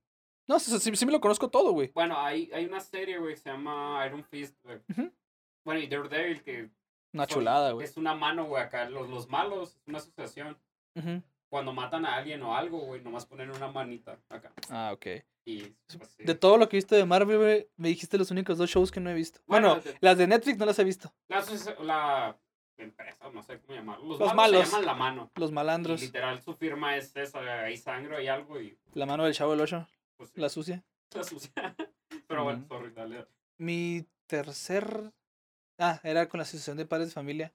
No, 0.46 0.58
sí, 0.58 0.78
sí, 0.78 0.96
sí 0.96 1.06
me 1.06 1.12
lo 1.12 1.20
conozco 1.20 1.50
todo, 1.50 1.72
güey. 1.72 1.90
Bueno, 1.94 2.18
hay, 2.18 2.50
hay 2.54 2.64
una 2.64 2.80
serie, 2.80 3.18
güey, 3.18 3.34
que 3.34 3.40
se 3.40 3.50
llama 3.50 4.02
Iron 4.06 4.24
Fist, 4.24 4.56
güey. 4.62 4.80
Bueno, 5.64 5.80
y 5.80 5.86
Daredevil, 5.86 6.42
que 6.42 6.70
Una 7.12 7.24
son- 7.26 7.34
chulada, 7.34 7.72
güey. 7.72 7.84
es 7.86 7.96
una 7.96 8.14
mano, 8.14 8.44
güey, 8.46 8.62
acá. 8.62 8.88
Los, 8.90 9.08
los 9.08 9.28
malos, 9.28 9.76
es 9.76 9.82
una 9.86 9.98
asociación. 9.98 10.58
Cuando 11.50 11.72
matan 11.72 12.04
a 12.04 12.16
alguien 12.16 12.42
o 12.42 12.54
algo, 12.56 12.80
güey, 12.80 13.00
nomás 13.02 13.24
ponen 13.24 13.50
una 13.50 13.68
manita 13.68 14.18
acá. 14.28 14.52
Ah, 14.68 14.90
ok. 14.92 15.06
Y, 15.46 15.62
pues, 15.96 16.10
sí. 16.18 16.24
De 16.24 16.34
todo 16.34 16.58
lo 16.58 16.68
que 16.68 16.76
viste 16.76 16.94
de 16.96 17.06
Marvel, 17.06 17.38
güey, 17.38 17.68
me 17.76 17.88
dijiste 17.88 18.18
los 18.18 18.30
únicos 18.30 18.58
dos 18.58 18.68
shows 18.68 18.90
que 18.92 19.00
no 19.00 19.08
he 19.08 19.14
visto. 19.14 19.40
Bueno, 19.46 19.68
Bueno, 19.76 19.82
de- 19.82 19.96
las 20.00 20.18
de 20.18 20.26
Netflix 20.26 20.58
no 20.58 20.66
las 20.66 20.78
he 20.78 20.84
visto. 20.84 21.10
La, 21.28 21.40
la 21.80 22.38
empresa, 22.76 23.30
no 23.32 23.42
sé 23.42 23.58
cómo 23.60 23.74
llamarlo. 23.78 24.04
Los, 24.08 24.18
Los 24.20 24.34
malos, 24.34 24.52
malos. 24.52 24.68
se 24.68 24.72
llaman 24.72 24.86
la 24.86 24.94
mano. 24.94 25.30
Los 25.36 25.50
Y 25.50 25.54
malandros. 25.54 26.00
literal, 26.02 26.42
su 26.42 26.54
firma 26.54 26.96
es 26.96 27.16
esa, 27.16 27.40
hay 27.62 27.76
sangre, 27.78 28.16
hay 28.18 28.28
algo 28.28 28.60
y 28.60 28.78
La 28.92 29.06
mano 29.06 29.24
del 29.24 29.32
chavo 29.32 29.52
del 29.52 29.62
ocho. 29.62 29.88
pues 30.18 30.30
sí, 30.30 30.40
La 30.40 30.48
sucia. 30.50 30.84
la 31.14 31.24
sucia. 31.24 31.74
Pero 32.26 32.44
bueno, 32.44 32.66
sorry, 32.68 32.90
dale. 32.92 33.26
Mi 33.56 34.04
tercer. 34.26 35.12
Ah, 35.78 36.00
era 36.02 36.28
con 36.28 36.38
la 36.38 36.42
Asociación 36.42 36.76
de 36.76 36.86
Padres 36.86 37.08
de 37.08 37.14
Familia. 37.14 37.52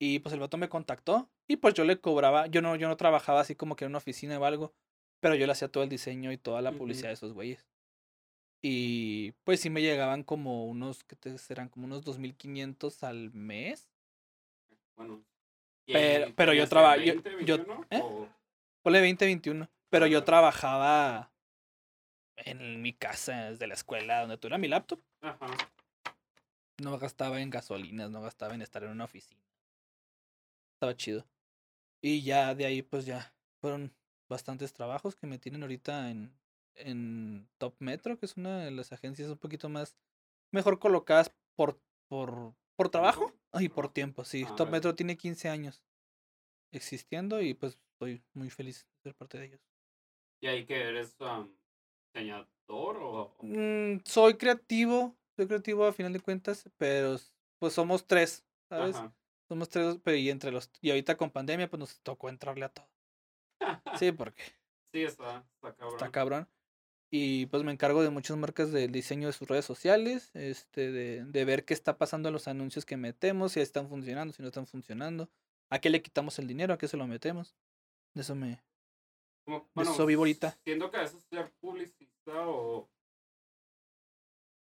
Y 0.00 0.18
pues 0.20 0.32
el 0.32 0.40
vato 0.40 0.56
me 0.56 0.68
contactó. 0.68 1.30
Y 1.48 1.56
pues 1.56 1.74
yo 1.74 1.84
le 1.84 2.00
cobraba. 2.00 2.46
Yo 2.46 2.62
no, 2.62 2.74
yo 2.76 2.88
no 2.88 2.96
trabajaba 2.96 3.40
así 3.40 3.54
como 3.54 3.76
que 3.76 3.84
en 3.84 3.90
una 3.92 3.98
oficina 3.98 4.38
o 4.38 4.44
algo. 4.44 4.72
Pero 5.20 5.34
yo 5.36 5.46
le 5.46 5.52
hacía 5.52 5.68
todo 5.68 5.84
el 5.84 5.88
diseño 5.90 6.32
y 6.32 6.38
toda 6.38 6.60
la 6.62 6.72
publicidad 6.72 7.08
de 7.08 7.14
esos 7.14 7.32
güeyes. 7.32 7.66
Y 8.64 9.32
pues 9.44 9.60
sí 9.60 9.70
me 9.70 9.82
llegaban 9.82 10.22
como 10.24 10.66
unos. 10.66 11.04
¿Qué 11.04 11.14
te 11.16 11.36
serán? 11.38 11.68
Como 11.68 11.86
unos 11.86 12.02
2500 12.04 13.02
al 13.04 13.30
mes. 13.32 13.88
Bueno. 14.96 15.24
¿y 15.86 15.92
Pero- 15.92 16.32
pero 16.36 16.52
yo 16.52 16.66
tenías 16.66 16.68
que 16.68 16.70
traba- 16.70 16.96
yo- 16.96 17.12
20, 17.14 17.30
yo- 17.44 17.56
21, 17.58 17.86
¿eh? 17.90 18.00
o- 18.02 18.28
Ponle 18.82 19.00
20, 19.00 19.24
21. 19.26 19.68
Pero 19.90 20.06
yo 20.06 20.24
trabajaba 20.24 21.32
en 22.36 22.82
mi 22.82 22.92
casa, 22.92 23.50
desde 23.50 23.66
la 23.66 23.74
escuela, 23.74 24.20
donde 24.20 24.38
tuviera 24.38 24.58
mi 24.58 24.68
laptop. 24.68 25.00
Ajá. 25.20 25.46
No 26.82 26.98
gastaba 26.98 27.40
en 27.40 27.50
gasolinas, 27.50 28.10
no 28.10 28.20
gastaba 28.20 28.54
en 28.54 28.62
estar 28.62 28.82
en 28.82 28.90
una 28.90 29.04
oficina. 29.04 29.40
Estaba 30.74 30.96
chido. 30.96 31.28
Y 32.02 32.22
ya 32.22 32.54
de 32.54 32.66
ahí, 32.66 32.82
pues 32.82 33.06
ya 33.06 33.34
fueron 33.60 33.94
bastantes 34.28 34.72
trabajos 34.72 35.14
que 35.14 35.28
me 35.28 35.38
tienen 35.38 35.62
ahorita 35.62 36.10
en, 36.10 36.36
en 36.74 37.48
Top 37.58 37.76
Metro, 37.78 38.18
que 38.18 38.26
es 38.26 38.36
una 38.36 38.64
de 38.64 38.72
las 38.72 38.92
agencias 38.92 39.28
un 39.30 39.38
poquito 39.38 39.68
más 39.68 39.96
mejor 40.52 40.80
colocadas 40.80 41.32
por, 41.56 41.80
por, 42.08 42.54
por 42.76 42.88
trabajo 42.88 43.32
y 43.60 43.68
por 43.68 43.92
tiempo. 43.92 44.24
Sí, 44.24 44.44
Ah, 44.48 44.54
Top. 44.56 44.70
Metro 44.70 44.94
tiene 44.96 45.16
15 45.16 45.48
años 45.48 45.84
existiendo 46.72 47.40
y 47.40 47.54
pues 47.54 47.78
estoy 47.92 48.24
muy 48.34 48.50
feliz 48.50 48.86
de 48.96 49.02
ser 49.10 49.14
parte 49.14 49.38
de 49.38 49.44
ellos. 49.46 49.60
¿Y 50.40 50.48
ahí 50.48 50.66
que 50.66 50.80
eres 50.80 51.14
um, 51.20 51.54
diseñador 52.12 52.48
o...? 52.68 53.22
o- 53.22 53.36
Mm, 53.42 54.00
soy 54.04 54.34
creativo, 54.34 55.16
soy 55.36 55.46
creativo 55.46 55.84
a 55.86 55.92
final 55.92 56.12
de 56.12 56.20
cuentas, 56.20 56.68
pero 56.76 57.16
pues 57.58 57.72
somos 57.72 58.06
tres, 58.06 58.44
¿sabes? 58.68 58.96
Ajá. 58.96 59.14
Somos 59.48 59.68
tres, 59.68 59.98
pero 60.02 60.16
y 60.16 60.30
entre 60.30 60.50
los 60.50 60.70
y 60.80 60.90
ahorita 60.90 61.16
con 61.16 61.30
pandemia 61.30 61.68
pues 61.68 61.80
nos 61.80 62.00
tocó 62.00 62.28
entrarle 62.28 62.64
a 62.64 62.68
todo. 62.70 62.88
Sí, 63.98 64.12
porque 64.12 64.42
Sí, 64.92 65.02
está, 65.04 65.46
está 65.54 65.74
cabrón. 65.74 65.94
está 65.94 66.10
cabrón. 66.10 66.48
Y 67.10 67.46
pues 67.46 67.62
me 67.62 67.72
encargo 67.72 68.02
de 68.02 68.10
muchas 68.10 68.36
marcas 68.36 68.72
del 68.72 68.90
diseño 68.90 69.26
de 69.26 69.32
sus 69.32 69.48
redes 69.48 69.64
sociales, 69.66 70.30
este, 70.34 70.90
de, 70.90 71.24
de 71.24 71.44
ver 71.44 71.64
qué 71.64 71.74
está 71.74 71.98
pasando 71.98 72.28
en 72.28 72.32
los 72.32 72.48
anuncios 72.48 72.86
que 72.86 72.96
metemos, 72.96 73.52
si 73.52 73.60
están 73.60 73.88
funcionando, 73.88 74.32
si 74.32 74.42
no 74.42 74.48
están 74.48 74.66
funcionando, 74.66 75.30
a 75.70 75.78
qué 75.78 75.90
le 75.90 76.02
quitamos 76.02 76.38
el 76.38 76.46
dinero, 76.46 76.72
a 76.72 76.78
qué 76.78 76.88
se 76.88 76.96
lo 76.96 77.06
metemos. 77.06 77.54
De 78.14 78.22
eso 78.22 78.34
me. 78.34 78.62
Como, 79.44 79.68
de 79.74 79.82
eso 79.82 80.06
vivo 80.06 80.20
ahorita. 80.22 80.58
Que 80.64 80.72
a 80.72 81.00
veces 81.00 81.22
ser 81.28 81.52
publicista 81.60 82.48
o... 82.48 82.88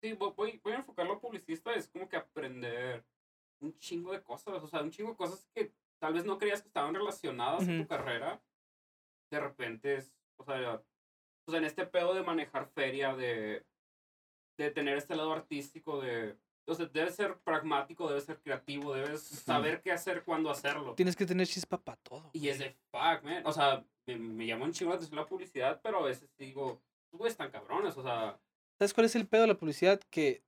Sí, 0.03 0.12
vo- 0.14 0.34
voy, 0.34 0.61
voy 0.62 0.72
a 0.74 0.76
enfocarlo 0.76 1.20
publicista, 1.20 1.72
es 1.74 1.88
como 1.88 2.09
que 2.09 2.16
aprender 2.16 3.05
un 3.61 3.76
chingo 3.78 4.12
de 4.12 4.22
cosas, 4.22 4.62
o 4.62 4.68
sea, 4.68 4.82
un 4.82 4.90
chingo 4.90 5.11
de 5.11 5.16
cosas 5.16 5.47
que 5.55 5.72
tal 5.99 6.12
vez 6.12 6.24
no 6.26 6.38
creías 6.38 6.61
que 6.62 6.68
estaban 6.68 6.94
relacionadas 6.94 7.62
a 7.62 7.66
tu 7.82 7.86
carrera. 7.86 8.42
De 9.30 9.40
repente 9.40 9.94
es, 9.97 10.12
o 10.36 10.44
sea, 10.44 10.82
o 11.47 11.51
sea, 11.51 11.59
en 11.59 11.64
este 11.64 11.86
pedo 11.86 12.12
de 12.14 12.22
manejar 12.22 12.66
feria, 12.68 13.16
de, 13.16 13.64
de 14.59 14.70
tener 14.70 14.97
este 14.99 15.16
lado 15.16 15.32
artístico, 15.32 16.01
de... 16.01 16.36
O 16.68 16.74
sea, 16.74 16.86
debes 16.86 17.14
ser 17.14 17.38
pragmático, 17.38 18.09
debes 18.09 18.24
ser 18.24 18.40
creativo, 18.40 18.92
debes 18.92 19.22
saber 19.22 19.80
qué 19.82 19.92
hacer, 19.92 20.24
cuándo 20.24 20.51
hacerlo. 20.51 20.94
Tienes 20.94 21.14
que 21.14 21.24
tener 21.24 21.47
chispa 21.47 21.78
para 21.78 21.97
todo. 21.99 22.30
Y 22.32 22.49
es 22.49 22.59
de 22.59 22.70
fuck, 22.90 23.22
man. 23.22 23.42
O 23.47 23.53
sea, 23.53 23.84
me, 24.05 24.16
me 24.16 24.47
llama 24.47 24.64
un 24.64 24.72
chingo 24.72 24.90
la 24.90 24.97
atención 24.97 25.16
la 25.20 25.26
publicidad, 25.26 25.80
pero 25.80 26.01
a 26.01 26.07
veces 26.07 26.28
digo, 26.36 26.82
tú 27.09 27.18
güeyes 27.18 27.34
están 27.34 27.53
cabrones, 27.53 27.97
o 27.97 28.03
sea, 28.03 28.38
¿Sabes 28.78 28.94
cuál 28.94 29.06
es 29.06 29.16
el 29.16 29.26
pedo 29.28 29.42
de 29.42 29.48
la 29.48 29.58
publicidad? 29.58 30.00
Que 30.10 30.44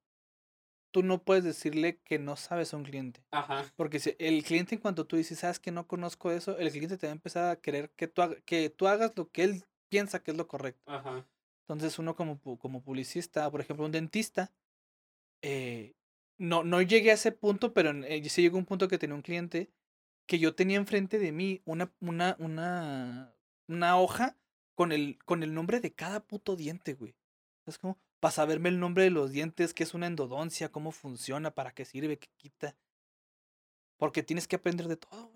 tú 0.91 1.03
no 1.03 1.23
puedes 1.25 1.45
decirle 1.45 2.01
que 2.05 2.19
no 2.19 2.37
sabes 2.37 2.73
a 2.75 2.77
un 2.77 2.85
cliente. 2.85 3.25
ajá, 3.31 3.73
Porque 3.77 4.01
si 4.01 4.17
el 4.19 4.43
cliente, 4.45 4.75
en 4.75 4.81
cuanto 4.81 5.07
tú 5.07 5.17
dices, 5.17 5.39
sabes 5.41 5.61
que 5.61 5.71
no 5.73 5.87
conozco 5.87 6.31
eso, 6.33 6.59
el 6.59 6.71
cliente 6.71 6.99
te 6.99 7.07
va 7.07 7.13
a 7.13 7.17
empezar 7.17 7.51
a 7.51 7.61
querer 7.61 7.91
que 7.93 8.09
tú, 8.09 8.23
que 8.45 8.71
tú 8.71 8.89
hagas 8.89 9.13
lo 9.17 9.31
que 9.31 9.45
él 9.45 9.65
piensa 9.89 10.23
que 10.23 10.33
es 10.33 10.37
lo 10.37 10.49
correcto. 10.49 10.83
ajá, 10.87 11.29
Entonces, 11.69 11.99
uno 11.99 12.17
como, 12.17 12.41
como 12.59 12.83
publicista, 12.83 13.51
por 13.51 13.61
ejemplo, 13.61 13.87
un 13.87 13.93
dentista, 13.93 14.53
eh, 15.43 15.95
no, 16.39 16.65
no 16.65 16.83
llegué 16.83 17.11
a 17.11 17.15
ese 17.15 17.33
punto, 17.33 17.73
pero 17.75 17.91
eh, 18.05 18.29
sí 18.29 18.43
llegó 18.43 18.59
un 18.59 18.67
punto 18.67 18.89
que 18.89 18.99
tenía 18.99 19.17
un 19.17 19.23
cliente 19.23 19.71
que 20.27 20.39
yo 20.39 20.55
tenía 20.55 20.77
enfrente 20.79 21.19
de 21.19 21.33
mí 21.33 21.63
una, 21.65 21.93
una, 22.01 22.37
una, 22.39 23.35
una 23.69 23.99
hoja 23.99 24.39
con 24.75 24.93
el, 24.93 25.19
con 25.25 25.43
el 25.43 25.55
nombre 25.55 25.81
de 25.81 25.95
cada 25.95 26.21
puto 26.27 26.57
diente, 26.57 26.95
güey. 26.95 27.17
Es 27.67 27.79
como, 27.79 27.99
para 28.21 28.33
saberme 28.33 28.69
el 28.69 28.81
nombre 28.81 29.05
de 29.05 29.11
los 29.11 29.31
dientes, 29.31 29.75
qué 29.75 29.83
es 29.85 29.95
una 29.95 30.07
endodoncia, 30.07 30.71
cómo 30.71 30.93
funciona, 30.93 31.53
para 31.55 31.73
qué 31.73 31.85
sirve, 31.85 32.19
qué 32.19 32.29
quita. 32.37 32.77
Porque 33.97 34.23
tienes 34.23 34.49
que 34.49 34.57
aprender 34.57 34.89
de 34.89 34.97
todo. 34.97 35.33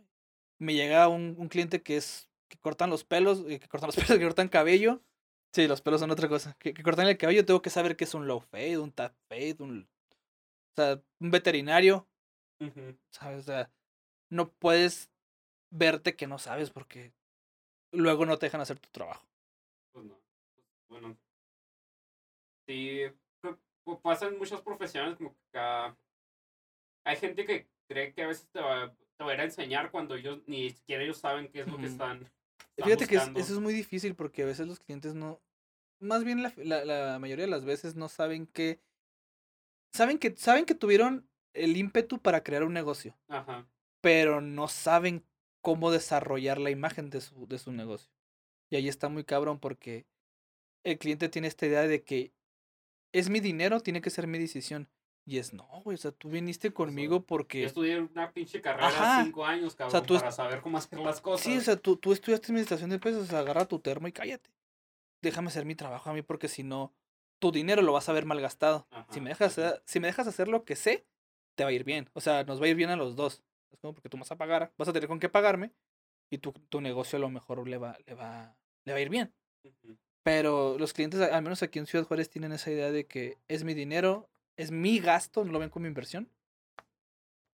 Me 0.58 0.74
llega 0.74 1.08
un, 1.08 1.34
un 1.38 1.48
cliente 1.48 1.82
que 1.82 1.96
es, 1.96 2.28
que 2.48 2.58
cortan 2.58 2.90
los 2.90 3.04
pelos, 3.04 3.44
eh, 3.48 3.58
que 3.58 3.68
cortan 3.68 3.88
los 3.88 3.96
pelos, 3.96 4.18
que 4.18 4.24
cortan 4.24 4.48
cabello. 4.48 5.02
Sí, 5.52 5.66
los 5.68 5.82
pelos 5.82 6.00
son 6.00 6.10
otra 6.10 6.28
cosa. 6.28 6.56
Que, 6.58 6.72
que 6.72 6.82
cortan 6.82 7.08
el 7.08 7.18
cabello, 7.18 7.44
tengo 7.44 7.62
que 7.62 7.70
saber 7.70 7.96
qué 7.96 8.04
es 8.04 8.14
un 8.14 8.26
low 8.26 8.40
fade, 8.40 8.78
un 8.78 8.92
tap 8.92 9.14
fade, 9.28 9.56
un... 9.60 9.88
O 10.72 10.74
sea, 10.74 11.02
un 11.20 11.30
veterinario, 11.30 12.08
¿sabes? 13.10 13.40
O 13.40 13.42
sea, 13.42 13.70
no 14.30 14.50
puedes 14.50 15.10
verte 15.70 16.16
que 16.16 16.26
no 16.26 16.38
sabes 16.38 16.70
porque 16.70 17.12
luego 17.92 18.24
no 18.24 18.38
te 18.38 18.46
dejan 18.46 18.62
hacer 18.62 18.78
tu 18.78 18.88
trabajo. 18.90 19.26
pues 19.92 20.06
no. 20.06 20.18
Pues, 20.54 20.66
bueno, 20.88 21.18
sí, 22.72 23.00
pu- 23.42 23.58
pu- 23.84 24.00
pasa 24.00 24.26
en 24.26 24.38
muchas 24.38 24.60
profesiones 24.62 25.16
como 25.16 25.34
que 25.52 25.58
hay 27.04 27.16
gente 27.16 27.44
que 27.44 27.68
cree 27.88 28.12
que 28.14 28.22
a 28.22 28.28
veces 28.28 28.48
te 28.52 28.60
va, 28.60 28.94
te 29.16 29.24
va 29.24 29.30
a 29.30 29.34
ir 29.34 29.40
a 29.40 29.44
enseñar 29.44 29.90
cuando 29.90 30.14
ellos 30.14 30.40
ni 30.46 30.70
siquiera 30.70 31.02
ellos 31.02 31.18
saben 31.18 31.50
qué 31.50 31.60
es 31.60 31.66
lo 31.68 31.78
que 31.78 31.86
están, 31.86 32.18
están 32.76 32.84
Fíjate 32.84 33.06
que 33.06 33.16
es- 33.16 33.28
eso 33.36 33.52
es 33.54 33.60
muy 33.60 33.74
difícil 33.74 34.14
porque 34.14 34.42
a 34.42 34.46
veces 34.46 34.66
los 34.66 34.80
clientes 34.80 35.14
no, 35.14 35.40
más 36.00 36.24
bien 36.24 36.42
la, 36.42 36.52
la, 36.56 36.84
la 36.84 37.18
mayoría 37.18 37.44
de 37.44 37.50
las 37.50 37.64
veces 37.64 37.94
no 37.94 38.08
saben 38.08 38.46
que, 38.46 38.80
saben 39.92 40.18
que, 40.18 40.34
saben 40.36 40.64
que 40.64 40.74
tuvieron 40.74 41.28
el 41.54 41.76
ímpetu 41.76 42.18
para 42.18 42.42
crear 42.42 42.62
un 42.64 42.72
negocio, 42.72 43.16
Ajá, 43.28 43.66
pero 44.00 44.40
no 44.40 44.68
saben 44.68 45.24
cómo 45.60 45.90
desarrollar 45.90 46.58
la 46.58 46.70
imagen 46.70 47.10
de 47.10 47.20
su, 47.20 47.46
de 47.46 47.58
su 47.58 47.72
negocio. 47.72 48.10
Y 48.70 48.76
ahí 48.76 48.88
está 48.88 49.08
muy 49.08 49.22
cabrón 49.22 49.60
porque 49.60 50.06
el 50.82 50.98
cliente 50.98 51.28
tiene 51.28 51.46
esta 51.46 51.66
idea 51.66 51.82
de 51.82 52.02
que 52.02 52.32
es 53.12 53.28
mi 53.28 53.40
dinero, 53.40 53.80
tiene 53.80 54.00
que 54.00 54.10
ser 54.10 54.26
mi 54.26 54.38
decisión. 54.38 54.88
Y 55.24 55.38
es, 55.38 55.52
no, 55.52 55.68
güey, 55.84 55.94
o 55.94 55.98
sea, 55.98 56.10
tú 56.10 56.30
viniste 56.30 56.72
conmigo 56.72 57.18
Yo 57.18 57.26
porque... 57.26 57.64
estudié 57.64 58.00
una 58.00 58.32
pinche 58.32 58.60
carrera 58.60 58.88
Ajá. 58.88 59.24
cinco 59.24 59.44
años, 59.46 59.76
cabrón, 59.76 60.04
tú 60.04 60.16
es- 60.16 60.20
para 60.20 60.32
saber 60.32 60.60
cómo 60.60 60.78
hacer 60.78 60.98
las 60.98 61.20
cosas. 61.20 61.44
Sí, 61.46 61.56
o 61.56 61.60
sea, 61.60 61.76
tú, 61.76 61.96
tú 61.96 62.12
estudiaste 62.12 62.46
administración 62.46 62.90
de 62.90 62.96
empresas, 62.96 63.22
o 63.22 63.26
sea, 63.26 63.38
agarra 63.38 63.66
tu 63.66 63.78
termo 63.78 64.08
y 64.08 64.12
cállate. 64.12 64.50
Déjame 65.20 65.48
hacer 65.48 65.64
mi 65.64 65.76
trabajo 65.76 66.10
a 66.10 66.12
mí 66.12 66.22
porque 66.22 66.48
si 66.48 66.64
no, 66.64 66.92
tu 67.38 67.52
dinero 67.52 67.82
lo 67.82 67.92
vas 67.92 68.08
a 68.08 68.12
ver 68.12 68.24
mal 68.26 68.40
gastado. 68.40 68.88
Si 68.90 68.96
Ajá, 68.96 69.20
me 69.20 69.28
dejas, 69.30 69.60
si 69.84 70.00
me 70.00 70.08
dejas 70.08 70.26
hacer 70.26 70.48
lo 70.48 70.64
que 70.64 70.74
sé, 70.74 71.06
te 71.54 71.62
va 71.62 71.70
a 71.70 71.72
ir 71.72 71.84
bien. 71.84 72.10
O 72.14 72.20
sea, 72.20 72.42
nos 72.42 72.60
va 72.60 72.66
a 72.66 72.68
ir 72.68 72.76
bien 72.76 72.90
a 72.90 72.96
los 72.96 73.14
dos. 73.14 73.44
Es 73.70 73.78
como 73.78 73.94
porque 73.94 74.08
tú 74.08 74.16
vas 74.16 74.32
a 74.32 74.36
pagar, 74.36 74.72
vas 74.76 74.88
a 74.88 74.92
tener 74.92 75.08
con 75.08 75.20
qué 75.20 75.28
pagarme 75.28 75.72
y 76.30 76.38
tu, 76.38 76.50
tu 76.52 76.80
negocio 76.80 77.18
a 77.18 77.20
lo 77.20 77.30
mejor 77.30 77.66
le 77.68 77.78
va, 77.78 77.96
le 78.06 78.14
va, 78.14 78.56
le 78.84 78.92
va 78.92 78.98
a 78.98 79.02
ir 79.02 79.08
bien. 79.08 79.32
Ujú. 79.62 79.96
Pero 80.22 80.78
los 80.78 80.92
clientes, 80.92 81.20
al 81.20 81.42
menos 81.42 81.62
aquí 81.62 81.78
en 81.78 81.86
Ciudad 81.86 82.04
Juárez, 82.04 82.30
tienen 82.30 82.52
esa 82.52 82.70
idea 82.70 82.90
de 82.92 83.06
que 83.06 83.38
es 83.48 83.64
mi 83.64 83.74
dinero, 83.74 84.28
es 84.56 84.70
mi 84.70 85.00
gasto, 85.00 85.44
no 85.44 85.52
lo 85.52 85.58
ven 85.58 85.70
como 85.70 85.86
inversión. 85.86 86.30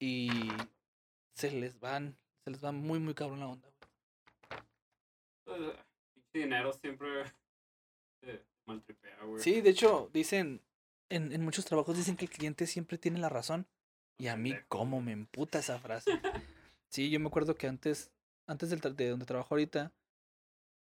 Y 0.01 0.31
se 1.35 1.51
les 1.51 1.81
van, 1.81 2.17
se 2.45 2.51
les 2.51 2.63
va 2.63 2.73
muy, 2.73 2.99
muy 2.99 3.15
cabrón 3.15 3.41
la 3.41 3.49
onda. 3.49 3.69
güey. 5.47 5.73
Dinero 6.33 6.73
siempre 6.75 7.25
eh, 8.23 8.45
maltripea, 8.67 9.25
güey. 9.25 9.43
Sí, 9.43 9.61
de 9.63 9.71
hecho, 9.71 10.11
dicen, 10.13 10.61
en, 11.09 11.33
en 11.33 11.43
muchos 11.43 11.65
trabajos 11.65 11.97
dicen 11.97 12.17
que 12.17 12.27
el 12.27 12.31
cliente 12.31 12.67
siempre 12.67 12.99
tiene 12.99 13.19
la 13.19 13.31
razón. 13.31 13.67
Y 14.21 14.27
a 14.27 14.37
mí, 14.37 14.55
cómo 14.69 15.01
me 15.01 15.13
emputa 15.13 15.59
esa 15.59 15.79
frase. 15.79 16.11
Sí, 16.91 17.11
yo 17.11 17.21
me 17.21 17.27
acuerdo 17.27 17.55
que 17.55 17.67
antes, 17.67 18.11
antes 18.47 18.71
del 18.71 18.81
de 18.97 19.11
donde 19.11 19.27
trabajo 19.27 19.55
ahorita, 19.55 19.93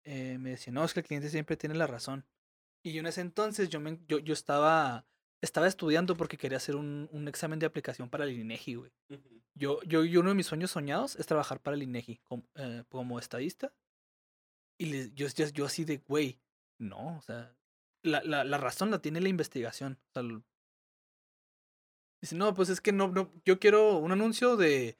eh, 0.06 0.38
me 0.38 0.50
decían, 0.50 0.74
no, 0.74 0.84
es 0.84 0.94
que 0.94 1.00
el 1.00 1.06
cliente 1.06 1.28
siempre 1.28 1.56
tiene 1.56 1.74
la 1.74 1.86
razón. 1.86 2.24
Y 2.82 2.92
yo 2.92 3.00
en 3.00 3.06
ese 3.06 3.20
entonces, 3.20 3.68
yo, 3.68 3.80
me, 3.80 3.98
yo, 4.08 4.18
yo 4.20 4.32
estaba, 4.32 5.06
estaba 5.42 5.66
estudiando 5.66 6.16
porque 6.16 6.38
quería 6.38 6.56
hacer 6.58 6.76
un, 6.76 7.08
un 7.12 7.28
examen 7.28 7.58
de 7.58 7.66
aplicación 7.66 8.08
para 8.08 8.24
el 8.24 8.30
INEGI, 8.38 8.74
güey. 8.76 8.92
Ujú. 9.10 9.42
Yo, 9.54 9.82
yo, 9.82 10.04
yo 10.04 10.20
uno 10.20 10.28
de 10.30 10.34
mis 10.36 10.46
sueños 10.46 10.70
soñados 10.70 11.16
es 11.16 11.26
trabajar 11.26 11.60
para 11.60 11.76
el 11.76 11.82
INEGI 11.82 12.18
como, 12.24 12.48
eh, 12.54 12.84
como 12.88 13.18
estadista. 13.18 13.74
Y 14.78 14.86
les- 14.86 15.14
yo, 15.14 15.26
yo, 15.28 15.46
yo 15.48 15.64
así 15.66 15.84
de, 15.84 15.98
güey, 15.98 16.40
no, 16.78 17.16
o 17.18 17.22
sea, 17.22 17.56
la, 18.02 18.22
la, 18.22 18.44
la 18.44 18.58
razón 18.58 18.90
la 18.90 19.00
tiene 19.00 19.20
la 19.20 19.28
investigación. 19.28 19.98
O 20.08 20.12
sea, 20.12 20.22
dice, 22.22 22.36
no, 22.36 22.54
pues 22.54 22.68
es 22.68 22.80
que 22.80 22.92
no, 22.92 23.08
no, 23.08 23.32
yo 23.44 23.58
quiero 23.58 23.96
un 23.98 24.12
anuncio 24.12 24.56
de, 24.56 24.98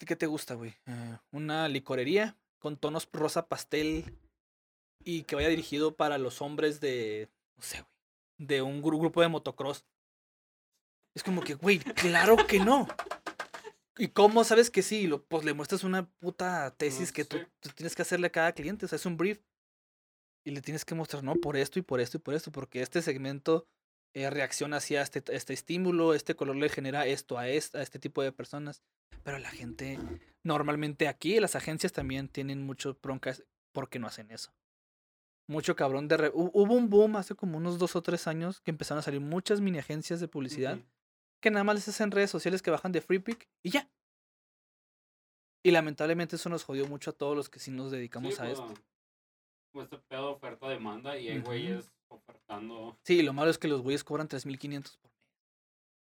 ¿de 0.00 0.06
qué 0.06 0.16
te 0.16 0.26
gusta, 0.26 0.54
güey? 0.54 0.74
Eh, 0.86 1.18
una 1.30 1.68
licorería 1.68 2.36
con 2.62 2.76
tonos 2.76 3.08
rosa 3.12 3.48
pastel 3.48 4.16
y 5.04 5.24
que 5.24 5.34
vaya 5.34 5.48
dirigido 5.48 5.96
para 5.96 6.16
los 6.16 6.40
hombres 6.40 6.80
de, 6.80 7.28
no 7.56 7.62
sé, 7.62 7.78
güey, 7.82 8.46
de 8.48 8.62
un 8.62 8.80
gru- 8.82 9.00
grupo 9.00 9.20
de 9.20 9.28
motocross. 9.28 9.84
Es 11.14 11.22
como 11.22 11.42
que, 11.42 11.54
güey, 11.54 11.80
claro 11.80 12.36
que 12.46 12.60
no. 12.60 12.86
¿Y 13.98 14.08
cómo 14.08 14.44
sabes 14.44 14.70
que 14.70 14.82
sí? 14.82 15.06
Lo, 15.06 15.22
pues 15.24 15.44
le 15.44 15.52
muestras 15.52 15.84
una 15.84 16.08
puta 16.08 16.74
tesis 16.76 17.12
que 17.12 17.24
tú, 17.24 17.36
tú 17.60 17.68
tienes 17.74 17.94
que 17.94 18.02
hacerle 18.02 18.28
a 18.28 18.32
cada 18.32 18.52
cliente. 18.52 18.86
O 18.86 18.88
sea, 18.88 18.96
es 18.96 19.04
un 19.04 19.16
brief. 19.16 19.40
Y 20.44 20.52
le 20.52 20.62
tienes 20.62 20.84
que 20.84 20.94
mostrar, 20.94 21.22
no, 21.22 21.34
por 21.34 21.56
esto 21.56 21.78
y 21.78 21.82
por 21.82 22.00
esto 22.00 22.16
y 22.16 22.20
por 22.20 22.34
esto, 22.34 22.50
porque 22.50 22.80
este 22.80 23.02
segmento 23.02 23.66
eh, 24.14 24.28
reacciona 24.30 24.76
hacia 24.78 25.02
este, 25.02 25.22
este 25.34 25.52
estímulo, 25.52 26.14
este 26.14 26.34
color 26.34 26.56
le 26.56 26.68
genera 26.68 27.06
esto 27.06 27.38
a, 27.38 27.48
este, 27.48 27.78
a 27.78 27.82
este 27.82 27.98
tipo 27.98 28.22
de 28.22 28.32
personas. 28.32 28.82
Pero 29.24 29.38
la 29.38 29.50
gente, 29.50 29.98
normalmente 30.42 31.08
aquí, 31.08 31.38
las 31.40 31.54
agencias 31.56 31.92
también 31.92 32.28
tienen 32.28 32.62
mucho 32.62 32.98
broncas 33.02 33.44
porque 33.72 33.98
no 33.98 34.06
hacen 34.06 34.30
eso. 34.30 34.52
Mucho 35.48 35.76
cabrón 35.76 36.08
de... 36.08 36.16
re- 36.16 36.32
hu- 36.32 36.50
Hubo 36.52 36.74
un 36.74 36.88
boom 36.90 37.16
hace 37.16 37.34
como 37.34 37.56
unos 37.58 37.78
dos 37.78 37.96
o 37.96 38.02
tres 38.02 38.26
años 38.26 38.60
que 38.60 38.70
empezaron 38.70 39.00
a 39.00 39.02
salir 39.02 39.20
muchas 39.20 39.60
mini 39.60 39.78
agencias 39.78 40.20
de 40.20 40.28
publicidad 40.28 40.78
que 41.40 41.50
nada 41.50 41.64
más 41.64 41.74
les 41.74 41.88
hacen 41.88 42.10
redes 42.12 42.30
sociales 42.30 42.62
que 42.62 42.70
bajan 42.70 42.92
de 42.92 43.00
Free 43.00 43.18
Pick 43.18 43.48
y 43.64 43.70
ya. 43.70 43.90
Y 45.64 45.70
lamentablemente 45.70 46.36
eso 46.36 46.48
nos 46.48 46.64
jodió 46.64 46.86
mucho 46.86 47.10
a 47.10 47.12
todos 47.12 47.36
los 47.36 47.48
que 47.48 47.58
sí 47.60 47.70
nos 47.70 47.90
dedicamos 47.90 48.34
Sí, 48.34 48.40
a 48.40 48.44
pues, 48.44 48.58
esto. 48.58 48.74
Como 49.72 49.84
este 49.84 49.98
pedo 49.98 50.26
de 50.28 50.32
oferta-demanda 50.34 51.18
y 51.18 51.28
hay 51.28 51.38
güeyes 51.40 51.90
Sí, 53.04 53.22
lo 53.22 53.32
malo 53.32 53.50
es 53.50 53.58
que 53.58 53.68
los 53.68 53.82
güeyes 53.82 54.04
cobran 54.04 54.28
3.500 54.28 54.96
por 54.98 55.10
mes 55.10 55.20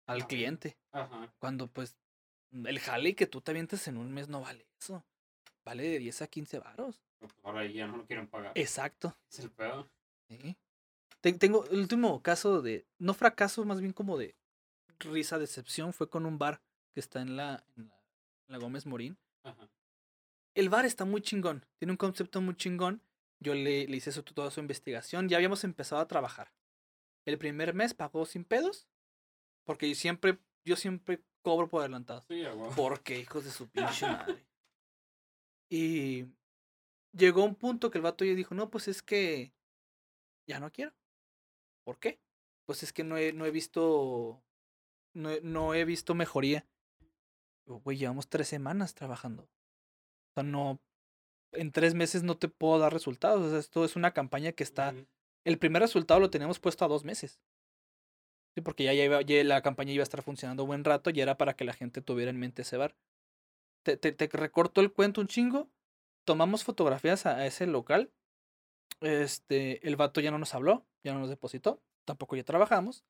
al 0.07 0.19
Ajá. 0.19 0.29
cliente. 0.29 0.77
Ajá. 0.93 1.33
Cuando 1.39 1.67
pues 1.69 1.97
el 2.53 2.79
jale 2.81 3.15
que 3.15 3.27
tú 3.27 3.41
te 3.41 3.51
avientes 3.51 3.87
en 3.89 3.97
un 3.99 4.13
mes 4.13 4.29
no 4.29 4.41
vale 4.41 4.67
eso. 4.81 5.05
Vale 5.65 5.83
de 5.83 5.99
10 5.99 6.23
a 6.23 6.27
15 6.29 6.59
varos. 6.61 7.03
pues 7.19 7.33
ahora 7.43 7.67
ya 7.67 7.87
no 7.87 7.99
lo 7.99 8.07
quieren 8.07 8.27
pagar. 8.29 8.53
Exacto. 8.55 9.15
Es 9.31 9.41
el 9.41 9.51
pedo. 9.51 9.89
Sí. 10.29 10.57
Te- 11.21 11.33
Tengo 11.35 11.65
el 11.67 11.81
último 11.81 12.23
caso 12.23 12.63
de, 12.63 12.87
no 12.99 13.13
fracaso, 13.13 13.65
más 13.65 13.81
bien 13.81 13.93
como 13.93 14.17
de 14.17 14.35
risa, 15.01 15.39
decepción, 15.39 15.93
fue 15.93 16.09
con 16.09 16.25
un 16.27 16.39
bar 16.39 16.61
que 16.95 17.01
está 17.01 17.21
en 17.21 17.37
la, 17.37 17.65
en 17.77 17.89
la, 17.89 17.95
en 18.47 18.53
la 18.53 18.59
Gómez 18.59 18.87
Morín. 18.87 19.19
Ajá. 19.43 19.69
El 20.55 20.69
bar 20.71 20.87
está 20.87 21.05
muy 21.05 21.21
chingón, 21.23 21.67
tiene 21.79 21.93
un 21.93 21.97
concepto 21.99 22.41
muy 22.41 22.57
chingón. 22.57 23.03
Yo 23.41 23.55
le, 23.55 23.87
le 23.87 23.97
hice 23.97 24.13
su, 24.13 24.23
toda 24.23 24.51
su 24.51 24.61
investigación, 24.61 25.29
ya 25.29 25.37
habíamos 25.37 25.65
empezado 25.65 26.01
a 26.01 26.09
trabajar. 26.09 26.53
El 27.25 27.39
primer 27.39 27.75
mes 27.75 27.95
pagó 27.95 28.27
sin 28.27 28.45
pedos, 28.45 28.89
porque 29.65 29.89
yo 29.89 29.95
siempre, 29.95 30.39
yo 30.65 30.77
siempre 30.77 31.23
cobro 31.43 31.69
por 31.69 31.81
adelantado. 31.81 32.25
Sí. 32.29 32.43
Porque 32.77 33.19
hijos 33.19 33.45
de 33.45 33.51
su 33.51 33.69
pinche 33.71 34.07
madre. 34.07 34.47
Y 35.71 36.27
llegó 37.13 37.45
un 37.45 37.55
punto 37.55 37.91
que 37.91 37.99
el 37.99 38.03
vato 38.03 38.25
ya 38.25 38.35
dijo, 38.35 38.55
no, 38.55 38.71
pues 38.71 38.89
es 38.89 39.03
que 39.03 39.53
ya 40.47 40.59
no 40.59 40.73
quiero. 40.73 40.95
¿Por 41.85 41.99
qué? 41.99 42.19
Pues 42.67 42.83
es 42.83 42.93
que 42.93 43.05
no 43.05 43.17
he, 43.17 43.33
no 43.33 43.47
he 43.47 43.51
visto, 43.51 44.43
no 45.15 45.31
no 45.43 45.75
he 45.75 45.85
visto 45.85 46.15
mejoría. 46.15 46.67
Güey, 47.67 47.99
llevamos 47.99 48.29
tres 48.29 48.49
semanas 48.49 48.95
trabajando. 48.95 49.43
O 49.43 50.33
sea, 50.35 50.43
no, 50.43 50.81
en 51.53 51.73
tres 51.73 51.95
meses 51.95 52.23
no 52.23 52.37
te 52.37 52.49
puedo 52.49 52.79
dar 52.79 52.93
resultados. 52.93 53.43
O 53.43 53.51
sea, 53.51 53.59
esto 53.59 53.85
es 53.85 53.97
una 53.97 54.13
campaña 54.13 54.53
que 54.53 54.63
está, 54.65 54.95
el 55.45 55.59
primer 55.59 55.83
resultado 55.83 56.21
lo 56.21 56.31
teníamos 56.31 56.61
puesto 56.61 56.85
a 56.85 56.89
dos 56.89 57.05
meses. 57.05 57.41
Sí, 58.55 58.61
porque 58.63 58.85
ya, 58.85 58.93
ya, 58.95 59.05
iba- 59.05 59.23
ya 59.23 59.43
la 59.45 59.63
campaña 59.63 59.93
iba 59.93 60.03
a 60.03 60.05
estar 60.05 60.23
funcionando 60.23 60.67
buen 60.67 60.85
rato 60.85 61.11
y 61.11 61.21
era 61.21 61.37
para 61.37 61.55
que 61.55 61.65
la 61.65 61.73
gente 61.73 62.01
tuviera 62.03 62.31
en 62.31 62.39
mente 62.39 62.63
ese 62.63 62.77
bar. 62.77 62.97
Te, 63.85 63.97
te, 63.97 64.13
te 64.13 64.27
recorto 64.29 64.81
el 64.81 64.93
cuento 64.93 65.21
un 65.21 65.29
chingo. 65.29 65.71
Tomamos 66.25 66.65
fotografías 66.65 67.25
a, 67.27 67.37
a 67.37 67.47
ese 67.47 67.67
local. 67.67 68.13
Este, 69.01 69.87
el 69.87 69.97
vato 69.97 70.21
ya 70.21 70.31
no 70.31 70.39
nos 70.39 70.55
habló, 70.55 70.87
ya 71.05 71.13
no 71.15 71.21
nos 71.21 71.29
depositó. 71.29 71.83
Tampoco 72.05 72.37
ya 72.37 72.45
trabajamos. 72.45 73.05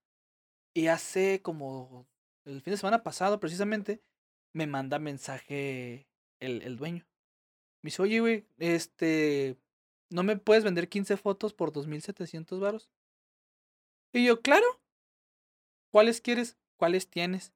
Y 0.74 0.89
hace 0.89 1.41
como 1.43 2.07
el 2.45 2.61
fin 2.62 2.72
de 2.72 2.76
semana 2.76 3.03
pasado, 3.03 3.41
precisamente, 3.41 4.03
me 4.53 4.66
manda 4.66 4.99
mensaje 4.99 6.09
el, 6.41 6.62
el 6.62 6.76
dueño. 6.76 7.07
Me 7.83 7.89
dice, 7.89 8.03
oye, 8.03 8.20
güey, 8.20 8.47
este, 8.59 9.57
¿no 10.11 10.22
me 10.22 10.37
puedes 10.37 10.64
vender 10.64 10.89
15 10.89 11.16
fotos 11.16 11.55
por 11.55 11.72
2.700 11.72 12.59
varos? 12.61 12.91
Y 14.12 14.26
yo, 14.26 14.41
claro. 14.41 14.66
¿Cuáles 15.91 16.20
quieres? 16.20 16.59
¿Cuáles 16.76 17.09
tienes? 17.09 17.53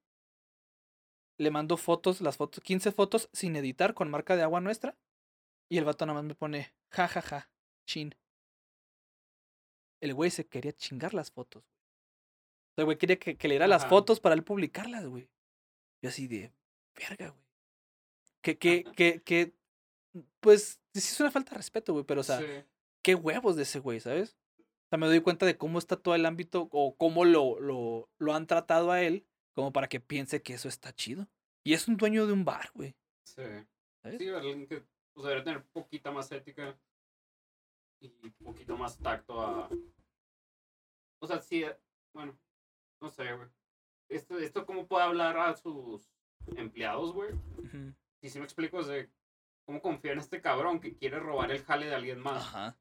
Le 1.39 1.51
mando 1.51 1.77
fotos, 1.77 2.21
las 2.21 2.37
fotos, 2.37 2.63
15 2.63 2.93
fotos 2.93 3.29
sin 3.33 3.57
editar 3.57 3.95
con 3.95 4.11
marca 4.11 4.37
de 4.37 4.43
agua 4.43 4.61
nuestra. 4.61 4.97
Y 5.69 5.79
el 5.79 5.85
vato 5.85 6.07
nada 6.07 6.19
más 6.19 6.25
me 6.25 6.35
pone, 6.35 6.75
ja, 6.91 7.09
ja, 7.09 7.23
ja, 7.23 7.51
chin. 7.87 8.15
El 10.01 10.15
güey 10.15 10.31
se 10.31 10.47
quería 10.47 10.73
chingar 10.73 11.15
las 11.15 11.31
fotos. 11.31 11.65
O 11.65 12.75
sea, 12.75 12.83
el 12.83 12.85
güey 12.85 12.99
quería 12.99 13.19
que, 13.19 13.37
que 13.37 13.49
le 13.49 13.55
diera 13.55 13.67
las 13.67 13.83
Ajá. 13.83 13.91
fotos 13.91 14.21
para 14.21 14.35
él 14.35 14.45
publicarlas, 14.45 15.07
güey. 15.07 15.29
Yo 16.03 16.11
así 16.11 16.27
de, 16.27 16.53
verga, 16.95 17.29
güey. 17.31 17.45
Que, 18.43 18.59
que, 18.59 18.85
que, 18.97 19.23
que, 19.23 19.55
pues, 20.41 20.81
sí 20.93 20.99
es 20.99 21.21
una 21.21 21.31
falta 21.31 21.51
de 21.53 21.57
respeto, 21.59 21.93
güey, 21.93 22.05
pero, 22.05 22.21
o 22.21 22.25
sea, 22.25 22.39
Sí. 22.41 22.47
qué 23.03 23.15
huevos 23.15 23.57
de 23.57 23.63
ese 23.63 23.79
güey, 23.79 24.01
¿sabes? 24.01 24.37
O 24.59 24.89
sea, 24.91 24.99
me 24.99 25.07
doy 25.07 25.21
cuenta 25.21 25.47
de 25.47 25.57
cómo 25.57 25.79
está 25.79 25.97
todo 25.97 26.15
el 26.15 26.27
ámbito 26.27 26.69
o 26.71 26.97
cómo 26.97 27.25
lo, 27.25 27.59
lo, 27.61 28.11
lo 28.19 28.35
han 28.35 28.47
tratado 28.47 28.91
a 28.91 29.01
él 29.03 29.27
como 29.55 29.73
para 29.73 29.89
que 29.89 30.01
piense 30.01 30.43
que 30.43 30.55
eso 30.55 30.69
está 30.69 30.93
chido. 30.93 31.29
Y 31.65 31.75
es 31.75 31.89
un 31.89 31.97
dueño 31.97 32.27
de 32.27 32.33
un 32.33 32.45
bar, 32.45 32.71
güey. 32.75 32.95
Sí. 33.25 33.43
¿sabes? 34.03 34.19
Sí, 34.19 34.29
alguien 34.29 34.67
que 34.67 34.85
pues, 35.15 35.25
debería 35.25 35.45
tener 35.45 35.65
poquita 35.67 36.11
más 36.11 36.31
ética 36.33 36.79
y 38.01 38.09
poquito 38.43 38.77
más 38.77 38.99
tacto 38.99 39.41
a. 39.41 39.71
O 41.21 41.27
sea, 41.27 41.41
sí, 41.41 41.63
eh, 41.63 41.79
bueno, 42.13 42.37
no 43.01 43.09
sé, 43.11 43.33
güey. 43.33 43.49
Esto, 44.09 44.39
esto 44.39 44.67
cómo 44.67 44.87
puede 44.87 45.05
hablar 45.05 45.39
a 45.39 45.57
sus 45.57 46.11
empleados, 46.57 47.13
güey. 47.13 47.31
Y 48.21 48.29
si 48.29 48.39
me 48.39 48.45
explico, 48.45 48.81
es 48.81 48.89
de 48.89 49.09
cómo 49.65 49.81
confía 49.81 50.13
en 50.13 50.19
este 50.19 50.41
cabrón 50.41 50.81
que 50.81 50.97
quiere 50.97 51.19
robar 51.19 51.51
el 51.51 51.65
jale 51.65 51.87
de 51.87 51.95
alguien 51.95 52.21
más. 52.21 52.43
Ajá. 52.43 52.79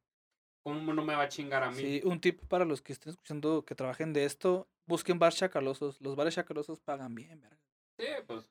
¿Cómo 0.64 0.94
no 0.94 1.04
me 1.04 1.16
va 1.16 1.24
a 1.24 1.30
chingar 1.30 1.64
a 1.64 1.72
mí? 1.72 1.78
Sí, 1.78 2.02
un 2.06 2.22
tip 2.22 2.46
para 2.48 2.66
los 2.66 2.82
que 2.82 2.94
estén 2.94 3.12
escuchando 3.12 3.66
que 3.66 3.74
trabajen 3.74 4.14
de 4.14 4.26
esto, 4.26 4.70
busquen 4.86 5.18
bar 5.18 5.34
chacalosos. 5.34 6.00
Los 6.02 6.16
bares 6.16 6.36
chacalosos 6.36 6.80
pagan 6.80 7.16
bien, 7.16 7.42
verga. 7.42 7.60
Sí, 7.98 8.06
pues. 8.28 8.50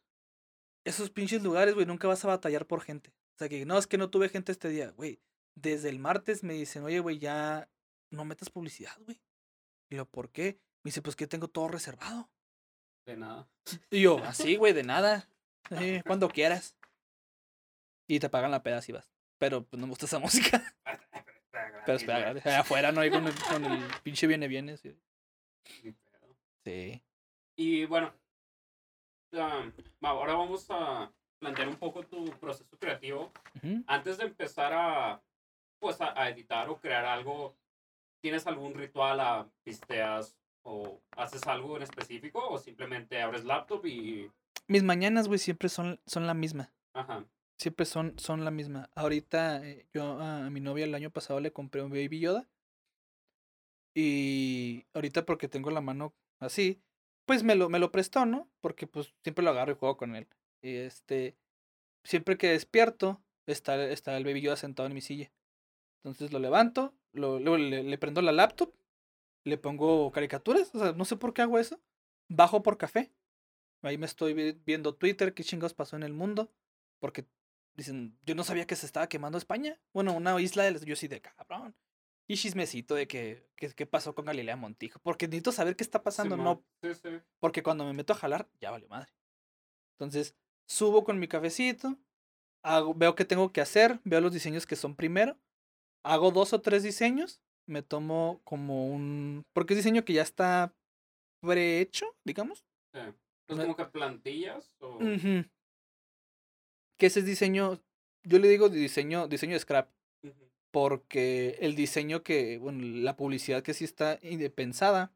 esos 0.84 1.10
pinches 1.10 1.42
lugares, 1.42 1.74
güey, 1.74 1.86
nunca 1.86 2.08
vas 2.08 2.24
a 2.24 2.28
batallar 2.28 2.66
por 2.66 2.82
gente. 2.82 3.10
O 3.34 3.38
sea, 3.38 3.48
que 3.48 3.64
no, 3.64 3.78
es 3.78 3.86
que 3.86 3.98
no 3.98 4.10
tuve 4.10 4.28
gente 4.28 4.52
este 4.52 4.68
día, 4.68 4.90
güey. 4.90 5.20
Desde 5.54 5.88
el 5.88 5.98
martes 5.98 6.42
me 6.42 6.54
dicen, 6.54 6.84
oye, 6.84 7.00
güey, 7.00 7.18
ya 7.18 7.68
no 8.10 8.24
metas 8.24 8.50
publicidad, 8.50 8.96
güey. 9.04 9.20
Y 9.88 9.96
yo, 9.96 10.06
¿por 10.06 10.30
qué? 10.30 10.60
Me 10.82 10.88
dice, 10.88 11.02
pues 11.02 11.16
que 11.16 11.26
tengo 11.26 11.48
todo 11.48 11.68
reservado. 11.68 12.30
De 13.06 13.16
nada. 13.16 13.48
Y 13.90 14.02
yo, 14.02 14.18
así, 14.24 14.56
güey, 14.56 14.72
de 14.72 14.82
nada. 14.82 15.28
Sí, 15.68 16.00
cuando 16.06 16.28
quieras. 16.28 16.76
Y 18.10 18.18
te 18.18 18.28
pagan 18.28 18.50
la 18.50 18.64
peda 18.64 18.82
si 18.82 18.90
vas. 18.90 19.08
Pero 19.38 19.64
pues 19.64 19.78
no 19.78 19.86
me 19.86 19.92
gusta 19.92 20.06
esa 20.06 20.18
música. 20.18 20.60
Pero 21.86 21.96
espera, 21.96 22.18
gratis. 22.18 22.44
Allá 22.44 22.60
afuera 22.60 22.90
no 22.90 23.02
hay 23.02 23.10
con 23.10 23.24
el, 23.24 23.34
con 23.34 23.64
el 23.64 23.84
pinche 24.02 24.26
viene 24.26 24.48
viene. 24.48 24.76
Sí. 24.76 24.96
Y 27.56 27.86
bueno, 27.86 28.12
um, 29.32 29.72
ahora 30.02 30.34
vamos 30.34 30.66
a 30.70 31.12
plantear 31.38 31.68
un 31.68 31.76
poco 31.76 32.02
tu 32.02 32.24
proceso 32.40 32.76
creativo. 32.80 33.32
Antes 33.86 34.18
de 34.18 34.24
empezar 34.24 34.72
a, 34.72 35.22
pues, 35.78 36.00
a, 36.00 36.20
a 36.20 36.30
editar 36.30 36.68
o 36.68 36.80
crear 36.80 37.04
algo, 37.04 37.56
¿tienes 38.20 38.48
algún 38.48 38.74
ritual, 38.74 39.20
a 39.20 39.48
pisteas 39.62 40.36
o 40.64 41.00
haces 41.16 41.46
algo 41.46 41.76
en 41.76 41.84
específico 41.84 42.44
o 42.44 42.58
simplemente 42.58 43.22
abres 43.22 43.44
laptop 43.44 43.86
y... 43.86 44.28
Mis 44.66 44.82
mañanas, 44.82 45.28
güey, 45.28 45.38
siempre 45.38 45.68
son, 45.68 46.00
son 46.06 46.26
la 46.26 46.34
misma. 46.34 46.72
Ajá. 46.92 47.24
Siempre 47.60 47.84
son, 47.84 48.18
son 48.18 48.42
la 48.42 48.50
misma. 48.50 48.88
Ahorita 48.94 49.62
eh, 49.66 49.86
yo 49.92 50.18
a, 50.18 50.48
mi 50.48 50.60
novia 50.60 50.86
el 50.86 50.94
año 50.94 51.10
pasado 51.10 51.40
le 51.40 51.52
compré 51.52 51.82
un 51.82 51.90
Baby 51.90 52.18
Yoda. 52.18 52.48
Y 53.94 54.86
ahorita 54.94 55.26
porque 55.26 55.46
tengo 55.46 55.70
la 55.70 55.82
mano 55.82 56.14
así, 56.38 56.80
pues 57.26 57.42
me 57.42 57.56
lo, 57.56 57.68
me 57.68 57.78
lo 57.78 57.92
prestó, 57.92 58.24
¿no? 58.24 58.48
Porque 58.62 58.86
pues 58.86 59.14
siempre 59.22 59.44
lo 59.44 59.50
agarro 59.50 59.72
y 59.72 59.74
juego 59.74 59.98
con 59.98 60.16
él. 60.16 60.26
Y 60.62 60.76
este, 60.76 61.36
siempre 62.02 62.38
que 62.38 62.48
despierto, 62.48 63.20
está, 63.46 63.84
está 63.90 64.16
el 64.16 64.24
Baby 64.24 64.40
Yoda 64.40 64.56
sentado 64.56 64.86
en 64.86 64.94
mi 64.94 65.02
silla. 65.02 65.30
Entonces 65.98 66.32
lo 66.32 66.38
levanto, 66.38 66.94
lo, 67.12 67.38
le, 67.38 67.82
le 67.82 67.98
prendo 67.98 68.22
la 68.22 68.32
laptop, 68.32 68.72
le 69.44 69.58
pongo 69.58 70.10
caricaturas, 70.12 70.74
o 70.74 70.78
sea, 70.78 70.92
no 70.92 71.04
sé 71.04 71.16
por 71.16 71.34
qué 71.34 71.42
hago 71.42 71.58
eso. 71.58 71.78
Bajo 72.30 72.62
por 72.62 72.78
café. 72.78 73.12
Ahí 73.82 73.98
me 73.98 74.06
estoy 74.06 74.32
vi- 74.32 74.58
viendo 74.64 74.94
Twitter, 74.94 75.34
qué 75.34 75.44
chingados 75.44 75.74
pasó 75.74 75.96
en 75.96 76.04
el 76.04 76.14
mundo. 76.14 76.50
Porque 77.00 77.26
dicen, 77.76 78.18
yo 78.24 78.34
no 78.34 78.44
sabía 78.44 78.66
que 78.66 78.76
se 78.76 78.86
estaba 78.86 79.08
quemando 79.08 79.38
España. 79.38 79.80
Bueno, 79.92 80.12
una 80.14 80.40
isla 80.40 80.64
del... 80.64 80.84
Yo 80.84 80.96
sí 80.96 81.08
de 81.08 81.20
cabrón. 81.20 81.74
Y 82.28 82.36
chismecito 82.36 82.94
de 82.94 83.08
que, 83.08 83.48
qué 83.56 83.86
pasó 83.86 84.14
con 84.14 84.24
Galilea 84.24 84.56
Montijo. 84.56 85.00
Porque 85.00 85.26
necesito 85.26 85.50
saber 85.50 85.74
qué 85.74 85.82
está 85.82 86.02
pasando, 86.02 86.36
no 86.36 86.42
Simón. 86.42 86.64
Sí, 86.82 86.94
sí. 86.94 87.24
porque 87.40 87.62
cuando 87.62 87.84
me 87.84 87.92
meto 87.92 88.12
a 88.12 88.16
jalar, 88.16 88.48
ya 88.60 88.70
valió 88.70 88.88
madre. 88.88 89.12
Entonces, 89.98 90.36
subo 90.68 91.02
con 91.02 91.18
mi 91.18 91.26
cafecito, 91.26 91.98
hago, 92.62 92.94
veo 92.94 93.16
qué 93.16 93.24
tengo 93.24 93.52
que 93.52 93.60
hacer, 93.60 94.00
veo 94.04 94.20
los 94.20 94.32
diseños 94.32 94.64
que 94.64 94.76
son 94.76 94.94
primero, 94.94 95.36
hago 96.04 96.30
dos 96.30 96.52
o 96.52 96.60
tres 96.60 96.84
diseños, 96.84 97.40
me 97.66 97.82
tomo 97.82 98.40
como 98.44 98.86
un... 98.86 99.44
Porque 99.52 99.74
es 99.74 99.78
diseño 99.78 100.04
que 100.04 100.12
ya 100.12 100.22
está 100.22 100.72
prehecho, 101.40 102.06
digamos. 102.24 102.64
sí. 102.94 103.00
Es 103.48 103.58
como 103.58 103.74
que 103.74 103.86
plantillas 103.86 104.76
o... 104.78 104.98
Ujú. 104.98 105.44
Que 107.00 107.06
ese 107.06 107.20
es 107.20 107.24
diseño, 107.26 107.80
yo 108.24 108.38
le 108.38 108.46
digo 108.46 108.68
diseño, 108.68 109.26
diseño 109.26 109.54
de 109.54 109.60
scrap, 109.60 109.90
porque 110.70 111.56
el 111.60 111.74
diseño 111.74 112.22
que, 112.22 112.58
bueno, 112.58 112.84
la 112.84 113.16
publicidad 113.16 113.62
que 113.62 113.72
sí 113.72 113.84
está 113.84 114.18
pensada, 114.54 115.10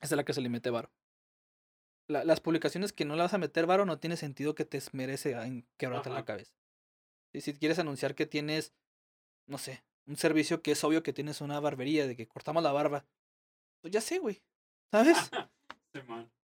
es 0.00 0.12
la 0.12 0.24
que 0.24 0.32
se 0.32 0.40
le 0.40 0.48
mete 0.48 0.70
varo. 0.70 0.90
La- 2.08 2.24
las 2.24 2.40
publicaciones 2.40 2.92
que 2.92 3.04
no 3.04 3.16
le 3.16 3.22
vas 3.22 3.34
a 3.34 3.38
meter 3.38 3.66
varo 3.66 3.84
no 3.84 3.98
tiene 3.98 4.16
sentido 4.16 4.54
que 4.54 4.64
te 4.64 4.80
merece 4.92 5.32
en 5.32 5.66
quebrarte 5.76 6.10
la 6.10 6.24
cabeza. 6.24 6.54
Y 7.34 7.40
si 7.40 7.52
quieres 7.54 7.80
anunciar 7.80 8.14
que 8.14 8.26
tienes, 8.26 8.72
no 9.48 9.58
sé, 9.58 9.82
un 10.06 10.16
servicio 10.16 10.62
que 10.62 10.70
es 10.70 10.84
obvio 10.84 11.02
que 11.02 11.12
tienes 11.12 11.40
una 11.40 11.58
barbería, 11.58 12.06
de 12.06 12.14
que 12.16 12.28
cortamos 12.28 12.62
la 12.62 12.70
barba, 12.72 13.04
pues 13.82 13.92
ya 13.92 14.00
sé, 14.00 14.20
güey, 14.20 14.40
¿sabes? 14.92 15.16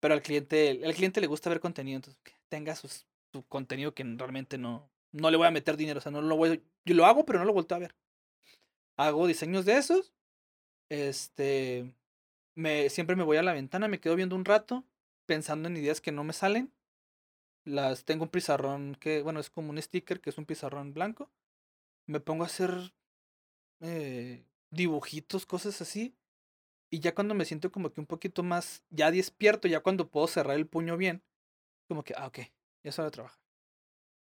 Pero 0.01 0.15
al 0.15 0.23
cliente, 0.23 0.81
al 0.85 0.95
cliente 0.95 1.21
le 1.21 1.29
gusta 1.29 1.49
ver 1.51 1.61
contenido, 1.61 1.97
entonces 1.97 2.21
que 2.25 2.33
tenga 2.49 2.75
sus, 2.75 3.07
contenido 3.43 3.95
que 3.95 4.05
realmente 4.05 4.59
no, 4.59 4.91
no 5.13 5.31
le 5.31 5.37
voy 5.37 5.47
a 5.47 5.51
meter 5.51 5.77
dinero, 5.77 5.99
o 5.99 6.03
sea, 6.03 6.13
no 6.13 6.23
lo 6.23 6.37
voy, 6.37 6.63
yo 6.85 6.95
lo 6.95 7.07
hago, 7.07 7.25
pero 7.25 7.39
no 7.39 7.45
lo 7.45 7.53
vuelto 7.53 7.75
a 7.75 7.79
ver. 7.79 7.95
Hago 8.97 9.27
diseños 9.27 9.65
de 9.65 9.77
esos, 9.77 10.13
este, 10.89 11.95
me, 12.55 12.89
siempre 12.91 13.17
me 13.17 13.25
voy 13.25 13.37
a 13.37 13.43
la 13.43 13.53
ventana, 13.53 13.89
me 13.89 14.01
quedo 14.01 14.17
viendo 14.17 14.37
un 14.37 14.45
rato, 14.45 14.85
pensando 15.27 15.69
en 15.69 15.77
ideas 15.77 16.01
que 16.01 16.13
no 16.13 16.25
me 16.25 16.33
salen. 16.33 16.73
Las 17.65 18.05
tengo 18.05 18.25
un 18.25 18.31
pizarrón 18.31 18.97
que, 19.01 19.23
bueno, 19.23 19.41
es 19.41 19.51
como 19.51 19.71
un 19.71 19.81
sticker, 19.81 20.21
que 20.21 20.31
es 20.31 20.39
un 20.39 20.47
pizarrón 20.47 20.93
blanco. 20.93 21.31
Me 22.07 22.21
pongo 22.21 22.45
a 22.45 22.47
hacer 22.47 22.93
eh, 23.81 24.45
dibujitos, 24.71 25.47
cosas 25.47 25.81
así. 25.81 26.15
Y 26.91 27.01
ya 27.01 27.15
cuando 27.15 27.35
me 27.35 27.45
siento 27.45 27.73
como 27.73 27.93
que 27.93 28.01
un 28.01 28.07
poquito 28.07 28.43
más, 28.43 28.85
ya 28.91 29.11
despierto, 29.11 29.67
ya 29.67 29.81
cuando 29.81 30.11
puedo 30.11 30.27
cerrar 30.29 30.57
el 30.57 30.67
puño 30.67 30.97
bien, 30.97 31.23
como 31.89 32.05
que, 32.05 32.15
ah, 32.17 32.27
ok, 32.27 32.41
ya 32.85 32.91
es 32.91 32.99
hora 32.99 33.07
de 33.07 33.13
trabajar. 33.13 33.41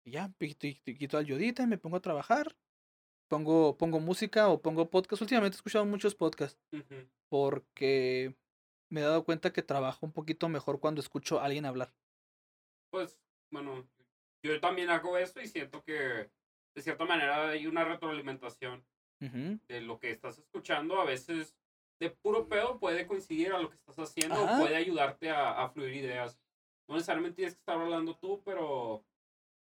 Y 0.06 0.12
ya, 0.12 0.32
quito, 0.40 0.68
quito 0.84 1.18
ayudita 1.18 1.64
y 1.64 1.68
me 1.68 1.78
pongo 1.78 1.98
a 1.98 2.02
trabajar. 2.02 2.56
Pongo, 3.30 3.78
pongo 3.78 4.00
música 4.00 4.50
o 4.50 4.62
pongo 4.62 4.90
podcast. 4.90 5.22
Últimamente 5.22 5.56
he 5.56 5.60
escuchado 5.60 5.86
muchos 5.86 6.16
podcasts 6.16 6.60
porque 7.30 8.36
me 8.90 9.02
he 9.02 9.04
dado 9.04 9.24
cuenta 9.24 9.54
que 9.54 9.62
trabajo 9.62 10.06
un 10.06 10.12
poquito 10.12 10.50
mejor 10.50 10.80
cuando 10.80 11.02
escucho 11.02 11.40
a 11.40 11.46
alguien 11.46 11.66
hablar. 11.66 11.94
Pues, 12.92 13.18
bueno, 13.52 13.88
yo 14.44 14.60
también 14.60 14.90
hago 14.90 15.18
eso 15.18 15.40
y 15.40 15.48
siento 15.48 15.84
que 15.84 16.30
de 16.76 16.82
cierta 16.82 17.06
manera 17.06 17.50
hay 17.50 17.68
una 17.68 17.84
retroalimentación 17.86 18.86
de 19.20 19.82
lo 19.82 20.00
que 20.00 20.12
estás 20.12 20.38
escuchando. 20.40 21.00
A 21.00 21.06
veces 21.06 21.56
de 22.02 22.10
puro 22.10 22.50
pedo 22.50 22.80
puede 22.80 23.08
coincidir 23.08 23.54
a 23.54 23.60
lo 23.60 23.70
que 23.70 23.76
estás 23.76 23.98
haciendo 24.00 24.36
Ajá. 24.36 24.58
o 24.58 24.62
puede 24.62 24.76
ayudarte 24.76 25.30
a, 25.30 25.64
a 25.64 25.70
fluir 25.70 25.96
ideas. 25.96 26.38
No 26.92 26.98
necesariamente 26.98 27.38
tienes 27.38 27.54
que 27.56 27.60
estar 27.62 27.80
hablando 27.80 28.16
tú, 28.18 28.42
pero 28.44 29.04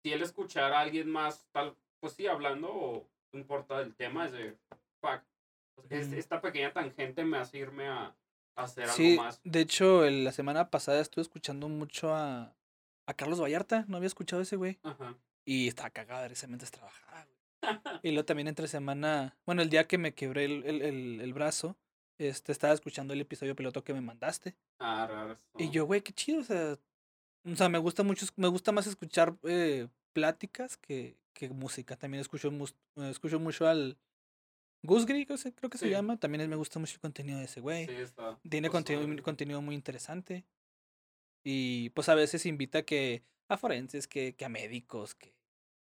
si 0.02 0.12
el 0.12 0.22
escuchar 0.22 0.72
a 0.72 0.80
alguien 0.80 1.08
más, 1.10 1.46
tal, 1.52 1.76
pues 2.00 2.12
sí, 2.14 2.26
hablando, 2.26 2.68
o 2.72 3.08
no 3.32 3.38
importa 3.40 3.80
el 3.80 3.94
tema, 3.94 4.26
es 4.26 4.32
de, 4.32 4.56
fuck, 5.00 5.22
pues, 5.76 5.90
es- 5.90 6.12
esta 6.12 6.40
pequeña 6.40 6.72
tangente 6.72 7.24
me 7.24 7.38
hace 7.38 7.58
irme 7.58 7.86
a, 7.88 8.14
a 8.56 8.62
hacer 8.62 8.88
Sí, 8.88 9.12
algo 9.12 9.22
más. 9.22 9.40
de 9.44 9.60
hecho, 9.60 10.04
el- 10.04 10.24
la 10.24 10.32
semana 10.32 10.70
pasada 10.70 11.00
estuve 11.00 11.22
escuchando 11.22 11.68
mucho 11.68 12.14
a, 12.14 12.52
a 13.06 13.14
Carlos 13.14 13.40
Vallarta. 13.40 13.84
No 13.88 13.96
había 13.96 14.06
escuchado 14.08 14.42
ese 14.42 14.56
güey. 14.56 14.78
Ajá. 14.82 15.14
Y 15.46 15.68
estaba 15.68 15.90
cagado 15.90 16.22
de 16.22 16.28
risa 16.28 16.46
mientras 16.48 16.70
trabajaba. 16.70 17.24
güey. 17.24 17.34
Y 18.02 18.10
luego 18.10 18.24
también 18.26 18.48
entre 18.48 18.68
semana, 18.68 19.36
bueno, 19.46 19.62
el 19.62 19.70
día 19.70 19.86
que 19.86 19.98
me 19.98 20.14
quebré 20.14 20.44
el, 20.46 20.64
el, 20.64 20.82
el- 20.82 21.20
el 21.20 21.32
brazo, 21.32 21.76
este, 22.18 22.52
estaba 22.52 22.74
escuchando 22.74 23.14
el 23.14 23.20
episodio 23.20 23.56
piloto 23.56 23.82
que 23.84 23.94
me 23.94 24.00
mandaste. 24.00 24.54
Ah, 24.78 25.06
raro. 25.06 25.38
Y 25.58 25.70
yo, 25.70 25.86
güey, 25.86 26.02
qué 26.02 26.12
chido, 26.12 26.40
o 26.40 26.44
sea, 26.44 26.76
o 27.44 27.56
sea, 27.56 27.68
me 27.68 27.78
gusta 27.78 28.02
mucho, 28.02 28.26
me 28.36 28.48
gusta 28.48 28.72
más 28.72 28.86
escuchar 28.86 29.36
eh, 29.42 29.88
pláticas 30.12 30.76
que, 30.76 31.16
que 31.34 31.50
música. 31.50 31.96
También 31.96 32.20
escucho, 32.20 32.50
eh, 32.50 33.10
escucho 33.10 33.38
mucho 33.38 33.66
al 33.66 33.98
Gus 34.82 35.06
Gris, 35.06 35.26
creo, 35.26 35.70
que 35.70 35.78
se 35.78 35.90
llama. 35.90 36.18
También 36.18 36.48
me 36.48 36.56
gusta 36.56 36.78
mucho 36.78 36.94
el 36.94 37.00
contenido 37.00 37.38
de 37.38 37.44
ese 37.44 37.60
güey. 37.60 37.86
Sí, 37.86 37.92
está. 37.92 38.38
Tiene 38.48 38.70
pues, 38.70 38.84
contenido, 38.84 39.22
contenido 39.22 39.62
muy 39.62 39.74
interesante. 39.74 40.44
Y 41.44 41.90
pues 41.90 42.08
a 42.08 42.14
veces 42.14 42.46
invita 42.46 42.84
que 42.84 43.22
a 43.48 43.58
forenses, 43.58 44.08
que, 44.08 44.34
que 44.34 44.44
a 44.46 44.48
médicos, 44.48 45.14
que 45.14 45.34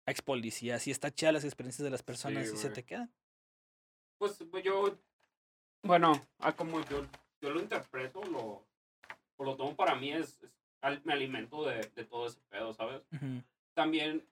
a 0.06 0.10
ex 0.10 0.22
policías. 0.22 0.86
Y 0.88 0.90
está 0.90 1.14
chida 1.14 1.32
las 1.32 1.44
experiencias 1.44 1.84
de 1.84 1.90
las 1.90 2.02
personas 2.02 2.52
y 2.52 2.56
se 2.56 2.70
te 2.70 2.84
quedan. 2.84 3.12
Pues 4.18 4.38
pues, 4.50 4.64
yo, 4.64 4.98
bueno, 5.84 6.12
a 6.38 6.56
como 6.56 6.80
yo, 6.86 7.06
yo 7.40 7.50
lo 7.50 7.60
interpreto, 7.60 8.22
lo, 8.24 8.66
o 9.36 9.44
lo 9.44 9.56
tomo 9.56 9.76
para 9.76 9.94
mí, 9.94 10.12
es, 10.12 10.42
es 10.42 10.50
al- 10.86 11.02
me 11.04 11.12
alimento 11.12 11.64
de, 11.64 11.80
de 11.94 12.04
todo 12.04 12.26
ese 12.26 12.40
pedo, 12.48 12.72
¿sabes? 12.72 13.02
También, 13.74 14.26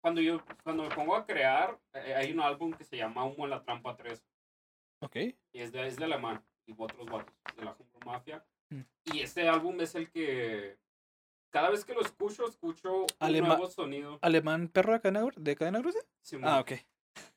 cuando 0.00 0.20
yo, 0.20 0.42
cuando 0.64 0.82
me 0.84 0.94
pongo 0.94 1.14
a 1.14 1.24
crear, 1.26 1.78
eh, 1.92 2.14
hay 2.14 2.32
un 2.32 2.40
álbum 2.40 2.72
que 2.72 2.84
se 2.84 2.96
llama 2.96 3.24
Humo 3.24 3.44
en 3.44 3.50
la 3.50 3.62
Trampa 3.62 3.96
3, 3.96 4.24
Ok. 5.00 5.16
y 5.16 5.34
es 5.60 5.72
de, 5.72 5.86
es 5.86 5.96
de 5.96 6.04
Alemán, 6.04 6.42
y 6.66 6.74
otros 6.76 7.06
vatos, 7.06 7.34
de 7.56 7.64
la 7.64 7.72
Humble 7.78 8.00
Mafia. 8.06 8.44
Mm. 8.70 8.80
Y 9.12 9.20
este 9.20 9.48
álbum 9.48 9.80
es 9.80 9.94
el 9.94 10.10
que, 10.10 10.78
cada 11.50 11.70
vez 11.70 11.84
que 11.84 11.92
lo 11.94 12.00
escucho, 12.00 12.46
escucho 12.48 13.06
un 13.20 13.38
nuevo 13.38 13.68
sonido. 13.68 14.18
¿Alemán 14.22 14.68
perro 14.68 14.94
de 14.94 15.00
cadena, 15.00 15.28
de 15.36 15.56
cadena 15.56 15.78
gruesa? 15.80 16.00
Simón. 16.22 16.48
Ah, 16.48 16.60
ok. 16.60 16.72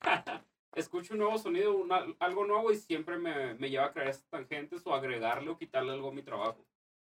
escucho 0.75 1.13
un 1.13 1.19
nuevo 1.19 1.37
sonido, 1.37 1.75
una- 1.75 2.05
algo 2.19 2.45
nuevo 2.45 2.71
y 2.71 2.75
siempre 2.77 3.17
me, 3.17 3.53
me 3.55 3.69
lleva 3.69 3.85
a 3.85 3.91
crear 3.93 4.09
esas 4.09 4.25
tangentes 4.29 4.85
o 4.87 4.93
agregarle 4.93 5.49
o 5.49 5.57
quitarle 5.57 5.91
algo 5.93 6.09
a 6.09 6.13
mi 6.13 6.23
trabajo. 6.23 6.65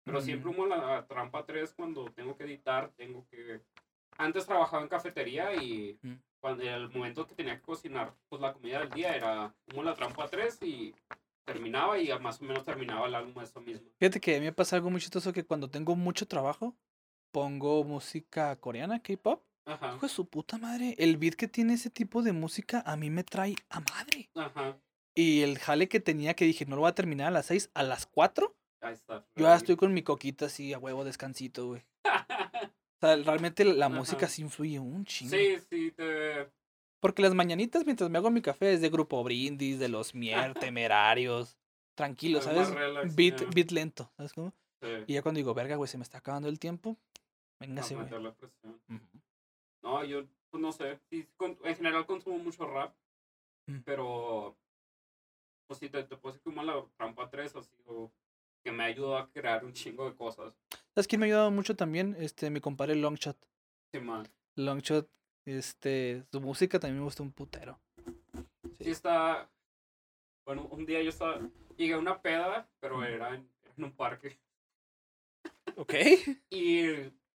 Pero 0.09 0.21
siempre 0.21 0.49
humo 0.49 0.65
la 0.65 1.05
trampa 1.05 1.45
3 1.45 1.73
cuando 1.73 2.05
tengo 2.05 2.35
que 2.35 2.45
editar, 2.45 2.91
tengo 2.95 3.25
que... 3.29 3.61
Antes 4.17 4.45
trabajaba 4.45 4.81
en 4.81 4.89
cafetería 4.89 5.55
y 5.55 5.99
cuando 6.39 6.63
el 6.63 6.89
momento 6.89 7.27
que 7.27 7.35
tenía 7.35 7.55
que 7.55 7.61
cocinar 7.61 8.13
pues 8.27 8.41
la 8.41 8.53
comida 8.53 8.79
del 8.79 8.89
día 8.89 9.15
era 9.15 9.53
humo 9.71 9.83
la 9.83 9.93
trampa 9.93 10.27
3 10.27 10.61
y 10.63 10.95
terminaba 11.45 11.99
y 11.99 12.09
más 12.19 12.41
o 12.41 12.45
menos 12.45 12.65
terminaba 12.65 13.07
el 13.07 13.15
álbum 13.15 13.41
eso 13.41 13.61
mismo. 13.61 13.87
Fíjate 13.97 14.19
que 14.19 14.35
a 14.35 14.39
mí 14.39 14.45
me 14.45 14.51
pasa 14.51 14.75
algo 14.75 14.89
muy 14.89 14.99
chistoso 14.99 15.31
que 15.31 15.45
cuando 15.45 15.69
tengo 15.69 15.95
mucho 15.95 16.27
trabajo, 16.27 16.75
pongo 17.31 17.83
música 17.83 18.55
coreana, 18.57 19.01
K-pop. 19.01 19.43
Hijo 19.67 19.99
de 20.01 20.09
su 20.09 20.27
puta 20.27 20.57
madre. 20.57 20.95
El 20.97 21.17
beat 21.17 21.35
que 21.35 21.47
tiene 21.47 21.75
ese 21.75 21.91
tipo 21.91 22.23
de 22.23 22.31
música 22.31 22.81
a 22.85 22.95
mí 22.95 23.11
me 23.11 23.23
trae 23.23 23.55
a 23.69 23.79
madre. 23.79 24.29
Ajá. 24.33 24.79
Y 25.13 25.41
el 25.41 25.59
jale 25.59 25.87
que 25.87 25.99
tenía 25.99 26.33
que 26.33 26.45
dije, 26.45 26.65
no 26.65 26.75
lo 26.75 26.81
voy 26.81 26.89
a 26.89 26.95
terminar 26.95 27.27
a 27.27 27.31
las 27.31 27.45
6, 27.47 27.69
a 27.75 27.83
las 27.83 28.07
4. 28.07 28.55
Yo 28.81 29.23
ya 29.45 29.55
estoy 29.55 29.75
con 29.75 29.93
mi 29.93 30.03
coquita 30.03 30.45
así, 30.45 30.73
a 30.73 30.79
huevo, 30.79 31.03
descansito, 31.03 31.67
güey. 31.67 31.83
O 33.01 33.07
sea, 33.07 33.15
realmente 33.15 33.63
la 33.63 33.85
Ajá. 33.85 33.95
música 33.95 34.27
sí 34.27 34.41
influye 34.41 34.77
un 34.77 35.05
chingo. 35.05 35.31
Sí, 35.33 35.57
sí, 35.69 35.91
te. 35.91 36.51
Porque 36.99 37.21
las 37.21 37.33
mañanitas 37.33 37.85
mientras 37.85 38.09
me 38.09 38.17
hago 38.17 38.29
mi 38.29 38.41
café 38.41 38.73
es 38.73 38.81
de 38.81 38.89
Grupo 38.89 39.23
Brindis, 39.23 39.79
de 39.79 39.87
los 39.87 40.13
Mier, 40.13 40.53
Temerarios. 40.59 41.57
Tranquilo, 41.95 42.39
Es 42.39 42.43
¿sabes? 42.45 42.69
relax, 42.69 43.15
Beat, 43.15 43.39
ya. 43.39 43.47
beat 43.55 43.71
lento, 43.71 44.11
¿sabes 44.17 44.33
cómo? 44.33 44.53
Sí. 44.81 44.89
Y 45.07 45.13
ya 45.13 45.21
cuando 45.21 45.37
digo, 45.37 45.53
verga, 45.53 45.77
güey, 45.77 45.87
se 45.87 45.97
me 45.97 46.03
está 46.03 46.17
acabando 46.17 46.49
el 46.49 46.59
tiempo. 46.59 46.97
Véngase, 47.61 47.95
güey. 47.95 48.07
No, 49.81 50.03
yo, 50.03 50.25
pues 50.51 50.61
no 50.61 50.71
sé. 50.73 50.99
Sí, 51.09 51.25
con- 51.37 51.57
en 51.63 51.75
general 51.77 52.05
consumo 52.05 52.37
mucho 52.39 52.67
rap. 52.67 52.93
Mm. 53.67 53.79
Pero. 53.85 54.57
Pues 55.67 55.79
sí, 55.79 55.87
te, 55.89 56.03
te 56.03 56.17
puedo 56.17 56.33
decir 56.33 56.43
como 56.43 56.63
la 56.63 56.83
trampa 56.97 57.29
3, 57.29 57.55
así, 57.55 57.69
o 57.85 58.11
que 58.69 58.75
me 58.75 58.83
ayudó 58.83 59.17
a 59.17 59.29
crear 59.31 59.65
un 59.65 59.73
chingo 59.73 60.07
de 60.09 60.15
cosas. 60.15 60.53
¿Sabes 60.93 61.07
quién 61.07 61.19
me 61.19 61.25
ha 61.25 61.27
ayudado 61.27 61.51
mucho 61.51 61.75
también? 61.75 62.15
Este, 62.19 62.49
mi 62.49 62.59
compadre 62.61 62.95
Longshot. 62.95 63.37
Sí, 63.91 63.99
man. 63.99 64.27
Longshot, 64.55 65.09
este, 65.45 66.23
su 66.31 66.39
música 66.41 66.79
también 66.79 66.99
me 66.99 67.05
gusta 67.05 67.23
un 67.23 67.31
putero. 67.31 67.79
Sí 68.79 68.91
está. 68.91 69.49
Bueno, 70.45 70.67
un 70.71 70.85
día 70.85 71.01
yo 71.01 71.09
estaba. 71.09 71.39
Llegué 71.77 71.93
a 71.93 71.97
una 71.99 72.21
peda, 72.21 72.67
pero 72.79 73.03
era 73.03 73.29
en, 73.35 73.49
en 73.77 73.83
un 73.83 73.91
parque. 73.91 74.37
Ok. 75.75 75.93
Y 76.51 76.83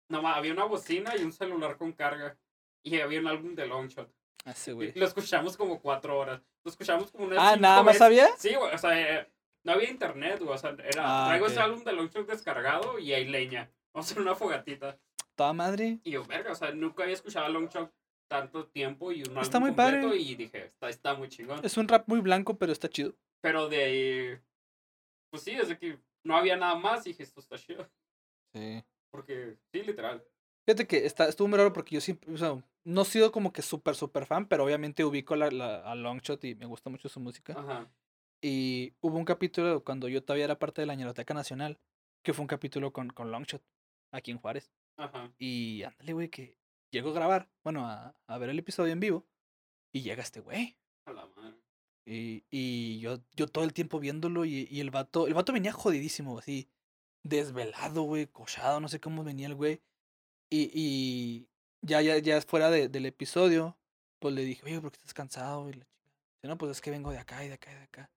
nomás 0.09 0.37
había 0.37 0.51
una 0.53 0.65
bocina 0.65 1.15
y 1.15 1.23
un 1.23 1.31
celular 1.31 1.77
con 1.77 1.93
carga. 1.93 2.37
Y 2.83 2.99
había 2.99 3.19
un 3.19 3.27
álbum 3.27 3.55
de 3.55 3.67
Longshot. 3.67 4.11
Ese 4.45 4.71
Y 4.71 4.73
güey. 4.73 4.93
lo 4.95 5.05
escuchamos 5.05 5.55
como 5.55 5.79
cuatro 5.79 6.17
horas. 6.17 6.41
Lo 6.63 6.71
escuchamos 6.71 7.11
como 7.11 7.25
unas 7.25 7.37
Ah, 7.39 7.55
nada 7.55 7.83
más 7.83 7.97
sabía. 7.97 8.27
Sí, 8.37 8.53
güey, 8.55 8.73
o 8.73 8.77
sea, 8.77 8.99
eh, 9.19 9.31
no 9.63 9.71
había 9.73 9.89
internet, 9.89 10.39
güey, 10.39 10.53
o 10.53 10.57
sea, 10.57 10.71
era, 10.83 11.03
Ah, 11.05 11.27
traigo 11.27 11.45
ok. 11.45 11.51
ese 11.51 11.59
álbum 11.61 11.83
de 11.83 11.93
Longshot 11.93 12.27
descargado 12.27 12.99
y 12.99 13.13
hay 13.13 13.25
leña. 13.27 13.69
Vamos 13.93 14.07
a 14.07 14.11
hacer 14.11 14.21
una 14.21 14.35
fogatita. 14.35 14.97
Toda 15.35 15.53
madre. 15.53 15.99
Y 16.03 16.11
yo, 16.11 16.23
verga, 16.25 16.51
o 16.51 16.55
sea, 16.55 16.71
nunca 16.71 17.03
había 17.03 17.15
escuchado 17.15 17.45
a 17.45 17.49
Longshot 17.49 17.91
tanto 18.29 18.67
tiempo 18.67 19.11
y 19.11 19.23
un 19.23 19.37
Está 19.37 19.57
álbum 19.57 19.69
muy 19.69 19.75
padre. 19.75 20.15
y 20.17 20.35
dije, 20.35 20.65
está, 20.67 20.89
está 20.89 21.13
muy 21.15 21.27
chingón. 21.29 21.59
Es 21.63 21.77
un 21.77 21.87
rap 21.87 22.07
muy 22.07 22.19
blanco, 22.21 22.57
pero 22.57 22.71
está 22.71 22.87
chido. 22.89 23.13
Pero 23.41 23.67
de 23.67 23.83
ahí, 23.83 24.39
pues 25.29 25.43
sí, 25.43 25.55
desde 25.55 25.77
que 25.77 25.99
no 26.23 26.35
había 26.37 26.55
nada 26.55 26.75
más, 26.75 27.03
dije, 27.03 27.23
esto 27.23 27.39
está 27.41 27.57
chido. 27.57 27.89
Sí. 28.53 28.83
Porque, 29.11 29.57
sí, 29.73 29.83
literal. 29.83 30.23
Fíjate 30.65 30.87
que 30.87 31.05
está, 31.05 31.27
estuvo 31.27 31.47
muy 31.47 31.57
raro 31.57 31.73
porque 31.73 31.95
yo 31.95 32.01
siempre, 32.01 32.31
o 32.33 32.37
sea, 32.37 32.63
no 32.85 33.01
he 33.01 33.05
sido 33.05 33.31
como 33.31 33.51
que 33.51 33.61
súper, 33.61 33.95
súper 33.95 34.25
fan, 34.25 34.45
pero 34.47 34.63
obviamente 34.63 35.03
ubico 35.03 35.35
la, 35.35 35.49
la- 35.51 35.79
a 35.81 35.95
Longshot 35.95 36.43
y 36.45 36.55
me 36.55 36.65
gusta 36.67 36.89
mucho 36.89 37.09
su 37.09 37.19
música. 37.19 37.53
Ajá. 37.57 37.89
Y 38.41 38.93
hubo 39.01 39.17
un 39.17 39.25
capítulo 39.25 39.83
cuando 39.83 40.07
yo 40.07 40.23
todavía 40.23 40.45
era 40.45 40.57
parte 40.59 40.81
de 40.81 40.87
la 40.87 40.95
Ñeroteca 40.95 41.33
Nacional, 41.33 41.79
que 42.23 42.33
fue 42.33 42.41
un 42.43 42.47
capítulo 42.47 42.91
con, 42.91 43.09
con 43.09 43.31
Longshot, 43.31 43.63
aquí 44.11 44.31
en 44.31 44.37
Juárez. 44.39 44.71
Ajá. 44.97 45.31
Y 45.37 45.83
ándale, 45.83 46.13
güey, 46.13 46.29
que 46.29 46.57
llego 46.91 47.11
a 47.11 47.13
grabar, 47.13 47.49
bueno, 47.63 47.87
a, 47.87 48.15
a 48.27 48.37
ver 48.37 48.49
el 48.49 48.59
episodio 48.59 48.93
en 48.93 48.99
vivo, 48.99 49.25
y 49.93 50.01
llega 50.01 50.23
este 50.23 50.39
güey. 50.39 50.75
A 51.05 51.13
la 51.13 51.25
madre. 51.27 51.57
Y, 52.05 52.43
y 52.49 52.99
yo, 52.99 53.19
yo 53.35 53.47
todo 53.47 53.63
el 53.63 53.73
tiempo 53.73 53.99
viéndolo 53.99 54.43
y, 54.45 54.67
y 54.71 54.79
el 54.79 54.89
vato, 54.89 55.27
el 55.27 55.33
vato 55.35 55.53
venía 55.53 55.71
jodidísimo, 55.71 56.39
así, 56.39 56.67
desvelado, 57.23 58.01
güey, 58.03 58.25
cochado, 58.27 58.79
no 58.79 58.87
sé 58.87 58.99
cómo 58.99 59.23
venía 59.23 59.47
el 59.47 59.55
güey. 59.55 59.81
Y, 60.49 60.71
y 60.73 61.47
ya, 61.81 62.01
ya, 62.01 62.17
ya 62.17 62.41
fuera 62.41 62.69
de- 62.71 62.89
del 62.89 63.05
episodio, 63.05 63.77
pues 64.19 64.33
le 64.33 64.43
dije, 64.43 64.63
oye, 64.65 64.81
¿por 64.81 64.91
qué 64.91 64.97
estás 64.97 65.13
cansado? 65.13 65.69
Y 65.69 65.73
la 65.73 65.85
chica, 65.85 66.47
no, 66.49 66.57
pues 66.57 66.71
es 66.71 66.81
que 66.81 66.91
vengo 66.91 67.11
de 67.11 67.19
acá 67.19 67.45
y 67.45 67.47
de 67.47 67.53
acá 67.53 67.71
y 67.71 67.75
de 67.75 67.83
acá. 67.83 68.09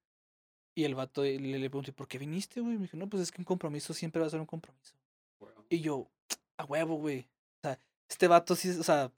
Y 0.75 0.85
el 0.85 0.95
vato 0.95 1.25
y 1.25 1.39
le, 1.39 1.59
le 1.59 1.71
pregunté, 1.71 1.93
¿por 1.93 2.09
qué 2.09 2.19
viniste, 2.19 2.61
güey? 2.61 2.77
Me 2.77 2.83
dijo, 2.83 2.97
no, 2.97 3.09
pues 3.09 3.23
es 3.23 3.31
que 3.31 3.41
un 3.41 3.45
compromiso 3.45 3.95
siempre 3.95 4.21
va 4.21 4.27
a 4.27 4.31
ser 4.31 4.41
un 4.41 4.47
compromiso. 4.47 4.95
Bueno, 5.39 5.65
Y 5.69 5.81
yo, 5.81 6.09
a 6.57 6.65
huevo, 6.65 6.97
güey. 6.97 7.21
O 7.59 7.61
sea, 7.63 7.79
este 8.09 8.27
vato 8.29 8.57
sí, 8.57 8.71
o 8.71 8.83
sea, 8.83 9.13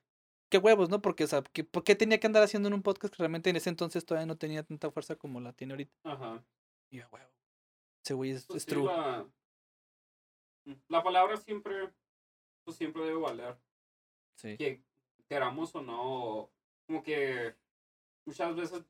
qué 0.51 0.59
huevos, 0.59 0.91
¿no? 0.91 1.01
Porque, 1.01 1.24
o 1.24 1.27
sea, 1.27 1.43
¿qué, 1.43 1.65
¿por 1.65 1.83
qué 1.83 1.95
tenía 1.95 2.20
que 2.20 2.27
andar 2.27 2.43
haciendo 2.43 2.69
en 2.69 2.74
un 2.74 2.83
podcast 2.83 3.12
que 3.15 3.19
realmente 3.19 3.49
en 3.51 3.57
ese 3.57 3.70
entonces 3.70 4.05
todavía 4.05 4.27
no 4.27 4.37
tenía 4.37 4.62
tanta 4.62 4.91
fuerza 4.91 5.16
como 5.16 5.41
la 5.41 5.53
tiene 5.55 5.73
ahorita? 5.73 5.93
Ajá. 6.05 6.45
Y 6.91 6.99
yo, 6.99 7.05
a 7.07 7.09
huevo. 7.09 7.31
Ese 8.05 8.15
güey 8.15 8.31
es, 8.33 8.47
Pues 8.47 8.59
es 8.59 8.62
sí, 8.65 8.70
true. 8.70 8.85
la, 8.85 9.27
la 10.89 11.03
palabra 11.03 11.37
siempre, 11.39 11.91
pues 12.65 12.77
siempre 12.77 13.03
debe 13.05 13.16
valer. 13.20 13.57
Sí. 14.37 14.57
que 14.59 14.83
queramos 15.28 15.74
o 15.74 15.81
no, 15.81 16.51
como 16.87 17.03
que 17.03 17.55
muchas 18.27 18.55
veces 18.57 18.82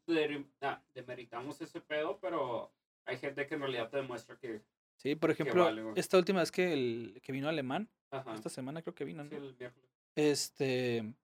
ah, 0.63 0.83
demeritamos 0.95 1.61
ese 1.61 1.81
pedo, 1.81 2.19
pero 2.21 2.73
hay 3.05 3.19
gente 3.19 3.47
que 3.47 3.55
en 3.55 3.61
realidad 3.61 3.89
te 3.91 3.99
demuestra 3.99 4.37
que, 4.37 4.63
Sí, 4.97 5.15
por 5.15 5.31
ejemplo, 5.31 5.65
vale, 5.65 5.85
esta 5.97 6.17
última 6.17 6.41
vez 6.41 6.51
que, 6.51 6.73
el, 6.73 7.21
que 7.23 7.31
vino 7.31 7.49
alemán, 7.49 7.91
ajá, 8.11 8.35
esta 8.35 8.49
semana 8.49 8.81
creo 8.83 8.95
que 8.95 9.05
vino, 9.05 9.23
sí, 9.25 9.31
¿no? 9.31 9.37
el 9.37 9.57
miércoles, 9.57 9.91
Este, 10.15 11.15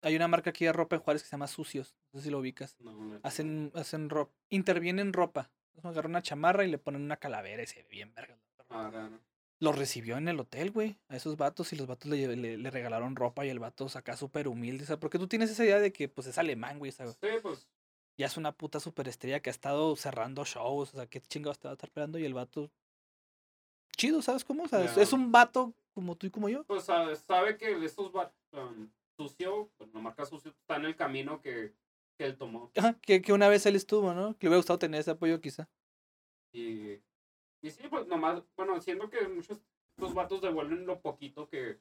hay 0.00 0.16
una 0.16 0.26
marca 0.26 0.50
aquí 0.50 0.64
de 0.64 0.72
ropa 0.72 0.96
en 0.96 1.02
Juárez 1.02 1.22
que 1.22 1.28
se 1.28 1.32
llama 1.32 1.46
Sucios, 1.46 1.96
no 2.12 2.20
sé 2.20 2.24
si 2.24 2.30
lo 2.30 2.38
ubicas. 2.38 2.80
no, 2.80 2.92
no, 2.92 3.20
Hacen, 3.22 3.70
hacen 3.74 4.08
ropa, 4.08 4.32
intervienen 4.48 5.12
ropa. 5.12 5.50
Agarran 5.82 6.10
una 6.12 6.22
chamarra 6.22 6.64
y 6.64 6.70
le 6.70 6.76
ponen 6.78 7.00
una 7.02 7.16
calavera 7.16 7.62
y 7.62 7.66
se 7.66 7.82
ve 7.82 7.88
bien 7.88 8.12
verga. 8.14 8.38
ah, 8.68 8.90
raro. 8.92 9.18
Los 9.60 9.76
recibió 9.78 10.16
en 10.16 10.26
el 10.28 10.40
hotel, 10.40 10.70
güey, 10.70 10.96
a 11.08 11.16
esos 11.16 11.36
vatos 11.36 11.72
y 11.72 11.76
los 11.76 11.86
vatos 11.86 12.10
le, 12.10 12.34
le, 12.34 12.56
le 12.56 12.70
regalaron 12.70 13.14
ropa 13.14 13.44
y 13.44 13.50
el 13.50 13.58
vato 13.58 13.86
acá 13.94 14.16
súper 14.16 14.48
humilde, 14.48 14.84
o 14.84 14.86
sea, 14.86 14.98
porque 14.98 15.18
tú 15.18 15.28
tienes 15.28 15.50
esa 15.50 15.64
idea 15.64 15.78
de 15.78 15.92
que 15.92 16.08
pues 16.08 16.26
es 16.26 16.38
alemán, 16.38 16.78
güey, 16.78 16.92
sea, 16.92 17.06
Sí, 17.08 17.28
pues, 17.42 17.68
ya 18.18 18.26
es 18.26 18.36
una 18.38 18.52
puta 18.52 18.80
superestrella 18.80 19.40
que 19.40 19.50
ha 19.50 19.52
estado 19.52 19.94
cerrando 19.96 20.44
shows, 20.46 20.94
o 20.94 20.96
sea, 20.96 21.06
qué 21.06 21.20
chingados 21.20 21.58
te 21.58 21.68
va 21.68 21.72
a 21.72 21.74
estar 21.74 21.88
esperando 21.88 22.18
y 22.18 22.24
el 22.24 22.32
vato 22.34 22.70
chido, 23.96 24.22
¿sabes 24.22 24.44
cómo? 24.44 24.62
O 24.64 24.68
sea, 24.68 24.84
es- 24.84 25.12
un 25.12 25.30
vato 25.30 25.74
como 25.92 26.16
tú 26.16 26.26
y 26.26 26.30
como 26.30 26.48
yo. 26.48 26.64
pues 26.64 26.84
sabe, 26.84 27.14
sabe 27.16 27.58
que 27.58 27.84
estos 27.84 28.10
va 28.14 28.32
um, 28.52 28.88
sucio, 29.18 29.70
pues, 29.76 29.92
la 29.92 30.00
marca 30.00 30.24
sucio 30.24 30.50
está 30.52 30.76
en 30.76 30.86
el 30.86 30.96
camino 30.96 31.42
que, 31.42 31.74
que 32.16 32.24
él 32.24 32.38
tomó. 32.38 32.70
Ajá, 32.76 32.94
que, 33.02 33.20
que 33.20 33.32
una 33.34 33.48
vez 33.48 33.66
él 33.66 33.76
estuvo, 33.76 34.14
¿no? 34.14 34.32
Que 34.38 34.46
le 34.46 34.48
hubiera 34.48 34.56
gustado 34.58 34.78
tener 34.78 35.00
ese 35.02 35.10
apoyo 35.10 35.40
quizá. 35.42 35.68
Y, 36.54 36.98
y 37.62 37.70
sí, 37.70 37.82
pues 37.88 38.06
nomás, 38.06 38.42
bueno, 38.56 38.80
siento 38.80 39.08
que 39.10 39.28
muchos 39.28 39.60
estos 39.96 40.14
vatos 40.14 40.40
devuelven 40.40 40.86
lo 40.86 41.00
poquito 41.00 41.48
que, 41.48 41.78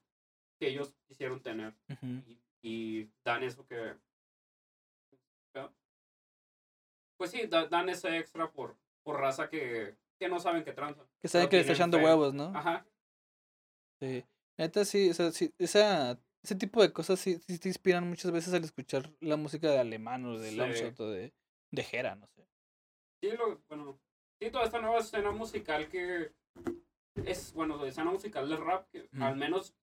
que 0.59 0.67
ellos 0.67 0.93
quisieron 1.07 1.41
tener. 1.41 1.73
Y, 2.27 2.41
y 2.61 3.09
dan 3.23 3.43
eso 3.43 3.65
que 3.67 3.95
pues 7.17 7.31
sí 7.31 7.47
da- 7.47 7.67
dan 7.67 7.89
ese 7.89 8.17
extra 8.17 8.51
por 8.51 8.77
por 9.03 9.19
raza 9.19 9.49
que, 9.49 9.95
que 10.19 10.29
no 10.29 10.39
saben 10.39 10.63
que 10.63 10.73
tranza 10.73 11.05
Que 11.21 11.27
saben 11.27 11.49
que 11.49 11.55
le 11.57 11.61
está 11.61 11.73
echando 11.73 11.97
fe. 11.97 12.03
huevos, 12.05 12.33
¿no? 12.33 12.51
ajá 12.55 12.85
Sí. 14.01 14.23
Neta, 14.57 14.85
sí, 14.85 15.09
o 15.09 15.13
sea, 15.13 15.31
sí, 15.31 15.53
esa, 15.57 16.17
ese 16.43 16.55
tipo 16.55 16.81
de 16.81 16.93
cosas 16.93 17.19
sí, 17.19 17.37
sí 17.47 17.59
te 17.59 17.67
inspiran 17.69 18.07
muchas 18.07 18.31
veces 18.31 18.53
al 18.53 18.63
escuchar 18.63 19.11
la 19.19 19.35
música 19.35 19.69
de 19.69 19.79
alemán 19.79 20.25
o 20.25 20.37
de 20.39 20.51
Sí. 20.51 20.55
Longshot 20.55 20.99
o 21.01 21.09
de, 21.09 21.33
de 21.71 21.83
Jera, 21.83 22.15
no 22.15 22.27
sé. 22.27 22.47
sí 23.21 23.31
lo 23.31 23.61
bueno 23.67 23.99
sí 24.39 24.49
toda 24.51 24.65
esta 24.65 24.79
nueva 24.79 24.99
escena 24.99 25.31
musical 25.31 25.87
que 25.89 26.31
es 27.25 27.53
bueno 27.53 27.77
de 27.77 27.89
escena 27.89 28.11
musical 28.11 28.47
del 28.49 28.57
rap 28.63 28.87
que 28.91 29.09
al 29.19 29.35
menos 29.35 29.73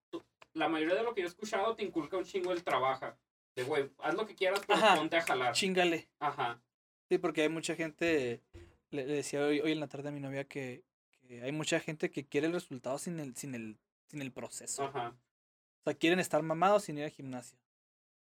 la 0.54 0.68
mayoría 0.68 0.94
de 0.94 1.02
lo 1.02 1.14
que 1.14 1.20
yo 1.20 1.26
he 1.26 1.30
escuchado 1.30 1.74
te 1.76 1.84
inculca 1.84 2.16
un 2.16 2.24
chingo 2.24 2.52
el 2.52 2.64
trabaja 2.64 3.18
de 3.54 3.62
güey 3.64 3.90
haz 3.98 4.14
lo 4.14 4.26
que 4.26 4.34
quieras 4.34 4.60
pero 4.66 4.78
Ajá. 4.78 4.96
ponte 4.96 5.16
a 5.16 5.22
jalar 5.22 5.52
Chingale. 5.54 6.08
ajá 6.18 6.60
Sí, 7.08 7.18
porque 7.18 7.42
hay 7.42 7.48
mucha 7.48 7.76
gente, 7.76 8.42
le, 8.90 9.06
le 9.06 9.12
decía 9.14 9.40
hoy, 9.40 9.60
hoy 9.60 9.70
en 9.70 9.78
la 9.78 9.86
tarde 9.86 10.08
a 10.08 10.10
mi 10.12 10.18
novia 10.18 10.42
que, 10.42 10.82
que 11.28 11.40
hay 11.40 11.52
mucha 11.52 11.78
gente 11.78 12.10
que 12.10 12.26
quiere 12.26 12.48
el 12.48 12.52
resultado 12.52 12.98
sin 12.98 13.20
el, 13.20 13.36
sin 13.36 13.54
el, 13.54 13.78
sin 14.08 14.20
el 14.22 14.32
proceso. 14.32 14.82
ajá 14.82 15.10
O 15.10 15.84
sea, 15.84 15.94
quieren 15.94 16.18
estar 16.18 16.42
mamados 16.42 16.82
sin 16.82 16.98
ir 16.98 17.04
al 17.04 17.10
gimnasio. 17.10 17.56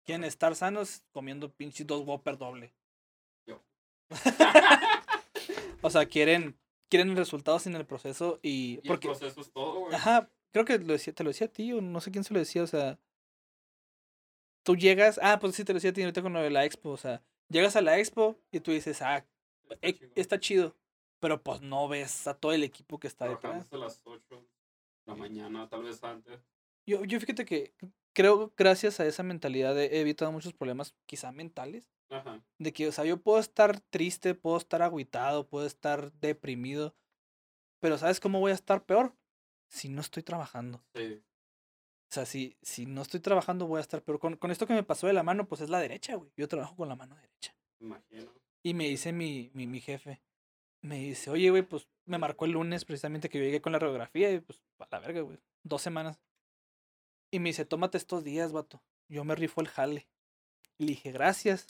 Quieren 0.05 0.25
estar 0.25 0.55
sanos 0.55 1.03
comiendo 1.11 1.51
pinches 1.51 1.87
dos 1.87 2.07
Whopper 2.07 2.37
doble. 2.37 2.75
Yo. 3.47 3.63
o 5.83 5.91
sea, 5.91 6.07
quieren, 6.07 6.59
quieren 6.89 7.11
el 7.11 7.17
resultado 7.17 7.59
sin 7.59 7.75
el 7.75 7.87
proceso 7.87 8.39
y... 8.43 8.81
y 8.83 8.89
porque, 8.89 9.09
el 9.09 9.17
proceso 9.17 9.41
es 9.41 9.51
todo 9.53 9.81
güey 9.81 9.95
Ajá, 9.95 10.31
creo 10.53 10.65
que 10.65 10.79
lo 10.79 10.93
decía, 10.93 11.15
te 11.15 11.25
lo 11.25 11.31
decía 11.31 11.47
a 11.47 11.53
ti 11.53 11.73
o 11.73 11.81
no 11.81 12.01
sé 12.01 12.11
quién 12.11 12.25
se 12.25 12.35
lo 12.35 12.41
decía, 12.41 12.63
o 12.63 12.67
sea, 12.67 12.99
tú 14.63 14.77
llegas, 14.77 15.21
ah, 15.23 15.39
pues 15.41 15.55
sí 15.55 15.65
te 15.65 15.73
lo 15.73 15.77
decía 15.79 15.91
a 15.91 15.93
ti 15.93 16.03
ahorita 16.03 16.23
con 16.23 16.33
lo 16.33 16.43
de 16.43 16.51
la 16.51 16.65
expo, 16.65 16.91
o 16.91 16.97
sea, 16.97 17.23
llegas 17.49 17.77
a 17.77 17.83
la 17.83 17.99
expo 17.99 18.39
y 18.51 18.61
tú 18.61 18.73
dices, 18.73 19.03
ah, 19.03 19.27
Está 19.69 19.89
eh, 19.89 20.13
está 20.15 20.41
chido, 20.41 20.77
pero 21.21 21.43
pues 21.43 21.61
no 21.61 21.89
ves 21.89 22.27
a 22.27 22.35
todo 22.35 22.53
el 22.53 22.63
equipo 22.63 22.99
que 22.99 23.09
está 23.09 23.29
detrás. 23.29 23.63
hasta 23.63 23.77
las 23.77 24.01
8 24.05 24.37
de 24.37 24.47
la 25.07 25.15
mañana, 25.15 25.69
tal 25.69 25.83
vez 25.83 26.03
antes. 26.05 26.41
Yo, 26.87 27.05
yo 27.05 27.19
fíjate 27.19 27.45
que 27.45 27.75
creo, 28.13 28.53
gracias 28.57 29.01
a 29.01 29.07
esa 29.07 29.23
mentalidad 29.23 29.79
he 29.79 30.01
evitado 30.01 30.31
muchos 30.31 30.53
problemas, 30.53 30.95
quizá 31.07 31.33
mentales, 31.33 31.91
Ajá. 32.09 32.41
de 32.59 32.73
que, 32.73 32.89
o 32.89 32.93
sea, 32.93 33.05
yo 33.05 33.17
puedo 33.17 33.39
estar 33.39 33.81
triste, 33.81 34.35
puedo 34.35 34.57
estar 34.57 34.83
agüitado, 34.83 35.49
puedo 35.49 35.67
estar 35.67 36.13
deprimido, 36.13 36.95
pero 37.81 37.99
¿sabes 37.99 38.21
cómo 38.21 38.41
voy 38.41 38.53
a 38.53 38.55
estar 38.55 38.85
peor? 38.85 39.15
Si 39.69 39.89
no 39.89 40.01
estoy 40.01 40.23
trabajando. 40.23 40.85
Sí. 40.95 41.23
sea, 42.11 42.25
si, 42.27 42.57
si 42.63 42.87
no 42.87 43.03
estoy 43.03 43.21
trabajando 43.21 43.67
voy 43.67 43.79
a 43.79 43.81
estar, 43.81 44.03
pero 44.03 44.19
con, 44.19 44.37
con 44.37 44.51
esto 44.51 44.67
que 44.67 44.75
me 44.75 44.85
pasó 44.85 45.07
de 45.07 45.13
la 45.13 45.23
mano, 45.23 45.49
pues 45.49 45.61
es 45.61 45.69
la 45.69 45.81
derecha, 45.81 46.15
güey. 46.15 46.31
Yo 46.37 46.49
trabajo 46.49 46.77
con 46.77 46.89
la 46.89 46.97
mano 46.97 47.17
derecha. 47.17 47.55
Imagino. 47.81 48.33
Y 48.63 48.75
me 48.75 48.89
dice 48.89 49.13
mi, 49.13 49.51
mi, 49.55 49.67
mi 49.67 49.81
jefe, 49.81 50.23
me 50.83 50.99
dice, 50.99 51.31
oye, 51.31 51.51
güey, 51.51 51.63
pues 51.63 51.89
me 52.05 52.19
marcó 52.19 52.45
el 52.45 52.53
lunes 52.53 52.85
precisamente 52.85 53.29
que 53.29 53.39
yo 53.39 53.45
llegué 53.45 53.61
con 53.61 53.73
la 53.73 53.79
radiografía 53.79 54.31
y 54.33 54.41
pues, 54.41 54.63
a 54.79 54.89
la 54.91 55.01
verga, 55.01 55.21
güey, 55.21 55.39
dos 55.63 55.83
semanas. 55.83 56.21
Y 57.31 57.41
me 57.41 57.51
dice, 57.51 57.65
tómate 57.65 57.99
estos 57.99 58.25
días, 58.25 58.53
vato. 58.53 58.83
Yo 59.09 59.25
me 59.25 59.35
rifo 59.35 59.61
el 59.61 59.69
jale. 59.69 60.09
Y 60.79 60.85
le 60.85 60.91
dije, 60.91 61.13
gracias, 61.13 61.67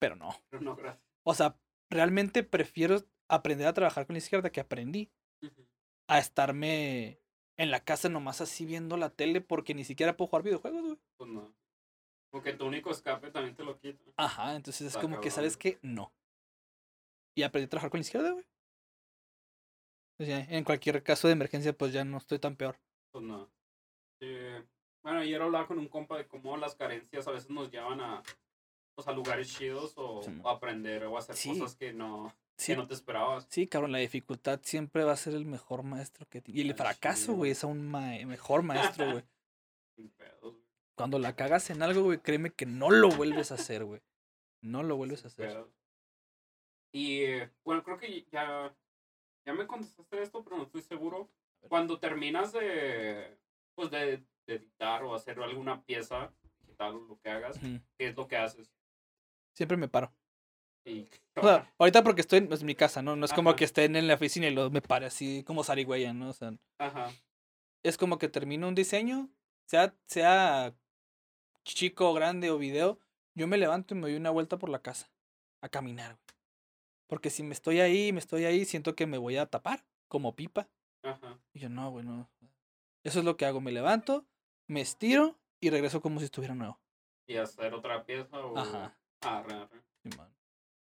pero 0.00 0.16
no. 0.16 0.34
Pero 0.50 0.62
no, 0.62 0.74
gracias. 0.74 1.04
O 1.22 1.34
sea, 1.34 1.56
realmente 1.90 2.42
prefiero 2.42 2.96
aprender 3.28 3.68
a 3.68 3.74
trabajar 3.74 4.06
con 4.06 4.14
la 4.14 4.18
izquierda 4.18 4.50
que 4.50 4.60
aprendí 4.60 5.12
a 6.08 6.18
estarme 6.18 7.20
en 7.56 7.70
la 7.70 7.84
casa 7.84 8.08
nomás 8.08 8.40
así 8.40 8.64
viendo 8.64 8.96
la 8.96 9.10
tele 9.10 9.40
porque 9.40 9.74
ni 9.74 9.84
siquiera 9.84 10.16
puedo 10.16 10.28
jugar 10.28 10.42
videojuegos, 10.42 10.82
güey. 10.82 10.98
Pues 11.16 11.30
no. 11.30 11.54
Porque 12.32 12.52
tu 12.54 12.66
único 12.66 12.90
escape 12.90 13.30
también 13.30 13.54
te 13.54 13.64
lo 13.64 13.78
quita. 13.78 14.12
Ajá, 14.16 14.56
entonces 14.56 14.88
es 14.88 14.96
como 14.96 15.20
que. 15.20 15.30
¿sabes 15.30 15.56
qué? 15.56 15.78
No. 15.82 16.12
Y 17.36 17.42
aprendí 17.42 17.66
a 17.66 17.68
trabajar 17.68 17.90
con 17.90 17.98
la 17.98 18.02
izquierda, 18.02 18.32
güey. 18.32 18.44
O 20.20 20.24
sea, 20.24 20.40
en 20.40 20.64
cualquier 20.64 21.02
caso 21.02 21.28
de 21.28 21.32
emergencia, 21.32 21.76
pues 21.76 21.92
ya 21.92 22.04
no 22.04 22.18
estoy 22.18 22.38
tan 22.38 22.56
peor. 22.56 22.78
Pues 23.12 23.24
no. 23.24 23.50
Sí. 24.20 24.28
Bueno, 25.02 25.20
ayer 25.20 25.40
hablaba 25.40 25.66
con 25.66 25.78
un 25.78 25.88
compa 25.88 26.18
de 26.18 26.26
cómo 26.26 26.56
las 26.56 26.74
carencias 26.74 27.26
a 27.26 27.32
veces 27.32 27.50
nos 27.50 27.70
llevan 27.70 28.00
a, 28.00 28.22
pues, 28.94 29.08
a 29.08 29.12
lugares 29.12 29.56
chidos 29.56 29.94
o 29.96 30.22
Sí. 30.22 30.30
o 30.42 30.48
aprender 30.48 31.04
o 31.04 31.16
hacer 31.16 31.36
Sí. 31.36 31.50
cosas 31.58 31.76
que 31.76 31.92
no, 31.92 32.34
Sí, 32.56 32.72
que 32.72 32.76
no 32.76 32.86
te 32.86 32.94
esperabas. 32.94 33.46
sí, 33.48 33.66
cabrón, 33.66 33.92
la 33.92 33.98
dificultad 33.98 34.60
siempre 34.62 35.04
va 35.04 35.12
a 35.12 35.16
ser 35.16 35.34
el 35.34 35.46
mejor 35.46 35.82
maestro 35.82 36.26
que 36.28 36.40
ti- 36.42 36.52
Y 36.54 36.60
el 36.60 36.74
fracaso, 36.74 37.34
güey, 37.34 37.52
es 37.52 37.64
aún 37.64 37.88
ma- 37.88 38.16
mejor 38.26 38.62
maestro, 38.62 39.10
güey. 39.12 39.24
Sin 39.96 40.10
pedos, 40.10 40.54
güey, 40.54 40.64
Cuando 40.96 41.18
la 41.18 41.34
cagas 41.34 41.70
en 41.70 41.82
algo, 41.82 42.02
güey, 42.02 42.18
créeme 42.18 42.50
que 42.52 42.66
no 42.66 42.90
lo 42.90 43.08
vuelves 43.10 43.50
a 43.50 43.54
hacer, 43.54 43.84
güey. 43.84 44.02
No 44.62 44.82
lo 44.82 44.96
vuelves 44.96 45.24
a 45.24 45.28
hacer. 45.28 45.64
Y 46.92 47.22
eh, 47.22 47.50
bueno, 47.64 47.82
creo 47.82 47.96
que 47.98 48.26
ya, 48.30 48.74
ya 49.46 49.54
me 49.54 49.66
contestaste 49.66 50.20
esto, 50.22 50.42
pero 50.44 50.56
no 50.58 50.64
estoy 50.64 50.82
seguro. 50.82 51.30
Cuando 51.68 51.98
terminas 51.98 52.52
de, 52.52 53.38
pues 53.74 53.90
de, 53.90 54.22
de 54.46 54.54
editar 54.56 55.02
o 55.04 55.14
hacer 55.14 55.38
alguna 55.40 55.82
pieza 55.84 56.32
digital 56.60 56.96
o 56.96 57.00
lo 57.00 57.18
que 57.20 57.30
hagas. 57.30 57.58
¿qué 57.58 58.08
es 58.08 58.16
lo 58.16 58.26
que 58.28 58.36
haces? 58.36 58.70
Siempre 59.54 59.76
me 59.76 59.88
paro. 59.88 60.12
Y, 60.84 61.08
O 61.36 61.42
sea, 61.42 61.72
ahorita 61.78 62.02
porque 62.02 62.20
estoy 62.22 62.38
en, 62.38 62.48
pues, 62.48 62.62
mi 62.62 62.74
casa, 62.74 63.02
¿no? 63.02 63.16
No 63.16 63.24
es 63.24 63.32
como 63.32 63.54
que 63.56 63.64
estén 63.64 63.96
en 63.96 64.08
la 64.08 64.14
oficina 64.14 64.46
y 64.46 64.54
lo, 64.54 64.70
me 64.70 64.82
pare 64.82 65.06
así 65.06 65.44
como 65.44 65.64
zarigüeya, 65.64 66.12
¿no? 66.12 66.30
O 66.30 66.32
sea, 66.32 66.52
Ajá. 66.78 67.10
es 67.82 67.96
como 67.96 68.18
que 68.18 68.28
termino 68.28 68.68
un 68.68 68.74
diseño, 68.74 69.28
sea, 69.66 69.94
sea 70.06 70.74
chico, 71.64 72.12
grande 72.14 72.50
o 72.50 72.58
video, 72.58 72.98
yo 73.34 73.46
me 73.46 73.58
levanto 73.58 73.94
y 73.94 73.98
me 73.98 74.02
doy 74.02 74.16
una 74.16 74.30
vuelta 74.30 74.58
por 74.58 74.70
la 74.70 74.82
casa 74.82 75.10
a 75.62 75.68
caminar. 75.68 76.18
Porque 77.06 77.30
si 77.30 77.42
me 77.42 77.52
estoy 77.52 77.80
ahí, 77.80 78.12
me 78.12 78.20
estoy 78.20 78.44
ahí, 78.44 78.64
siento 78.64 78.94
que 78.94 79.06
me 79.06 79.18
voy 79.18 79.36
a 79.36 79.46
tapar 79.46 79.84
como 80.08 80.34
pipa. 80.34 80.68
Ajá. 81.02 81.40
Y 81.52 81.60
yo, 81.60 81.68
no, 81.68 81.90
güey, 81.90 82.04
no. 82.04 82.30
Eso 83.02 83.20
es 83.20 83.24
lo 83.24 83.36
que 83.36 83.46
hago, 83.46 83.60
me 83.60 83.72
levanto, 83.72 84.26
me 84.66 84.80
estiro 84.80 85.38
y 85.60 85.70
regreso 85.70 86.00
como 86.00 86.20
si 86.20 86.26
estuviera 86.26 86.54
nuevo. 86.54 86.80
Y 87.26 87.36
hacer 87.36 87.74
otra 87.74 88.04
pieza 88.04 88.38
o... 88.38 88.56
Ajá. 88.56 88.99
Arre, 89.22 89.54
arre. 89.54 89.80
Simón. 90.02 90.28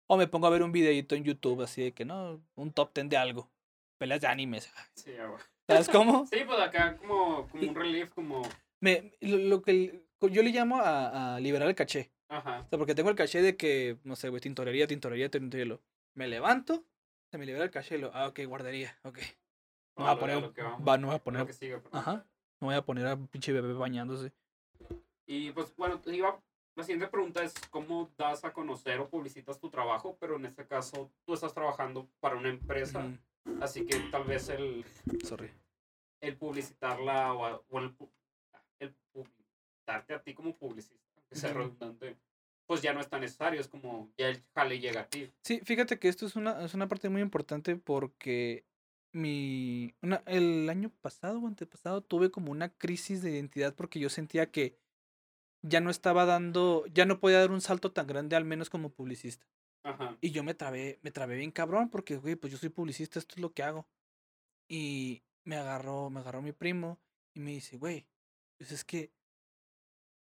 O 0.07 0.18
me 0.18 0.27
pongo 0.27 0.48
a 0.48 0.49
ver 0.49 0.64
un 0.64 0.72
videito 0.72 1.15
en 1.15 1.23
YouTube 1.23 1.61
así 1.61 1.84
de 1.84 1.91
que 1.93 2.06
no, 2.06 2.41
un 2.56 2.72
top 2.73 2.93
ten 2.93 3.10
de 3.10 3.18
algo. 3.18 3.49
Peleas 3.98 4.22
de 4.22 4.27
animes. 4.27 4.72
Sí, 4.95 5.11
ah, 5.19 5.27
güey. 5.27 5.41
¿Sabes 5.68 5.89
cómo? 5.89 6.26
Sí, 6.31 6.39
pues 6.45 6.60
acá 6.60 6.98
como, 6.98 7.48
como 7.48 7.64
un 7.64 7.76
relief, 7.76 8.10
como... 8.14 8.41
Me, 8.81 9.14
lo, 9.22 9.38
lo 9.38 9.61
que 9.61 10.03
yo 10.19 10.43
le 10.43 10.49
llamo 10.49 10.77
a, 10.77 11.35
a 11.35 11.39
liberar 11.39 11.68
el 11.68 11.76
caché. 11.76 12.11
Ajá. 12.30 12.61
O 12.61 12.69
sea, 12.69 12.77
porque 12.77 12.95
tengo 12.95 13.10
el 13.10 13.15
caché 13.15 13.41
de 13.41 13.56
que, 13.57 13.98
no 14.03 14.15
sé, 14.15 14.30
güey, 14.30 14.41
tintorería, 14.41 14.88
tintorería, 14.88 15.30
tintorería. 15.30 15.77
Me 16.15 16.27
levanto, 16.27 16.84
se 17.31 17.38
me 17.38 17.45
libera 17.45 17.64
el 17.64 17.72
caché 17.72 17.95
y 17.95 17.99
lo, 17.99 18.11
ah, 18.14 18.27
ok, 18.27 18.39
guardería, 18.45 18.98
ok. 19.03 19.19
No 19.98 20.06
voy 20.06 20.14
a 20.14 20.19
poner, 20.19 20.53
va, 20.88 20.98
no 20.98 21.07
voy 21.07 21.15
a 21.15 21.19
poner, 21.19 21.53
sigue, 21.53 21.81
ajá, 21.91 22.26
no 22.60 22.68
voy 22.68 22.76
a 22.76 22.81
poner 22.81 23.07
a 23.07 23.18
pinche 23.18 23.52
bebé 23.52 23.73
bañándose. 23.73 24.31
Y 25.26 25.52
pues 25.52 25.76
bueno, 25.76 26.02
iba, 26.06 26.41
la 26.76 26.84
siguiente 26.84 27.07
pregunta 27.07 27.43
es 27.43 27.53
cómo 27.69 28.11
das 28.18 28.45
a 28.45 28.53
conocer 28.53 28.99
o 28.99 29.10
publicitas 29.10 29.60
tu 29.60 29.69
trabajo, 29.69 30.18
pero 30.19 30.38
en 30.38 30.45
este 30.45 30.65
caso 30.65 31.11
tú 31.26 31.34
estás 31.34 31.53
trabajando 31.53 32.07
para 32.19 32.35
una 32.35 32.49
empresa, 32.49 33.06
así 33.60 33.85
que 33.85 33.99
tal 34.11 34.23
vez 34.23 34.49
el, 34.49 34.85
Sorry. 35.23 35.49
el 36.22 36.38
publicitarla 36.38 37.34
o, 37.34 37.80
el, 37.80 37.95
el 38.80 38.95
publicitarte 39.11 40.14
a 40.14 40.23
ti 40.23 40.34
como 40.34 40.56
publicista, 40.56 41.22
que 41.30 41.35
sea 41.35 41.53
redundante, 41.53 42.15
pues 42.65 42.81
ya 42.81 42.93
no 42.93 43.02
es 43.02 43.10
tan 43.10 43.22
necesario, 43.22 43.60
es 43.60 43.68
como 43.68 44.10
ya 44.18 44.30
el 44.30 44.41
jale 44.56 44.80
llega 44.80 45.02
a 45.02 45.10
ti. 45.10 45.30
Sí, 45.43 45.60
fíjate 45.65 45.99
que 45.99 46.07
esto 46.07 46.26
es 46.26 46.38
una, 46.38 46.64
es 46.64 46.73
una 46.73 46.88
parte 46.88 47.10
muy 47.10 47.22
importante 47.22 47.76
porque 47.76 48.65
mi, 49.11 49.93
una, 50.02 50.23
el 50.26 50.69
año 50.69 50.89
pasado 51.02 51.39
o 51.39 51.48
antepasado 51.48 52.02
tuve 52.02 52.31
como 52.31 52.49
una 52.52 52.69
crisis 52.69 53.22
de 53.22 53.31
identidad 53.31 53.76
porque 53.76 53.99
yo 53.99 54.10
sentía 54.10 54.52
que 54.52 54.77
ya 55.62 55.80
no 55.80 55.90
estaba 55.90 56.26
dando, 56.26 56.86
ya 56.88 57.06
no 57.06 57.20
podía 57.20 57.40
dar 57.40 57.52
un 57.52 57.62
salto 57.62 57.92
tan 57.92 58.08
grande 58.08 58.36
al 58.36 58.46
menos 58.46 58.70
como 58.70 58.90
publicista. 58.90 59.46
Ajá. 59.84 60.18
Y 60.22 60.32
yo 60.32 60.44
me 60.44 60.54
trabé, 60.54 61.00
me 61.02 61.12
trabé 61.12 61.38
bien 61.38 61.52
cabrón 61.52 61.90
porque, 61.90 62.18
güey, 62.18 62.36
pues 62.36 62.52
yo 62.52 62.58
soy 62.58 62.70
publicista, 62.70 63.20
esto 63.20 63.36
es 63.36 63.42
lo 63.42 63.54
que 63.54 63.64
hago. 63.64 63.88
Y 64.68 65.24
me 65.44 65.56
agarró, 65.58 66.10
me 66.10 66.20
agarró 66.20 66.42
mi 66.42 66.52
primo 66.52 67.00
y 67.34 67.40
me 67.40 67.52
dice, 67.52 67.78
güey, 67.78 68.08
pues 68.58 68.72
es 68.72 68.84
que 68.84 69.12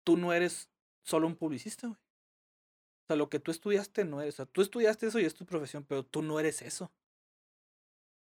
tú 0.03 0.17
no 0.17 0.33
eres 0.33 0.69
solo 1.03 1.27
un 1.27 1.35
publicista, 1.35 1.87
güey. 1.87 1.99
O 1.99 3.05
sea, 3.07 3.15
lo 3.17 3.29
que 3.29 3.39
tú 3.39 3.51
estudiaste 3.51 4.05
no 4.05 4.21
eres, 4.21 4.35
o 4.35 4.37
sea, 4.37 4.45
tú 4.45 4.61
estudiaste 4.61 5.07
eso 5.07 5.19
y 5.19 5.25
es 5.25 5.33
tu 5.33 5.45
profesión, 5.45 5.83
pero 5.83 6.05
tú 6.05 6.21
no 6.21 6.39
eres 6.39 6.61
eso. 6.61 6.91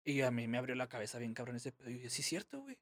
Y 0.04 0.22
a 0.22 0.32
mí 0.32 0.48
me 0.48 0.58
abrió 0.58 0.76
la 0.76 0.90
cabeza 0.90 1.20
bien 1.20 1.34
cabrón 1.34 1.58
ese 1.58 1.72
pedo. 1.72 1.90
Y 1.90 1.94
yo 1.94 1.98
dije, 1.98 2.10
sí 2.10 2.22
es 2.22 2.28
cierto, 2.28 2.62
güey. 2.62 2.80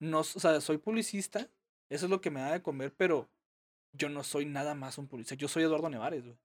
No, 0.00 0.20
o 0.20 0.24
sea, 0.24 0.60
soy 0.60 0.78
publicista, 0.78 1.48
eso 1.94 2.06
es 2.06 2.10
lo 2.10 2.20
que 2.20 2.30
me 2.30 2.40
da 2.40 2.52
de 2.52 2.62
comer, 2.62 2.92
pero 2.96 3.28
yo 3.92 4.08
no 4.08 4.22
soy 4.24 4.46
nada 4.46 4.74
más 4.74 4.98
un 4.98 5.06
publicista. 5.08 5.34
Yo 5.34 5.48
soy 5.48 5.62
Eduardo 5.64 5.88
Nevares, 5.90 6.24
güey. 6.24 6.36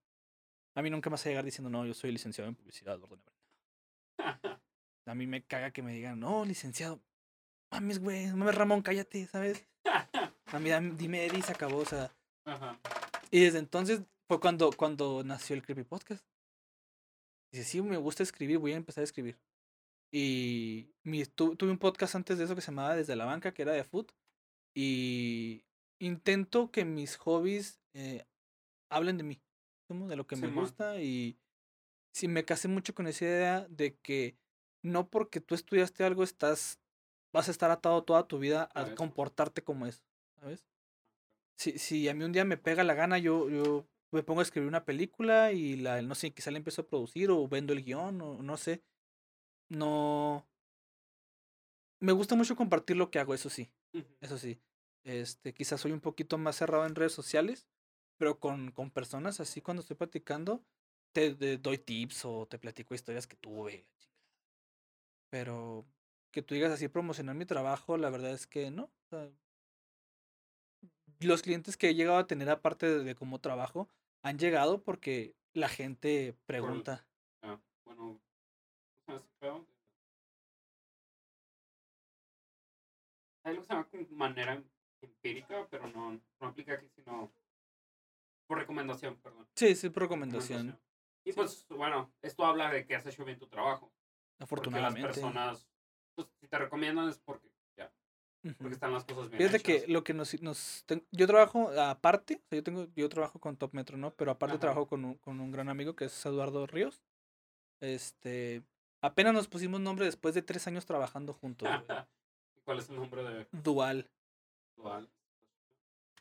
A 0.74 0.82
mí 0.82 0.90
nunca 0.90 1.10
me 1.10 1.14
vas 1.14 1.26
a 1.26 1.28
llegar 1.30 1.44
diciendo, 1.44 1.70
no, 1.70 1.86
yo 1.86 1.94
soy 1.94 2.12
licenciado 2.12 2.48
en 2.48 2.54
publicidad, 2.54 2.94
Eduardo 2.96 3.16
Nevares. 3.16 3.38
A 5.06 5.14
mí 5.14 5.26
me 5.26 5.42
caga 5.42 5.70
que 5.70 5.82
me 5.82 5.92
digan, 5.94 6.20
no, 6.20 6.44
licenciado. 6.44 7.00
Mames, 7.72 7.98
güey, 7.98 8.26
mames, 8.28 8.54
Ramón, 8.54 8.82
cállate, 8.82 9.26
¿sabes? 9.26 9.64
A 10.52 10.58
mí, 10.58 10.70
dime 10.96 11.24
Eddie, 11.24 11.42
se 11.42 11.52
acabó, 11.52 11.78
o 11.78 11.84
sea. 11.86 12.14
Ajá. 12.44 12.78
Y 13.30 13.40
desde 13.40 13.58
entonces 13.58 14.02
fue 14.26 14.38
cuando, 14.40 14.70
cuando 14.72 15.22
nació 15.24 15.56
el 15.56 15.62
Creepy 15.62 15.84
Podcast. 15.84 16.24
Dice, 17.50 17.64
sí, 17.64 17.80
me 17.80 17.96
gusta 17.96 18.22
escribir, 18.22 18.58
voy 18.58 18.72
a 18.74 18.76
empezar 18.76 19.00
a 19.00 19.04
escribir. 19.06 19.38
Y 20.12 20.90
mi, 21.04 21.24
tu- 21.24 21.56
tuve 21.56 21.70
un 21.70 21.78
podcast 21.78 22.14
antes 22.14 22.36
de 22.38 22.44
eso 22.44 22.54
que 22.54 22.60
se 22.60 22.70
llamaba 22.70 22.94
Desde 22.96 23.16
la 23.16 23.24
Banca, 23.24 23.52
que 23.52 23.62
era 23.62 23.72
de 23.72 23.84
food. 23.84 24.06
Y 24.80 25.64
intento 25.98 26.70
que 26.70 26.84
mis 26.84 27.16
hobbies 27.16 27.80
eh, 27.94 28.24
hablen 28.88 29.18
de 29.18 29.24
mí, 29.24 29.42
de 29.88 30.14
lo 30.14 30.24
que 30.24 30.36
me 30.36 30.46
gusta. 30.46 31.00
Y 31.02 31.36
sí, 32.14 32.28
me 32.28 32.44
casé 32.44 32.68
mucho 32.68 32.94
con 32.94 33.08
esa 33.08 33.24
idea 33.24 33.66
de 33.68 33.96
que 33.96 34.38
no 34.84 35.10
porque 35.10 35.40
tú 35.40 35.56
estudiaste 35.56 36.04
algo 36.04 36.22
estás, 36.22 36.78
vas 37.32 37.48
a 37.48 37.50
estar 37.50 37.72
atado 37.72 38.04
toda 38.04 38.28
tu 38.28 38.38
vida 38.38 38.68
A 38.72 38.94
comportarte 38.94 39.64
como 39.64 39.84
eso, 39.84 40.04
¿sabes? 40.38 40.64
Si, 41.58 41.76
si 41.76 42.08
a 42.08 42.14
mí 42.14 42.22
un 42.22 42.30
día 42.30 42.44
me 42.44 42.56
pega 42.56 42.84
la 42.84 42.94
gana, 42.94 43.18
yo, 43.18 43.50
yo 43.50 43.84
me 44.12 44.22
pongo 44.22 44.38
a 44.38 44.44
escribir 44.44 44.68
una 44.68 44.84
película 44.84 45.50
y 45.50 45.74
la, 45.74 46.00
no 46.02 46.14
sé, 46.14 46.30
quizá 46.30 46.52
la 46.52 46.58
empiezo 46.58 46.82
a 46.82 46.86
producir 46.86 47.32
o 47.32 47.48
vendo 47.48 47.72
el 47.72 47.82
guion 47.82 48.20
o 48.20 48.44
no 48.44 48.56
sé. 48.56 48.84
No. 49.70 50.46
Me 51.98 52.12
gusta 52.12 52.36
mucho 52.36 52.54
compartir 52.54 52.96
lo 52.96 53.10
que 53.10 53.18
hago, 53.18 53.34
eso 53.34 53.50
sí, 53.50 53.72
eso 54.20 54.38
sí. 54.38 54.60
Este, 55.04 55.54
quizás 55.54 55.80
soy 55.80 55.92
un 55.92 56.00
poquito 56.00 56.38
más 56.38 56.56
cerrado 56.56 56.86
en 56.86 56.94
redes 56.94 57.12
sociales, 57.12 57.66
pero 58.16 58.38
con, 58.38 58.70
con 58.72 58.90
personas 58.90 59.40
así 59.40 59.60
cuando 59.60 59.80
estoy 59.80 59.96
platicando, 59.96 60.62
te, 61.12 61.34
te 61.34 61.58
doy 61.58 61.78
tips 61.78 62.24
o 62.24 62.46
te 62.46 62.58
platico 62.58 62.94
historias 62.94 63.26
que 63.26 63.36
tuve. 63.36 63.86
Pero 65.30 65.86
que 66.30 66.42
tú 66.42 66.54
digas 66.54 66.72
así 66.72 66.88
promocionar 66.88 67.34
mi 67.34 67.46
trabajo, 67.46 67.96
la 67.96 68.10
verdad 68.10 68.32
es 68.32 68.46
que 68.46 68.70
no. 68.70 68.84
o 68.84 69.08
sea, 69.10 69.30
los 71.20 71.42
clientes 71.42 71.76
que 71.76 71.88
he 71.88 71.94
llegado 71.94 72.18
a 72.18 72.26
tener 72.26 72.50
aparte 72.50 72.86
de, 72.86 73.04
de 73.04 73.14
cómo 73.14 73.40
trabajo 73.40 73.88
han 74.22 74.38
llegado 74.38 74.82
porque 74.82 75.34
la 75.52 75.68
gente 75.68 76.36
pregunta. 76.46 77.06
Ah, 77.42 77.58
bueno, 77.84 78.20
algo 83.44 83.62
que 83.62 83.66
se 83.66 83.72
llama 83.72 83.88
manera 84.10 84.62
empírica, 85.02 85.66
pero 85.70 85.86
no, 85.88 86.12
no 86.40 86.46
aplica 86.46 86.74
aquí, 86.74 86.88
sino 86.94 87.30
por 88.46 88.58
recomendación, 88.58 89.16
perdón. 89.16 89.46
Sí, 89.54 89.74
sí, 89.74 89.90
por 89.90 90.04
recomendación. 90.04 90.78
Y 91.24 91.32
pues, 91.32 91.66
bueno, 91.68 92.10
esto 92.22 92.44
habla 92.44 92.70
de 92.70 92.86
que 92.86 92.96
has 92.96 93.06
hecho 93.06 93.24
bien 93.24 93.38
tu 93.38 93.46
trabajo. 93.48 93.92
Porque 94.38 94.70
las 94.70 94.92
Afortunadamente. 94.92 95.08
personas, 95.08 95.68
pues, 96.14 96.28
si 96.40 96.48
te 96.48 96.58
recomiendan 96.58 97.08
es 97.08 97.18
porque 97.18 97.50
ya 97.76 97.92
Porque 98.56 98.74
están 98.74 98.92
las 98.92 99.04
cosas 99.04 99.28
bien 99.28 99.38
Fíjate 99.42 99.62
que 99.62 99.86
lo 99.88 100.04
que 100.04 100.14
nos, 100.14 100.40
nos 100.42 100.84
ten- 100.86 101.04
yo 101.10 101.26
trabajo 101.26 101.70
aparte, 101.78 102.36
o 102.36 102.48
sea, 102.48 102.56
yo 102.58 102.62
tengo, 102.62 102.86
yo 102.94 103.08
trabajo 103.08 103.38
con 103.40 103.56
Top 103.56 103.74
Metro, 103.74 103.96
¿no? 103.98 104.12
Pero 104.14 104.30
aparte 104.30 104.54
Ajá. 104.54 104.60
trabajo 104.60 104.86
con 104.86 105.04
un, 105.04 105.14
con 105.16 105.40
un 105.40 105.50
gran 105.50 105.68
amigo 105.68 105.94
que 105.96 106.04
es 106.06 106.24
Eduardo 106.26 106.66
Ríos. 106.66 107.02
Este, 107.80 108.62
apenas 109.02 109.34
nos 109.34 109.48
pusimos 109.48 109.80
nombre 109.80 110.04
después 110.06 110.34
de 110.34 110.42
tres 110.42 110.66
años 110.66 110.86
trabajando 110.86 111.34
juntos. 111.34 111.68
güey. 111.68 111.98
¿Y 112.56 112.60
¿Cuál 112.64 112.78
es 112.78 112.88
el 112.90 112.96
nombre 112.96 113.22
de 113.24 113.48
Dual, 113.52 114.08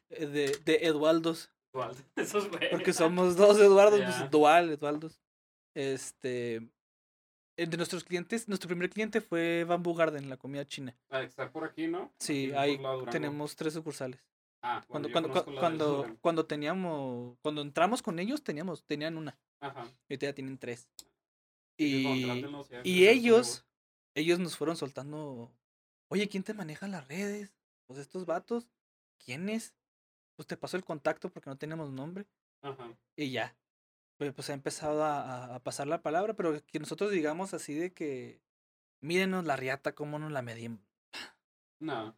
de, 0.10 0.58
de. 0.64 0.80
Esos 2.16 2.50
güeyes. 2.50 2.70
Porque 2.72 2.94
somos 2.94 3.36
dos 3.36 3.60
Eduardos, 3.60 4.02
pues 4.02 4.32
dual, 4.32 4.70
Edualdos. 4.70 5.22
Este, 5.76 6.56
eh, 7.58 7.66
de 7.68 7.78
nuestros 7.78 8.04
clientes, 8.04 8.48
nuestro 8.48 8.68
primer 8.68 8.90
cliente 8.90 9.22
fue 9.22 9.64
Bamboo 9.64 9.94
Garden, 9.94 10.30
la 10.30 10.38
comida 10.38 10.66
china. 10.66 10.96
Ah, 11.10 11.22
está 11.22 11.52
por 11.52 11.64
aquí, 11.64 11.88
¿no? 11.88 12.12
Sí, 12.20 12.52
ahí 12.54 12.78
de 12.78 13.06
tenemos 13.12 13.56
tres 13.56 13.74
sucursales. 13.74 14.20
Ah, 14.64 14.84
Cuando, 14.88 15.10
bueno, 15.10 15.30
cuando, 15.30 15.52
de 15.52 15.60
cuando, 15.60 16.18
cuando 16.22 16.46
teníamos, 16.46 17.38
cuando 17.42 17.62
entramos 17.62 18.02
con 18.02 18.20
ellos, 18.20 18.44
teníamos, 18.44 18.84
tenían 18.86 19.18
una. 19.18 19.38
Ajá. 19.60 19.86
Y 20.08 20.14
ahorita 20.14 20.26
ya 20.28 20.34
tienen 20.34 20.58
tres. 20.58 20.90
Y, 21.78 22.08
y 22.08 22.24
con 22.26 22.64
ellos, 22.84 23.66
ellos 24.16 24.40
nos 24.40 24.58
fueron 24.58 24.76
soltando, 24.76 25.52
oye, 26.10 26.28
¿quién 26.28 26.44
te 26.44 26.56
maneja 26.56 26.88
las 26.88 27.08
redes? 27.08 27.57
Pues 27.88 28.00
estos 28.00 28.26
vatos, 28.26 28.70
¿quiénes? 29.18 29.74
Pues 30.36 30.48
te 30.48 30.58
pasó 30.58 30.78
el 30.78 30.84
contacto 30.84 31.30
porque 31.30 31.50
no 31.50 31.58
tenemos 31.58 31.92
nombre. 31.92 32.28
Ajá. 32.62 32.96
Y 33.16 33.32
ya. 33.32 33.56
Pues, 34.18 34.34
pues 34.34 34.50
ha 34.50 34.54
empezado 34.54 35.04
a, 35.04 35.60
pasar 35.64 35.88
la 35.88 36.02
palabra, 36.02 36.34
pero 36.34 36.64
que 36.66 36.80
nosotros 36.80 37.12
digamos 37.12 37.54
así 37.54 37.74
de 37.76 37.94
que, 37.94 38.42
mírenos 39.00 39.46
la 39.46 39.56
riata, 39.56 39.96
cómo 39.96 40.20
nos 40.20 40.32
la 40.32 40.42
medimos. 40.42 40.82
No. 41.80 42.18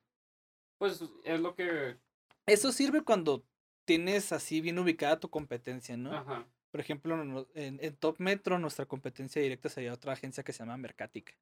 Pues 0.77 1.03
es 1.25 1.39
lo 1.39 1.55
que. 1.55 1.97
Eso 2.45 2.71
sirve 2.71 3.03
cuando 3.03 3.43
tienes 3.85 4.31
así 4.31 4.61
bien 4.61 4.79
ubicada 4.79 5.19
tu 5.19 5.29
competencia, 5.29 5.97
¿no? 5.97 6.13
Ajá. 6.13 6.47
Por 6.71 6.79
ejemplo, 6.79 7.47
en 7.55 7.95
Top 7.97 8.19
Metro 8.19 8.59
nuestra 8.59 8.85
competencia 8.85 9.41
directa 9.41 9.69
sería 9.69 9.93
otra 9.93 10.13
agencia 10.13 10.43
que 10.43 10.53
se 10.53 10.59
llama 10.59 10.77
Mercatica. 10.77 11.33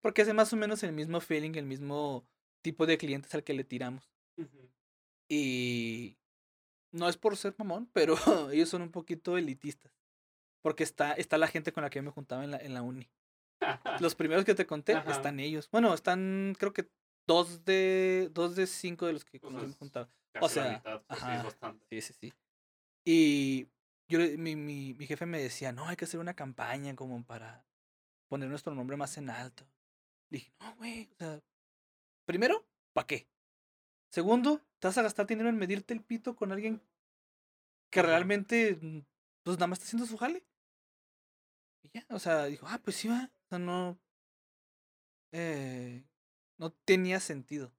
Porque 0.00 0.22
hace 0.22 0.32
más 0.32 0.52
o 0.52 0.56
menos 0.56 0.82
el 0.82 0.92
mismo 0.92 1.20
feeling, 1.20 1.52
el 1.54 1.66
mismo 1.66 2.26
tipo 2.62 2.86
de 2.86 2.98
clientes 2.98 3.34
al 3.34 3.44
que 3.44 3.54
le 3.54 3.64
tiramos. 3.64 4.10
Y 5.28 6.16
no 6.92 7.08
es 7.08 7.16
por 7.16 7.36
ser 7.36 7.54
mamón, 7.58 7.88
pero 7.92 8.14
ellos 8.52 8.68
son 8.68 8.82
un 8.82 8.90
poquito 8.90 9.36
elitistas. 9.36 9.92
Porque 10.62 10.82
está, 10.82 11.12
está 11.12 11.38
la 11.38 11.46
gente 11.46 11.72
con 11.72 11.82
la 11.82 11.90
que 11.90 11.98
yo 11.98 12.02
me 12.02 12.10
juntaba 12.10 12.44
en 12.44 12.50
la, 12.50 12.58
en 12.58 12.74
la 12.74 12.82
uni. 12.82 13.08
Los 14.00 14.14
primeros 14.16 14.44
que 14.44 14.54
te 14.54 14.66
conté 14.66 14.94
Ajá. 14.94 15.10
están 15.10 15.40
ellos. 15.40 15.68
Bueno, 15.70 15.94
están 15.94 16.54
creo 16.58 16.72
que 16.72 16.90
dos 17.26 17.64
de 17.64 18.28
dos 18.32 18.56
de 18.56 18.66
cinco 18.66 19.06
de 19.06 19.12
los 19.14 19.24
que 19.24 19.38
Pues 19.40 19.54
me 19.54 19.72
juntaba. 19.74 20.10
La 20.34 20.48
sea, 20.48 20.72
mitad, 20.74 21.02
pues 21.06 21.22
ajá. 21.22 21.76
Sí, 21.88 22.00
sí, 22.00 22.12
sí. 22.20 22.32
Y 23.04 23.68
yo, 24.08 24.18
mi, 24.38 24.56
mi, 24.56 24.94
mi 24.94 25.06
jefe 25.06 25.26
me 25.26 25.40
decía, 25.40 25.72
no, 25.72 25.86
hay 25.86 25.96
que 25.96 26.04
hacer 26.04 26.20
una 26.20 26.34
campaña 26.34 26.94
como 26.94 27.24
para 27.24 27.64
poner 28.28 28.48
nuestro 28.48 28.74
nombre 28.74 28.96
más 28.96 29.16
en 29.18 29.30
alto. 29.30 29.64
Le 30.30 30.38
dije, 30.38 30.52
no, 30.60 30.74
güey, 30.76 31.08
o 31.12 31.16
sea, 31.16 31.40
primero, 32.30 32.64
¿para 32.92 33.08
qué? 33.08 33.28
Segundo, 34.12 34.60
¿te 34.78 34.86
vas 34.86 34.96
a 34.98 35.02
gastar 35.02 35.26
dinero 35.26 35.48
en 35.48 35.58
medirte 35.58 35.92
el 35.92 36.00
pito 36.00 36.36
con 36.36 36.52
alguien 36.52 36.80
que 37.90 38.02
realmente, 38.02 38.78
mm, 38.80 39.00
pues 39.42 39.56
nada 39.56 39.66
más 39.66 39.78
está 39.78 39.86
haciendo 39.88 40.06
su 40.06 40.16
jale? 40.16 40.46
Y 41.82 41.90
ya, 41.92 42.06
o 42.10 42.20
sea, 42.20 42.44
dijo, 42.44 42.68
ah, 42.68 42.80
pues 42.84 42.94
sí 42.94 43.08
va. 43.08 43.32
O 43.32 43.48
sea, 43.48 43.58
no, 43.58 43.98
eh, 45.32 46.04
no 46.56 46.70
tenía 46.84 47.18
sentido. 47.18 47.72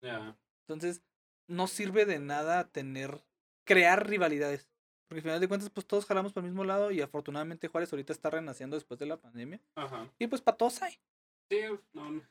Ya. 0.00 0.38
Entonces, 0.62 1.02
no 1.46 1.66
sirve 1.66 2.06
de 2.06 2.18
nada 2.18 2.70
tener, 2.70 3.22
crear 3.66 4.08
rivalidades. 4.08 4.70
Porque 5.06 5.18
al 5.18 5.24
final 5.24 5.40
de 5.40 5.48
cuentas, 5.48 5.68
pues 5.68 5.86
todos 5.86 6.06
jalamos 6.06 6.32
por 6.32 6.44
el 6.44 6.48
mismo 6.48 6.64
lado 6.64 6.90
y 6.92 7.02
afortunadamente 7.02 7.68
Juárez 7.68 7.92
ahorita 7.92 8.14
está 8.14 8.30
renaciendo 8.30 8.76
después 8.76 8.98
de 8.98 9.04
la 9.04 9.18
pandemia. 9.18 9.60
Ajá. 9.74 10.10
Y 10.18 10.28
pues 10.28 10.40
para 10.40 10.56
todos 10.56 10.80
hay. 10.80 10.98
Sí, 11.50 11.60
no, 11.92 12.22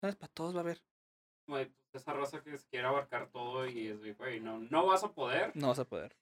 ¿Sabes? 0.00 0.16
Para 0.16 0.32
todos 0.32 0.54
va 0.54 0.58
a 0.58 0.62
haber. 0.62 0.82
Güey, 1.50 1.70
esa 1.92 2.12
raza 2.12 2.42
que 2.42 2.56
se 2.56 2.66
quiere 2.68 2.86
abarcar 2.86 3.28
todo 3.30 3.66
y 3.68 3.88
es 3.88 4.00
de, 4.00 4.14
güey, 4.14 4.40
no, 4.40 4.58
no 4.58 4.86
vas 4.86 5.04
a 5.04 5.12
poder. 5.12 5.54
No 5.54 5.68
vas 5.68 5.78
a 5.78 5.84
poder. 5.84 6.16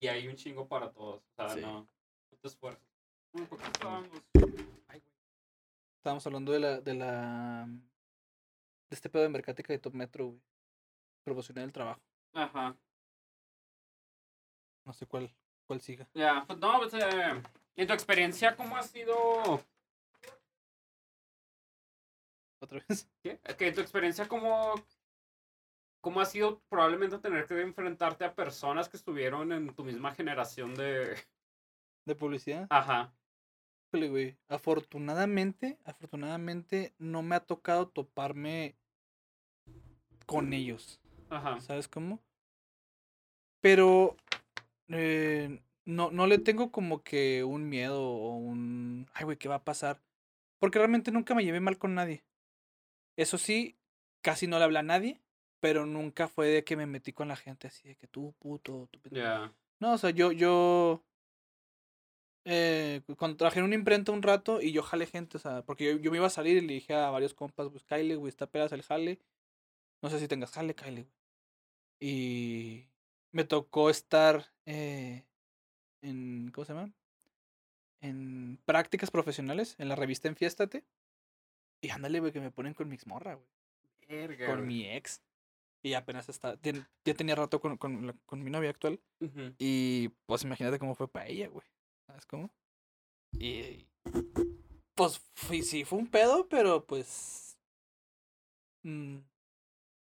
Y 0.00 0.08
hay 0.08 0.28
un 0.28 0.36
chingo 0.36 0.68
para 0.68 0.90
todos. 0.92 1.22
O 1.22 1.34
sea, 1.36 1.48
Sí. 1.50 1.60
no. 1.60 1.88
No 2.30 2.38
te 2.40 2.48
esfuerces. 2.48 2.84
Mm, 3.32 3.42
¿Por 3.44 3.58
qué 3.58 3.64
estábamos? 3.66 4.08
Estábamos 5.96 6.26
hablando 6.26 6.52
de 6.52 6.60
la, 6.60 6.80
de 6.80 6.94
la, 6.94 7.66
de 7.68 8.94
este 8.94 9.08
pedo 9.10 9.22
de 9.22 9.28
mercática 9.28 9.72
de 9.72 9.78
Top 9.78 9.94
Metro, 9.94 10.26
güey. 10.26 10.40
Promocionar 11.24 11.64
el 11.64 11.72
trabajo. 11.72 12.00
Ajá. 12.32 12.76
No 14.84 14.92
sé 14.92 15.06
cuál, 15.06 15.30
cuál 15.66 15.80
siga. 15.80 16.08
Ya, 16.14 16.44
pues 16.46 16.58
no, 16.58 16.78
pues, 16.78 16.94
eh, 16.94 17.42
en 17.76 17.86
tu 17.86 17.92
experiencia, 17.92 18.56
¿cómo 18.56 18.76
ha 18.76 18.82
sido? 18.82 19.62
Otra 22.60 22.82
vez. 22.88 23.08
¿Qué? 23.22 23.40
En 23.44 23.74
tu 23.74 23.80
experiencia, 23.80 24.28
¿cómo, 24.28 24.74
¿cómo 26.00 26.20
ha 26.20 26.24
sido 26.24 26.60
probablemente 26.68 27.18
tener 27.18 27.46
que 27.46 27.60
enfrentarte 27.60 28.24
a 28.24 28.34
personas 28.34 28.88
que 28.88 28.96
estuvieron 28.96 29.52
en 29.52 29.74
tu 29.74 29.84
misma 29.84 30.14
generación 30.14 30.74
de... 30.74 31.16
De 32.06 32.14
publicidad. 32.14 32.66
Ajá. 32.70 33.12
Güey. 33.92 34.36
Afortunadamente, 34.48 35.78
afortunadamente 35.84 36.94
no 36.98 37.22
me 37.22 37.36
ha 37.36 37.40
tocado 37.40 37.88
toparme 37.88 38.76
con 40.26 40.52
ellos. 40.52 41.00
Ajá. 41.30 41.60
¿Sabes 41.60 41.88
cómo? 41.88 42.20
Pero 43.60 44.16
eh, 44.88 45.62
no, 45.84 46.10
no 46.10 46.26
le 46.26 46.38
tengo 46.38 46.70
como 46.70 47.02
que 47.02 47.44
un 47.44 47.68
miedo 47.68 48.02
o 48.02 48.36
un... 48.36 49.06
Ay, 49.14 49.24
güey, 49.24 49.38
¿qué 49.38 49.48
va 49.48 49.56
a 49.56 49.64
pasar? 49.64 50.02
Porque 50.58 50.78
realmente 50.78 51.10
nunca 51.10 51.34
me 51.34 51.44
llevé 51.44 51.60
mal 51.60 51.78
con 51.78 51.94
nadie. 51.94 52.24
Eso 53.18 53.36
sí, 53.36 53.76
casi 54.22 54.46
no 54.46 54.58
le 54.58 54.64
hablé 54.64 54.78
a 54.78 54.84
nadie, 54.84 55.20
pero 55.58 55.86
nunca 55.86 56.28
fue 56.28 56.46
de 56.46 56.62
que 56.62 56.76
me 56.76 56.86
metí 56.86 57.12
con 57.12 57.26
la 57.26 57.34
gente 57.34 57.66
así 57.66 57.88
de 57.88 57.96
que 57.96 58.06
tú, 58.06 58.32
puto, 58.38 58.88
tú, 58.92 59.00
pendejo". 59.00 59.26
Ya. 59.26 59.52
No, 59.80 59.94
o 59.94 59.98
sea, 59.98 60.10
yo, 60.10 60.30
yo... 60.30 61.04
Eh, 62.44 63.02
cuando 63.16 63.36
trabajé 63.36 63.58
en 63.58 63.64
una 63.64 63.74
imprenta 63.74 64.12
un 64.12 64.22
rato 64.22 64.62
y 64.62 64.70
yo 64.70 64.84
jalé 64.84 65.06
gente, 65.06 65.36
o 65.36 65.40
sea, 65.40 65.62
porque 65.62 65.84
yo, 65.84 65.98
yo 65.98 66.12
me 66.12 66.18
iba 66.18 66.28
a 66.28 66.30
salir 66.30 66.58
y 66.58 66.60
le 66.60 66.74
dije 66.74 66.94
a 66.94 67.10
varios 67.10 67.34
compas, 67.34 67.68
pues 67.70 67.82
Kyle, 67.82 68.14
güey, 68.14 68.28
está 68.28 68.46
pedas 68.46 68.70
el 68.70 68.84
jale. 68.84 69.18
No 70.00 70.10
sé 70.10 70.20
si 70.20 70.28
tengas 70.28 70.52
jale, 70.52 70.76
Kyle, 70.76 71.02
güey. 71.02 71.12
Y 72.00 72.88
me 73.32 73.42
tocó 73.42 73.90
estar 73.90 74.46
eh, 74.64 75.24
en, 76.02 76.52
¿cómo 76.52 76.64
se 76.64 76.72
llama? 76.72 76.92
En 78.00 78.60
prácticas 78.64 79.10
profesionales, 79.10 79.74
en 79.78 79.88
la 79.88 79.96
revista 79.96 80.28
Enfiéstate. 80.28 80.84
Y 81.80 81.90
ándale, 81.90 82.20
güey, 82.20 82.32
que 82.32 82.40
me 82.40 82.50
ponen 82.50 82.74
con 82.74 82.88
mi 82.88 82.94
exmorra, 82.96 83.34
güey. 83.34 83.48
Verga, 84.08 84.46
Con 84.46 84.56
güey. 84.56 84.66
mi 84.66 84.88
ex. 84.90 85.22
Y 85.82 85.94
apenas 85.94 86.28
está, 86.28 86.56
tien- 86.60 86.86
ya 87.04 87.14
tenía 87.14 87.34
rato 87.36 87.60
con, 87.60 87.76
con, 87.76 88.06
la- 88.06 88.16
con 88.26 88.42
mi 88.42 88.50
novia 88.50 88.70
actual. 88.70 89.00
Ujú. 89.20 89.54
Y 89.58 90.08
pues 90.26 90.42
imagínate 90.42 90.78
cómo 90.78 90.94
fue 90.94 91.08
para 91.08 91.26
ella, 91.26 91.48
güey. 91.48 91.64
¿Sabes 92.06 92.26
cómo? 92.26 92.50
Y 93.38 93.86
pues 94.94 95.20
fui- 95.34 95.62
sí, 95.62 95.84
fue 95.84 95.98
un 95.98 96.08
pedo, 96.08 96.48
pero 96.48 96.84
pues 96.84 97.56
mm, 98.82 99.18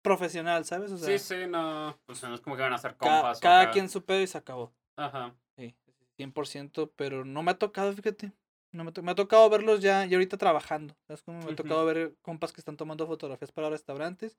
profesional, 0.04 0.66
¿sabes? 0.66 0.92
O 0.92 0.98
sea, 0.98 1.18
Sí, 1.18 1.36
sí, 1.36 1.48
no. 1.48 1.98
Pues 2.06 2.22
no 2.24 2.36
es 2.36 2.42
como 2.42 2.56
que 2.56 2.62
van 2.62 2.74
a 2.74 2.80
ca- 2.82 2.96
compas. 2.98 3.38
o 3.38 3.42
cada 3.42 3.62
acá. 3.62 3.72
quien 3.72 3.90
su 3.90 4.04
pedo 4.06 4.22
y 4.22 4.28
se 4.28 4.38
acabó. 4.38 4.74
Ajá. 4.98 5.34
Sí, 5.58 5.74
100%, 6.18 6.92
pero 6.96 7.26
no 7.26 7.42
me 7.42 7.52
ha 7.52 7.58
tocado, 7.58 7.94
fíjate. 7.94 8.32
No 8.74 8.84
me, 8.84 8.90
ha 8.90 8.94
to- 8.94 9.04
me 9.04 9.12
ha 9.12 9.16
tocado 9.16 9.50
verlos 9.50 9.80
ya, 9.82 10.06
y 10.06 10.14
ahorita 10.14 10.38
trabajando. 10.38 10.96
¿Sabes 11.08 11.22
cómo? 11.24 11.38
Me 11.40 11.46
ha 11.46 11.56
tocado 11.56 11.86
ver 11.86 12.16
compas 12.22 12.52
que 12.52 12.60
están 12.60 12.76
tomando 12.76 13.08
fotografías 13.08 13.52
para 13.52 13.70
restaurantes 13.70 14.38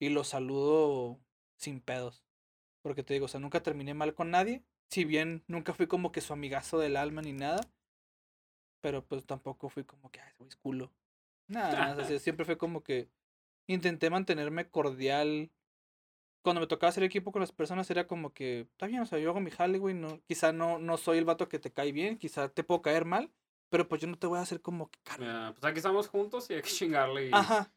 y 0.00 0.08
los 0.08 0.28
saludo 0.28 1.20
sin 1.56 1.80
pedos. 1.80 2.24
Porque 2.82 3.02
te 3.02 3.14
digo, 3.14 3.26
o 3.26 3.28
sea, 3.28 3.40
nunca 3.40 3.62
terminé 3.62 3.94
mal 3.94 4.14
con 4.14 4.30
nadie. 4.30 4.62
Si 4.90 5.04
bien 5.04 5.44
nunca 5.46 5.72
fui 5.74 5.86
como 5.86 6.10
que 6.10 6.20
su 6.20 6.32
amigazo 6.32 6.78
del 6.78 6.96
alma 6.96 7.22
ni 7.22 7.32
nada. 7.32 7.60
Pero 8.80 9.04
pues 9.04 9.24
tampoco 9.24 9.68
fui 9.68 9.84
como 9.84 10.10
que, 10.10 10.20
ay, 10.20 10.32
es 10.48 10.56
culo. 10.56 10.90
Nada, 11.46 11.96
o 11.98 12.04
sea, 12.04 12.18
siempre 12.18 12.44
fue 12.44 12.58
como 12.58 12.82
que 12.82 13.08
intenté 13.66 14.10
mantenerme 14.10 14.68
cordial. 14.68 15.50
Cuando 16.44 16.60
me 16.60 16.66
tocaba 16.66 16.90
hacer 16.90 17.02
equipo 17.04 17.32
con 17.32 17.40
las 17.40 17.52
personas 17.52 17.90
era 17.90 18.06
como 18.06 18.34
que, 18.34 18.60
está 18.60 18.86
bien, 18.86 19.00
o 19.00 19.06
sea, 19.06 19.18
yo 19.18 19.30
hago 19.30 19.40
mi 19.40 19.50
jale, 19.50 19.78
güey, 19.78 19.94
no, 19.94 20.20
quizá 20.26 20.52
no, 20.52 20.78
no 20.78 20.98
soy 20.98 21.16
el 21.16 21.24
vato 21.24 21.48
que 21.48 21.58
te 21.58 21.72
cae 21.72 21.90
bien, 21.90 22.18
quizá 22.18 22.50
te 22.50 22.62
puedo 22.62 22.82
caer 22.82 23.06
mal, 23.06 23.32
pero 23.70 23.88
pues 23.88 24.02
yo 24.02 24.08
no 24.08 24.18
te 24.18 24.26
voy 24.26 24.38
a 24.38 24.42
hacer 24.42 24.60
como 24.60 24.90
que 24.90 25.00
cargo. 25.02 25.24
Ya, 25.24 25.54
Pues 25.54 25.64
aquí 25.64 25.78
estamos 25.78 26.06
juntos 26.08 26.50
y 26.50 26.54
hay 26.54 26.60
que 26.62 26.68
chingarle. 26.68 27.28
Y, 27.28 27.30
Ajá, 27.32 27.72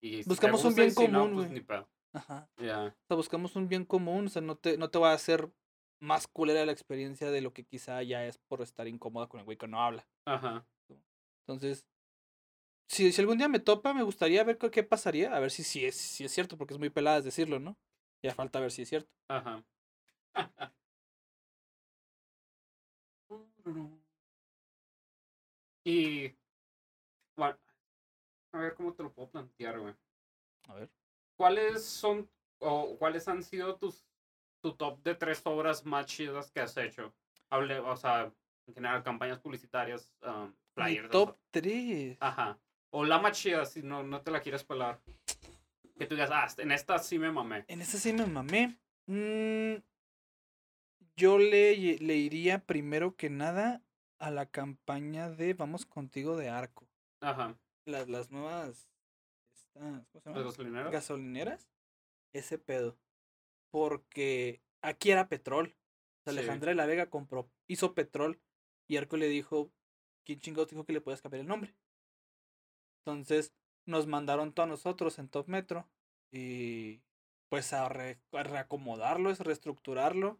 y 0.00 0.22
si 0.24 0.24
te 0.24 0.28
buscamos 0.30 0.64
un 0.64 0.70
gusta 0.70 0.82
y 0.82 0.84
bien 0.86 0.94
si 0.94 1.08
no, 1.08 1.20
común, 1.20 1.34
pues 1.34 1.48
güey. 1.48 1.58
ni 1.60 1.60
pedo. 1.60 1.86
ajá. 2.14 2.48
Ya. 2.56 2.86
O 2.86 3.06
sea, 3.08 3.16
buscamos 3.16 3.54
un 3.56 3.68
bien 3.68 3.84
común, 3.84 4.26
o 4.26 4.30
sea, 4.30 4.40
no 4.40 4.56
te, 4.56 4.78
no 4.78 4.88
te 4.90 4.98
va 4.98 5.10
a 5.10 5.14
hacer 5.14 5.52
más 6.00 6.26
culera 6.28 6.64
la 6.64 6.72
experiencia 6.72 7.30
de 7.30 7.42
lo 7.42 7.52
que 7.52 7.64
quizá 7.66 8.02
ya 8.02 8.24
es 8.24 8.38
por 8.38 8.62
estar 8.62 8.88
incómoda 8.88 9.28
con 9.28 9.40
el 9.40 9.44
güey 9.44 9.58
que 9.58 9.68
no 9.68 9.82
habla. 9.82 10.08
Ajá. 10.24 10.66
Entonces, 11.46 11.86
si, 12.88 13.12
si 13.12 13.20
algún 13.20 13.36
día 13.38 13.48
me 13.48 13.58
topa, 13.60 13.92
me 13.92 14.02
gustaría 14.02 14.42
ver 14.44 14.56
qué, 14.56 14.70
qué 14.70 14.82
pasaría. 14.82 15.34
A 15.34 15.40
ver 15.40 15.50
si, 15.50 15.62
si, 15.62 15.84
es, 15.84 15.94
si 15.96 16.24
es 16.24 16.32
cierto, 16.32 16.56
porque 16.56 16.72
es 16.74 16.80
muy 16.80 16.88
pelada 16.90 17.20
decirlo, 17.20 17.58
¿no? 17.58 17.76
Ya 18.22 18.34
falta 18.34 18.60
ver 18.60 18.70
si 18.72 18.82
es 18.82 18.88
cierto. 18.88 19.10
Ajá. 19.28 19.64
y. 25.84 26.34
Bueno. 27.36 27.58
A 28.52 28.58
ver 28.58 28.74
cómo 28.74 28.92
te 28.94 29.02
lo 29.02 29.12
puedo 29.12 29.30
plantear, 29.30 29.78
güey. 29.78 29.94
A 30.68 30.74
ver. 30.74 30.90
¿Cuáles 31.36 31.84
son 31.84 32.28
o 32.60 32.96
cuáles 32.98 33.28
han 33.28 33.42
sido 33.42 33.76
tus 33.76 34.04
tu 34.60 34.74
top 34.74 35.00
de 35.04 35.14
tres 35.14 35.40
obras 35.44 35.86
más 35.86 36.06
chidas 36.06 36.50
que 36.50 36.60
has 36.60 36.76
hecho? 36.76 37.14
Hable, 37.50 37.78
o 37.78 37.96
sea, 37.96 38.32
en 38.66 38.74
general, 38.74 39.02
campañas 39.02 39.38
publicitarias, 39.38 40.12
um, 40.22 40.52
Mi 40.76 41.08
top 41.08 41.36
3. 41.50 42.18
Ajá. 42.20 42.58
O 42.90 43.04
la 43.04 43.18
más 43.18 43.38
chida, 43.38 43.64
si 43.64 43.82
no, 43.82 44.02
no 44.02 44.20
te 44.20 44.30
la 44.30 44.40
quieres 44.40 44.64
pelar. 44.64 45.00
Que 45.98 46.06
tú 46.06 46.14
digas, 46.14 46.30
ah, 46.32 46.46
en 46.62 46.70
esta 46.72 46.98
sí 46.98 47.18
me 47.18 47.30
mamé. 47.32 47.64
En 47.68 47.80
esta 47.80 47.98
sí 47.98 48.12
me 48.12 48.26
mamé. 48.26 48.78
Mm, 49.06 49.82
yo 51.16 51.38
le, 51.38 51.98
le 51.98 52.16
iría 52.16 52.64
primero 52.64 53.16
que 53.16 53.30
nada 53.30 53.82
a 54.18 54.30
la 54.30 54.46
campaña 54.46 55.28
de 55.30 55.54
Vamos 55.54 55.86
contigo 55.86 56.36
de 56.36 56.48
Arco. 56.48 56.88
Ajá. 57.20 57.58
Las, 57.84 58.08
las 58.08 58.30
nuevas. 58.30 58.88
Estas, 59.74 60.22
¿Cómo 60.22 60.22
se 60.22 60.22
¿Los 60.22 60.24
llama? 60.24 60.42
gasolineros? 60.44 60.92
Gasolineras. 60.92 61.68
Ese 62.32 62.58
pedo. 62.58 62.98
Porque 63.70 64.60
aquí 64.82 65.10
era 65.10 65.28
petrol. 65.28 65.74
O 66.20 66.24
sea, 66.24 66.32
Sí. 66.32 66.38
Alejandra 66.38 66.70
de 66.70 66.74
la 66.76 66.86
Vega 66.86 67.10
compró, 67.10 67.50
hizo 67.66 67.94
petrol. 67.94 68.40
Y 68.86 68.96
Arco 68.96 69.16
le 69.16 69.28
dijo, 69.28 69.72
¿quién 70.24 70.40
chingados 70.40 70.68
dijo 70.68 70.84
que 70.84 70.92
le 70.92 71.00
podías 71.00 71.22
cambiar 71.22 71.40
el 71.42 71.48
nombre? 71.48 71.74
Entonces 73.00 73.52
nos 73.88 74.06
mandaron 74.06 74.52
todos 74.52 74.68
nosotros 74.68 75.18
en 75.18 75.28
Top 75.28 75.48
Metro. 75.48 75.88
Y 76.30 77.00
pues 77.48 77.72
a, 77.72 77.88
re- 77.88 78.18
a 78.32 78.42
reacomodarlo, 78.42 79.30
es 79.30 79.40
reestructurarlo. 79.40 80.38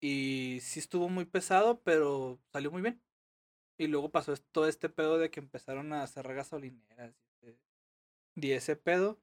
Y 0.00 0.58
sí 0.62 0.80
estuvo 0.80 1.08
muy 1.08 1.24
pesado, 1.24 1.80
pero 1.82 2.38
salió 2.52 2.70
muy 2.70 2.82
bien. 2.82 3.00
Y 3.78 3.86
luego 3.86 4.10
pasó 4.10 4.34
todo 4.52 4.66
este 4.66 4.88
pedo 4.88 5.18
de 5.18 5.30
que 5.30 5.40
empezaron 5.40 5.92
a 5.92 6.06
cerrar 6.06 6.34
gasolineras. 6.36 7.14
Y 7.42 7.46
ese- 7.48 7.58
y 8.36 8.50
ese 8.52 8.76
pedo. 8.76 9.18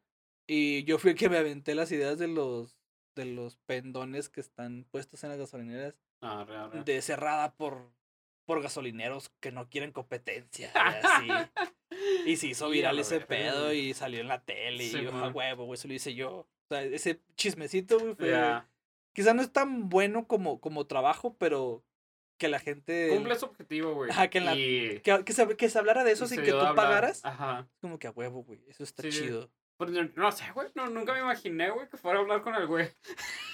Y 0.47 0.83
yo 0.83 0.99
fui 0.99 1.11
el 1.11 1.17
que 1.17 1.29
me 1.29 1.37
aventé 1.37 1.73
las 1.75 1.91
ideas 1.91 2.17
de 2.19 2.27
los 2.27 2.77
de 3.15 3.25
los 3.25 3.55
pendones 3.65 4.27
que 4.27 4.41
están 4.41 4.85
puestos 4.91 5.23
en 5.23 5.29
las 5.29 5.39
gasolineras 5.39 5.95
Ah, 6.81 6.83
de 6.83 7.01
cerrada 7.01 7.53
por 7.55 7.89
por 8.45 8.61
gasolineros 8.61 9.29
que 9.39 9.51
no 9.53 9.69
quieren 9.69 9.91
competencia 9.93 10.69
así. 10.75 11.27
Y 12.25 12.35
se 12.37 12.47
hizo 12.47 12.69
viral 12.69 12.97
ese 12.99 13.19
pedo 13.21 13.71
y 13.73 13.93
salió 13.93 14.19
en 14.21 14.27
la 14.27 14.41
tele 14.43 14.83
y 14.85 14.91
yo, 14.91 15.09
a 15.09 15.13
man. 15.13 15.31
huevo, 15.35 15.65
güey, 15.65 15.77
eso 15.77 15.87
lo 15.87 15.93
hice 15.93 16.13
yo. 16.15 16.31
O 16.31 16.47
sea, 16.69 16.83
ese 16.83 17.21
chismecito, 17.35 17.99
güey, 17.99 18.15
fue 18.15 18.29
Ya. 18.31 18.67
quizá 19.13 19.33
no 19.33 19.41
es 19.41 19.51
tan 19.51 19.89
bueno 19.89 20.27
como 20.27 20.59
como 20.59 20.85
trabajo, 20.87 21.35
pero 21.37 21.83
que 22.37 22.47
la 22.49 22.59
gente 22.59 23.09
Cumple 23.13 23.35
su 23.37 23.45
objetivo, 23.45 23.93
güey. 23.93 24.11
Ajá, 24.11 24.29
que 24.29 24.39
en 24.39 24.45
la- 24.45 24.55
Y- 24.55 24.99
que, 25.01 25.23
que 25.23 25.31
se, 25.33 25.55
que 25.55 25.69
se 25.69 25.79
hablara 25.79 26.03
de 26.03 26.11
eso 26.11 26.27
sin 26.27 26.41
que 26.41 26.51
tú 26.51 26.57
hablar. 26.57 26.75
pagaras, 26.75 27.23
Ajá. 27.23 27.67
como 27.79 27.97
que 27.99 28.07
a 28.07 28.11
huevo, 28.11 28.43
güey, 28.43 28.59
eso 28.67 28.83
está 28.83 29.03
Sí. 29.03 29.11
chido. 29.11 29.49
Pues, 29.77 29.91
no- 29.91 30.09
no 30.15 30.31
sé, 30.31 30.45
güey. 30.53 30.69
No, 30.75 30.87
nunca 30.89 31.13
me 31.13 31.19
imaginé, 31.19 31.69
güey, 31.71 31.89
que 31.89 31.97
fuera 31.97 32.19
a 32.19 32.21
hablar 32.21 32.41
con 32.41 32.55
el 32.55 32.65
güey. 32.67 32.89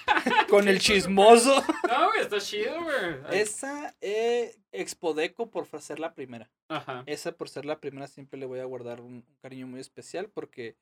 Con 0.48 0.68
el 0.68 0.78
chismoso. 0.80 1.54
No, 1.88 2.08
güey, 2.08 2.20
está 2.22 2.38
chido, 2.40 2.82
güey. 2.82 3.40
Esa 3.40 3.94
eh, 4.00 4.56
Expodeco 4.72 5.50
por 5.50 5.66
ser 5.80 5.98
la 5.98 6.14
primera. 6.14 6.50
Ajá. 6.68 7.02
Esa 7.06 7.32
por 7.32 7.48
ser 7.48 7.64
la 7.64 7.80
primera 7.80 8.06
siempre 8.06 8.38
le 8.38 8.46
voy 8.46 8.60
a 8.60 8.64
guardar 8.64 9.00
un, 9.00 9.14
un 9.26 9.36
cariño 9.40 9.66
muy 9.66 9.80
especial 9.80 10.28
porque, 10.30 10.76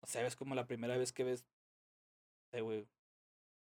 o 0.00 0.06
sea, 0.06 0.26
es 0.26 0.36
como 0.36 0.54
la 0.54 0.66
primera 0.66 0.96
vez 0.96 1.12
que 1.12 1.24
ves, 1.24 1.44
no 1.44 2.58
sé, 2.58 2.60
güey, 2.62 2.86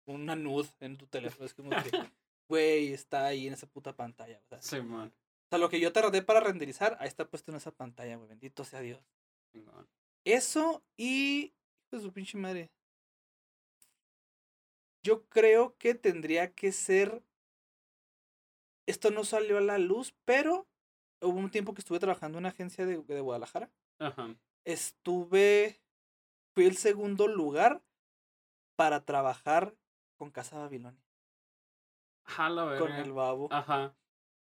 una 0.07 0.35
nud 0.35 0.65
en 0.79 0.97
tu 0.97 1.07
teléfono. 1.07 1.45
Es 1.45 1.53
como 1.53 1.69
que, 1.71 1.75
güey, 2.49 2.93
está 2.93 3.25
ahí 3.25 3.47
en 3.47 3.53
esa 3.53 3.67
puta 3.67 3.95
pantalla. 3.95 4.39
O 4.45 4.47
sea, 4.49 4.61
Sí, 4.61 4.81
man. 4.81 5.07
o 5.09 5.49
sea, 5.49 5.59
lo 5.59 5.69
que 5.69 5.79
yo 5.79 5.91
tardé 5.93 6.21
para 6.21 6.39
renderizar, 6.41 6.97
ahí 6.99 7.07
está 7.07 7.27
puesto 7.27 7.51
en 7.51 7.57
esa 7.57 7.71
pantalla, 7.71 8.15
güey. 8.17 8.29
Bendito 8.29 8.63
sea 8.63 8.81
Dios. 8.81 9.01
Chingón. 9.51 9.87
Eso 10.25 10.83
y. 10.97 11.53
Hijo 11.85 11.97
de 11.97 12.01
su 12.01 12.11
pinche 12.11 12.37
madre. 12.37 12.71
Yo 15.03 15.27
creo 15.29 15.77
que 15.77 15.95
tendría 15.95 16.53
que 16.53 16.71
ser. 16.71 17.23
Esto 18.87 19.11
no 19.11 19.23
salió 19.23 19.57
a 19.57 19.61
la 19.61 19.77
luz, 19.77 20.13
pero 20.25 20.67
hubo 21.21 21.37
un 21.37 21.51
tiempo 21.51 21.73
que 21.73 21.81
estuve 21.81 21.99
trabajando 21.99 22.37
en 22.37 22.43
una 22.43 22.49
agencia 22.49 22.85
de, 22.85 22.97
de 22.97 23.21
Guadalajara. 23.21 23.71
Ajá. 23.99 24.35
Estuve. 24.65 25.79
Fui 26.53 26.65
el 26.65 26.77
segundo 26.77 27.27
lugar 27.27 27.83
para 28.75 29.05
trabajar 29.05 29.75
con 30.17 30.31
Casa 30.31 30.57
Babilonia. 30.57 31.05
Güey. 32.37 32.79
Con 32.79 32.91
el 32.93 33.13
babo. 33.13 33.47
Ajá. 33.51 33.95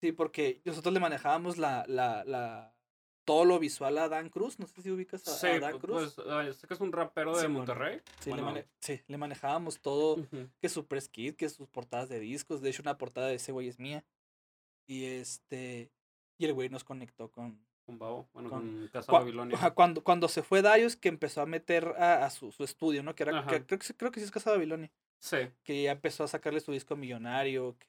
Sí, 0.00 0.12
porque 0.12 0.60
nosotros 0.64 0.92
le 0.94 1.00
manejábamos 1.00 1.58
la, 1.58 1.84
la, 1.88 2.24
la. 2.24 2.75
Todo 3.26 3.44
lo 3.44 3.58
visual 3.58 3.98
a 3.98 4.08
Dan 4.08 4.30
Cruz. 4.30 4.58
No 4.58 4.66
sé 4.66 4.80
si 4.80 4.90
ubicas 4.90 5.26
a, 5.28 5.32
Sí, 5.32 5.46
a 5.48 5.60
Dan 5.60 5.78
Cruz. 5.78 6.14
pues, 6.14 6.56
sé 6.56 6.66
que 6.66 6.72
es 6.74 6.80
un 6.80 6.92
rapero 6.92 7.34
de 7.36 7.42
Simón. 7.42 7.58
Monterrey. 7.66 8.00
sí, 8.20 8.30
le 8.30 8.36
bueno. 8.36 8.46
mane- 8.46 8.66
sí, 8.80 9.02
le 9.06 9.18
manejábamos 9.18 9.80
todo. 9.80 10.14
Ujú. 10.14 10.48
que 10.60 10.68
su 10.70 10.86
press 10.86 11.08
kit, 11.10 11.36
que 11.36 11.48
sus 11.50 11.68
portadas 11.68 12.08
de 12.08 12.18
discos. 12.20 12.62
De 12.62 12.70
hecho, 12.70 12.80
una 12.82 12.96
portada 12.96 13.26
de 13.26 13.34
ese 13.34 13.52
güey 13.52 13.68
es 13.68 13.78
mía. 13.78 14.02
Y 14.86 15.04
este. 15.04 15.90
Y 16.38 16.44
el 16.46 16.54
güey 16.54 16.68
nos 16.70 16.84
conectó 16.84 17.30
con. 17.30 17.58
Con 17.84 17.98
Babo. 18.00 18.28
Bueno, 18.32 18.50
Con- 18.50 18.60
con 18.78 18.88
Casa 18.88 19.12
cua- 19.12 19.20
Babilonia. 19.20 19.70
cuando, 19.74 20.02
cuando 20.02 20.26
se 20.28 20.42
fue 20.42 20.60
Darius, 20.62 20.96
que 20.96 21.08
empezó 21.08 21.40
a 21.40 21.46
meter 21.46 21.86
a, 21.98 22.24
a 22.26 22.30
su, 22.30 22.50
su 22.50 22.64
estudio, 22.64 23.02
¿no? 23.04 23.14
Que 23.14 23.22
era. 23.24 23.46
Que 23.46 23.64
creo, 23.64 23.78
que, 23.78 23.86
sí- 23.86 23.94
creo 23.94 24.10
que 24.10 24.18
sí 24.20 24.24
es 24.26 24.32
Casa 24.32 24.50
Babilonia. 24.50 24.90
Sí. 25.20 25.36
Que 25.64 25.82
ya 25.84 25.92
empezó 25.92 26.24
a 26.24 26.28
sacarle 26.28 26.60
su 26.60 26.72
disco 26.72 26.94
millonario. 26.96 27.76
que- 27.78 27.86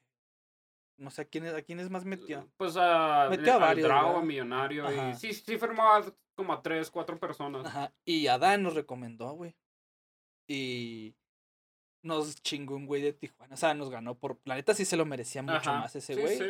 no 0.98 1.10
sé 1.10 1.22
a 1.22 1.24
quiénes, 1.24 1.54
a 1.54 1.62
quiénes 1.62 1.88
más 1.90 2.04
metió. 2.04 2.48
Pues 2.56 2.76
a, 2.76 3.28
Metió 3.30 3.52
a 3.52 3.56
al 3.56 3.60
varios, 3.60 3.88
Drago, 3.88 4.22
Millonario. 4.22 4.86
Ajá. 4.86 5.10
Y 5.10 5.14
sí, 5.14 5.32
sí 5.32 5.56
firmaba 5.58 6.04
como 6.34 6.52
a 6.52 6.62
tres, 6.62 6.90
cuatro 6.90 7.18
personas. 7.18 7.66
Ajá. 7.66 7.92
Y 8.04 8.26
Adán 8.26 8.62
nos 8.62 8.74
recomendó, 8.74 9.32
güey. 9.32 9.56
Y. 10.48 11.14
Nos 12.04 12.36
chingó 12.42 12.76
un 12.76 12.86
güey 12.86 13.02
de 13.02 13.12
Tijuana. 13.12 13.54
O 13.54 13.56
sea, 13.56 13.74
nos 13.74 13.90
ganó 13.90 14.16
por. 14.16 14.38
La 14.44 14.54
neta 14.54 14.74
sí 14.74 14.84
se 14.84 14.96
lo 14.96 15.04
merecía 15.04 15.42
mucho 15.42 15.56
Ajá. 15.70 15.80
más 15.80 15.96
ese 15.96 16.14
Sí, 16.14 16.20
güey. 16.20 16.38
sí. 16.38 16.44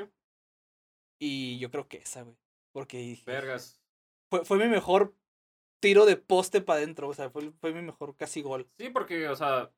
Y 1.21 1.59
yo 1.59 1.71
creo 1.71 1.89
que 1.89 1.99
esa, 1.99 2.23
güey. 2.23 2.37
Porque 2.73 2.99
dije, 2.99 3.25
Vergas. 3.27 3.81
fue, 4.31 4.45
fue 4.45 4.59
mi 4.59 4.67
mejor 4.69 5.15
tiro 5.81 6.07
de 6.07 6.17
poste 6.17 6.61
para 6.61 6.79
adentro. 6.79 7.09
O 7.09 7.15
sea, 7.15 7.31
fue, 7.31 7.51
fue 7.61 7.73
mi 7.73 7.83
mejor 7.83 8.15
casi 8.17 8.43
gol. 8.43 8.69
Sí, 8.79 8.91
porque, 8.91 9.29
o 9.29 9.35
sea, 9.35 9.73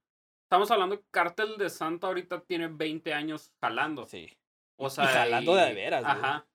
estamos 0.45 0.71
hablando 0.71 0.99
que 1.01 1.07
Cártel 1.11 1.57
de 1.57 1.71
Santa 1.71 2.09
ahorita 2.09 2.43
tiene 2.43 2.69
20 2.69 3.15
años 3.15 3.53
jalando. 3.61 4.07
Sí. 4.07 4.37
O 4.83 4.87
Y 4.87 4.91
sea, 4.91 5.07
jalando 5.07 5.55
de 5.55 5.75
veras, 5.75 6.03
güey. 6.03 6.13
Ajá. 6.17 6.47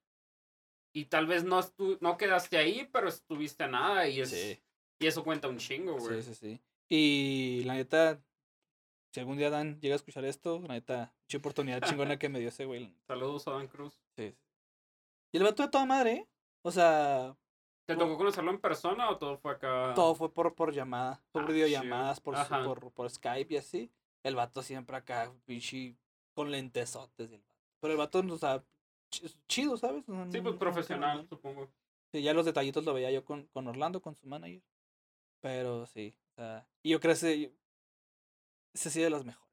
Y 0.93 1.05
tal 1.05 1.27
vez 1.27 1.43
no, 1.43 1.59
no 1.99 2.17
quedaste 2.17 2.57
ahí, 2.57 2.89
pero 2.91 3.07
estuviste 3.07 3.63
a 3.65 3.67
nada. 3.67 4.07
Y, 4.07 4.21
es, 4.21 4.29
Sí, 4.31 4.59
y 4.99 5.07
eso 5.07 5.23
cuenta 5.23 5.47
un 5.47 5.57
chingo, 5.57 5.97
güey. 5.97 6.21
sí, 6.23 6.33
sí, 6.33 6.35
sí. 6.35 6.61
Y 6.89 7.63
la 7.65 7.75
neta, 7.75 8.19
si 9.13 9.19
algún 9.19 9.37
día 9.37 9.49
Dan 9.49 9.79
llega 9.79 9.93
a 9.95 9.97
escuchar 9.97 10.25
esto, 10.25 10.59
la 10.67 10.73
neta, 10.75 11.13
qué 11.27 11.37
oportunidad 11.37 11.81
chingona 11.83 12.17
que 12.17 12.29
me 12.29 12.39
dio 12.39 12.49
ese 12.49 12.65
güey. 12.65 12.93
Saludos 13.07 13.47
a 13.47 13.51
Dan 13.51 13.67
Cruz. 13.67 13.99
Sí. 14.15 14.35
Y 15.31 15.37
el 15.37 15.43
vato 15.43 15.63
de 15.63 15.69
toda 15.69 15.85
madre, 15.85 16.11
¿eh? 16.13 16.27
O 16.63 16.71
sea, 16.71 17.35
¿Te 17.87 17.95
tocó 17.95 18.17
conocerlo 18.17 18.49
en 18.51 18.59
persona 18.59 19.09
o 19.11 19.17
todo 19.17 19.37
fue 19.37 19.51
acá? 19.51 19.93
todo 19.95 20.15
fue 20.15 20.33
por, 20.33 20.55
por 20.55 20.73
llamada, 20.73 21.21
por 21.31 21.43
Ah, 21.43 21.47
videollamadas, 21.47 22.19
por, 22.19 22.91
por 22.93 23.09
Skype 23.09 23.53
y 23.53 23.57
así. 23.57 23.91
El 24.23 24.35
vato 24.35 24.63
siempre 24.63 24.95
acá, 24.97 25.31
pinche, 25.45 25.95
con 26.33 26.49
lentesotes. 26.49 27.31
el 27.31 27.37
vato. 27.39 27.54
Pero 27.85 27.93
el 27.93 27.97
vato, 27.99 28.19
o 28.27 28.37
sea, 28.39 28.63
ch- 29.11 29.35
chido, 29.47 29.77
¿sabes? 29.77 30.03
Sí, 30.31 30.41
pues 30.41 30.55
profesional, 30.55 31.19
no- 31.19 31.27
supongo. 31.27 31.69
Sí, 32.11 32.23
ya 32.23 32.33
los 32.33 32.45
detallitos 32.47 32.83
lo 32.83 32.95
veía 32.95 33.11
yo 33.11 33.23
con, 33.23 33.45
con 33.53 33.67
Orlando, 33.67 34.01
con 34.01 34.15
su 34.15 34.25
manager. 34.25 34.63
Pero 35.39 35.85
sí, 35.85 36.15
o 36.31 36.35
sea, 36.35 36.67
y 36.81 36.89
yo 36.89 36.99
creo 36.99 37.13
que 37.13 37.51
ese, 38.73 38.89
sido 38.89 39.03
de 39.03 39.09
los 39.11 39.23
mejores. 39.23 39.45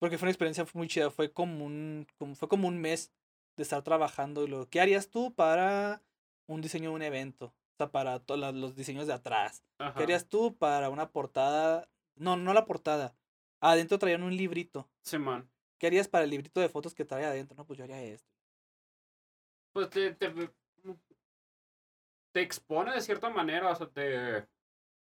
Porque 0.00 0.18
fue 0.18 0.26
una 0.26 0.32
experiencia 0.32 0.66
muy 0.74 0.88
chida, 0.88 1.10
fue 1.10 1.32
como 1.32 1.64
un, 1.64 2.04
como, 2.18 2.34
fue 2.34 2.48
como 2.48 2.66
un 2.66 2.80
mes 2.80 3.12
de 3.56 3.62
estar 3.62 3.82
trabajando 3.84 4.42
y 4.42 4.48
lo, 4.48 4.68
¿qué 4.68 4.80
harías 4.80 5.08
tú 5.08 5.32
para 5.32 6.02
un 6.48 6.60
diseño 6.62 6.90
de 6.90 6.96
un 6.96 7.02
evento? 7.02 7.46
O 7.46 7.76
sea, 7.76 7.92
para 7.92 8.18
todos 8.18 8.52
los 8.54 8.74
diseños 8.74 9.06
de 9.06 9.12
atrás. 9.12 9.62
Ajá. 9.78 9.94
¿Qué 9.94 10.02
harías 10.02 10.26
tú 10.26 10.56
para 10.56 10.88
una 10.90 11.10
portada? 11.10 11.88
No, 12.16 12.36
no 12.36 12.54
la 12.54 12.64
portada. 12.64 13.14
Adentro 13.60 13.98
traían 14.00 14.22
un 14.24 14.36
librito. 14.36 14.88
Sí, 15.02 15.18
man. 15.18 15.48
¿Qué 15.80 15.86
harías 15.86 16.08
para 16.08 16.24
el 16.24 16.30
librito 16.30 16.60
de 16.60 16.68
fotos 16.68 16.94
que 16.94 17.06
trae 17.06 17.24
adentro? 17.24 17.56
No, 17.56 17.66
pues 17.66 17.78
yo 17.78 17.84
haría 17.84 18.00
esto. 18.02 18.28
Pues 19.72 19.88
te, 19.88 20.12
te, 20.14 20.30
te 22.32 22.40
expone 22.42 22.92
de 22.92 23.00
cierta 23.00 23.30
manera, 23.30 23.70
o 23.70 23.74
sea, 23.74 23.88
te... 23.88 24.46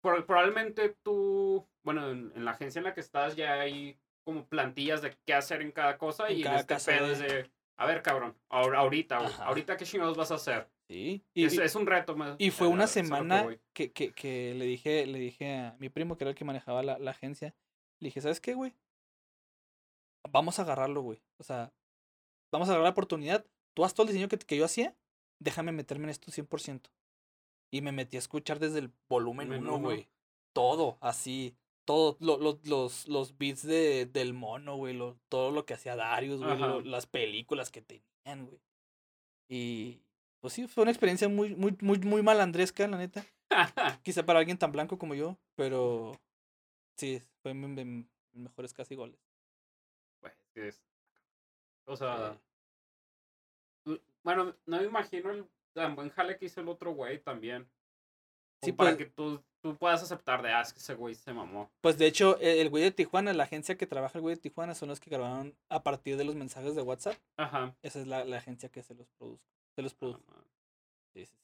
probablemente 0.02 0.96
tú, 1.02 1.66
bueno, 1.84 2.10
en, 2.10 2.32
en 2.34 2.44
la 2.44 2.50
agencia 2.52 2.80
en 2.80 2.84
la 2.84 2.94
que 2.94 3.00
estás 3.00 3.36
ya 3.36 3.60
hay 3.60 3.98
como 4.24 4.46
plantillas 4.46 5.00
de 5.02 5.16
qué 5.24 5.34
hacer 5.34 5.62
en 5.62 5.70
cada 5.70 5.96
cosa 5.96 6.28
En 6.28 6.36
y 6.38 6.40
en 6.40 6.44
cada 6.44 6.60
este 6.60 6.74
casa 6.74 6.90
pedo 6.92 7.06
de- 7.06 7.12
es 7.12 7.18
de, 7.20 7.50
a 7.76 7.86
ver, 7.86 8.02
cabrón, 8.02 8.36
ahor- 8.48 8.74
ahorita, 8.76 9.18
güey, 9.20 9.32
ahorita 9.38 9.76
qué 9.76 9.84
chingados 9.84 10.16
vas 10.16 10.30
a 10.32 10.36
hacer. 10.36 10.68
Sí. 10.88 11.24
Y, 11.34 11.44
es, 11.44 11.54
y- 11.54 11.60
es 11.62 11.74
un 11.76 11.86
reto 11.86 12.16
más. 12.16 12.36
y 12.38 12.50
fue 12.50 12.66
una 12.66 12.84
que 12.84 12.88
semana 12.90 13.46
que, 13.72 13.92
que, 13.92 14.12
que 14.12 14.54
le 14.54 14.64
dije, 14.64 15.06
le 15.06 15.18
dije 15.18 15.56
a 15.56 15.76
mi 15.78 15.88
primo, 15.88 16.16
que 16.16 16.24
era 16.24 16.30
el 16.30 16.36
que 16.36 16.44
manejaba 16.44 16.82
la, 16.82 16.98
la 16.98 17.10
agencia, 17.12 17.54
le 18.00 18.08
dije, 18.08 18.20
¿sabes 18.20 18.40
qué, 18.40 18.54
güey? 18.54 18.74
Vamos 20.30 20.58
a 20.58 20.62
agarrarlo, 20.62 21.02
güey. 21.02 21.20
O 21.38 21.44
sea, 21.44 21.72
vamos 22.52 22.68
a 22.68 22.72
agarrar 22.72 22.84
la 22.84 22.90
oportunidad. 22.92 23.44
Tú 23.74 23.84
haz 23.84 23.94
todo 23.94 24.06
el 24.06 24.12
diseño 24.12 24.28
que, 24.28 24.38
que 24.38 24.56
yo 24.56 24.64
hacía, 24.64 24.96
déjame 25.40 25.72
meterme 25.72 26.04
en 26.04 26.10
esto 26.10 26.30
100%. 26.32 26.90
Y 27.72 27.80
me 27.82 27.92
metí 27.92 28.16
a 28.16 28.20
escuchar 28.20 28.58
desde 28.60 28.78
el 28.78 28.92
volumen 29.08 29.48
Men 29.48 29.62
1, 29.62 29.74
uno. 29.76 29.84
güey. 29.88 30.08
Todo, 30.54 30.98
así. 31.00 31.56
Todo, 31.86 32.16
lo- 32.20 32.38
lo- 32.38 32.60
los, 32.64 33.08
los 33.08 33.36
beats 33.36 33.62
de, 33.66 34.06
del 34.06 34.32
mono, 34.32 34.76
güey. 34.76 34.94
lo- 34.94 35.18
todo 35.28 35.50
lo 35.50 35.66
que 35.66 35.74
hacía 35.74 35.96
Darius, 35.96 36.40
güey. 36.40 36.84
Las 36.84 37.06
películas 37.06 37.70
que 37.70 37.82
tenían, 37.82 38.46
güey. 38.46 38.60
Y 39.50 40.00
pues 40.40 40.52
sí, 40.54 40.66
fue 40.68 40.82
una 40.82 40.90
experiencia 40.92 41.28
muy, 41.28 41.54
muy, 41.54 41.76
muy, 41.80 41.98
muy 41.98 42.22
malandresca, 42.22 42.86
la 42.86 42.96
neta. 42.98 43.26
Quizá 44.04 44.24
para 44.24 44.38
alguien 44.38 44.58
tan 44.58 44.72
blanco 44.72 44.98
como 44.98 45.14
yo, 45.14 45.36
pero 45.56 46.12
sí, 46.98 47.20
fue 47.42 47.52
mejores 47.54 48.72
casi 48.72 48.94
goles. 48.94 49.18
Pues, 50.54 50.66
es- 50.76 50.82
O 51.86 51.96
sea. 51.96 52.38
Bueno, 54.22 54.54
no 54.66 54.78
me 54.78 54.84
imagino 54.84 55.30
el 55.30 55.46
tan 55.74 55.94
buen 55.96 56.08
jale 56.10 56.38
que 56.38 56.46
hizo 56.46 56.60
el 56.60 56.68
otro 56.68 56.92
güey 56.92 57.18
también. 57.22 57.68
Sí, 58.62 58.72
para 58.72 58.90
pues- 58.96 58.98
que 59.04 59.12
tú, 59.12 59.42
tú 59.60 59.76
puedas 59.76 60.02
aceptar 60.02 60.40
de, 60.42 60.50
ah, 60.50 60.62
es 60.62 60.72
que 60.72 60.78
ese 60.78 60.94
güey 60.94 61.14
se 61.14 61.34
mamó. 61.34 61.70
Pues 61.82 61.98
de 61.98 62.06
hecho, 62.06 62.38
e- 62.40 62.62
el 62.62 62.70
güey 62.70 62.82
de 62.84 62.90
Tijuana, 62.92 63.34
la 63.34 63.44
agencia 63.44 63.76
que 63.76 63.86
trabaja 63.86 64.16
el 64.16 64.22
güey 64.22 64.36
de 64.36 64.40
Tijuana, 64.40 64.74
son 64.74 64.88
los 64.88 65.00
que 65.00 65.10
grabaron 65.10 65.54
a 65.68 65.82
partir 65.82 66.16
de 66.16 66.24
los 66.24 66.34
mensajes 66.36 66.74
de 66.74 66.80
WhatsApp. 66.80 67.16
Ajá. 67.36 67.76
Esa 67.82 68.00
es 68.00 68.06
la, 68.06 68.24
la 68.24 68.38
agencia 68.38 68.70
que 68.70 68.82
se 68.82 68.94
los 68.94 69.06
produce. 69.18 69.44
Se 69.74 69.82
los 69.82 69.94
Ah. 70.00 70.18
Sí, 71.12 71.26
sí, 71.26 71.36
sí. 71.36 71.38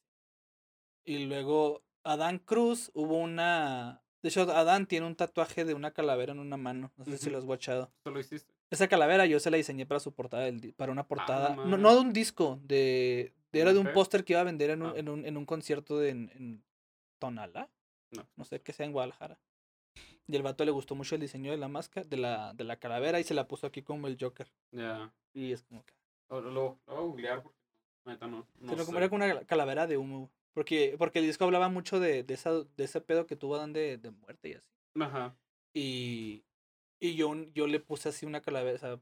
Y 1.05 1.27
luego, 1.27 1.82
Adán 2.05 2.39
Cruz, 2.39 2.91
hubo 2.95 3.19
una. 3.19 4.01
De 4.23 4.31
hecho, 4.31 4.43
Adán 4.43 4.87
tiene 4.87 5.07
un 5.07 5.16
tatuaje 5.16 5.65
de 5.66 5.74
una 5.74 5.91
calavera 5.91 6.32
en 6.32 6.39
una 6.39 6.57
mano. 6.57 6.93
No 6.97 7.05
sé 7.05 7.19
si 7.19 7.28
lo 7.28 7.37
has 7.39 7.45
watchado. 7.45 7.91
¿Tú 8.05 8.11
lo 8.11 8.20
hiciste? 8.20 8.55
Esa 8.70 8.88
calavera 8.88 9.26
yo 9.26 9.40
se 9.40 9.51
la 9.51 9.56
diseñé 9.56 9.84
para 9.86 10.01
su 10.01 10.12
portada, 10.12 10.44
del 10.44 10.72
para 10.74 10.92
una 10.92 11.06
portada. 11.06 11.56
no, 11.56 11.76
no 11.76 11.94
de 11.94 12.01
un 12.01 12.12
disco, 12.12 12.60
de, 12.62 13.32
de- 13.52 13.60
era 13.60 13.72
de 13.72 13.78
un 13.80 13.92
póster 13.92 14.24
que 14.24 14.32
iba 14.34 14.40
a 14.40 14.44
vender 14.44 14.70
en 14.70 14.82
un, 14.82 14.90
Ah. 14.90 14.94
en 14.97 15.09
un, 15.09 15.26
en 15.26 15.36
un 15.36 15.44
concierto 15.44 15.98
de, 15.98 16.10
en, 16.10 16.30
en 16.36 16.62
Tonala. 17.18 17.68
No. 18.12 18.26
No 18.36 18.44
sé 18.44 18.60
qué 18.60 18.72
sea 18.72 18.86
en 18.86 18.92
Guadalajara. 18.92 19.38
Y 20.26 20.36
el 20.36 20.42
vato 20.42 20.64
le 20.64 20.70
gustó 20.70 20.94
mucho 20.94 21.16
el 21.16 21.20
diseño 21.20 21.51
de 21.51 21.56
la 21.56 21.66
máscara, 21.68 22.06
de 22.09 22.16
la, 22.16 22.52
de 22.55 22.62
la 22.64 22.76
calavera, 22.76 23.18
y 23.18 23.24
se 23.24 23.34
la 23.34 23.48
puso 23.48 23.66
aquí 23.66 23.82
como 23.82 24.06
el 24.06 24.16
Joker. 24.20 24.48
Ya. 24.72 25.12
Y 25.34 25.52
es 25.52 25.62
como 25.64 25.84
que. 25.84 25.94
Lo, 26.28 26.40
lo, 26.40 26.51
lo 26.51 26.78
voy 26.86 26.97
a 26.97 27.01
googlear 27.01 27.42
porque 27.42 27.59
neta 28.06 28.26
no. 28.28 28.47
no 28.60 28.72
como 28.76 28.84
sé. 28.84 28.97
era 28.97 29.09
como 29.09 29.24
una 29.24 29.40
calavera 29.44 29.86
de 29.88 29.97
humo. 29.97 30.30
Porque, 30.55 30.94
porque 30.98 31.18
el 31.20 31.26
disco 31.26 31.44
hablaba 31.44 31.68
mucho 31.68 31.98
de, 32.01 32.22
de, 32.22 32.34
esa, 32.34 32.52
de 32.52 32.84
ese 32.84 33.01
pedo 33.01 33.26
que 33.26 33.36
tuvo 33.36 33.56
Adán 33.56 33.72
de, 33.72 33.98
de 33.98 34.10
muerte 34.12 34.48
y 34.51 34.55
así. 34.55 34.68
Ajá. 35.01 35.34
Y, 35.74 36.42
y 37.01 37.14
yo, 37.14 37.35
yo 37.55 37.66
le 37.66 37.81
puse 37.81 38.10
así 38.10 38.27
una 38.27 38.43
sea, 38.43 39.01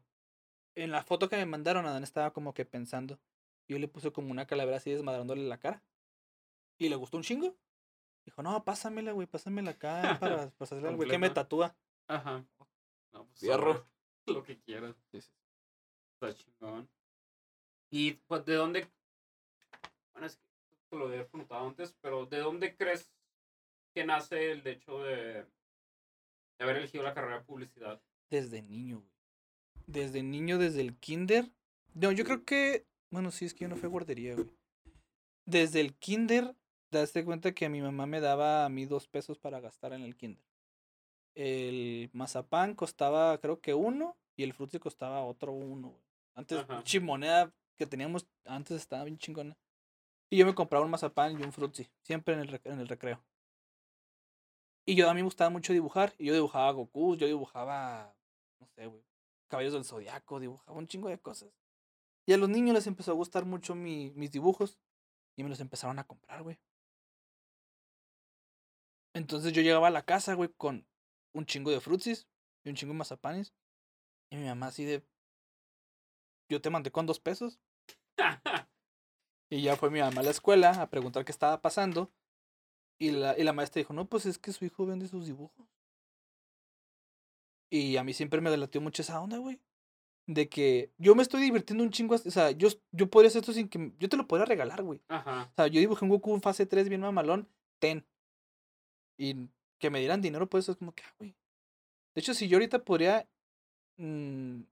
en 0.77 0.93
la 0.93 1.03
foto 1.03 1.29
que 1.29 1.37
me 1.37 1.47
mandaron, 1.47 1.85
Adán 1.85 2.05
estaba 2.05 2.33
como 2.33 2.55
que 2.55 2.65
pensando. 2.65 3.19
Yo 3.67 3.79
le 3.79 3.89
puse 3.89 4.13
como 4.13 4.31
una 4.31 4.47
calavera 4.47 4.77
así 4.77 4.91
desmadrándole 4.91 5.43
la 5.43 5.59
cara. 5.59 5.83
Y 6.79 6.89
le 6.89 6.97
gustó 6.97 7.17
un 7.17 7.25
chingo. 7.25 7.57
Dijo, 8.25 8.43
no, 8.43 8.65
pásamela, 8.65 9.13
güey, 9.13 9.27
pásamela 9.27 9.73
acá 9.73 10.01
para 10.21 10.51
pasarle 10.51 10.89
al 10.89 10.97
güey 10.97 11.11
que 11.11 11.19
me 11.19 11.31
tatúa. 11.31 11.77
Ajá. 12.07 12.45
No, 13.13 13.27
pues, 13.27 13.41
Fierro. 13.41 13.85
Lo 14.27 14.45
que 14.45 14.61
quieras. 14.61 14.95
Está 15.13 16.35
chingón. 16.35 16.89
Y 17.91 18.13
pues, 18.13 18.45
¿de 18.45 18.55
dónde? 18.55 18.89
Bueno, 20.13 20.27
es 20.27 20.37
que 20.37 20.77
te 20.91 20.97
lo 20.97 21.09
había 21.09 21.27
preguntado 21.27 21.67
antes, 21.67 21.97
pero 22.01 22.27
¿de 22.27 22.39
dónde 22.39 22.77
crees 22.77 23.11
que 23.95 24.05
nace 24.05 24.53
el 24.53 24.67
hecho 24.67 25.03
de, 25.03 25.47
de 26.59 26.65
haber 26.65 26.77
elegido 26.77 27.05
la 27.05 27.15
carrera 27.15 27.39
de 27.39 27.45
publicidad? 27.45 28.01
Desde 28.31 28.63
niño, 28.63 28.99
güey. 28.99 29.13
Desde 29.87 30.23
niño, 30.23 30.59
desde 30.59 30.81
el 30.81 30.97
kinder. 30.97 31.51
No, 31.95 32.13
yo 32.13 32.25
creo 32.25 32.45
que. 32.45 32.87
Bueno, 33.11 33.31
sí, 33.31 33.47
es 33.47 33.55
que 33.55 33.65
yo 33.65 33.69
no 33.69 33.77
fui 33.77 33.87
a 33.87 33.91
guardería, 33.91 34.35
güey. 34.35 34.51
Desde 35.47 35.81
el 35.81 35.95
kinder, 35.95 36.55
te 36.91 36.99
das 36.99 37.13
cuenta 37.25 37.53
que 37.53 37.69
mi 37.69 37.81
mamá 37.81 38.07
me 38.07 38.21
daba 38.21 38.67
a 38.67 38.69
mí 38.69 38.85
dos 38.85 39.07
pesos 39.09 39.39
para 39.39 39.61
gastar 39.61 39.93
en 39.95 40.03
el 40.03 40.15
kinder. 40.15 40.45
El 41.35 42.11
mazapán 42.13 42.75
costaba, 42.75 43.39
creo 43.39 43.61
que 43.61 43.73
uno, 43.73 44.17
y 44.37 44.43
el 44.43 44.53
frutzi 44.53 44.79
costaba 44.79 45.25
otro 45.25 45.53
uno, 45.53 45.89
güey. 45.91 46.03
Antes, 46.35 46.59
Ajá. 46.59 46.83
chimoneda 46.85 47.53
que 47.77 47.87
teníamos 47.87 48.27
antes 48.45 48.77
estaba 48.77 49.05
bien 49.05 49.19
chingona. 49.19 49.57
Y 50.31 50.37
yo 50.37 50.47
me 50.47 50.55
compraba 50.55 50.85
un 50.85 50.91
mazapán 50.91 51.41
y 51.41 51.43
un 51.43 51.53
frutzi, 51.53 51.89
siempre 52.03 52.35
en 52.35 52.41
el, 52.41 52.61
en 52.65 52.81
el 52.81 52.89
recreo. 52.89 53.23
Y 54.89 54.95
yo 54.95 55.11
a 55.11 55.13
mí 55.13 55.21
me 55.21 55.25
gustaba 55.25 55.51
mucho 55.51 55.75
dibujar. 55.75 56.15
Y 56.17 56.25
yo 56.25 56.33
dibujaba 56.33 56.73
Goku, 56.73 57.15
yo 57.15 57.27
dibujaba, 57.27 58.17
no 58.59 58.67
sé, 58.69 58.87
güey, 58.87 59.05
Caballos 59.49 59.75
del 59.75 59.85
Zodiaco, 59.85 60.41
dibujaba 60.41 60.79
un 60.79 60.89
chingo 60.89 61.11
de 61.11 61.19
cosas. 61.19 61.51
Y 62.25 62.33
a 62.33 62.39
los 62.39 62.49
niños 62.49 62.73
les 62.73 62.87
empezó 62.87 63.11
a 63.11 63.15
gustar 63.15 63.45
mucho 63.45 63.75
mi, 63.75 64.13
mis 64.13 64.33
dibujos. 64.33 64.79
Y 65.37 65.43
me 65.43 65.51
los 65.51 65.61
empezaron 65.61 65.99
a 65.99 66.05
comprar, 66.05 66.43
güey. 66.43 66.59
Entonces 69.13 69.53
yo 69.53 69.61
llegaba 69.61 69.89
a 69.89 69.91
la 69.91 70.07
casa, 70.07 70.33
güey, 70.33 70.49
con 70.57 70.87
un 71.35 71.45
chingo 71.45 71.71
de 71.71 71.83
frutsis 71.83 72.27
y 72.65 72.71
un 72.71 72.75
chingo 72.75 72.95
de 72.95 72.99
mazapanes. 73.01 73.53
Y 74.31 74.37
mi 74.37 74.47
mamá 74.47 74.69
así 74.69 74.87
de... 74.87 75.07
Yo 76.49 76.63
te 76.63 76.71
mandé 76.71 76.91
con 76.91 77.05
dos 77.05 77.21
pesos. 77.21 77.61
Y 79.51 79.63
ya 79.63 79.77
fue 79.77 79.91
mi 79.91 80.01
mamá 80.01 80.21
a 80.21 80.25
la 80.25 80.31
escuela 80.31 80.73
a 80.81 80.91
preguntar 80.91 81.25
qué 81.25 81.33
estaba 81.33 81.63
pasando. 81.63 82.11
Y 82.99 83.13
la, 83.13 83.39
y 83.39 83.45
la 83.45 83.53
maestra 83.53 83.81
dijo, 83.81 83.93
no, 83.93 84.07
pues 84.07 84.27
es 84.27 84.39
que 84.39 84.53
su 84.53 84.65
hijo 84.65 84.85
vende 84.87 85.07
sus 85.07 85.27
dibujos. 85.27 85.67
Y 87.71 87.97
a 87.97 88.05
mí 88.05 88.13
siempre 88.13 88.41
me 88.41 88.51
delatió 88.51 88.81
mucho 88.81 89.03
esa 89.03 89.21
onda, 89.21 89.39
güey. 89.39 89.61
De 90.27 90.49
que 90.49 90.91
yo 90.99 91.15
me 91.15 91.23
estoy 91.23 91.43
divirtiendo 91.43 91.85
un 91.85 91.91
chingo. 91.91 92.15
O 92.15 92.19
sea, 92.19 92.51
yo, 92.51 92.69
yo 92.93 93.09
podría 93.09 93.29
hacer 93.29 93.41
esto 93.41 93.53
sin 93.53 93.69
que... 93.69 93.93
Yo 93.99 94.09
te 94.09 94.17
lo 94.17 94.27
podría 94.27 94.47
regalar, 94.47 94.83
güey. 94.83 95.01
Ajá. 95.09 95.51
O 95.53 95.55
sea, 95.55 95.67
yo 95.69 95.81
dibujé 95.81 96.05
un 96.05 96.11
Goku 96.11 96.35
en 96.35 96.43
fase 96.43 96.67
3 96.67 96.89
bien 96.89 97.01
mamalón. 97.01 97.49
Ten. 97.79 98.05
Y 99.17 99.49
que 99.79 99.91
me 99.91 100.01
dieran 100.01 100.21
dinero 100.21 100.49
por 100.49 100.61
eso 100.61 100.73
es 100.73 100.79
como 100.79 100.93
que, 100.93 101.03
ah, 101.05 101.15
güey. 101.19 101.35
De 102.15 102.21
hecho, 102.21 102.35
si 102.35 102.49
yo 102.49 102.57
ahorita 102.57 102.85
podría 102.85 103.29
mm, 103.97 104.63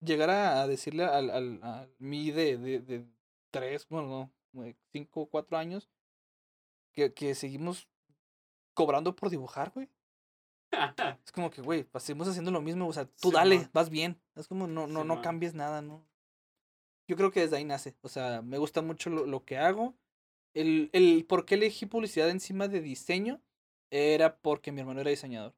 llegar 0.00 0.30
a, 0.30 0.62
a 0.62 0.66
decirle 0.68 1.04
al, 1.04 1.30
al, 1.30 1.60
a 1.62 1.88
mí 1.98 2.30
de, 2.30 2.56
de, 2.56 2.80
de 2.80 3.04
3, 3.50 3.88
bueno, 3.88 4.30
no, 4.52 4.74
5 4.92 5.20
o 5.20 5.26
4 5.26 5.56
años, 5.56 5.88
que, 6.98 7.12
que 7.14 7.34
seguimos 7.36 7.88
cobrando 8.74 9.14
por 9.14 9.30
dibujar, 9.30 9.70
güey. 9.74 9.88
Es 11.24 11.32
como 11.32 11.50
que, 11.50 11.62
güey, 11.62 11.84
pues 11.84 12.04
seguimos 12.04 12.28
haciendo 12.28 12.50
lo 12.50 12.60
mismo, 12.60 12.86
o 12.88 12.92
sea, 12.92 13.04
tú 13.06 13.28
Sí, 13.28 13.34
dale, 13.34 13.56
man. 13.58 13.70
vas 13.72 13.90
bien. 13.90 14.20
Es 14.34 14.48
como, 14.48 14.66
no, 14.66 14.86
no, 14.86 15.02
Sí, 15.02 15.06
no 15.08 15.14
man. 15.14 15.22
cambies 15.22 15.54
nada, 15.54 15.80
¿no? 15.82 16.04
Yo 17.08 17.16
creo 17.16 17.30
que 17.30 17.40
desde 17.40 17.56
ahí 17.56 17.64
nace. 17.64 17.96
O 18.02 18.08
sea, 18.08 18.42
me 18.42 18.58
gusta 18.58 18.82
mucho 18.82 19.08
lo, 19.10 19.26
lo 19.26 19.44
que 19.44 19.56
hago. 19.58 19.94
El, 20.54 20.90
el 20.92 21.24
por 21.26 21.44
qué 21.46 21.54
elegí 21.54 21.86
publicidad 21.86 22.28
encima 22.30 22.68
de 22.68 22.80
diseño 22.80 23.40
era 23.90 24.36
porque 24.38 24.72
mi 24.72 24.80
hermano 24.80 25.00
era 25.00 25.10
diseñador. 25.10 25.54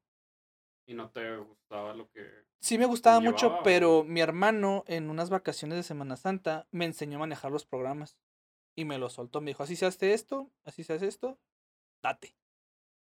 y 0.87 0.95
no 0.95 1.11
te 1.11 1.37
gustaba 1.39 1.95
lo 1.95 2.09
que. 2.11 2.25
Sí 2.61 2.77
me 2.79 2.85
gustaba 2.87 3.21
mucho, 3.21 3.47
llevaba, 3.47 3.61
o- 3.61 3.65
pero 3.65 4.05
mi 4.05 4.21
hermano 4.21 4.85
en 4.87 5.09
unas 5.09 5.31
vacaciones 5.31 5.77
de 5.77 5.83
Semana 5.83 6.17
Santa 6.17 6.67
me 6.71 6.85
enseñó 6.85 7.17
a 7.17 7.21
manejar 7.21 7.51
los 7.51 7.65
programas. 7.65 8.17
Y 8.77 8.85
me 8.85 8.99
lo 8.99 9.11
soltó. 9.11 9.41
Me 9.41 9.51
dijo, 9.51 9.63
así 9.63 9.77
se 9.77 9.87
hace 9.87 10.13
esto, 10.13 10.51
así 10.65 10.85
se 10.85 10.95
hace 10.95 11.07
esto, 11.07 11.39
date. 12.03 12.35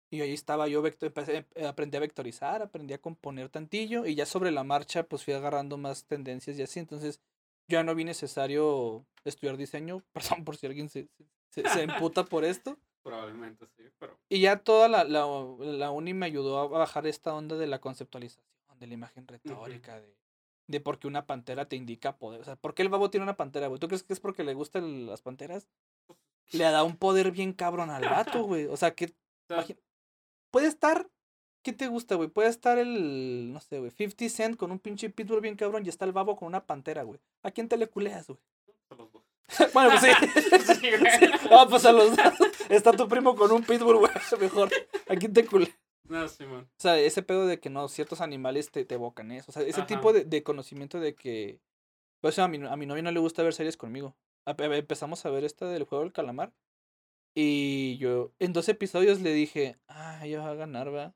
Y 0.09 0.21
ahí 0.21 0.33
estaba 0.33 0.67
yo, 0.67 0.81
vector, 0.81 1.07
empecé, 1.07 1.45
eh, 1.55 1.65
aprendí 1.65 1.97
a 1.97 1.99
vectorizar, 1.99 2.61
aprendí 2.61 2.93
a 2.93 3.01
componer 3.01 3.49
tantillo. 3.49 4.05
Y 4.05 4.15
ya 4.15 4.25
sobre 4.25 4.51
la 4.51 4.63
marcha, 4.63 5.03
pues 5.03 5.23
fui 5.23 5.33
agarrando 5.33 5.77
más 5.77 6.05
tendencias 6.05 6.57
y 6.57 6.63
así. 6.63 6.79
Entonces, 6.79 7.19
ya 7.67 7.83
no 7.83 7.93
vi 7.93 8.05
necesario 8.05 9.05
estudiar 9.25 9.57
diseño. 9.57 10.03
Perdón 10.13 10.45
por 10.45 10.55
si 10.55 10.67
alguien 10.67 10.89
se, 10.89 11.09
se, 11.49 11.67
se 11.67 11.81
emputa 11.81 12.23
por 12.23 12.45
esto. 12.45 12.77
Probablemente 13.03 13.65
sí, 13.75 13.83
pero. 13.99 14.17
Y 14.29 14.41
ya 14.41 14.57
toda 14.57 14.87
la, 14.87 15.03
la, 15.03 15.25
la 15.59 15.91
uni 15.91 16.13
me 16.13 16.25
ayudó 16.25 16.59
a 16.59 16.67
bajar 16.67 17.07
esta 17.07 17.33
onda 17.33 17.55
de 17.55 17.67
la 17.67 17.79
conceptualización, 17.79 18.43
de 18.79 18.87
la 18.87 18.93
imagen 18.93 19.27
retórica, 19.27 19.99
de, 19.99 20.13
de 20.67 20.79
por 20.79 20.99
qué 20.99 21.07
una 21.07 21.25
pantera 21.25 21.67
te 21.67 21.75
indica 21.75 22.17
poder. 22.17 22.41
O 22.41 22.43
sea, 22.43 22.55
¿por 22.55 22.73
qué 22.73 22.81
el 22.81 22.89
babo 22.89 23.09
tiene 23.09 23.23
una 23.23 23.37
pantera, 23.37 23.67
güey? 23.67 23.79
¿Tú 23.79 23.87
crees 23.87 24.03
que 24.03 24.13
es 24.13 24.19
porque 24.19 24.43
le 24.43 24.53
gustan 24.53 25.05
las 25.05 25.21
panteras? 25.21 25.67
Le 26.51 26.63
da 26.63 26.83
un 26.83 26.97
poder 26.97 27.31
bien 27.31 27.53
cabrón 27.53 27.89
al 27.89 28.03
vato, 28.03 28.43
güey. 28.43 28.65
O 28.65 28.77
sea, 28.77 28.93
que 28.93 29.13
puede 30.51 30.67
estar. 30.67 31.09
¿Qué 31.63 31.73
te 31.73 31.87
gusta, 31.87 32.15
güey? 32.15 32.29
Puede 32.29 32.49
estar 32.49 32.77
el. 32.77 33.51
No 33.51 33.59
sé, 33.59 33.79
güey. 33.79 33.91
50 33.91 34.29
Cent 34.29 34.57
con 34.57 34.71
un 34.71 34.79
pinche 34.79 35.09
pitbull 35.09 35.41
bien 35.41 35.55
cabrón 35.55 35.85
y 35.85 35.89
está 35.89 36.05
el 36.05 36.13
babo 36.13 36.35
con 36.35 36.47
una 36.47 36.65
pantera, 36.65 37.03
güey. 37.03 37.19
¿A 37.43 37.51
quién 37.51 37.67
te 37.67 37.77
le 37.77 37.87
culeas, 37.87 38.27
güey? 38.27 38.39
a 38.89 38.95
los 38.95 39.11
dos. 39.11 39.23
bueno, 39.73 39.89
pues 39.89 40.01
sí. 40.01 40.73
Sí, 40.79 40.89
güey. 40.97 41.31
No, 41.49 41.67
pues 41.67 41.85
a 41.85 41.91
los 41.91 42.15
dos. 42.15 42.33
Está 42.69 42.91
tu 42.93 43.07
primo 43.07 43.35
con 43.35 43.51
un 43.51 43.63
pitbull, 43.63 43.97
güey. 43.97 44.11
Mejor. 44.39 44.69
¿A 45.09 45.15
quién 45.15 45.33
te 45.33 45.45
culeas? 45.45 45.77
No, 46.09 46.27
sí, 46.27 46.45
man. 46.45 46.61
O 46.63 46.79
sea, 46.81 46.97
ese 46.99 47.21
pedo 47.21 47.45
de 47.47 47.59
que 47.59 47.69
no, 47.69 47.87
ciertos 47.89 48.21
animales 48.21 48.71
te, 48.71 48.85
te 48.85 48.95
evocan 48.95 49.31
eso. 49.31 49.45
O 49.49 49.53
sea, 49.53 49.63
ese 49.63 49.79
Ajá. 49.81 49.87
tipo 49.87 50.13
de, 50.13 50.23
de 50.25 50.43
conocimiento 50.43 50.99
de 50.99 51.15
que. 51.15 51.59
Por 52.21 52.29
eso 52.29 52.43
a 52.43 52.47
mi, 52.47 52.65
a 52.65 52.75
mi 52.75 52.85
novia 52.85 53.03
no 53.03 53.11
le 53.11 53.19
gusta 53.19 53.43
ver 53.43 53.53
series 53.53 53.77
conmigo. 53.77 54.15
a- 54.45 54.51
a- 54.51 54.77
empezamos 54.77 55.25
a 55.25 55.29
ver 55.29 55.43
esta 55.43 55.67
del 55.69 55.83
juego 55.83 56.03
del 56.03 56.13
calamar. 56.13 56.53
Y 57.35 57.97
yo 57.97 58.33
en 58.39 58.53
dos 58.53 58.67
episodios 58.69 59.21
le 59.21 59.31
dije, 59.33 59.77
ah, 59.87 60.21
ella 60.25 60.39
va 60.41 60.51
a 60.51 60.55
ganar, 60.55 60.93
va. 60.93 61.13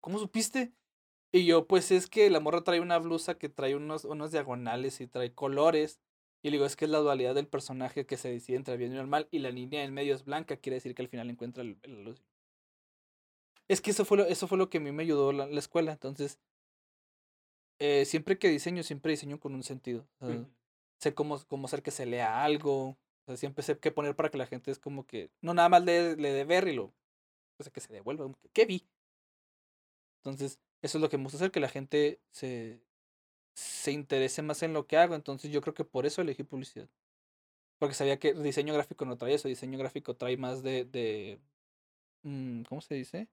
¿Cómo 0.00 0.18
supiste? 0.18 0.72
Y 1.32 1.46
yo, 1.46 1.66
pues 1.66 1.90
es 1.90 2.08
que 2.08 2.30
la 2.30 2.38
morra 2.40 2.62
trae 2.62 2.80
una 2.80 2.98
blusa 2.98 3.36
que 3.38 3.48
trae 3.48 3.74
unos, 3.74 4.04
unos 4.04 4.30
diagonales 4.30 5.00
y 5.00 5.06
trae 5.08 5.34
colores. 5.34 6.00
Y 6.42 6.50
le 6.50 6.56
digo, 6.58 6.66
es 6.66 6.76
que 6.76 6.84
es 6.84 6.90
la 6.90 6.98
dualidad 6.98 7.34
del 7.34 7.48
personaje 7.48 8.06
que 8.06 8.16
se 8.18 8.28
decide 8.30 8.56
entre 8.58 8.74
el 8.74 8.78
bien 8.78 8.94
y 8.94 8.98
el 8.98 9.06
mal. 9.06 9.26
Y 9.32 9.38
la 9.40 9.50
línea 9.50 9.82
en 9.82 9.94
medio 9.94 10.14
es 10.14 10.24
blanca, 10.24 10.58
quiere 10.58 10.74
decir 10.76 10.94
que 10.94 11.02
al 11.02 11.08
final 11.08 11.30
encuentra 11.30 11.62
el- 11.64 11.78
la 11.82 11.98
luz. 12.00 12.22
Es 13.68 13.80
que 13.80 13.90
eso 13.92 14.04
fue 14.04 14.18
lo, 14.18 14.24
eso 14.26 14.46
fue 14.46 14.58
lo 14.58 14.68
que 14.68 14.78
a 14.78 14.80
mí 14.80 14.92
me 14.92 15.02
ayudó 15.02 15.32
la, 15.32 15.46
la 15.46 15.58
escuela. 15.58 15.92
Entonces, 15.92 16.38
eh, 17.78 18.04
siempre 18.04 18.38
que 18.38 18.48
diseño, 18.48 18.82
siempre 18.82 19.12
diseño 19.12 19.40
con 19.40 19.54
un 19.54 19.62
sentido. 19.62 20.06
o 20.20 20.26
sea, 20.26 20.36
Ujú. 20.36 20.48
sé 21.00 21.14
cómo, 21.14 21.38
cómo 21.46 21.66
hacer 21.66 21.82
que 21.82 21.90
se 21.90 22.06
lea 22.06 22.44
algo. 22.44 22.90
O 23.26 23.26
sea, 23.26 23.36
siempre 23.36 23.62
sé 23.62 23.78
qué 23.78 23.90
poner 23.90 24.14
para 24.16 24.30
que 24.30 24.38
la 24.38 24.46
gente 24.46 24.70
es 24.70 24.78
como 24.78 25.06
que. 25.06 25.30
No 25.40 25.54
nada 25.54 25.68
más 25.68 25.84
le, 25.84 26.16
le 26.16 26.32
de 26.32 26.44
ver 26.44 26.68
y 26.68 26.74
lo. 26.74 26.84
O 27.58 27.62
sea, 27.62 27.72
que 27.72 27.80
se 27.80 27.92
devuelva. 27.92 28.30
que, 28.42 28.48
¿Qué 28.50 28.66
vi? 28.66 28.86
Entonces, 30.18 30.60
eso 30.82 30.98
es 30.98 31.02
lo 31.02 31.08
que 31.08 31.16
me 31.18 31.24
gusta 31.24 31.36
hacer, 31.38 31.50
que 31.50 31.60
la 31.60 31.68
gente 31.68 32.20
se, 32.30 32.80
se 33.54 33.92
interese 33.92 34.42
más 34.42 34.62
en 34.62 34.72
lo 34.72 34.86
que 34.86 34.96
hago. 34.96 35.14
Entonces, 35.14 35.50
yo 35.50 35.60
creo 35.60 35.74
que 35.74 35.84
por 35.84 36.06
eso 36.06 36.22
elegí 36.22 36.42
publicidad. 36.42 36.88
Porque 37.78 37.94
sabía 37.94 38.18
que 38.18 38.34
diseño 38.34 38.72
gráfico 38.74 39.04
no 39.04 39.16
trae 39.16 39.34
eso. 39.34 39.48
Diseño 39.48 39.78
gráfico 39.78 40.14
trae 40.16 40.36
más 40.36 40.62
de. 40.62 40.84
de 40.84 41.40
mm, 42.22 42.62
¿Cómo 42.62 42.80
se 42.80 42.94
dice? 42.94 43.28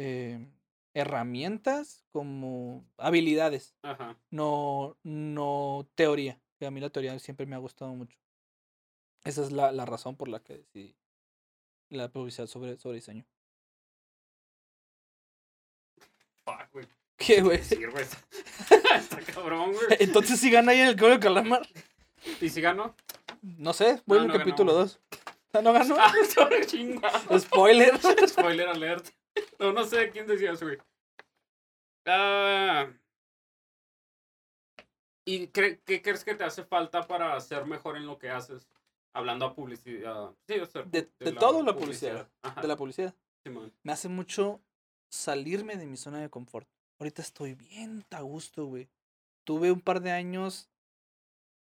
Eh, 0.00 0.38
herramientas 0.94 2.04
como 2.12 2.84
habilidades 2.98 3.74
Ajá. 3.82 4.16
no, 4.30 4.96
no 5.02 5.88
teoría. 5.96 6.40
Que 6.56 6.66
a 6.66 6.70
mí 6.70 6.80
la 6.80 6.90
teoría 6.90 7.18
siempre 7.18 7.46
me 7.46 7.56
ha 7.56 7.58
gustado 7.58 7.92
mucho. 7.94 8.16
Esa 9.24 9.42
es 9.42 9.50
la, 9.50 9.72
la 9.72 9.86
razón 9.86 10.16
por 10.16 10.28
la 10.28 10.40
que 10.40 10.58
decidí 10.58 10.94
la 11.90 12.08
publicidad 12.12 12.46
sobre, 12.46 12.78
sobre 12.78 12.96
diseño. 12.96 13.24
Fuck, 16.44 16.72
güey. 16.72 16.86
¿Qué, 17.16 17.42
güey? 17.42 17.62
Sí, 17.62 17.84
güey. 17.84 18.04
Está 18.96 19.20
cabrón, 19.32 19.72
güey. 19.72 19.86
Entonces 19.98 20.38
si 20.38 20.48
gana 20.50 20.70
ahí 20.72 20.78
en 20.80 20.88
el 20.88 20.96
Código 20.96 21.18
Calamar. 21.18 21.66
¿Y 22.40 22.48
si 22.50 22.60
ganó? 22.60 22.94
No 23.42 23.72
sé, 23.72 24.00
voy 24.06 24.18
No, 24.18 24.24
en 24.24 24.26
el 24.26 24.26
no 24.28 24.32
ganó, 24.34 24.38
capítulo 24.44 24.72
güey. 24.74 24.84
2. 24.84 25.00
¿No 25.64 25.72
ganó? 25.72 25.96
Ah. 27.02 27.38
Spoiler. 27.38 27.98
Spoiler 28.28 28.68
alert. 28.68 29.08
No, 29.58 29.72
no 29.72 29.84
sé 29.84 30.10
quién 30.10 30.26
decía 30.26 30.52
eso, 30.52 30.66
güey. 30.66 30.78
Ah. 32.06 32.88
¿Y 35.26 35.48
cre- 35.48 35.80
qué 35.84 36.00
crees 36.00 36.24
que 36.24 36.34
te 36.34 36.44
hace 36.44 36.64
falta 36.64 37.06
para 37.06 37.38
ser 37.40 37.66
mejor 37.66 37.96
en 37.96 38.06
lo 38.06 38.18
que 38.18 38.30
haces? 38.30 38.66
Hablando 39.12 39.46
a 39.46 39.54
publicidad. 39.54 40.34
Sí, 40.46 40.58
o 40.58 40.66
sea, 40.66 40.82
De- 40.82 41.10
de 41.18 41.32
todo 41.32 41.62
la 41.62 41.74
publicidad. 41.76 42.30
De 42.62 42.68
la 42.68 42.76
publicidad. 42.76 43.14
Me 43.82 43.92
hace 43.92 44.08
mucho 44.08 44.60
salirme 45.10 45.76
de 45.76 45.86
mi 45.86 45.96
zona 45.96 46.20
de 46.20 46.30
confort. 46.30 46.68
Ahorita 46.98 47.22
estoy 47.22 47.54
bien 47.54 48.04
a 48.10 48.20
gusto, 48.22 48.66
güey. 48.66 48.88
Tuve 49.44 49.72
un 49.72 49.80
par 49.80 50.00
de 50.00 50.10
años. 50.12 50.68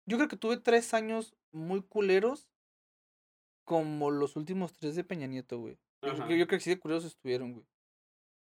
Yo 0.06 0.18
creo 0.18 0.30
que 0.30 0.38
tuve 0.38 0.58
tres 0.58 0.94
años 0.94 1.36
muy 1.52 1.82
culeros. 1.82 2.50
Como 3.66 4.12
los 4.12 4.36
últimos 4.38 4.74
tres 4.74 4.96
de 4.96 5.04
Peña 5.04 5.28
Nieto, 5.28 5.60
güey. 5.60 5.78
Yo, 6.02 6.14
creo- 6.14 6.38
yo 6.38 6.48
creo 6.48 6.48
que 6.48 6.60
sí 6.60 6.70
de 6.70 6.80
culeros 6.80 7.06
estuvieron, 7.06 7.54
güey. 7.54 7.66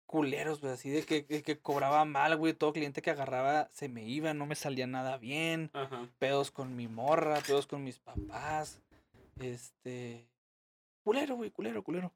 Culeros, 0.06 0.60
güey, 0.60 0.74
así 0.74 0.90
de 0.90 1.04
que, 1.06 1.22
de 1.24 1.44
que 1.44 1.60
cobraba 1.60 2.04
mal, 2.06 2.36
güey. 2.38 2.54
Todo 2.54 2.74
cliente 2.74 3.02
que 3.02 3.12
agarraba 3.12 3.70
se 3.72 3.90
me 3.90 4.08
iba, 4.08 4.34
no 4.34 4.46
me 4.48 4.56
salía 4.56 4.88
nada 4.88 5.18
bien. 5.18 5.70
Ajá. 5.74 6.10
Pedos 6.18 6.50
con 6.52 6.76
mi 6.76 6.88
morra, 6.88 7.40
pedos 7.42 7.68
con 7.68 7.84
mis 7.84 8.00
papás. 8.00 8.82
Este. 9.40 10.28
Culero, 11.04 11.36
güey, 11.36 11.52
culero, 11.52 11.84
culero. 11.84 12.14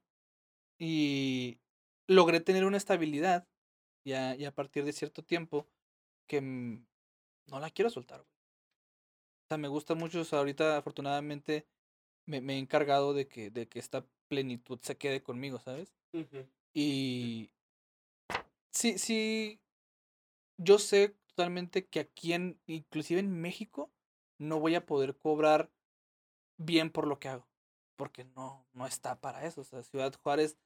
Y 0.79 1.59
logré 2.07 2.39
tener 2.41 2.65
una 2.65 2.77
estabilidad 2.77 3.47
ya, 4.05 4.35
ya 4.35 4.49
a 4.49 4.53
partir 4.55 4.83
de 4.85 4.91
cierto 4.93 5.23
tiempo 5.23 5.67
que 6.27 6.41
no 6.41 7.59
la 7.59 7.69
quiero 7.69 7.89
soltar, 7.91 8.21
güey. 8.21 8.29
O 8.33 9.47
sea, 9.49 9.57
me 9.57 9.67
gusta 9.67 9.93
mucho. 9.93 10.21
o 10.21 10.25
sea, 10.25 10.39
ahorita, 10.39 10.77
afortunadamente, 10.77 11.67
me, 12.25 12.41
me 12.41 12.55
he 12.55 12.57
encargado 12.57 13.13
de 13.13 13.27
que, 13.27 13.51
de 13.51 13.67
que 13.67 13.77
esta 13.79 14.03
plenitud 14.33 14.79
se 14.81 14.97
quede 14.97 15.21
conmigo, 15.21 15.59
¿sabes? 15.59 15.93
Y 16.73 17.51
sí, 18.71 18.97
sí, 18.97 19.59
yo 20.57 20.79
sé 20.79 21.15
totalmente 21.27 21.85
que 21.85 21.99
aquí 21.99 22.33
en, 22.33 22.59
inclusive 22.65 23.19
en 23.19 23.31
México, 23.31 23.91
no 24.39 24.59
voy 24.59 24.73
a 24.73 24.87
poder 24.87 25.15
cobrar 25.15 25.71
bien 26.57 26.89
por 26.89 27.05
lo 27.05 27.19
que 27.19 27.29
hago. 27.29 27.47
Porque 27.95 28.25
no, 28.25 28.65
no 28.73 28.87
está 28.87 29.21
para 29.21 29.45
eso. 29.45 29.61
O 29.61 29.63
sea, 29.63 29.83
Ciudad 29.83 30.13
Juárez, 30.23 30.57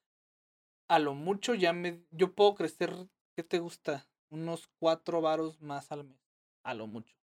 a 0.88 1.00
lo 1.00 1.14
mucho 1.14 1.54
ya 1.54 1.74
me, 1.74 2.02
yo 2.12 2.34
puedo 2.34 2.56
crecer, 2.56 3.10
¿qué 3.36 3.44
te 3.44 3.60
gusta? 3.60 4.08
Unos 4.30 4.70
cuatro 4.80 5.20
varos 5.20 5.62
más 5.62 5.92
al 5.92 6.06
mes. 6.06 6.22
A 6.64 6.74
lo 6.74 6.88
mucho. 6.88 7.18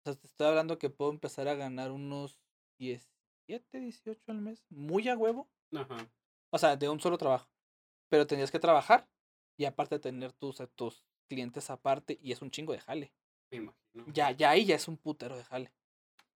O 0.00 0.02
sea, 0.04 0.14
te 0.14 0.26
estoy 0.26 0.46
hablando 0.46 0.78
que 0.78 0.88
puedo 0.88 1.10
empezar 1.10 1.48
a 1.48 1.54
ganar 1.54 1.90
unos 1.90 2.38
17, 3.50 3.80
18 3.80 4.32
al 4.32 4.40
mes. 4.40 4.64
Muy 4.70 5.08
a 5.08 5.16
huevo. 5.16 5.48
Ajá. 5.74 6.08
O 6.50 6.58
sea, 6.58 6.76
de 6.76 6.88
un 6.88 7.00
solo 7.00 7.18
trabajo. 7.18 7.48
Pero 8.08 8.26
tenías 8.26 8.50
que 8.50 8.58
trabajar 8.58 9.08
y 9.56 9.64
aparte 9.64 9.98
tener 9.98 10.32
tus, 10.32 10.60
a 10.60 10.66
tus 10.66 11.04
clientes 11.28 11.70
aparte 11.70 12.18
y 12.22 12.32
es 12.32 12.42
un 12.42 12.50
chingo 12.50 12.72
de 12.72 12.80
jale. 12.80 13.12
Me 13.50 13.58
imagino. 13.58 14.04
Ya, 14.12 14.30
ya 14.30 14.50
ahí 14.50 14.64
ya 14.64 14.76
es 14.76 14.88
un 14.88 14.96
putero 14.96 15.36
de 15.36 15.44
jale. 15.44 15.72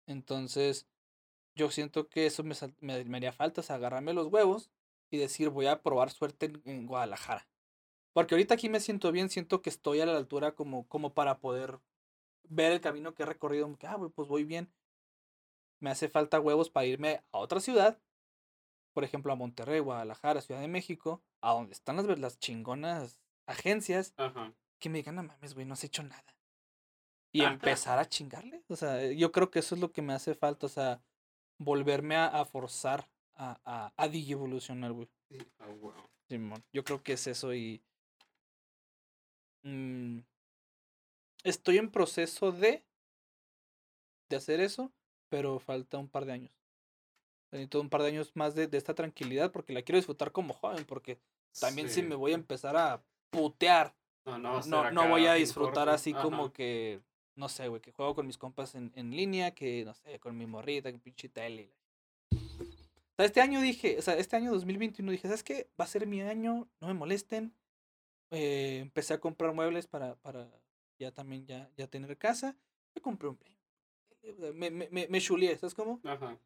Entonces, 0.08 0.88
yo 1.56 1.70
siento 1.72 2.08
que 2.08 2.26
eso 2.26 2.44
me, 2.44 2.56
me, 2.80 3.04
me 3.06 3.18
haría 3.18 3.32
falta, 3.32 3.62
o 3.62 3.64
sea, 3.64 3.76
agarrarme 3.76 4.14
los 4.14 4.28
huevos 4.28 4.72
y 5.10 5.18
decir, 5.18 5.50
voy 5.50 5.68
a 5.68 5.82
probar 5.82 6.10
suerte 6.10 6.48
en, 6.48 6.62
en 6.66 6.88
Guadalajara. 6.88 7.48
Porque 8.14 8.36
ahorita 8.36 8.56
aquí 8.56 8.70
me 8.70 8.80
siento 8.80 9.12
bien, 9.12 9.30
siento 9.30 9.62
que 9.62 9.70
estoy 9.70 10.02
a 10.02 10.06
la 10.06 10.18
altura 10.18 10.54
como, 10.54 10.88
como 10.88 11.14
para 11.14 11.40
poder 11.40 11.80
ver 12.44 12.74
el 12.74 12.82
camino 12.82 13.14
que 13.14 13.24
he 13.24 13.26
recorrido. 13.26 13.74
ah, 13.84 13.98
pues 14.14 14.28
voy 14.28 14.44
bien. 14.44 14.72
Me 15.82 15.90
hace 15.90 16.08
falta 16.08 16.40
huevos 16.40 16.70
para 16.70 16.86
irme 16.86 17.24
a 17.32 17.40
otra 17.40 17.60
ciudad, 17.60 18.00
por 18.94 19.04
ejemplo, 19.04 19.34
a 19.34 19.36
Monterrey, 19.36 19.80
Guadalajara, 19.80 20.42
Ciudad 20.42 20.62
de 20.62 20.68
México, 20.68 21.22
a 21.42 21.54
donde 21.54 21.74
están 21.74 21.98
las, 22.22 22.40
chingonas 22.40 23.20
agencias, 23.48 24.14
Ajá. 24.18 24.54
que 24.80 24.90
me 24.90 25.00
digan, 25.00 25.16
no 25.16 25.24
mames, 25.24 25.54
güey, 25.54 25.66
no 25.66 25.74
has 25.74 25.84
hecho 25.84 26.04
nada. 26.04 26.36
Y 27.34 27.44
empezar 27.44 27.98
a 27.98 28.08
chingarle. 28.08 28.64
O 28.68 28.76
sea, 28.76 29.12
yo 29.12 29.32
creo 29.32 29.50
que 29.52 29.60
eso 29.60 29.76
es 29.76 29.82
lo 29.82 29.92
que 29.92 30.02
me 30.02 30.14
hace 30.14 30.36
falta, 30.36 30.66
o 30.66 30.70
sea, 30.70 31.02
volverme 31.58 32.16
a, 32.16 32.28
a 32.28 32.46
forzar 32.46 33.10
a, 33.36 33.60
a, 33.66 33.94
a 33.96 34.08
digievolucionar, 34.08 34.92
güey. 34.92 35.10
Wow. 35.80 35.94
Simón. 36.28 36.64
Yo 36.74 36.84
creo 36.84 37.04
que 37.04 37.14
es 37.14 37.28
eso 37.28 37.54
y. 37.54 37.84
mm, 39.64 40.20
estoy 41.44 41.78
en 41.78 41.92
proceso 41.92 42.52
de. 42.52 42.86
de 44.30 44.36
hacer 44.36 44.60
eso, 44.60 44.92
pero 45.32 45.60
falta 45.60 45.98
un 45.98 46.10
par 46.10 46.26
de 46.26 46.34
años. 46.34 46.52
Necesito 47.52 47.80
un 47.80 47.90
par 47.90 48.02
de 48.02 48.10
años 48.10 48.32
más 48.36 48.54
de, 48.54 48.68
de 48.68 48.78
esta 48.78 48.94
tranquilidad 48.94 49.52
porque 49.52 49.72
la 49.74 49.82
quiero 49.82 49.98
disfrutar 49.98 50.32
como 50.34 50.54
joven, 50.54 50.84
porque 50.86 51.18
también 51.60 51.88
si 51.90 52.02
Sí. 52.02 52.04
me 52.04 52.16
voy 52.16 52.34
a 52.34 52.36
empezar 52.36 52.76
a 52.76 53.02
putear, 53.30 53.96
No, 54.26 54.38
no, 54.38 54.62
no, 54.66 54.92
no 54.92 55.08
voy 55.08 55.26
a 55.26 55.34
disfrutar 55.36 55.74
corto. 55.86 55.92
así 55.92 56.12
Ajá. 56.12 56.22
como 56.22 56.52
que, 56.52 57.00
no 57.36 57.48
sé, 57.48 57.70
güey, 57.70 57.82
que 57.82 57.94
juego 57.94 58.14
con 58.14 58.28
mis 58.28 58.38
compas 58.38 58.76
en, 58.76 58.92
en 58.96 59.12
línea, 59.16 59.52
que, 59.56 59.86
no 59.86 59.94
sé, 59.94 60.20
con 60.20 60.38
mi 60.38 60.46
morrita, 60.46 60.92
que 60.92 61.00
pinche 61.00 61.30
tele. 61.30 61.72
O 62.32 63.16
sea, 63.18 63.26
este 63.26 63.40
año 63.42 63.62
dije, 63.62 63.98
o 64.00 64.02
sea, 64.02 64.16
este 64.18 64.36
año 64.36 64.52
2021 64.52 65.12
dije, 65.12 65.28
¿sabes 65.28 65.44
qué? 65.44 65.70
Va 65.80 65.86
a 65.86 65.88
ser 65.88 66.08
mi 66.08 66.22
año, 66.22 66.68
no 66.82 66.88
me 66.88 66.94
molesten. 66.94 67.54
Eh, 68.32 68.80
empecé 68.82 69.14
a 69.14 69.20
comprar 69.20 69.54
muebles 69.54 69.88
para, 69.88 70.16
para 70.16 70.50
ya 71.00 71.12
también 71.12 71.46
ya, 71.46 71.70
ya 71.78 71.88
tener 71.88 72.18
casa. 72.18 72.56
Me 72.96 73.02
compré 73.02 73.28
un 73.30 73.36
play. 73.38 73.58
Me, 74.54 74.70
me, 74.70 75.08
me, 75.08 75.22
chuleé, 75.22 75.58
¿sabes 75.58 75.74
cómo? 75.74 76.00
Ajá. 76.04 76.38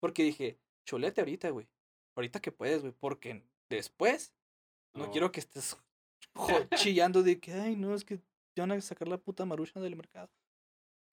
Porque 0.00 0.22
dije, 0.22 0.58
chulete 0.84 1.20
ahorita, 1.20 1.50
güey. 1.50 1.66
Ahorita 2.16 2.40
que 2.40 2.52
puedes, 2.52 2.80
güey. 2.82 2.92
Porque 2.98 3.42
después 3.68 4.32
no 4.94 5.06
No. 5.06 5.12
quiero 5.12 5.32
que 5.32 5.40
estés 5.40 5.76
chillando 6.76 7.22
de 7.22 7.40
que, 7.40 7.52
ay, 7.52 7.76
no, 7.76 7.94
es 7.94 8.04
que 8.04 8.16
ya 8.56 8.62
van 8.62 8.72
a 8.72 8.80
sacar 8.80 9.08
la 9.08 9.18
puta 9.18 9.44
marucha 9.44 9.80
del 9.80 9.96
mercado. 9.96 10.30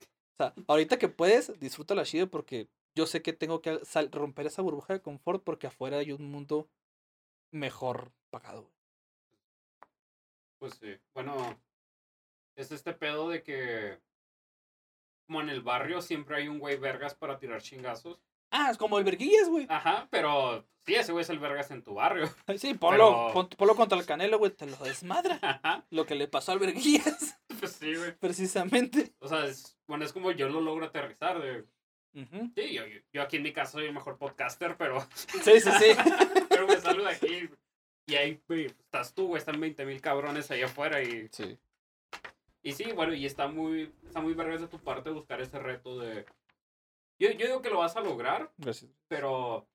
O 0.01 0.37
sea, 0.37 0.53
ahorita 0.67 0.97
que 0.99 1.07
puedes, 1.09 1.59
disfruta 1.59 1.95
la 1.95 2.03
chida 2.05 2.27
porque 2.27 2.67
yo 2.95 3.05
sé 3.07 3.21
que 3.21 3.33
tengo 3.33 3.61
que 3.61 3.83
sal- 3.85 4.11
romper 4.11 4.45
esa 4.47 4.61
burbuja 4.61 4.93
de 4.93 5.01
confort 5.01 5.43
porque 5.43 5.67
afuera 5.67 5.97
hay 5.97 6.11
un 6.11 6.29
mundo 6.29 6.69
mejor 7.51 8.11
pagado. 8.29 8.61
güey. 8.61 8.73
Pues 10.59 10.73
sí. 10.75 10.95
Bueno, 11.13 11.59
es 12.55 12.71
este 12.71 12.93
pedo 12.93 13.29
de 13.29 13.41
que. 13.43 13.99
Como 15.31 15.39
en 15.43 15.47
el 15.49 15.61
barrio 15.61 16.01
siempre 16.01 16.35
hay 16.35 16.49
un 16.49 16.59
güey 16.59 16.75
vergas 16.75 17.15
para 17.15 17.37
tirar 17.39 17.61
chingazos. 17.61 18.19
Ah, 18.49 18.67
es 18.69 18.77
como 18.77 18.97
el 18.99 19.05
verguillas, 19.05 19.47
güey. 19.47 19.65
Ajá, 19.69 20.09
pero 20.11 20.67
sí, 20.85 20.93
ese 20.95 21.13
güey 21.13 21.21
es 21.23 21.29
el 21.29 21.39
vergas 21.39 21.71
en 21.71 21.83
tu 21.83 21.93
barrio. 21.93 22.29
Sí, 22.57 22.73
ponlo, 22.73 23.29
pero- 23.29 23.33
pon- 23.33 23.49
ponlo 23.57 23.75
contra 23.77 23.97
el 23.97 24.05
canelo, 24.05 24.39
güey, 24.39 24.51
te 24.51 24.65
lo 24.65 24.75
desmadra. 24.75 25.39
Ajá. 25.41 25.85
Lo 25.89 26.05
que 26.05 26.15
le 26.15 26.27
pasó 26.27 26.51
al 26.51 26.59
verguillas, 26.59 27.39
Pues 27.61 27.71
sí, 27.71 27.95
güey. 27.95 28.11
precisamente. 28.17 29.13
O 29.19 29.29
sea, 29.29 29.45
es, 29.45 29.77
bueno, 29.87 30.03
es 30.03 30.11
como 30.11 30.31
yo 30.31 30.49
lo 30.49 30.59
logro 30.59 30.87
aterrizar. 30.87 31.37
Ujú. 32.13 32.51
Sí, 32.53 32.73
yo, 32.73 32.83
yo- 33.13 33.21
aquí 33.21 33.37
en 33.37 33.43
mi 33.43 33.53
casa 33.53 33.71
soy 33.71 33.85
el 33.85 33.93
mejor 33.93 34.17
podcaster, 34.17 34.75
pero, 34.75 34.99
Sí, 35.15 35.61
sí, 35.61 35.71
sí. 35.79 35.95
pero 36.49 36.67
me 36.67 36.75
salgo 36.75 37.05
de 37.05 37.11
aquí. 37.13 37.49
Y 38.05 38.15
ahí, 38.15 38.41
güey, 38.49 38.65
estás 38.65 39.13
tú, 39.15 39.27
güey, 39.27 39.39
están 39.39 39.61
20 39.61 39.85
mil 39.85 40.01
cabrones 40.01 40.51
ahí 40.51 40.61
afuera 40.61 41.01
y... 41.01 41.29
sí. 41.31 41.57
Y 42.63 42.73
sí, 42.73 42.91
bueno, 42.93 43.13
y 43.13 43.25
está 43.25 43.47
muy, 43.47 43.93
está 44.05 44.21
muy 44.21 44.33
vergas 44.33 44.61
de 44.61 44.67
tu 44.67 44.79
parte 44.79 45.09
buscar 45.09 45.41
ese 45.41 45.57
reto 45.59 45.99
de... 45.99 46.25
Yo, 47.19 47.31
yo 47.31 47.47
digo 47.47 47.61
que 47.61 47.69
lo 47.69 47.79
vas 47.79 47.95
a 47.95 48.01
lograr, 48.01 48.51
Gracias. 48.57 48.91
pero, 49.07 49.67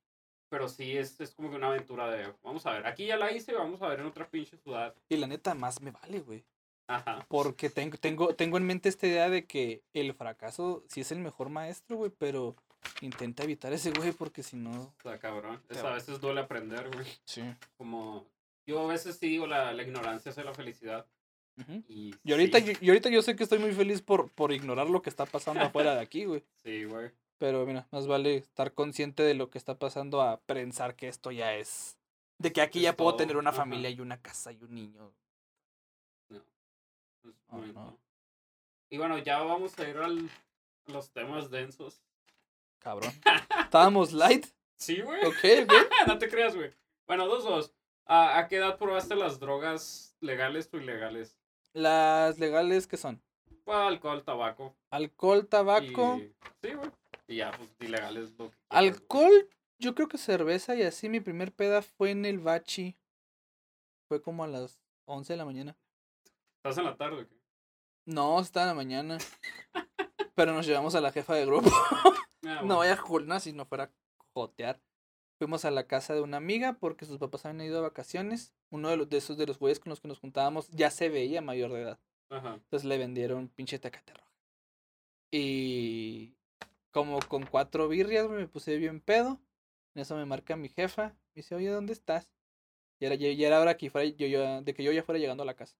pero 0.49 0.67
sí 0.69 0.97
es, 0.97 1.19
es 1.19 1.33
como 1.33 1.49
que 1.49 1.57
una 1.57 1.67
aventura 1.67 2.09
de... 2.09 2.33
Vamos 2.43 2.65
a 2.65 2.71
ver, 2.71 2.87
aquí 2.87 3.05
ya 3.05 3.17
la 3.17 3.31
hice, 3.31 3.53
vamos 3.53 3.81
a 3.81 3.87
ver 3.87 3.99
en 3.99 4.05
otra 4.05 4.29
pinche 4.29 4.57
ciudad. 4.57 4.95
Y 5.09 5.17
la 5.17 5.27
neta, 5.27 5.53
más 5.53 5.81
me 5.81 5.91
vale, 5.91 6.19
güey. 6.21 6.45
Ajá. 6.87 7.25
Porque 7.27 7.69
tengo, 7.69 7.97
tengo, 7.97 8.33
tengo 8.35 8.57
en 8.57 8.65
mente 8.65 8.87
esta 8.87 9.07
idea 9.07 9.29
de 9.29 9.45
que 9.45 9.83
el 9.93 10.13
fracaso 10.13 10.83
sí 10.87 11.01
es 11.01 11.11
el 11.11 11.19
mejor 11.19 11.49
maestro, 11.49 11.97
güey, 11.97 12.11
pero 12.17 12.55
intenta 13.01 13.43
evitar 13.43 13.73
ese 13.73 13.91
güey 13.91 14.13
porque 14.13 14.43
si 14.43 14.55
no... 14.55 14.93
Está 14.97 15.19
cabrón. 15.19 15.61
Es, 15.69 15.77
Cabrón. 15.77 15.91
a 15.91 15.95
veces 15.95 16.21
duele 16.21 16.39
aprender, 16.41 16.89
güey. 16.93 17.07
Sí. 17.25 17.43
Como... 17.77 18.25
Yo 18.65 18.81
a 18.81 18.87
veces 18.87 19.17
sí 19.17 19.27
digo 19.29 19.47
la, 19.47 19.71
la 19.71 19.83
ignorancia 19.83 20.29
es 20.29 20.37
la 20.37 20.53
felicidad. 20.53 21.05
Y, 21.87 22.13
Y 22.23 22.31
ahorita, 22.31 22.59
sí, 22.59 22.73
y 22.81 22.89
ahorita 22.89 23.09
yo 23.09 23.21
sé 23.21 23.35
que 23.35 23.43
estoy 23.43 23.59
muy 23.59 23.71
feliz 23.73 24.01
por, 24.01 24.29
por 24.31 24.51
ignorar 24.53 24.89
lo 24.89 25.01
que 25.01 25.09
está 25.09 25.25
pasando 25.25 25.61
afuera 25.61 25.95
de 25.95 26.01
aquí, 26.01 26.25
güey. 26.25 26.43
Sí, 26.63 26.83
güey. 26.85 27.11
Pero 27.39 27.65
mira, 27.65 27.87
más 27.91 28.07
vale 28.07 28.35
estar 28.37 28.73
consciente 28.73 29.23
de 29.23 29.33
lo 29.35 29.49
que 29.49 29.57
está 29.57 29.77
pasando 29.77 30.21
a 30.21 30.39
pensar 30.41 30.95
que 30.95 31.07
esto 31.07 31.31
ya 31.31 31.55
es... 31.55 31.97
De 32.39 32.51
que 32.51 32.61
aquí 32.61 32.79
Es 32.79 32.83
ya 32.83 32.95
puedo 32.97 33.15
tener 33.15 33.37
una 33.37 33.49
ajá. 33.51 33.59
familia 33.59 33.89
y 33.89 33.99
una 33.99 34.21
casa 34.21 34.51
y 34.51 34.61
un 34.63 34.73
niño. 34.75 35.11
Es 36.29 36.41
Oh, 37.49 37.57
no. 37.57 37.97
Y 38.89 38.97
bueno, 38.97 39.17
ya 39.17 39.39
vamos 39.41 39.77
a 39.79 39.87
ir 39.87 39.97
al, 39.97 40.29
a 40.87 40.91
los 40.91 41.11
temas 41.11 41.49
densos. 41.49 42.01
Cabrón. 42.79 43.11
Estábamos 43.63 44.13
light. 44.13 44.45
Sí, 44.77 45.01
güey. 45.01 45.25
Ok, 45.25 45.63
ok. 45.63 45.73
no 46.07 46.17
te 46.17 46.29
creas, 46.29 46.55
güey. 46.55 46.71
Bueno, 47.07 47.27
dos, 47.27 47.43
dos. 47.43 47.73
¿A, 48.05 48.37
a 48.39 48.47
qué 48.47 48.57
edad 48.57 48.77
probaste 48.77 49.15
las 49.15 49.39
drogas 49.39 50.15
legales 50.21 50.69
o 50.73 50.77
ilegales? 50.77 51.36
Las 51.77 52.39
legales 52.39 52.87
que 52.87 52.97
son 52.97 53.21
Pues 53.63 53.77
alcohol, 53.77 54.23
tabaco. 54.23 54.75
alcohol, 54.89 55.45
tabaco. 55.47 56.17
y- 56.17 56.33
Sí, 56.63 56.73
güey. 56.73 56.89
Y 57.27 57.35
ya, 57.37 57.51
pues 57.51 57.69
ilegales. 57.79 58.31
Lo 58.31 58.49
que 58.49 58.55
quieras, 58.55 58.55
güey. 58.71 58.87
Alcohol, 58.89 59.49
yo 59.79 59.93
creo 59.93 60.07
que 60.07 60.17
cerveza 60.17 60.75
y 60.75 60.81
así. 60.81 61.07
Mi 61.09 61.19
primer 61.19 61.51
peda 61.53 61.81
fue 61.81 62.11
en 62.11 62.25
el 62.25 62.39
Bachi. 62.39 62.97
Fue 64.07 64.21
como 64.21 64.43
a 64.43 64.47
las 64.47 64.79
11 65.05 65.33
de 65.33 65.37
la 65.37 65.45
mañana. 65.45 65.77
¿Estás 66.63 66.77
en 66.79 66.85
la 66.85 66.95
tarde 66.97 67.21
o 67.21 67.27
qué? 67.27 67.35
No, 68.05 68.39
estaba 68.39 68.63
en 68.63 68.69
la 68.69 68.73
mañana. 68.75 69.17
Pero 70.35 70.53
nos 70.53 70.65
llevamos 70.65 70.95
a 70.95 71.01
la 71.01 71.11
jefa 71.11 71.35
de 71.35 71.45
grupo. 71.45 71.69
Ah, 72.45 72.61
No 72.65 72.77
vaya 72.77 72.93
a 72.93 72.97
joder, 72.97 73.39
si 73.41 73.51
no 73.53 73.65
fuera 73.65 73.83
a 73.85 73.91
jotear. 74.33 74.79
Fuimos 75.37 75.65
a 75.65 75.71
la 75.71 75.85
casa 75.87 76.15
de 76.15 76.21
una 76.21 76.37
amiga 76.37 76.73
porque 76.79 77.05
sus 77.05 77.19
papás 77.19 77.45
habían 77.45 77.61
ido 77.67 77.75
de 77.75 77.81
vacaciones. 77.81 78.53
Uno 78.71 78.89
de 78.89 78.97
los 78.97 79.07
de 79.09 79.17
esos 79.17 79.37
de 79.37 79.45
los 79.45 79.59
güeyes 79.59 79.79
con 79.79 79.91
los 79.91 79.99
que 80.01 80.07
nos 80.07 80.19
juntábamos 80.19 80.67
ya 80.69 80.89
se 80.89 81.09
veía 81.09 81.41
mayor 81.41 81.71
de 81.73 81.81
edad. 81.81 81.99
Ajá. 82.29 82.55
Entonces 82.55 82.85
le 82.85 82.97
vendieron 82.97 83.47
pinche 83.49 83.77
tecate 83.79 84.13
roja. 84.13 84.27
Y 85.31 86.35
como 86.91 87.19
con 87.19 87.45
cuatro 87.45 87.87
birrias, 87.87 88.27
me 88.29 88.47
puse 88.47 88.77
bien 88.77 88.99
pedo. 89.01 89.39
En 89.95 90.01
eso 90.01 90.15
me 90.15 90.25
marca 90.25 90.55
mi 90.55 90.69
jefa. 90.69 91.09
Me 91.35 91.41
dice, 91.41 91.55
oye, 91.55 91.69
¿dónde 91.69 91.93
estás? 91.93 92.31
Y 92.99 93.05
era, 93.05 93.15
ya 93.15 93.31
ya 93.31 93.47
era 93.47 93.59
hora 93.61 93.77
que 93.77 93.89
fuera, 93.89 94.07
yo, 94.09 94.25
yo- 94.27 94.61
de 94.61 94.73
que 94.73 94.83
yo 94.83 94.91
ya 94.91 95.03
fuera 95.03 95.19
llegando 95.19 95.43
a 95.43 95.45
la 95.45 95.55
casa. 95.55 95.77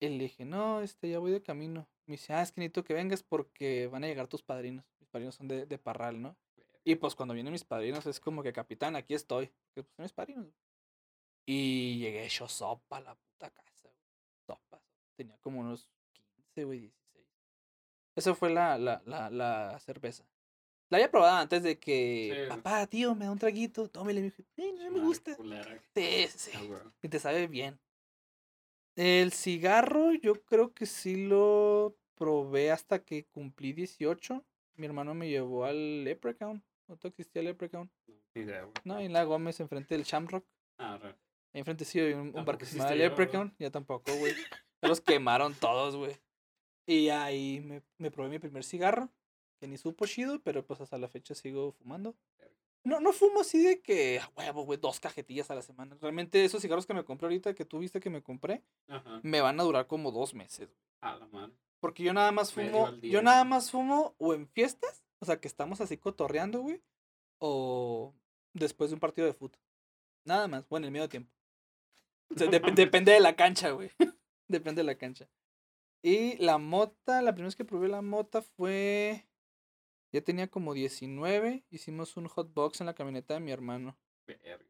Y 0.00 0.08
le 0.08 0.18
dije, 0.24 0.44
no, 0.44 0.80
este, 0.80 1.10
ya 1.10 1.18
voy 1.18 1.32
de 1.32 1.42
camino. 1.42 1.88
Me 2.06 2.12
dice, 2.12 2.32
ah, 2.32 2.42
es 2.42 2.52
que 2.52 2.60
necesito 2.60 2.84
que 2.84 2.94
vengas 2.94 3.22
porque 3.22 3.86
van 3.88 4.04
a 4.04 4.06
llegar 4.06 4.28
tus 4.28 4.42
padrinos. 4.42 4.84
Mis 5.00 5.08
padrinos 5.08 5.34
son 5.34 5.48
de, 5.48 5.66
de 5.66 5.78
Parral, 5.78 6.22
¿no? 6.22 6.36
Y 6.84 6.94
pues 6.96 7.14
cuando 7.14 7.34
vienen 7.34 7.52
mis 7.52 7.64
padrinos 7.64 8.06
es 8.06 8.20
como 8.20 8.42
que, 8.42 8.52
capitán, 8.52 8.96
aquí 8.96 9.14
estoy. 9.14 9.46
Porque 9.74 9.82
pues 9.84 9.94
son 9.96 10.02
mis 10.04 10.12
padrinos. 10.12 10.46
Y 11.46 11.98
llegué 11.98 12.24
hecho 12.24 12.48
sopa 12.48 12.98
a 12.98 13.00
la 13.00 13.14
puta 13.14 13.50
casa, 13.50 13.78
güey. 13.82 13.94
Sopa. 14.46 14.82
Tenía 15.16 15.36
como 15.38 15.60
unos 15.60 15.88
15, 16.12 16.64
güey, 16.64 16.80
16. 16.80 17.26
Esa 18.16 18.34
fue 18.34 18.50
la, 18.50 18.78
la, 18.78 19.02
la, 19.04 19.30
la 19.30 19.78
cerveza. 19.80 20.24
La 20.90 20.96
había 20.98 21.10
probado 21.10 21.36
antes 21.36 21.62
de 21.62 21.78
que, 21.78 22.44
Sí. 22.44 22.48
papá, 22.48 22.86
tío, 22.86 23.14
me 23.14 23.26
da 23.26 23.30
un 23.32 23.38
traguito, 23.38 23.88
tómele. 23.88 24.20
Me 24.22 24.26
dijo, 24.30 24.42
"Eh, 24.56 24.72
no 24.72 24.90
me 24.90 25.00
gusta. 25.00 25.36
culera. 25.36 25.80
Sí, 25.94 26.26
sí, 26.28 26.50
Ah. 26.54 26.92
Y 27.02 27.08
te 27.08 27.18
sabe 27.20 27.46
bien. 27.46 27.78
El 28.96 29.32
cigarro, 29.32 30.12
yo 30.14 30.42
creo 30.44 30.74
que 30.74 30.86
sí 30.86 31.26
lo 31.28 31.96
probé 32.16 32.70
hasta 32.72 33.04
que 33.04 33.24
cumplí 33.26 33.72
18. 33.72 34.44
Mi 34.74 34.86
hermano 34.86 35.14
me 35.14 35.28
llevó 35.28 35.64
al 35.64 36.04
Leprechaun. 36.04 36.62
¿No 36.90 36.96
te 36.96 37.06
existía 37.06 37.38
el 37.38 37.46
Leprechaun? 37.46 37.88
No, 38.08 38.14
ni 38.34 38.42
idea, 38.42 38.62
güey. 38.62 38.74
No, 38.82 38.98
en 38.98 39.12
la 39.12 39.22
Gómez, 39.22 39.60
enfrente 39.60 39.94
del 39.94 40.02
Shamrock. 40.02 40.44
Ah. 40.76 40.98
Ahí 41.52 41.60
enfrente 41.60 41.84
sí 41.84 42.00
hay 42.00 42.14
un, 42.14 42.36
un 42.36 42.44
bar 42.44 42.58
que 42.58 42.66
se 42.66 42.76
llama 42.76 42.90
ya, 42.90 42.96
Leprechaun. 42.96 43.54
Ya 43.60 43.70
tampoco, 43.70 44.12
güey. 44.16 44.34
Los 44.82 45.00
quemaron 45.00 45.54
todos, 45.54 45.94
güey. 45.94 46.16
Y 46.86 47.10
ahí 47.10 47.60
me, 47.60 47.82
me 47.98 48.10
probé 48.10 48.28
mi 48.30 48.38
primer 48.40 48.64
cigarro. 48.64 49.08
Que 49.60 49.68
ni 49.68 49.76
supo 49.76 50.04
chido, 50.06 50.40
pero 50.42 50.66
pues 50.66 50.80
hasta 50.80 50.98
la 50.98 51.06
fecha 51.06 51.36
sigo 51.36 51.70
fumando. 51.72 52.16
No, 52.82 52.98
no 52.98 53.12
fumo 53.12 53.42
así 53.42 53.62
de 53.62 53.80
que, 53.80 54.18
a 54.18 54.28
huevo, 54.36 54.64
güey, 54.64 54.80
dos 54.80 54.98
cajetillas 54.98 55.48
a 55.52 55.54
la 55.54 55.62
semana. 55.62 55.96
Realmente 56.00 56.44
esos 56.44 56.60
cigarros 56.60 56.86
que 56.86 56.94
me 56.94 57.04
compré 57.04 57.26
ahorita, 57.26 57.54
que 57.54 57.64
tú 57.64 57.78
viste 57.78 58.00
que 58.00 58.10
me 58.10 58.22
compré, 58.22 58.64
Ajá. 58.88 59.20
me 59.22 59.40
van 59.40 59.60
a 59.60 59.62
durar 59.62 59.86
como 59.86 60.10
dos 60.10 60.34
meses. 60.34 60.70
A 61.02 61.14
la 61.14 61.26
madre. 61.28 61.52
Porque 61.78 62.02
yo 62.02 62.12
nada 62.12 62.32
más 62.32 62.52
fumo, 62.52 62.90
yo 63.02 63.22
nada 63.22 63.44
más 63.44 63.70
fumo 63.70 64.16
o 64.18 64.34
en 64.34 64.48
fiestas, 64.48 65.04
o 65.20 65.24
sea, 65.26 65.40
que 65.40 65.48
estamos 65.48 65.80
así 65.80 65.96
cotorreando, 65.96 66.60
güey, 66.60 66.82
o 67.38 68.14
después 68.52 68.90
de 68.90 68.94
un 68.94 69.00
partido 69.00 69.26
de 69.26 69.34
fútbol. 69.34 69.60
Nada 70.24 70.48
más, 70.48 70.68
bueno, 70.68 70.84
en 70.84 70.88
el 70.88 70.92
medio 70.92 71.08
tiempo. 71.08 71.32
O 72.34 72.38
sea, 72.38 72.48
dep- 72.48 72.74
depende 72.74 73.12
de 73.12 73.20
la 73.20 73.36
cancha, 73.36 73.70
güey. 73.70 73.90
depende 74.48 74.80
de 74.80 74.84
la 74.86 74.96
cancha. 74.96 75.28
Y 76.02 76.36
la 76.38 76.58
mota, 76.58 77.20
la 77.22 77.32
primera 77.32 77.48
vez 77.48 77.56
que 77.56 77.64
probé 77.64 77.88
la 77.88 78.02
mota 78.02 78.40
fue, 78.42 79.26
ya 80.12 80.22
tenía 80.22 80.48
como 80.48 80.72
19, 80.74 81.64
hicimos 81.70 82.16
un 82.16 82.26
hot 82.28 82.52
box 82.54 82.80
en 82.80 82.86
la 82.86 82.94
camioneta 82.94 83.34
de 83.34 83.40
mi 83.40 83.50
hermano. 83.52 83.98
Verga. 84.26 84.64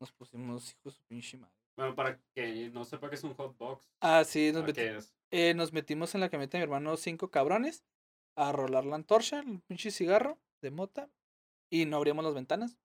Nos 0.00 0.10
pusimos 0.12 0.68
hijos 0.72 0.84
de 0.94 0.98
su 0.98 1.04
pinche 1.04 1.36
madre. 1.38 1.54
Bueno, 1.76 1.94
para 1.94 2.20
que 2.34 2.68
no 2.70 2.84
sepa 2.84 3.08
que 3.08 3.14
es 3.14 3.22
un 3.24 3.34
hot 3.34 3.56
box. 3.56 3.86
Ah, 4.00 4.24
sí, 4.24 4.50
nos, 4.52 4.64
¿a 4.64 4.66
meti- 4.66 5.12
eh, 5.30 5.54
nos 5.54 5.72
metimos 5.72 6.14
en 6.14 6.20
la 6.20 6.28
camioneta 6.28 6.58
de 6.58 6.62
mi 6.62 6.64
hermano 6.64 6.96
cinco 6.96 7.30
cabrones 7.30 7.84
a 8.36 8.52
rolar 8.52 8.84
la 8.84 8.96
antorcha, 8.96 9.40
el 9.40 9.60
pinche 9.60 9.90
cigarro 9.90 10.38
de 10.60 10.70
mota, 10.70 11.10
y 11.70 11.86
no 11.86 11.96
abríamos 11.96 12.24
las 12.24 12.34
ventanas. 12.34 12.78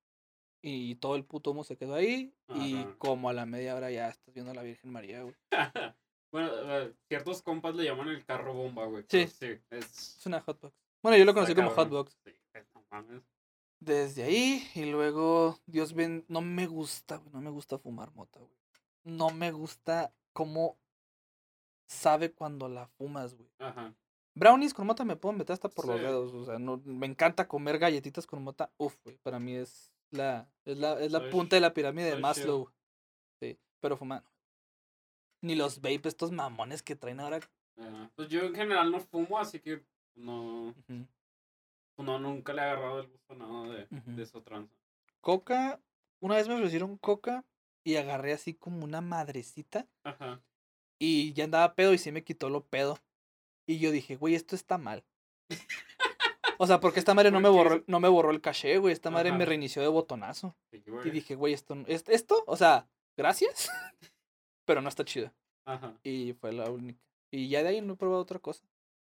Y 0.62 0.96
todo 0.96 1.16
el 1.16 1.24
puto 1.24 1.52
humo 1.52 1.64
se 1.64 1.78
quedó 1.78 1.96
ahí. 1.96 2.34
Y 2.56 2.78
Ajá. 2.78 2.96
como 2.98 3.30
a 3.30 3.34
la 3.34 3.46
media 3.46 3.76
hora 3.76 3.92
ya 3.92 4.10
estás 4.10 4.34
viendo 4.34 4.52
a 4.52 4.56
la 4.56 4.64
Virgen 4.64 4.92
María, 4.92 5.22
güey. 5.22 5.36
bueno, 6.32 6.50
eh, 6.54 6.94
ciertos 7.08 7.42
compas 7.42 7.76
le 7.76 7.86
llaman 7.86 8.08
el 8.10 8.26
carro 8.26 8.54
bomba, 8.54 8.86
güey. 8.86 9.06
Sí. 9.08 9.28
Sí, 9.28 9.60
es. 9.70 10.18
Es 10.18 10.26
una 10.26 10.42
hotbox. 10.42 10.74
Bueno, 11.04 11.18
yo 11.18 11.26
lo 11.26 11.34
conocí 11.34 11.54
como 11.54 11.70
hotbox. 11.70 12.18
Sí, 12.26 12.34
no 12.74 12.84
mames. 12.90 13.24
Desde 13.80 14.24
ahí, 14.24 14.68
y 14.74 14.86
luego, 14.86 15.60
Dios 15.68 15.94
ven, 15.94 16.26
no 16.28 16.42
me 16.42 16.66
gusta, 16.66 17.18
güey, 17.18 17.32
no 17.32 17.42
me 17.42 17.52
gusta 17.52 17.78
fumar 17.78 18.12
mota, 18.16 18.40
güey. 18.40 18.58
No 19.04 19.30
me 19.30 19.52
gusta 19.52 20.12
cómo 20.34 20.80
sabe 21.88 22.32
cuando 22.34 22.68
la 22.68 22.88
fumas, 22.88 23.36
güey. 23.36 23.50
Ajá. 23.60 23.94
Brownies 24.38 24.74
con 24.74 24.86
mota 24.86 25.04
me 25.04 25.16
puedo 25.16 25.34
meter 25.34 25.54
hasta 25.54 25.70
por 25.70 25.88
los 25.88 26.00
dedos, 26.00 26.34
o 26.34 26.46
sea, 26.46 26.60
no, 26.60 26.82
me 26.86 27.08
encanta 27.08 27.48
comer 27.48 27.80
galletitas 27.80 28.28
con 28.28 28.44
mota, 28.44 28.72
uf, 28.78 28.96
güey, 29.04 29.18
para 29.18 29.40
mí 29.40 29.56
es 29.56 29.92
la, 30.12 30.48
es 30.64 30.78
la, 30.78 31.00
es 31.02 31.12
la 31.12 31.20
Soy 31.20 31.32
punta 31.32 31.56
de 31.56 31.62
la 31.62 31.74
pirámide 31.74 32.12
de 32.12 32.20
Maslow. 32.20 32.72
Sí, 33.40 33.58
pero 33.80 33.98
fumar. 33.98 34.24
Ni 35.42 35.56
los 35.56 35.82
vape, 35.82 36.08
estos 36.08 36.32
mamones 36.32 36.84
que 36.84 36.96
traen 36.96 37.20
ahora. 37.20 37.40
Ajá. 37.78 38.12
Pues 38.16 38.30
yo 38.30 38.42
en 38.42 38.56
general 38.56 38.92
no 38.92 39.00
fumo, 39.00 39.40
así 39.40 39.60
que 39.60 39.84
no, 40.16 40.74
no 41.98 42.20
nunca 42.20 42.54
le 42.54 42.62
he 42.62 42.66
agarrado 42.66 43.00
el 43.02 43.08
gusto 43.08 43.36
nada 43.36 43.70
de, 43.70 43.84
Ujú. 43.96 44.16
de 44.16 44.24
esa 44.24 44.42
tranza. 44.42 44.76
Coca, 45.22 45.80
una 46.20 46.36
vez 46.36 46.48
me 46.48 46.56
ofrecieron 46.56 46.98
coca 46.98 47.44
y 47.84 47.96
agarré 47.96 48.34
así 48.34 48.54
como 48.54 48.84
una 48.84 49.02
madrecita 49.02 49.88
Ajá. 50.04 50.42
y 51.00 51.34
ya 51.34 51.46
andaba 51.46 51.74
pedo 51.74 51.94
y 51.94 51.98
sí 51.98 52.12
me 52.12 52.24
quitó 52.24 52.50
lo 52.50 52.66
pedo. 52.66 53.00
Y 53.68 53.80
yo 53.80 53.92
dije, 53.92 54.16
güey, 54.16 54.34
esto 54.34 54.56
está 54.56 54.78
mal. 54.78 55.04
O 56.58 56.66
sea, 56.66 56.80
porque 56.80 57.00
esta 57.00 57.14
madre 57.14 57.30
no 57.30 57.36
¿Por 57.36 57.44
me 57.44 57.50
borró, 57.50 57.84
no 57.86 58.00
me 58.00 58.08
borró 58.08 58.32
el 58.32 58.42
caché, 58.42 58.78
güey. 58.80 58.94
Esta 58.94 59.12
madre 59.12 59.32
me 59.32 59.46
reinició 59.46 59.82
de 59.82 59.90
botonazo. 59.90 60.56
Sí, 60.72 60.84
Y 61.06 61.10
dije, 61.12 61.36
güey, 61.36 61.54
esto, 61.54 61.76
esto, 61.88 62.44
o 62.48 62.56
sea, 62.58 62.90
gracias, 63.16 63.70
pero 64.66 64.82
no 64.82 64.90
está 64.90 65.06
chido. 65.06 65.32
Ajá. 65.66 65.94
Y 66.04 66.34
fue 66.34 66.54
la 66.54 66.72
única. 66.72 67.00
Y 67.30 67.50
ya 67.50 67.62
de 67.62 67.70
ahí 67.70 67.82
no 67.82 67.94
he 67.94 67.98
probado 67.98 68.22
otra 68.22 68.40
cosa. 68.40 68.64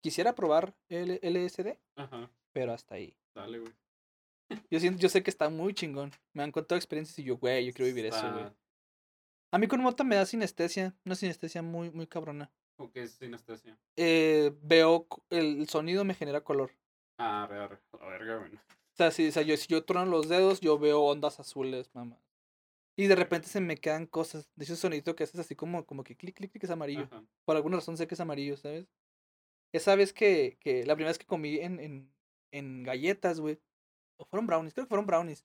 Quisiera 0.01 0.35
probar 0.35 0.75
el 0.89 1.21
LSD, 1.23 1.79
Ajá. 1.97 2.31
pero 2.53 2.73
hasta 2.73 2.95
ahí. 2.97 3.15
Dale, 3.35 3.59
güey. 3.61 3.73
Yo, 4.71 4.81
siento, 4.81 4.99
yo 5.01 5.09
sé 5.09 5.23
que 5.23 5.31
está 5.31 5.51
muy 5.51 5.75
chingón. 5.75 6.13
Me 6.33 6.43
han 6.43 6.53
contado 6.53 6.77
experiencias 6.79 7.19
y 7.19 7.25
yo, 7.25 7.37
güey, 7.37 7.67
yo 7.67 7.73
quiero 7.73 7.87
vivir 7.87 8.07
eso, 8.07 8.33
güey. 8.33 8.47
A 9.51 9.59
mí 9.59 9.67
con 9.67 9.81
mota 9.81 10.05
me 10.05 10.17
da 10.17 10.27
sinestesia, 10.27 10.95
una 11.05 11.15
sinestesia 11.15 11.63
muy, 11.63 11.91
muy 11.91 12.07
cabrona. 12.07 12.51
¿O 12.79 12.91
qué 12.93 13.03
es 13.03 13.13
sinestesia? 13.13 13.77
Eh, 13.97 14.57
veo, 14.63 15.07
el 15.31 15.69
sonido 15.69 16.05
me 16.05 16.15
genera 16.15 16.43
color. 16.43 16.71
Ah, 17.19 17.43
arre, 17.43 17.57
a 17.59 17.97
la 17.99 18.07
verga, 18.07 18.37
güey. 18.37 18.55
O 18.55 18.97
sea, 18.97 19.11
si, 19.11 19.29
o 19.29 19.33
sea, 19.33 19.43
yo, 19.43 19.57
si 19.57 19.67
yo 19.67 19.85
trono 19.85 20.11
los 20.11 20.29
dedos, 20.29 20.61
yo 20.61 20.79
veo 20.79 21.03
ondas 21.03 21.41
azules, 21.41 21.93
mamá. 21.93 22.21
Y 22.97 23.07
de 23.07 23.17
repente 23.17 23.49
se 23.49 23.61
me 23.61 23.77
quedan 23.77 24.07
cosas. 24.07 24.49
De 24.55 24.65
ese 24.65 24.77
sonidito 24.77 25.17
que 25.17 25.25
haces 25.25 25.41
así 25.41 25.57
como, 25.57 25.87
como 25.87 26.05
que 26.05 26.17
clic, 26.17 26.37
clic, 26.37 26.53
clic, 26.53 26.65
es 26.65 26.71
amarillo. 26.71 27.05
Ajá. 27.05 27.25
Por 27.45 27.57
alguna 27.57 27.77
razón 27.77 27.97
sé 27.97 28.07
que 28.07 28.15
es 28.15 28.21
amarillo, 28.21 28.57
¿sabes? 28.57 28.87
Esa 29.73 29.97
vez 29.97 30.13
que, 30.13 30.57
que 30.61 30.87
la 30.87 30.95
primera 30.95 31.11
vez 31.11 31.19
que 31.19 31.27
comí 31.27 31.59
en, 31.59 31.81
en, 31.81 32.13
en 32.53 32.83
galletas, 32.85 33.41
güey. 33.41 33.61
O 34.19 34.25
fueron 34.25 34.47
brownies, 34.47 34.75
creo 34.75 34.87
que 34.87 34.89
fueron 34.89 35.07
brownies. 35.07 35.45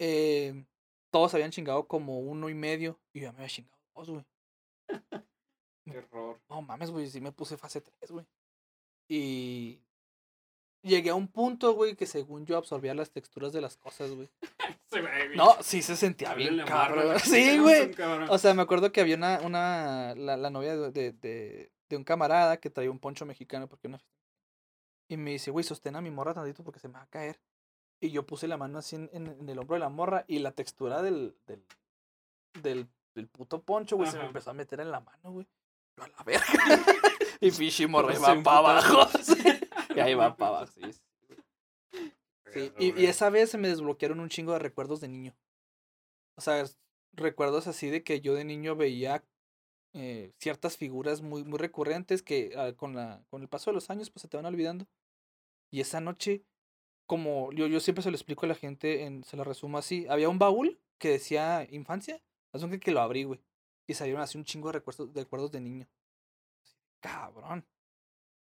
Eh, 0.00 0.64
todos 1.10 1.34
habían 1.34 1.50
chingado 1.50 1.86
como 1.86 2.18
uno 2.20 2.48
y 2.48 2.54
medio. 2.54 3.00
Y 3.12 3.20
yo 3.20 3.26
ya 3.26 3.32
me 3.32 3.38
había 3.38 3.48
chingado 3.48 3.78
dos, 3.94 4.10
güey. 4.10 4.24
Qué 5.90 5.98
horror. 5.98 6.40
No 6.48 6.62
mames, 6.62 6.90
güey, 6.90 7.08
sí 7.08 7.20
me 7.20 7.32
puse 7.32 7.56
fase 7.56 7.80
3, 7.80 8.10
güey. 8.10 8.26
Y 9.08 9.80
llegué 10.82 11.10
a 11.10 11.14
un 11.14 11.28
punto, 11.28 11.72
güey, 11.74 11.96
que 11.96 12.06
según 12.06 12.46
yo 12.46 12.56
absorbía 12.56 12.94
las 12.94 13.10
texturas 13.10 13.52
de 13.52 13.60
las 13.60 13.76
cosas, 13.76 14.10
güey. 14.12 14.28
No, 15.36 15.56
sí 15.62 15.82
se 15.82 15.96
sentía 15.96 16.34
bien 16.34 16.56
cabrón. 16.64 17.18
Sí, 17.24 17.58
güey. 17.58 17.90
O 18.30 18.38
sea, 18.38 18.54
me 18.54 18.62
acuerdo 18.62 18.90
que 18.90 19.00
había 19.02 19.16
una, 19.16 19.40
una 19.42 20.14
la, 20.14 20.36
la 20.36 20.50
novia 20.50 20.76
de, 20.76 21.12
de, 21.12 21.70
de, 21.88 21.96
un 21.96 22.04
camarada 22.04 22.56
que 22.58 22.70
traía 22.70 22.90
un 22.90 22.98
poncho 22.98 23.26
mexicano 23.26 23.68
porque 23.68 23.88
una. 23.88 24.00
Y 25.10 25.16
me 25.18 25.32
dice, 25.32 25.50
güey, 25.50 25.64
sostén 25.64 25.96
a 25.96 26.00
mi 26.00 26.10
morra 26.10 26.32
tantito 26.34 26.64
porque 26.64 26.80
se 26.80 26.88
me 26.88 26.94
va 26.94 27.02
a 27.02 27.06
caer. 27.06 27.38
Y 28.00 28.10
yo 28.10 28.24
puse 28.26 28.46
la 28.48 28.56
mano 28.56 28.78
así 28.78 28.96
en, 28.96 29.10
en- 29.12 29.26
en 29.40 29.48
el 29.48 29.58
hombro 29.58 29.74
de 29.74 29.80
la 29.80 29.88
morra 29.88 30.24
y 30.26 30.38
la 30.38 30.52
textura 30.52 31.02
del, 31.02 31.36
del, 31.46 31.62
del, 32.62 32.88
del 33.14 33.26
puto 33.28 33.60
poncho, 33.62 33.96
güey, 33.96 34.10
se 34.10 34.16
me 34.18 34.24
empezó 34.28 34.50
a 34.50 34.54
meter 34.54 34.80
en 34.80 34.90
la 34.90 35.00
mano, 35.00 35.32
güey. 35.32 35.46
Yo 35.98 36.04
a 36.04 36.08
la 36.08 36.22
verga. 36.24 36.46
y 37.40 37.86
morra 37.86 38.14
Se 38.14 38.20
va 38.20 38.42
para 38.42 38.58
abajo. 38.58 39.08
Y 39.96 40.00
ahí 40.00 40.14
va 40.14 40.36
para 40.36 40.58
abajo, 40.58 40.72
sí. 40.72 40.92
sí. 42.52 42.72
Y, 42.78 43.06
esa 43.06 43.30
vez 43.30 43.50
se 43.50 43.58
me 43.58 43.68
desbloquearon 43.68 44.20
un 44.20 44.28
chingo 44.28 44.52
de 44.52 44.60
recuerdos 44.60 45.00
de 45.00 45.08
niño. 45.08 45.34
O 46.36 46.40
sea, 46.40 46.64
recuerdos 47.14 47.66
así 47.66 47.90
de 47.90 48.04
que 48.04 48.20
yo 48.20 48.34
de 48.34 48.44
niño 48.44 48.76
veía 48.76 49.24
eh, 49.94 50.32
ciertas 50.38 50.76
figuras 50.76 51.20
muy, 51.22 51.42
muy 51.42 51.58
recurrentes 51.58 52.22
que 52.22 52.52
ah, 52.56 52.72
con, 52.76 52.94
la, 52.94 53.24
con 53.30 53.42
el 53.42 53.48
paso 53.48 53.70
de 53.70 53.74
los 53.74 53.90
años 53.90 54.10
pues 54.10 54.22
se 54.22 54.28
te 54.28 54.36
van 54.36 54.46
olvidando. 54.46 54.86
Y 55.70 55.80
esa 55.80 56.00
noche, 56.00 56.44
como 57.06 57.50
yo, 57.52 57.66
yo 57.66 57.80
siempre 57.80 58.02
se 58.02 58.10
lo 58.10 58.16
explico 58.16 58.46
a 58.46 58.50
la 58.50 58.54
gente, 58.54 59.04
en, 59.04 59.24
se 59.24 59.36
lo 59.36 59.42
resumo 59.42 59.78
así, 59.78 60.06
había 60.08 60.28
un 60.28 60.38
baúl 60.38 60.80
que 60.98 61.10
decía 61.10 61.66
infancia, 61.70 62.22
así 62.52 62.68
que, 62.68 62.78
que 62.78 62.92
lo 62.92 63.00
abrí, 63.00 63.24
güey. 63.24 63.40
Y 63.88 63.94
salieron 63.94 64.20
así 64.22 64.38
un 64.38 64.44
chingo 64.44 64.68
de 64.68 64.74
recuerdos, 64.74 65.12
de 65.12 65.22
recuerdos 65.22 65.50
de 65.50 65.60
niño. 65.60 65.88
Así, 66.62 66.76
Cabrón. 67.00 67.66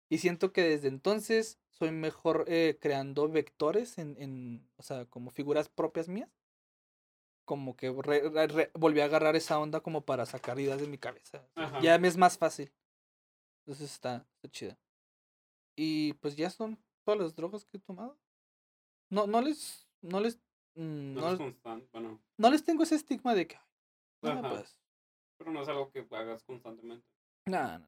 Y 0.10 0.20
siento 0.20 0.52
que 0.54 0.62
desde 0.62 0.88
entonces 0.90 1.60
soy 1.70 1.92
mejor 1.92 2.46
eh, 2.48 2.78
creando 2.82 3.28
vectores 3.30 3.98
en, 3.98 4.16
en, 4.22 4.70
o 4.78 4.84
sea, 4.84 5.06
como 5.06 5.32
figuras 5.32 5.70
propias 5.70 6.08
mías. 6.10 6.30
Como 7.46 7.76
que 7.78 7.90
re- 7.92 8.30
re- 8.30 8.48
re- 8.48 8.72
volví 8.74 9.00
a 9.00 9.06
agarrar 9.06 9.36
esa 9.38 9.58
onda 9.60 9.80
como 9.80 10.02
para 10.06 10.26
sacar 10.26 10.60
ideas 10.60 10.82
de 10.82 10.88
mi 10.88 10.98
cabeza. 10.98 11.48
Ajá. 11.56 11.80
Ya 11.82 11.98
me 11.98 12.08
es 12.10 12.18
más 12.18 12.38
fácil. 12.38 12.72
Entonces 13.66 13.92
está, 13.94 14.26
está 14.36 14.50
chida. 14.50 14.78
Y 15.78 16.14
pues 16.14 16.36
ya 16.36 16.50
son 16.50 16.78
todas 17.06 17.20
las 17.22 17.36
drogas 17.36 17.64
que 17.64 17.78
he 17.78 17.80
tomado. 17.80 18.18
No, 19.10 19.28
no 19.28 19.40
les, 19.42 19.88
no 20.02 20.20
les, 20.20 20.38
mm, 20.76 21.14
No 21.14 21.22
no, 21.22 21.32
es 21.34 21.40
les- 21.40 21.64
bueno, 21.94 22.22
no 22.38 22.50
les 22.50 22.64
tengo 22.66 22.84
ese 22.84 22.96
estigma 22.96 23.34
de 23.34 23.48
que, 23.48 23.56
"Ay, 24.22 24.34
no, 24.34 24.40
Ajá. 24.40 24.50
pues, 24.50 24.78
pero 25.38 25.52
no 25.52 25.62
es 25.62 25.68
algo 25.70 25.90
que 25.92 26.06
hagas 26.12 26.44
constantemente. 26.44 27.06
Nada, 27.46 27.80
no. 27.80 27.88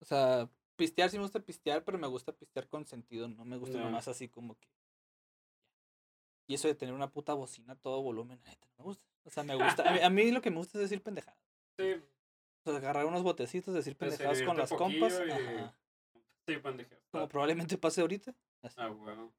O 0.00 0.04
sea, 0.04 0.48
pistear 0.76 1.10
sí 1.10 1.16
me 1.16 1.22
gusta 1.24 1.40
pistear, 1.40 1.84
pero 1.84 1.98
me 1.98 2.06
gusta 2.06 2.32
pistear 2.32 2.68
con 2.68 2.86
sentido. 2.86 3.28
No 3.28 3.44
me 3.44 3.56
gusta 3.56 3.78
Ya. 3.78 3.84
nomás 3.84 4.08
así 4.08 4.28
como 4.28 4.54
que. 4.58 4.68
Y 6.48 6.54
eso 6.54 6.68
de 6.68 6.74
tener 6.74 6.94
una 6.94 7.10
puta 7.10 7.34
bocina 7.34 7.72
a 7.72 7.76
todo 7.76 8.02
volumen, 8.02 8.40
neta, 8.44 8.66
no 8.68 8.74
me 8.78 8.84
gusta. 8.84 9.04
O 9.24 9.30
sea, 9.30 9.42
me 9.42 9.56
gusta. 9.56 9.88
A 9.88 9.92
mí, 9.92 9.98
a 10.00 10.10
mí 10.10 10.30
lo 10.30 10.40
que 10.40 10.50
me 10.50 10.58
gusta 10.58 10.78
es 10.78 10.82
decir 10.82 11.02
pendejadas. 11.02 11.38
Sí, 11.78 11.92
O 12.64 12.70
sea, 12.70 12.78
agarrar 12.78 13.04
unos 13.06 13.22
botecitos, 13.22 13.74
decir 13.74 13.92
De 13.94 13.98
pendejadas 13.98 14.42
con 14.42 14.56
las 14.56 14.70
compas. 14.70 15.12
poquillo 15.14 15.26
y- 15.26 15.30
ajá, 15.30 15.76
sí, 16.48 16.56
pendejo. 16.56 16.94
Como 17.10 17.28
probablemente 17.28 17.76
pase 17.76 18.00
ahorita. 18.00 18.34
Así. 18.62 18.76
Ah, 18.78 18.88
bueno. 18.88 19.32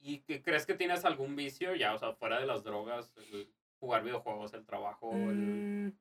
¿Y 0.00 0.20
crees 0.20 0.66
que 0.66 0.74
tienes 0.74 1.04
algún 1.06 1.34
vicio 1.36 1.74
ya, 1.74 1.94
o 1.94 1.98
sea, 1.98 2.12
fuera 2.12 2.38
de 2.38 2.44
las 2.46 2.62
drogas, 2.62 3.16
el 3.16 3.50
jugar 3.80 4.02
videojuegos, 4.04 4.52
el 4.52 4.66
trabajo, 4.66 5.10
el, 5.14 5.86
Mm, 5.88 5.92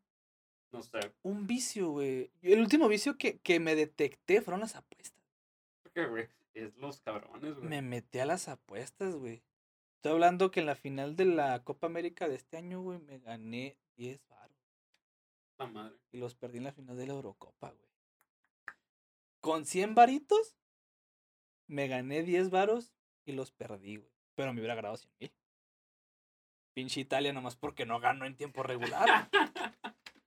no 0.74 0.82
sé, 0.82 1.14
un 1.22 1.46
vicio, 1.46 1.92
güey. 1.92 2.32
El 2.42 2.60
último 2.60 2.88
vicio 2.88 3.18
que, 3.18 3.38
que 3.40 3.60
me 3.60 3.76
detecté 3.76 4.42
fueron 4.42 4.62
las 4.62 4.76
apuestas. 4.76 5.24
porque, 5.84 6.06
güey, 6.08 6.28
es 6.56 6.76
los 6.78 7.00
cabrones, 7.00 7.56
güey. 7.56 7.70
Me 7.70 7.82
metí 7.82 8.20
a 8.20 8.26
las 8.26 8.48
apuestas, 8.48 9.16
güey. 9.16 9.44
Estoy 9.96 10.12
hablando 10.12 10.52
que 10.52 10.60
en 10.60 10.66
la 10.66 10.76
final 10.76 11.16
de 11.16 11.26
la 11.26 11.64
Copa 11.64 11.88
América 11.88 12.28
de 12.28 12.36
este 12.36 12.58
año, 12.58 12.82
güey, 12.82 13.00
me 13.00 13.20
gané 13.20 13.78
10 13.96 14.28
baros. 14.28 14.58
La 15.60 15.68
madre. 15.68 15.96
Y 16.12 16.18
los 16.18 16.36
perdí 16.36 16.58
en 16.58 16.66
la 16.66 16.74
final 16.74 16.98
de 16.98 17.08
la 17.08 17.14
Eurocopa, 17.14 17.70
güey. 17.70 17.90
Con 19.40 19.66
100 19.66 19.94
varitos, 19.94 20.58
me 21.68 21.88
gané 21.88 22.24
10 22.24 22.50
varos 22.50 22.92
y 23.26 23.34
los 23.34 23.52
perdí, 23.52 23.98
güey. 23.98 24.12
Pero 24.36 24.54
me 24.54 24.60
hubiera 24.60 24.76
ganado 24.76 24.98
100 24.98 25.14
mil. 25.20 25.34
Pinche 26.74 27.02
Italia 27.02 27.32
nomás 27.32 27.56
porque 27.56 27.86
no 27.86 28.00
ganó 28.00 28.26
en 28.26 28.36
tiempo 28.36 28.64
regular. 28.64 29.30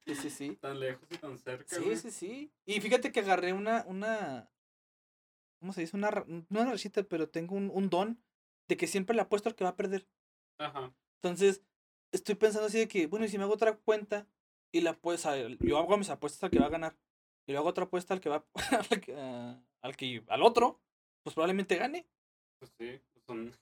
Sí, 0.06 0.14
sí, 0.14 0.30
sí. 0.30 0.56
Tan 0.56 0.78
lejos 0.78 1.06
y 1.10 1.18
tan 1.18 1.36
cerca, 1.38 1.74
Sí, 1.76 1.82
güey. 1.82 1.96
sí, 1.96 2.10
sí. 2.10 2.52
Y 2.64 2.80
fíjate 2.80 3.10
que 3.10 3.20
agarré 3.20 3.52
una, 3.52 3.84
una, 3.88 4.48
¿cómo 5.58 5.72
se 5.72 5.80
dice? 5.80 5.96
Una, 5.96 6.10
no 6.26 6.44
una 6.60 6.70
rachita, 6.70 7.02
pero 7.02 7.28
tengo 7.28 7.56
un, 7.56 7.70
un 7.74 7.90
don 7.90 8.22
de 8.68 8.76
que 8.76 8.86
siempre 8.86 9.16
le 9.16 9.22
apuesto 9.22 9.48
al 9.48 9.56
que 9.56 9.64
va 9.64 9.70
a 9.70 9.76
perder. 9.76 10.06
Ajá. 10.58 10.94
Entonces, 11.22 11.62
estoy 12.12 12.36
pensando 12.36 12.68
así 12.68 12.78
de 12.78 12.88
que, 12.88 13.06
bueno, 13.06 13.26
y 13.26 13.28
si 13.28 13.36
me 13.36 13.44
hago 13.44 13.54
otra 13.54 13.76
cuenta 13.76 14.28
y 14.72 14.80
la 14.80 14.94
pues 14.94 15.26
yo 15.60 15.78
hago 15.78 15.96
mis 15.96 16.10
apuestas 16.10 16.42
al 16.44 16.50
que 16.50 16.58
va 16.58 16.66
a 16.66 16.70
ganar 16.70 16.96
y 17.46 17.52
luego 17.52 17.60
hago 17.62 17.70
otra 17.70 17.84
apuesta 17.84 18.14
al 18.14 18.20
que 18.20 18.28
va 18.28 18.44
al 18.90 19.00
que, 19.00 19.14
ah, 19.16 19.60
al 19.82 19.96
que 19.96 20.22
al 20.28 20.42
otro, 20.42 20.80
pues 21.22 21.34
probablemente 21.34 21.76
gane. 21.76 22.06
Pues 22.58 22.72
sí, 22.78 23.00
pues 23.12 23.24
son. 23.24 23.52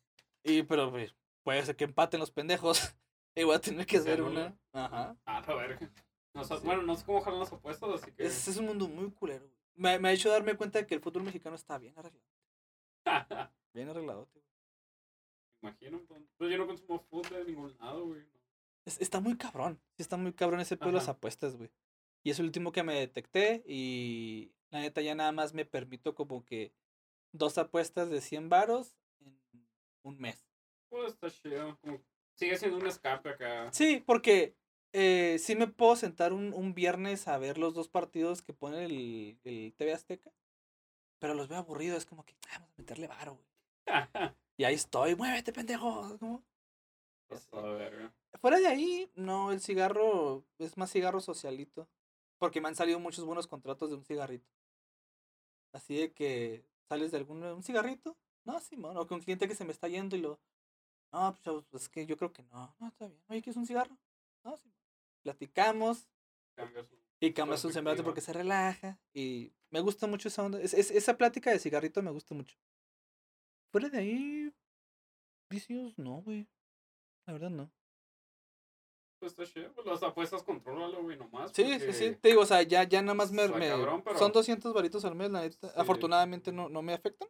Y 0.43 0.63
pero 0.65 0.91
pues, 0.91 1.15
puede 1.43 1.65
ser 1.65 1.77
que 1.77 1.85
empaten 1.85 2.21
los 2.21 2.31
pendejos 2.31 2.95
y 3.37 3.45
voy 3.45 3.57
a 3.57 3.61
tener 3.61 3.87
que 3.87 3.99
Se 4.01 4.03
hacer 4.11 4.23
una. 4.23 4.59
Ajá. 4.73 5.17
Ah, 5.27 5.43
la 5.47 5.55
verga. 5.55 5.91
No 6.35 6.45
sé- 6.45 6.57
Sí. 6.59 6.63
Bueno, 6.65 6.83
no 6.83 6.95
sé 6.97 7.05
cómo 7.05 7.21
jalan 7.21 7.41
las 7.41 7.53
apuestas, 7.53 7.89
así 7.91 8.11
que. 8.13 8.25
Es, 8.25 8.49
es 8.49 8.57
un 8.57 8.67
mundo 8.67 8.89
muy 8.89 9.11
culero. 9.13 9.47
güey. 9.47 9.57
Me, 9.77 9.99
me 9.99 10.09
ha 10.09 10.13
hecho 10.13 10.29
darme 10.31 10.57
cuenta 10.57 10.79
de 10.81 10.87
que 10.87 10.95
el 10.95 11.01
fútbol 11.01 11.23
mexicano 11.25 11.57
está 11.57 11.79
bien 11.79 11.95
arreglado. 11.97 12.25
Bien 13.75 13.89
arreglado. 13.89 14.29
Me 15.63 15.69
imagino. 15.71 16.01
Pues 16.07 16.23
pues 16.37 16.51
yo 16.51 16.59
no 16.59 16.67
consumo 16.67 17.01
fútbol 17.11 17.45
de 17.45 17.45
ningún 17.53 17.77
lado, 17.81 18.07
güey. 18.07 18.23
Es- 18.85 19.01
está 19.01 19.21
muy 19.21 19.37
cabrón. 19.37 19.81
Está 19.99 20.17
muy 20.17 20.33
cabrón 20.33 20.61
ese 20.61 20.77
pedo 20.77 20.89
de 20.91 20.95
las 20.95 21.09
apuestas, 21.09 21.57
güey. 21.57 21.71
Y 22.23 22.31
es 22.31 22.39
el 22.39 22.47
último 22.47 22.71
que 22.73 22.83
me 22.83 22.95
detecté. 22.95 23.63
Y 23.67 24.53
la 24.71 24.81
neta 24.81 25.01
ya 25.01 25.15
nada 25.15 25.33
más 25.33 25.55
me 25.55 25.65
permito 25.65 26.15
como 26.15 26.45
que 26.45 26.73
dos 27.33 27.59
apuestas 27.59 28.11
de 28.11 28.21
100 28.21 28.49
varos 28.49 28.97
en 29.21 29.39
un 30.03 30.19
mes. 30.19 30.47
Pues 30.89 31.13
está 31.15 31.31
chido. 31.31 31.77
Como 31.81 32.01
sigue 32.35 32.57
siendo 32.57 32.77
un 32.79 32.87
escape 32.87 33.31
acá. 33.31 33.73
Sí, 33.73 34.03
porque 34.07 34.55
eh, 34.95 35.39
sí 35.41 35.57
me 35.57 35.67
puedo 35.69 35.97
sentar 35.97 36.33
un, 36.33 36.55
un 36.55 36.75
viernes 36.75 37.29
a 37.29 37.39
ver 37.39 37.59
los 37.59 37.75
dos 37.75 37.89
partidos 37.89 38.43
que 38.43 38.55
pone 38.55 38.85
el, 38.87 39.39
el 39.45 39.75
TV 39.77 39.93
Azteca. 39.93 40.33
Pero 41.21 41.35
los 41.35 41.49
veo 41.49 41.59
aburridos. 41.59 41.99
Es 41.99 42.07
como 42.07 42.25
que 42.25 42.35
"Ah, 42.51 42.61
vamos 42.61 42.71
a 42.71 42.83
meterle 42.83 43.09
varo, 43.09 43.35
güey. 43.37 43.49
Y 44.57 44.65
ahí 44.65 44.75
estoy. 44.75 45.17
Muévete, 45.17 45.53
pendejo. 45.53 46.19
ver. 47.79 48.13
Fuera 48.41 48.59
de 48.59 48.67
ahí, 48.69 49.11
no, 49.17 49.53
el 49.53 49.61
cigarro 49.61 50.45
es 50.59 50.77
más 50.77 50.93
cigarro 50.93 51.21
socialito. 51.21 51.89
Porque 52.39 52.61
me 52.61 52.69
han 52.69 52.77
salido 52.77 53.01
muchos 53.01 53.25
buenos 53.25 53.47
contratos 53.49 53.91
de 53.91 53.97
un 53.97 54.05
cigarrito. 54.05 54.49
Así 55.73 55.97
de 55.97 56.13
que 56.13 56.65
sales 56.89 57.11
de 57.11 57.19
algún 57.19 57.43
un 57.43 57.63
cigarrito. 57.63 58.17
No, 58.45 58.61
sí, 58.61 58.77
o 58.83 59.07
con 59.07 59.17
un 59.17 59.23
cliente 59.25 59.49
que 59.49 59.55
se 59.55 59.65
me 59.65 59.73
está 59.73 59.89
yendo 59.89 60.17
y 60.17 60.21
lo. 60.21 60.39
No, 61.13 61.35
pues 61.43 61.65
pues, 61.71 61.83
es 61.85 61.89
que 61.89 62.07
yo 62.07 62.17
creo 62.17 62.33
que 62.33 62.43
no. 62.45 62.75
No, 62.79 62.89
está 62.89 63.09
bien. 63.09 63.23
Oye, 63.29 63.43
¿quieres 63.43 63.57
un 63.57 63.67
cigarro? 63.67 63.97
No, 64.45 64.57
sí. 64.57 64.73
Platicamos 65.25 66.09
y 67.21 67.33
cambias 67.33 67.61
su 67.61 67.71
semblante 67.71 68.03
porque 68.03 68.21
se 68.21 68.33
relaja. 68.33 69.01
Y 69.15 69.53
me 69.71 69.81
gusta 69.81 70.07
mucho 70.07 70.29
esa 70.29 70.45
onda. 70.45 70.61
es- 70.61 70.75
es- 70.75 70.91
esa 70.91 71.17
plática 71.17 71.51
de 71.51 71.59
cigarrito 71.59 72.03
me 72.03 72.11
gusta 72.11 72.35
mucho. 72.35 72.57
Fuera 73.73 73.89
de 73.89 73.99
ahí, 73.99 74.53
vicios, 75.51 75.99
no, 75.99 76.23
güey. 76.23 76.47
La 77.27 77.33
verdad, 77.33 77.51
no. 77.51 77.73
Pues 79.19 79.33
está 79.33 79.47
chido. 79.47 79.73
Pues 79.73 79.87
las 79.87 80.03
apuestas 80.03 80.43
contrólalo, 80.43 81.03
güey, 81.03 81.17
nomás. 81.17 81.51
Sí, 81.53 81.63
porque- 81.65 81.93
sí, 81.93 82.11
sí. 82.11 82.17
Te 82.17 82.29
digo, 82.29 82.43
o 82.43 82.47
sea, 82.47 82.63
ya, 82.63 82.85
ya 82.85 83.01
nada 83.01 83.15
más 83.15 83.33
me. 83.33 83.47
Está 83.47 83.57
me- 83.57 83.69
cabrón, 83.69 84.03
pero- 84.05 84.19
Son 84.19 84.31
200 84.31 84.75
varitos 84.75 85.05
al 85.07 85.15
mes, 85.15 85.31
la 85.31 85.41
neta. 85.41 85.69
Sí. 85.69 85.75
Afortunadamente 85.77 86.53
no, 86.53 86.69
no 86.69 86.83
me 86.83 86.93
afectan. 86.93 87.29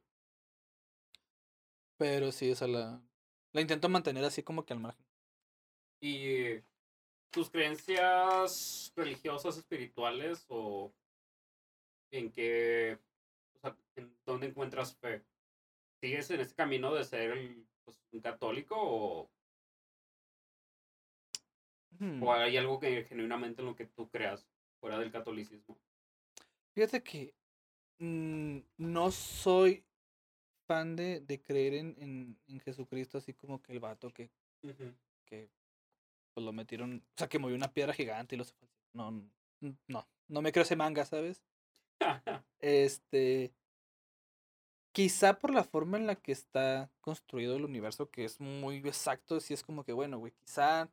Pero 1.96 2.32
sí, 2.32 2.50
o 2.50 2.56
sea, 2.56 2.66
la, 2.66 3.00
la 3.52 3.60
intento 3.60 3.88
mantener 3.88 4.24
así 4.24 4.42
como 4.42 4.64
que 4.66 4.72
al 4.72 4.80
margen. 4.80 5.06
¿Y 6.02 6.56
tus 7.34 7.50
creencias 7.50 8.92
religiosas, 8.96 9.58
espirituales 9.58 10.46
o 10.48 10.94
en 12.10 12.30
qué, 12.30 12.98
o 13.54 13.58
sea, 13.58 13.76
en 13.96 14.16
dónde 14.24 14.46
encuentras 14.46 14.96
fe? 14.96 15.24
¿Sigues 16.00 16.30
en 16.30 16.40
ese 16.40 16.54
camino 16.54 16.94
de 16.94 17.04
ser 17.04 17.32
el, 17.32 17.66
pues, 17.84 18.00
un 18.12 18.20
católico 18.20 18.76
o, 18.78 19.30
Hmm, 21.98 22.22
o 22.22 22.32
hay 22.32 22.56
algo 22.56 22.80
que 22.80 23.04
genuinamente 23.04 23.62
en 23.62 23.66
lo 23.66 23.76
que 23.76 23.86
tú 23.86 24.08
creas 24.08 24.46
fuera 24.80 24.98
del 24.98 25.12
catolicismo? 25.12 25.78
Fíjate 26.74 27.02
que 27.02 27.34
mm, 27.98 28.58
no 28.78 29.10
soy 29.10 29.84
fan 30.66 30.96
de, 30.96 31.20
de 31.20 31.40
creer 31.40 31.74
en, 31.74 31.94
en, 31.98 32.38
en 32.48 32.60
Jesucristo, 32.60 33.18
así 33.18 33.34
como 33.34 33.62
que 33.62 33.72
el 33.72 33.80
vato 33.80 34.10
que, 34.10 34.30
que 35.26 35.50
pues, 36.34 36.44
lo 36.44 36.52
metieron, 36.52 37.04
o 37.06 37.14
sea, 37.16 37.28
que 37.28 37.38
movió 37.38 37.56
una 37.56 37.72
piedra 37.72 37.92
gigante 37.94 38.34
y 38.34 38.38
lo 38.38 38.44
sepultó. 38.44 38.74
No, 38.92 39.10
no, 39.88 40.08
no 40.28 40.42
me 40.42 40.52
creo 40.52 40.64
ese 40.64 40.76
manga, 40.76 41.04
¿sabes? 41.04 41.42
Este, 42.60 43.52
quizá 44.92 45.38
por 45.38 45.52
la 45.52 45.64
forma 45.64 45.98
en 45.98 46.06
la 46.06 46.16
que 46.16 46.32
está 46.32 46.90
construido 47.02 47.56
el 47.56 47.64
universo, 47.64 48.10
que 48.10 48.24
es 48.24 48.40
muy 48.40 48.76
exacto, 48.78 49.38
sí 49.40 49.52
es 49.52 49.62
como 49.62 49.84
que, 49.84 49.92
bueno, 49.92 50.18
güey, 50.18 50.32
quizá 50.32 50.88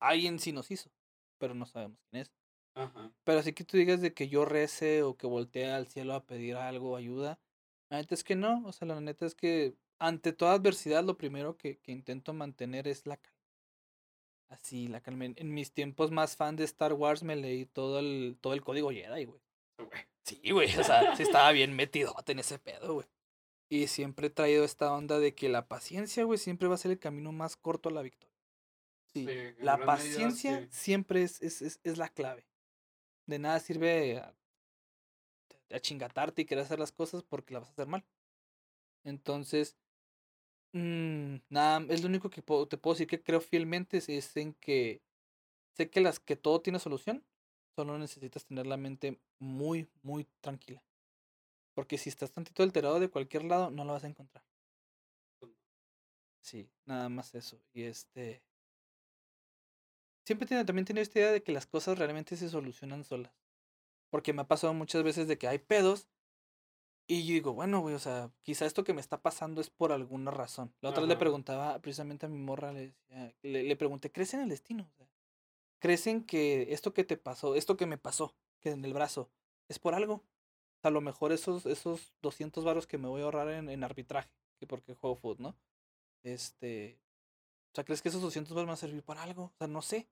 alguien 0.00 0.40
sí 0.40 0.50
nos 0.52 0.72
hizo, 0.72 0.90
pero 1.38 1.54
no 1.54 1.66
sabemos 1.66 2.00
quién 2.10 2.22
es. 2.22 2.32
Ajá. 2.74 3.12
Pero 3.22 3.38
así 3.38 3.52
que 3.52 3.62
tú 3.62 3.76
digas 3.76 4.00
de 4.00 4.12
que 4.12 4.28
yo 4.28 4.44
rece 4.44 5.04
o 5.04 5.16
que 5.16 5.28
voltee 5.28 5.70
al 5.70 5.86
cielo 5.86 6.14
a 6.14 6.24
pedir 6.24 6.56
algo, 6.56 6.96
ayuda, 6.96 7.38
la 7.90 7.98
neta 7.98 8.14
es 8.14 8.24
que 8.24 8.34
no, 8.34 8.62
o 8.66 8.72
sea, 8.72 8.88
la 8.88 9.00
neta 9.00 9.24
es 9.24 9.36
que 9.36 9.76
ante 10.00 10.32
toda 10.32 10.54
adversidad 10.54 11.04
lo 11.04 11.16
primero 11.16 11.56
que, 11.56 11.78
que 11.78 11.92
intento 11.92 12.32
mantener 12.32 12.88
es 12.88 13.06
la 13.06 13.16
calma. 13.18 13.33
Así, 14.54 14.86
la 14.86 15.00
calma. 15.00 15.24
En, 15.24 15.52
mis 15.52 15.72
tiempos 15.72 16.10
más 16.10 16.36
fan 16.36 16.54
de 16.56 16.64
Star 16.64 16.92
Wars 16.92 17.22
me 17.24 17.34
leí 17.34 17.66
todo 17.66 17.98
el, 17.98 18.38
todo 18.40 18.54
el 18.54 18.62
código 18.62 18.90
Jedi, 18.90 19.24
güey. 19.24 19.40
Sí, 20.22 20.50
güey, 20.50 20.74
o 20.78 20.84
sea, 20.84 21.16
sí 21.16 21.24
estaba 21.24 21.50
bien 21.52 21.74
metido 21.74 22.14
en 22.26 22.38
ese 22.38 22.58
pedo, 22.58 22.94
güey. 22.94 23.06
Y 23.68 23.88
siempre 23.88 24.28
he 24.28 24.30
traído 24.30 24.64
esta 24.64 24.92
onda 24.92 25.18
de 25.18 25.34
que 25.34 25.48
la 25.48 25.66
paciencia, 25.66 26.24
güey, 26.24 26.38
siempre 26.38 26.68
va 26.68 26.76
a 26.76 26.78
ser 26.78 26.92
el 26.92 27.00
camino 27.00 27.32
más 27.32 27.56
corto 27.56 27.88
a 27.88 27.92
la 27.92 28.02
victoria. 28.02 28.34
Sí, 29.12 29.26
la 29.58 29.76
medida, 29.76 29.86
paciencia 29.86 30.60
sí. 30.60 30.68
siempre 30.70 31.22
es, 31.22 31.42
es, 31.42 31.60
es, 31.60 31.80
es 31.82 31.98
la 31.98 32.08
clave. 32.08 32.46
De 33.26 33.38
nada 33.38 33.58
sirve 33.58 34.18
a, 34.18 34.34
a 35.70 35.80
chingatarte 35.80 36.42
y 36.42 36.44
querer 36.44 36.64
hacer 36.64 36.78
las 36.78 36.92
cosas 36.92 37.22
porque 37.22 37.54
las 37.54 37.62
vas 37.62 37.70
a 37.70 37.72
hacer 37.72 37.86
mal. 37.86 38.04
Entonces, 39.02 39.76
mm, 40.74 41.36
nada, 41.50 41.86
es 41.90 42.02
lo 42.02 42.08
único 42.08 42.30
que 42.30 42.42
puedo- 42.42 42.68
te 42.68 42.78
puedo 42.78 42.94
decir 42.94 43.08
que 43.08 43.22
creo 43.22 43.40
fielmente 43.40 43.98
es, 43.98 44.36
en 44.38 44.54
que 44.54 45.02
sé 45.76 45.90
que 45.90 46.00
las 46.02 46.20
que 46.20 46.36
todo 46.36 46.62
tiene 46.62 46.78
solución, 46.80 47.24
solo 47.76 47.98
necesitas 47.98 48.46
tener 48.46 48.66
la 48.66 48.76
mente 48.78 49.20
muy, 49.40 49.88
muy 50.02 50.26
tranquila. 50.42 50.84
Porque 51.74 51.98
si 51.98 52.10
estás 52.10 52.32
tantito 52.32 52.62
alterado 52.64 53.00
de 53.00 53.10
cualquier 53.10 53.44
lado, 53.44 53.70
no 53.70 53.84
lo 53.84 53.92
vas 53.94 54.04
a 54.04 54.08
encontrar. 54.08 54.44
Sí, 56.40 56.70
nada 56.84 57.08
más 57.08 57.34
eso. 57.34 57.60
Y 57.72 57.82
este. 57.82 58.44
Siempre 60.26 60.46
tiene, 60.46 60.64
también 60.64 60.84
tiene 60.86 61.00
esta 61.00 61.18
idea 61.18 61.32
de 61.32 61.42
que 61.42 61.52
las 61.52 61.66
cosas 61.66 61.98
realmente 61.98 62.36
se 62.36 62.48
solucionan 62.48 63.04
solas. 63.04 63.32
Porque 64.10 64.32
me 64.32 64.42
ha 64.42 64.48
pasado 64.48 64.74
muchas 64.74 65.02
veces 65.04 65.28
de 65.28 65.38
que 65.38 65.48
hay 65.48 65.58
pedos. 65.58 66.08
Y 67.06 67.26
yo 67.26 67.34
digo, 67.34 67.52
bueno, 67.52 67.80
güey, 67.80 67.94
o 67.94 67.98
sea, 67.98 68.30
quizá 68.42 68.64
esto 68.64 68.82
que 68.82 68.94
me 68.94 69.00
está 69.00 69.20
pasando 69.20 69.60
es 69.60 69.68
por 69.68 69.92
alguna 69.92 70.30
razón. 70.30 70.74
La 70.80 70.90
otra 70.90 71.02
vez 71.02 71.08
le 71.08 71.16
preguntaba 71.16 71.78
precisamente 71.80 72.24
a 72.24 72.30
mi 72.30 72.38
morra, 72.38 72.72
le 72.72 72.80
decía, 72.80 73.34
le, 73.42 73.62
le 73.62 73.76
pregunté, 73.76 74.10
¿crees 74.10 74.32
en 74.32 74.40
el 74.40 74.48
destino? 74.48 74.88
O 74.90 74.96
sea, 74.96 75.06
¿Crees 75.84 76.06
en 76.06 76.24
que 76.24 76.72
esto 76.72 76.94
que 76.94 77.04
te 77.04 77.18
pasó, 77.18 77.56
esto 77.56 77.76
que 77.76 77.84
me 77.84 77.98
pasó, 77.98 78.34
que 78.60 78.70
en 78.70 78.82
el 78.86 78.94
brazo, 78.94 79.30
es 79.68 79.78
por 79.78 79.94
algo? 79.94 80.24
A 80.82 80.88
lo 80.88 81.02
mejor 81.02 81.30
esos, 81.30 81.66
esos 81.66 82.14
200 82.22 82.64
varos 82.64 82.86
que 82.86 82.96
me 82.96 83.06
voy 83.06 83.20
a 83.20 83.24
ahorrar 83.24 83.50
en, 83.50 83.68
en 83.68 83.84
arbitraje, 83.84 84.30
que 84.58 84.66
porque 84.66 84.94
juego 84.94 85.16
foot, 85.16 85.40
¿no? 85.40 85.54
Este, 86.22 86.98
o 87.70 87.74
sea, 87.74 87.84
¿crees 87.84 88.00
que 88.00 88.08
esos 88.08 88.22
200 88.22 88.54
varos 88.54 88.64
me 88.64 88.70
van 88.70 88.74
a 88.74 88.76
servir 88.78 89.02
para 89.02 89.24
algo? 89.24 89.42
O 89.44 89.52
sea, 89.58 89.66
no 89.66 89.82
sé. 89.82 90.08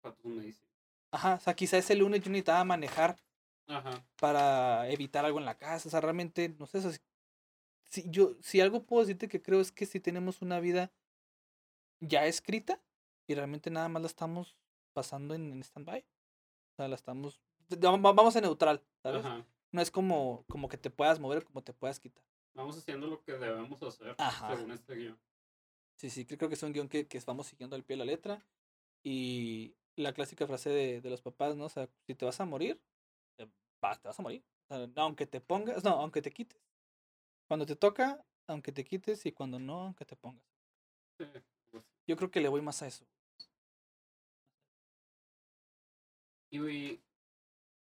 ¿Cuántos 0.00 0.24
me 0.24 0.42
dicen? 0.42 0.66
Ajá, 1.10 1.34
o 1.34 1.40
sea, 1.40 1.52
quizá 1.52 1.76
ese 1.76 1.94
lunes 1.94 2.22
yo 2.22 2.30
necesitaba 2.30 2.64
manejar 2.64 3.18
Ajá. 3.70 4.04
para 4.18 4.88
evitar 4.90 5.24
algo 5.24 5.38
en 5.38 5.44
la 5.44 5.56
casa, 5.58 5.88
o 5.88 5.90
sea, 5.90 6.00
realmente, 6.00 6.48
no 6.58 6.66
sé, 6.66 6.78
o 6.78 6.80
sea, 6.82 6.92
si- 7.90 8.04
yo, 8.10 8.34
si 8.40 8.60
algo 8.60 8.84
puedo 8.84 9.02
decirte 9.02 9.28
que 9.28 9.40
creo 9.42 9.60
es 9.60 9.72
que 9.72 9.86
si 9.86 10.00
tenemos 10.00 10.42
una 10.42 10.60
vida 10.60 10.92
ya 12.00 12.26
escrita 12.26 12.80
y 13.26 13.34
realmente 13.34 13.70
nada 13.70 13.88
más 13.88 14.02
la 14.02 14.08
estamos 14.08 14.56
pasando 14.92 15.34
en, 15.34 15.52
en 15.52 15.62
stand-by, 15.62 16.00
o 16.00 16.74
sea, 16.76 16.88
la 16.88 16.94
estamos, 16.96 17.40
va- 17.72 17.96
va- 17.96 18.12
vamos 18.12 18.36
a 18.36 18.40
neutral, 18.40 18.82
¿sabes? 19.02 19.24
Ajá. 19.24 19.46
No 19.72 19.80
es 19.80 19.90
como, 19.90 20.44
como 20.48 20.68
que 20.68 20.78
te 20.78 20.90
puedas 20.90 21.20
mover, 21.20 21.44
como 21.44 21.62
te 21.62 21.72
puedas 21.72 22.00
quitar. 22.00 22.24
Vamos 22.54 22.76
haciendo 22.76 23.06
lo 23.06 23.22
que 23.22 23.32
debemos 23.32 23.80
hacer 23.82 24.16
Ajá. 24.18 24.56
según 24.56 24.72
este 24.72 24.96
guion. 24.96 25.18
Sí, 25.96 26.10
sí, 26.10 26.26
creo 26.26 26.48
que 26.48 26.54
es 26.56 26.62
un 26.64 26.72
guion 26.72 26.88
que, 26.88 27.06
que 27.06 27.20
vamos 27.24 27.46
siguiendo 27.46 27.76
al 27.76 27.84
pie 27.84 27.94
de 27.96 27.98
la 27.98 28.04
letra. 28.06 28.44
Y 29.04 29.76
la 29.96 30.12
clásica 30.12 30.46
frase 30.46 30.70
de, 30.70 31.00
de 31.00 31.10
los 31.10 31.22
papás, 31.22 31.56
¿no? 31.56 31.66
O 31.66 31.68
sea, 31.68 31.88
si 32.06 32.14
te 32.14 32.24
vas 32.24 32.40
a 32.40 32.44
morir, 32.46 32.80
vas, 33.80 34.00
te 34.00 34.08
vas 34.08 34.18
a 34.18 34.22
morir. 34.22 34.44
O 34.68 34.74
sea, 34.74 34.88
aunque 34.96 35.26
te 35.26 35.40
pongas, 35.40 35.82
no, 35.84 35.90
aunque 35.90 36.22
te 36.22 36.32
quites. 36.32 36.60
Cuando 37.48 37.66
te 37.66 37.76
toca, 37.76 38.24
aunque 38.46 38.72
te 38.72 38.84
quites, 38.84 39.26
y 39.26 39.32
cuando 39.32 39.58
no, 39.58 39.82
aunque 39.82 40.04
te 40.04 40.16
pongas. 40.16 40.44
Pues, 41.16 41.30
Yo 42.06 42.16
creo 42.16 42.30
que 42.30 42.40
le 42.40 42.48
voy 42.48 42.62
más 42.62 42.82
a 42.82 42.86
eso. 42.86 43.04
Y 46.52 47.00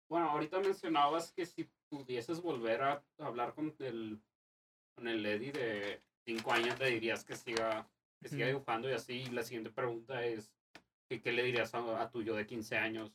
bueno, 0.09 0.30
ahorita 0.30 0.60
mencionabas 0.60 1.32
que 1.32 1.47
si 1.47 1.68
pudieses 1.89 2.40
volver 2.40 2.82
a 2.82 3.05
hablar 3.18 3.55
con 3.55 3.74
el, 3.78 4.20
con 4.94 5.09
el 5.09 5.24
Eddie 5.24 5.52
de 5.52 6.02
5 6.26 6.52
años, 6.52 6.78
le 6.78 6.90
dirías 6.90 7.24
que 7.24 7.36
siga, 7.36 7.89
que 8.20 8.28
siga 8.28 8.47
dibujando 8.47 8.90
y 8.90 8.93
así. 8.93 9.14
Y 9.14 9.30
la 9.30 9.43
siguiente 9.43 9.70
pregunta 9.70 10.24
es, 10.24 10.51
¿qué, 11.09 11.20
qué 11.20 11.32
le 11.32 11.43
dirías 11.43 11.74
a, 11.74 12.02
a 12.02 12.10
tu 12.10 12.22
yo 12.22 12.35
de 12.35 12.47
15 12.47 12.76
años? 12.76 13.12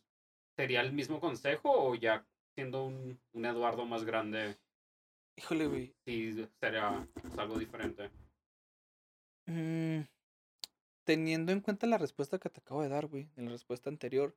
¿Sería 0.56 0.82
el 0.82 0.94
mismo 0.94 1.20
consejo 1.20 1.72
o 1.72 1.96
ya 1.96 2.26
siendo 2.56 2.86
un, 2.86 3.20
un 3.34 3.46
Eduardo 3.46 3.86
más 3.86 4.04
grande, 4.04 4.58
Híjole, 5.36 5.68
güey. 5.68 5.96
sí 6.06 6.48
sería 6.60 7.08
pues, 7.22 7.38
algo 7.38 7.58
diferente? 7.58 8.10
mm, 9.48 10.02
teniendo 11.06 11.52
en 11.52 11.62
cuenta 11.62 11.88
la 11.88 11.98
respuesta 11.98 12.40
que 12.40 12.50
te 12.50 12.60
acabo 12.60 12.82
de 12.82 12.90
dar, 12.90 13.08
güey, 13.08 13.30
en 13.36 13.46
la 13.46 13.52
respuesta 13.52 13.90
anterior, 13.90 14.36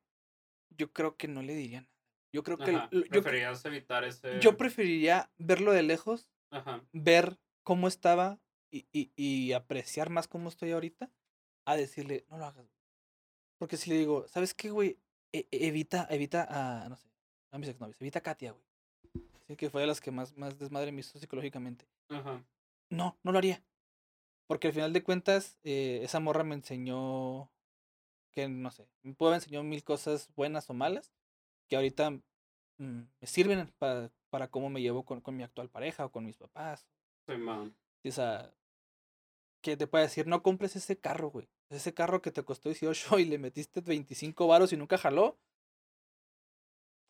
yo 0.71 0.93
creo 0.93 1.17
que 1.17 1.29
no 1.29 1.43
le 1.43 1.55
diría 1.55 1.83
nada. 1.83 1.93
Yo 2.33 2.43
creo 2.43 2.59
que 2.59 2.73
Ajá, 2.73 2.89
yo, 2.91 3.01
cre- 3.03 3.09
¿Preferías 3.23 3.65
evitar 3.65 4.05
ese...? 4.05 4.41
yo 4.43 4.57
preferiría 4.57 5.31
verlo 5.39 5.73
de 5.73 5.83
lejos 5.83 6.31
Ajá, 6.51 6.83
ver 6.93 7.39
cómo 7.63 7.89
estaba 7.89 8.41
y, 8.71 8.87
y, 8.93 9.13
y 9.17 9.53
apreciar 9.53 10.11
más 10.11 10.29
cómo 10.29 10.49
estoy 10.49 10.73
ahorita, 10.73 11.11
a 11.65 11.77
decirle, 11.77 12.27
no 12.29 12.37
lo 12.39 12.45
hagas. 12.47 12.67
güey". 12.67 12.77
Porque 13.59 13.77
si 13.77 13.91
le 13.91 13.97
digo, 13.99 14.27
¿sabes 14.29 14.55
qué, 14.55 14.71
güey? 14.71 14.99
E- 15.33 15.47
e- 15.51 15.67
evita, 15.69 16.07
evita 16.11 16.47
a, 16.49 16.89
no 16.89 16.97
sé, 16.97 17.09
a 17.51 17.59
mis 17.59 17.69
exnovios, 17.69 18.01
evita 18.01 18.21
Katia, 18.21 18.53
güey. 18.53 18.65
Sí, 19.47 19.57
que 19.57 19.71
fue 19.71 19.81
de 19.83 19.87
las 19.87 20.01
que 20.01 20.11
más, 20.11 20.37
más 20.37 20.59
desmadre 20.59 20.93
me 20.93 21.01
hizo 21.01 21.19
psicológicamente. 21.19 21.87
ajá. 22.09 22.45
No, 22.89 23.19
no 23.25 23.33
lo 23.33 23.39
haría. 23.39 23.65
Porque 24.47 24.69
al 24.69 24.73
final 24.73 24.93
de 24.93 25.03
cuentas, 25.03 25.59
eh, 25.65 26.01
esa 26.03 26.21
morra 26.21 26.45
me 26.45 26.55
enseñó 26.55 27.51
que, 28.31 28.49
no 28.49 28.71
sé, 28.71 28.87
me 29.03 29.17
haber 29.19 29.35
enseñado 29.35 29.65
mil 29.65 29.83
cosas 29.83 30.29
buenas 30.37 30.71
o 30.71 30.75
malas, 30.75 31.13
que 31.69 31.77
ahorita 31.77 32.11
mm, 32.11 32.21
me 32.79 33.27
sirven 33.27 33.73
para, 33.79 34.13
para 34.31 34.49
cómo 34.49 34.71
me 34.71 34.83
llevo 34.83 35.05
con, 35.05 35.21
con 35.21 35.37
mi 35.37 35.43
actual 35.43 35.69
pareja 35.69 36.05
o 36.05 36.13
con 36.13 36.25
mis 36.25 36.37
papás. 36.37 36.87
Soy 37.27 37.39
man. 37.39 37.75
Sí, 38.03 38.11
O 38.11 38.13
sea, 38.13 38.55
que 39.63 39.77
te 39.77 39.87
puede 39.89 40.05
decir, 40.05 40.27
no 40.27 40.43
compres 40.43 40.77
ese 40.77 40.99
carro, 40.99 41.31
güey. 41.31 41.49
Ese 41.71 41.93
carro 41.93 42.23
que 42.23 42.31
te 42.31 42.45
costó 42.45 42.69
18 42.69 43.19
y 43.19 43.25
le 43.25 43.39
metiste 43.39 43.81
25 43.81 44.47
varos 44.47 44.73
y 44.73 44.77
nunca 44.77 44.99
jaló. 44.99 45.39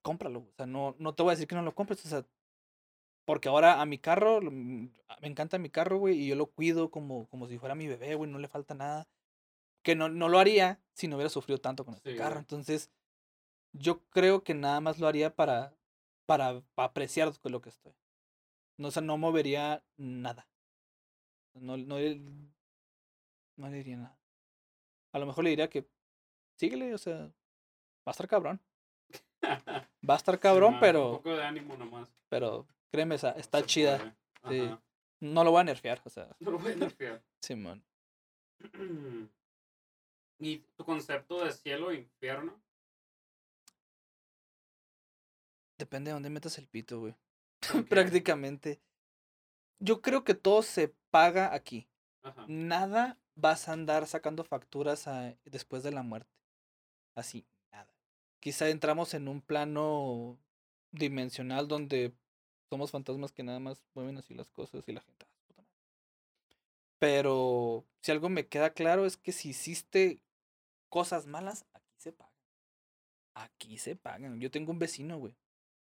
Cómpralo. 0.07 0.39
O 0.39 0.53
sea, 0.57 0.67
no, 0.67 0.95
no 1.01 1.15
te 1.15 1.25
voy 1.25 1.31
a 1.31 1.35
decir 1.35 1.49
que 1.49 1.57
no 1.57 1.63
lo 1.63 1.75
compres. 1.75 2.05
O 2.07 2.09
sea, 2.09 2.25
porque 3.25 3.49
ahora 3.49 3.81
a 3.81 3.87
mi 3.87 3.99
carro, 3.99 4.41
mm, 4.41 4.89
me 5.21 5.29
encanta 5.29 5.59
mi 5.59 5.69
carro, 5.69 5.99
güey, 5.99 6.17
y 6.17 6.29
yo 6.29 6.37
lo 6.37 6.47
cuido 6.47 6.93
como, 6.93 7.27
como 7.29 7.49
si 7.49 7.59
fuera 7.59 7.75
mi 7.75 7.89
bebé, 7.89 8.15
güey, 8.15 8.31
no 8.31 8.39
le 8.39 8.47
falta 8.47 8.75
nada. 8.75 9.09
Que 9.83 9.97
no, 9.97 10.09
no 10.09 10.29
lo 10.29 10.39
haría 10.39 10.81
si 10.93 11.09
no 11.09 11.17
hubiera 11.17 11.29
sufrido 11.29 11.59
tanto 11.59 11.85
con 11.85 11.95
este 11.95 12.13
Sí, 12.13 12.17
carro. 12.17 12.35
güey. 12.35 12.43
Entonces, 12.43 12.93
yo 13.73 14.01
creo 14.11 14.45
que 14.45 14.55
nada 14.55 14.81
más 14.81 15.01
lo 15.01 15.09
haría 15.09 15.35
para, 15.35 15.75
para, 16.25 16.63
apreciar 16.77 17.37
con 17.41 17.51
lo 17.51 17.61
que 17.61 17.71
estoy. 17.71 17.95
No, 18.79 18.89
o 18.89 18.91
sea, 18.93 19.03
no 19.03 19.19
movería 19.19 19.83
nada. 19.97 20.49
No, 21.55 21.77
no, 21.77 21.97
no 23.57 23.69
le 23.69 23.77
diría 23.77 23.97
nada. 23.97 24.19
A 25.13 25.19
lo 25.19 25.27
mejor 25.27 25.45
le 25.45 25.51
diría 25.51 25.69
que 25.69 25.89
síguele, 26.59 26.95
o 26.95 26.99
sea, 26.99 27.17
va 27.17 27.33
a 28.07 28.11
estar 28.11 28.29
cabrón. 28.29 28.61
Va 30.09 30.15
a 30.15 30.17
estar 30.17 30.39
cabrón, 30.39 30.75
Un 30.75 30.81
pero, 30.81 31.13
poco 31.19 31.35
de 31.37 31.45
ánimo 31.45 31.77
nomás. 31.77 32.09
pero 32.29 32.67
créeme, 32.91 33.15
está 33.17 33.35
Se 33.61 33.67
chida. 33.67 34.17
sí. 34.49 34.71
No 35.21 35.43
lo 35.45 35.51
voy 35.51 35.61
a 35.61 35.65
nerfear, 35.65 36.01
o 36.05 36.11
sea, 36.11 36.29
No 36.41 36.51
lo 36.53 36.59
voy 36.59 36.73
a 36.73 36.77
nerfear. 36.77 37.23
Simón. 37.43 37.85
¿Y 40.39 40.59
tu 40.77 40.85
concepto 40.85 41.43
de 41.45 41.53
cielo 41.53 41.91
e 41.91 41.97
infierno? 41.97 42.61
Depende 45.79 46.09
de 46.11 46.15
dónde 46.15 46.31
metas 46.31 46.59
el 46.59 46.69
pito, 46.69 47.01
güey. 47.01 47.15
Prácticamente. 47.89 48.81
Yo 49.79 50.01
creo 50.01 50.25
que 50.25 50.35
todo 50.35 50.63
se 50.63 50.95
paga 51.11 51.53
aquí. 51.55 51.89
Ajá. 52.23 52.45
Nada 52.49 53.19
vas 53.35 53.69
a 53.69 53.73
andar 53.73 54.07
sacando 54.07 54.43
facturas 54.45 55.07
a- 55.07 55.35
después 55.45 55.83
de 55.83 55.93
la 55.93 56.03
muerte. 56.03 56.31
Así. 57.15 57.47
Quizá 58.41 58.69
entramos 58.69 59.15
en 59.15 59.29
un 59.29 59.41
plano 59.41 60.39
dimensional 60.93 61.69
donde 61.69 62.13
somos 62.71 62.91
fantasmas 62.91 63.33
que 63.33 63.43
nada 63.43 63.59
más 63.61 63.83
mueven 63.95 64.19
así 64.19 64.35
las 64.35 64.51
cosas 64.51 64.85
y 64.89 64.93
la 64.93 65.01
gente. 65.01 65.25
"Ah, 65.27 65.33
su 65.35 65.47
puta 65.47 65.63
madre". 65.63 65.75
Pero 66.99 67.85
si 68.03 68.13
algo 68.13 68.29
me 68.29 68.47
queda 68.47 68.71
claro 68.73 69.07
es 69.07 69.17
que 69.17 69.33
si 69.33 69.51
hiciste 69.51 70.21
cosas 70.89 71.27
malas, 71.27 71.67
aquí 71.73 71.95
se 71.99 72.13
pagan. 72.13 72.33
Aquí 73.35 73.79
se 73.79 73.97
pagan. 73.97 74.41
Yo 74.41 74.51
tengo 74.51 74.73
un 74.73 74.79
vecino, 74.79 75.19
güey, 75.19 75.35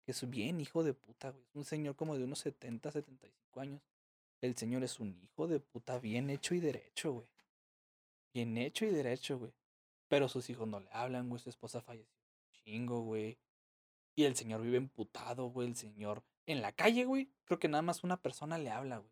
que 0.06 0.12
es 0.12 0.30
bien 0.30 0.62
hijo 0.62 0.84
de 0.84 0.94
puta, 0.94 1.32
güey. 1.32 1.44
Es 1.50 1.56
un 1.56 1.66
señor 1.66 1.96
como 1.96 2.18
de 2.18 2.24
unos 2.24 2.40
70, 2.40 2.92
75 2.92 3.60
años. 3.60 3.82
El 4.42 4.56
señor 4.56 4.84
es 4.84 5.00
un 5.00 5.20
hijo 5.22 5.48
de 5.48 5.60
puta 5.60 6.00
bien 6.00 6.30
hecho 6.30 6.56
y 6.56 6.60
derecho, 6.60 7.14
güey. 7.14 7.28
Bien 8.34 8.58
hecho 8.58 8.86
y 8.86 8.90
derecho, 8.90 9.38
güey. 9.38 9.54
Pero 10.08 10.30
sus 10.30 10.50
hijos 10.50 10.68
no 10.68 10.80
le 10.80 10.90
hablan, 10.92 11.30
güey. 11.30 11.42
Su 11.42 11.50
esposa 11.50 11.82
falleció. 11.82 12.21
Chingo, 12.64 13.02
güey. 13.02 13.38
Y 14.16 14.26
el 14.26 14.36
señor 14.36 14.62
vive 14.62 14.78
emputado, 14.78 15.48
güey. 15.50 15.68
El 15.70 15.76
señor. 15.76 16.24
En 16.46 16.62
la 16.62 16.72
calle, 16.72 17.06
güey. 17.06 17.30
Creo 17.46 17.60
que 17.60 17.68
nada 17.68 17.82
más 17.82 18.04
una 18.04 18.18
persona 18.18 18.58
le 18.58 18.70
habla, 18.72 18.98
güey. 18.98 19.12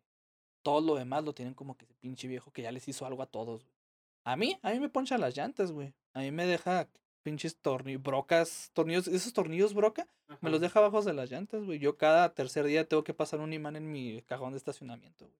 Todo 0.62 0.80
lo 0.80 0.94
demás 0.96 1.24
lo 1.24 1.32
tienen 1.34 1.54
como 1.54 1.76
que 1.76 1.84
ese 1.84 1.94
pinche 1.94 2.28
viejo 2.28 2.52
que 2.52 2.62
ya 2.62 2.72
les 2.72 2.86
hizo 2.88 3.06
algo 3.06 3.22
a 3.22 3.26
todos, 3.26 3.64
güey. 3.64 3.76
A 4.24 4.36
mí, 4.36 4.58
a 4.62 4.70
mí 4.72 4.80
me 4.80 4.90
poncha 4.90 5.16
las 5.16 5.34
llantas, 5.36 5.72
güey. 5.72 5.94
A 6.12 6.20
mí 6.20 6.30
me 6.30 6.44
deja 6.44 6.88
pinches 7.22 7.56
tornillos, 7.56 8.02
brocas, 8.02 8.70
tornillos, 8.74 9.06
esos 9.08 9.32
tornillos 9.32 9.74
broca, 9.74 10.06
me 10.40 10.50
los 10.50 10.60
deja 10.60 10.78
abajo 10.78 11.02
de 11.02 11.12
las 11.14 11.30
llantas, 11.30 11.64
güey. 11.64 11.78
Yo 11.78 11.96
cada 11.96 12.34
tercer 12.34 12.64
día 12.66 12.86
tengo 12.88 13.04
que 13.04 13.14
pasar 13.14 13.40
un 13.40 13.52
imán 13.52 13.76
en 13.76 13.90
mi 13.90 14.22
cajón 14.22 14.52
de 14.52 14.58
estacionamiento, 14.58 15.26
güey. 15.26 15.38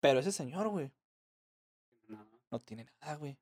Pero 0.00 0.20
ese 0.20 0.32
señor, 0.32 0.68
güey, 0.68 0.90
No. 2.08 2.24
no 2.50 2.60
tiene 2.60 2.86
nada, 3.00 3.16
güey. 3.16 3.36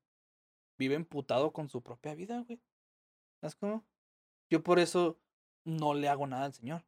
Vive 0.78 0.94
emputado 0.94 1.52
con 1.52 1.68
su 1.68 1.82
propia 1.82 2.14
vida, 2.14 2.40
güey. 2.46 2.60
¿Sabes 3.40 3.54
cómo? 3.56 3.84
Yo 4.50 4.62
por 4.62 4.78
eso 4.78 5.18
no 5.64 5.94
le 5.94 6.08
hago 6.08 6.26
nada 6.26 6.46
al 6.46 6.52
señor. 6.54 6.82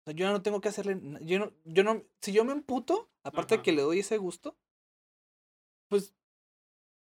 O 0.00 0.04
sea, 0.04 0.14
yo 0.14 0.30
no 0.30 0.42
tengo 0.42 0.60
que 0.60 0.68
hacerle. 0.68 0.98
Yo 1.22 1.38
no, 1.38 1.52
yo 1.64 1.82
no. 1.84 2.02
Si 2.20 2.32
yo 2.32 2.44
me 2.44 2.52
emputo, 2.52 3.10
aparte 3.22 3.56
de 3.56 3.62
que 3.62 3.72
le 3.72 3.82
doy 3.82 4.00
ese 4.00 4.16
gusto, 4.18 4.56
pues. 5.88 6.14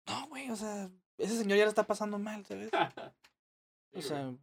No, 0.07 0.27
güey, 0.27 0.49
o 0.49 0.55
sea, 0.55 0.89
ese 1.17 1.37
señor 1.37 1.57
ya 1.57 1.63
la 1.65 1.69
está 1.69 1.85
pasando 1.87 2.17
mal, 2.19 2.45
¿sabes? 2.45 2.69
O 3.93 4.01
sea, 4.01 4.33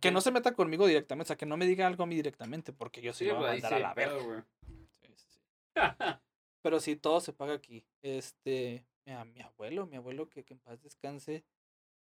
que 0.00 0.10
no 0.10 0.22
se 0.22 0.30
meta 0.30 0.54
conmigo 0.54 0.86
directamente, 0.86 1.24
o 1.24 1.28
sea, 1.28 1.36
que 1.36 1.44
no 1.44 1.58
me 1.58 1.66
diga 1.66 1.86
algo 1.86 2.04
a 2.04 2.06
mí 2.06 2.14
directamente, 2.14 2.72
porque 2.72 3.02
yo 3.02 3.12
sí 3.12 3.24
Sí, 3.24 3.30
lo 3.30 3.36
voy 3.36 3.48
a 3.48 3.52
mandar 3.52 3.68
sí 3.70 3.74
a 3.76 3.78
la 3.80 3.92
verga. 3.94 4.46
sí, 4.92 5.14
sí. 5.14 5.38
Pero 6.62 6.80
sí, 6.80 6.96
todo 6.96 7.20
se 7.20 7.34
paga 7.34 7.52
aquí. 7.52 7.84
Este, 8.00 8.86
mi 9.06 9.40
abuelo, 9.42 9.86
mi 9.86 9.96
abuelo 9.96 10.28
que, 10.28 10.44
que 10.44 10.54
en 10.54 10.60
paz 10.60 10.82
descanse, 10.82 11.44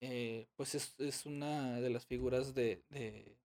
eh, 0.01 0.47
pues 0.57 0.75
es, 0.75 0.95
es 0.99 1.27
una 1.27 1.81
de 1.81 1.91
las 1.91 2.07
figuras 2.07 2.55
de, 2.55 2.83
de, 2.91 3.37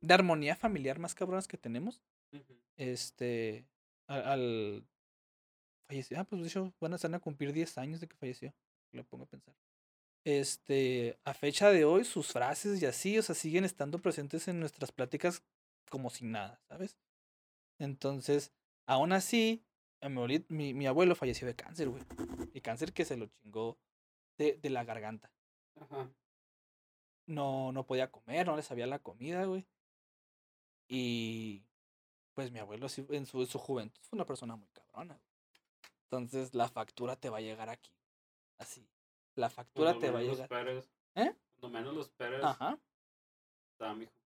de 0.00 0.14
armonía 0.14 0.56
familiar 0.56 0.98
más 0.98 1.14
cabronas 1.14 1.48
que 1.48 1.58
tenemos. 1.58 2.02
Este, 2.76 3.66
al, 4.06 4.22
al 4.24 4.86
falleció, 5.88 6.18
ah, 6.20 6.24
pues 6.24 6.42
de 6.42 6.48
hecho 6.48 6.74
van 6.80 6.94
a, 6.94 7.16
a 7.16 7.20
cumplir 7.20 7.52
10 7.52 7.78
años 7.78 8.00
de 8.00 8.08
que 8.08 8.16
falleció, 8.16 8.54
lo 8.92 9.04
pongo 9.04 9.24
a 9.24 9.28
pensar. 9.28 9.54
Este, 10.24 11.18
a 11.24 11.32
fecha 11.32 11.70
de 11.70 11.84
hoy, 11.84 12.04
sus 12.04 12.32
frases 12.32 12.82
y 12.82 12.86
así, 12.86 13.18
o 13.18 13.22
sea, 13.22 13.34
siguen 13.34 13.64
estando 13.64 13.98
presentes 14.00 14.48
en 14.48 14.60
nuestras 14.60 14.92
pláticas 14.92 15.42
como 15.90 16.10
si 16.10 16.26
nada, 16.26 16.60
¿sabes? 16.68 16.98
Entonces, 17.78 18.52
aún 18.86 19.12
así, 19.12 19.64
mi 20.48 20.86
abuelo 20.86 21.14
falleció 21.14 21.46
de 21.46 21.54
cáncer, 21.54 21.88
güey. 21.88 22.02
Y 22.58 22.60
cáncer 22.60 22.92
que 22.92 23.04
se 23.04 23.16
lo 23.16 23.26
chingó 23.26 23.78
de, 24.36 24.56
de 24.56 24.68
la 24.68 24.82
garganta. 24.82 25.30
Ajá. 25.76 26.10
No, 27.26 27.70
no 27.70 27.86
podía 27.86 28.10
comer, 28.10 28.44
no 28.48 28.56
le 28.56 28.62
sabía 28.62 28.88
la 28.88 28.98
comida, 28.98 29.44
güey. 29.44 29.64
Y 30.88 31.62
pues 32.34 32.50
mi 32.50 32.58
abuelo 32.58 32.86
en 32.86 33.26
su, 33.26 33.38
en 33.38 33.46
su 33.46 33.58
juventud 33.60 34.00
fue 34.02 34.16
una 34.16 34.26
persona 34.26 34.56
muy 34.56 34.66
cabrona. 34.70 35.14
güey. 35.14 35.28
Entonces 36.02 36.52
la 36.52 36.68
factura 36.68 37.14
te 37.14 37.30
va 37.30 37.36
a 37.38 37.42
llegar 37.42 37.68
aquí. 37.68 37.92
Así. 38.58 38.88
La 39.36 39.50
factura 39.50 39.92
Cuando 39.92 40.00
te 40.00 40.10
va 40.10 40.18
a 40.18 40.22
llegar. 40.22 40.68
¿Eh? 41.14 41.32
Cuando 41.60 41.78
menos 41.78 41.94
los 41.94 42.06
esperes. 42.06 42.42
Ajá. 42.42 42.76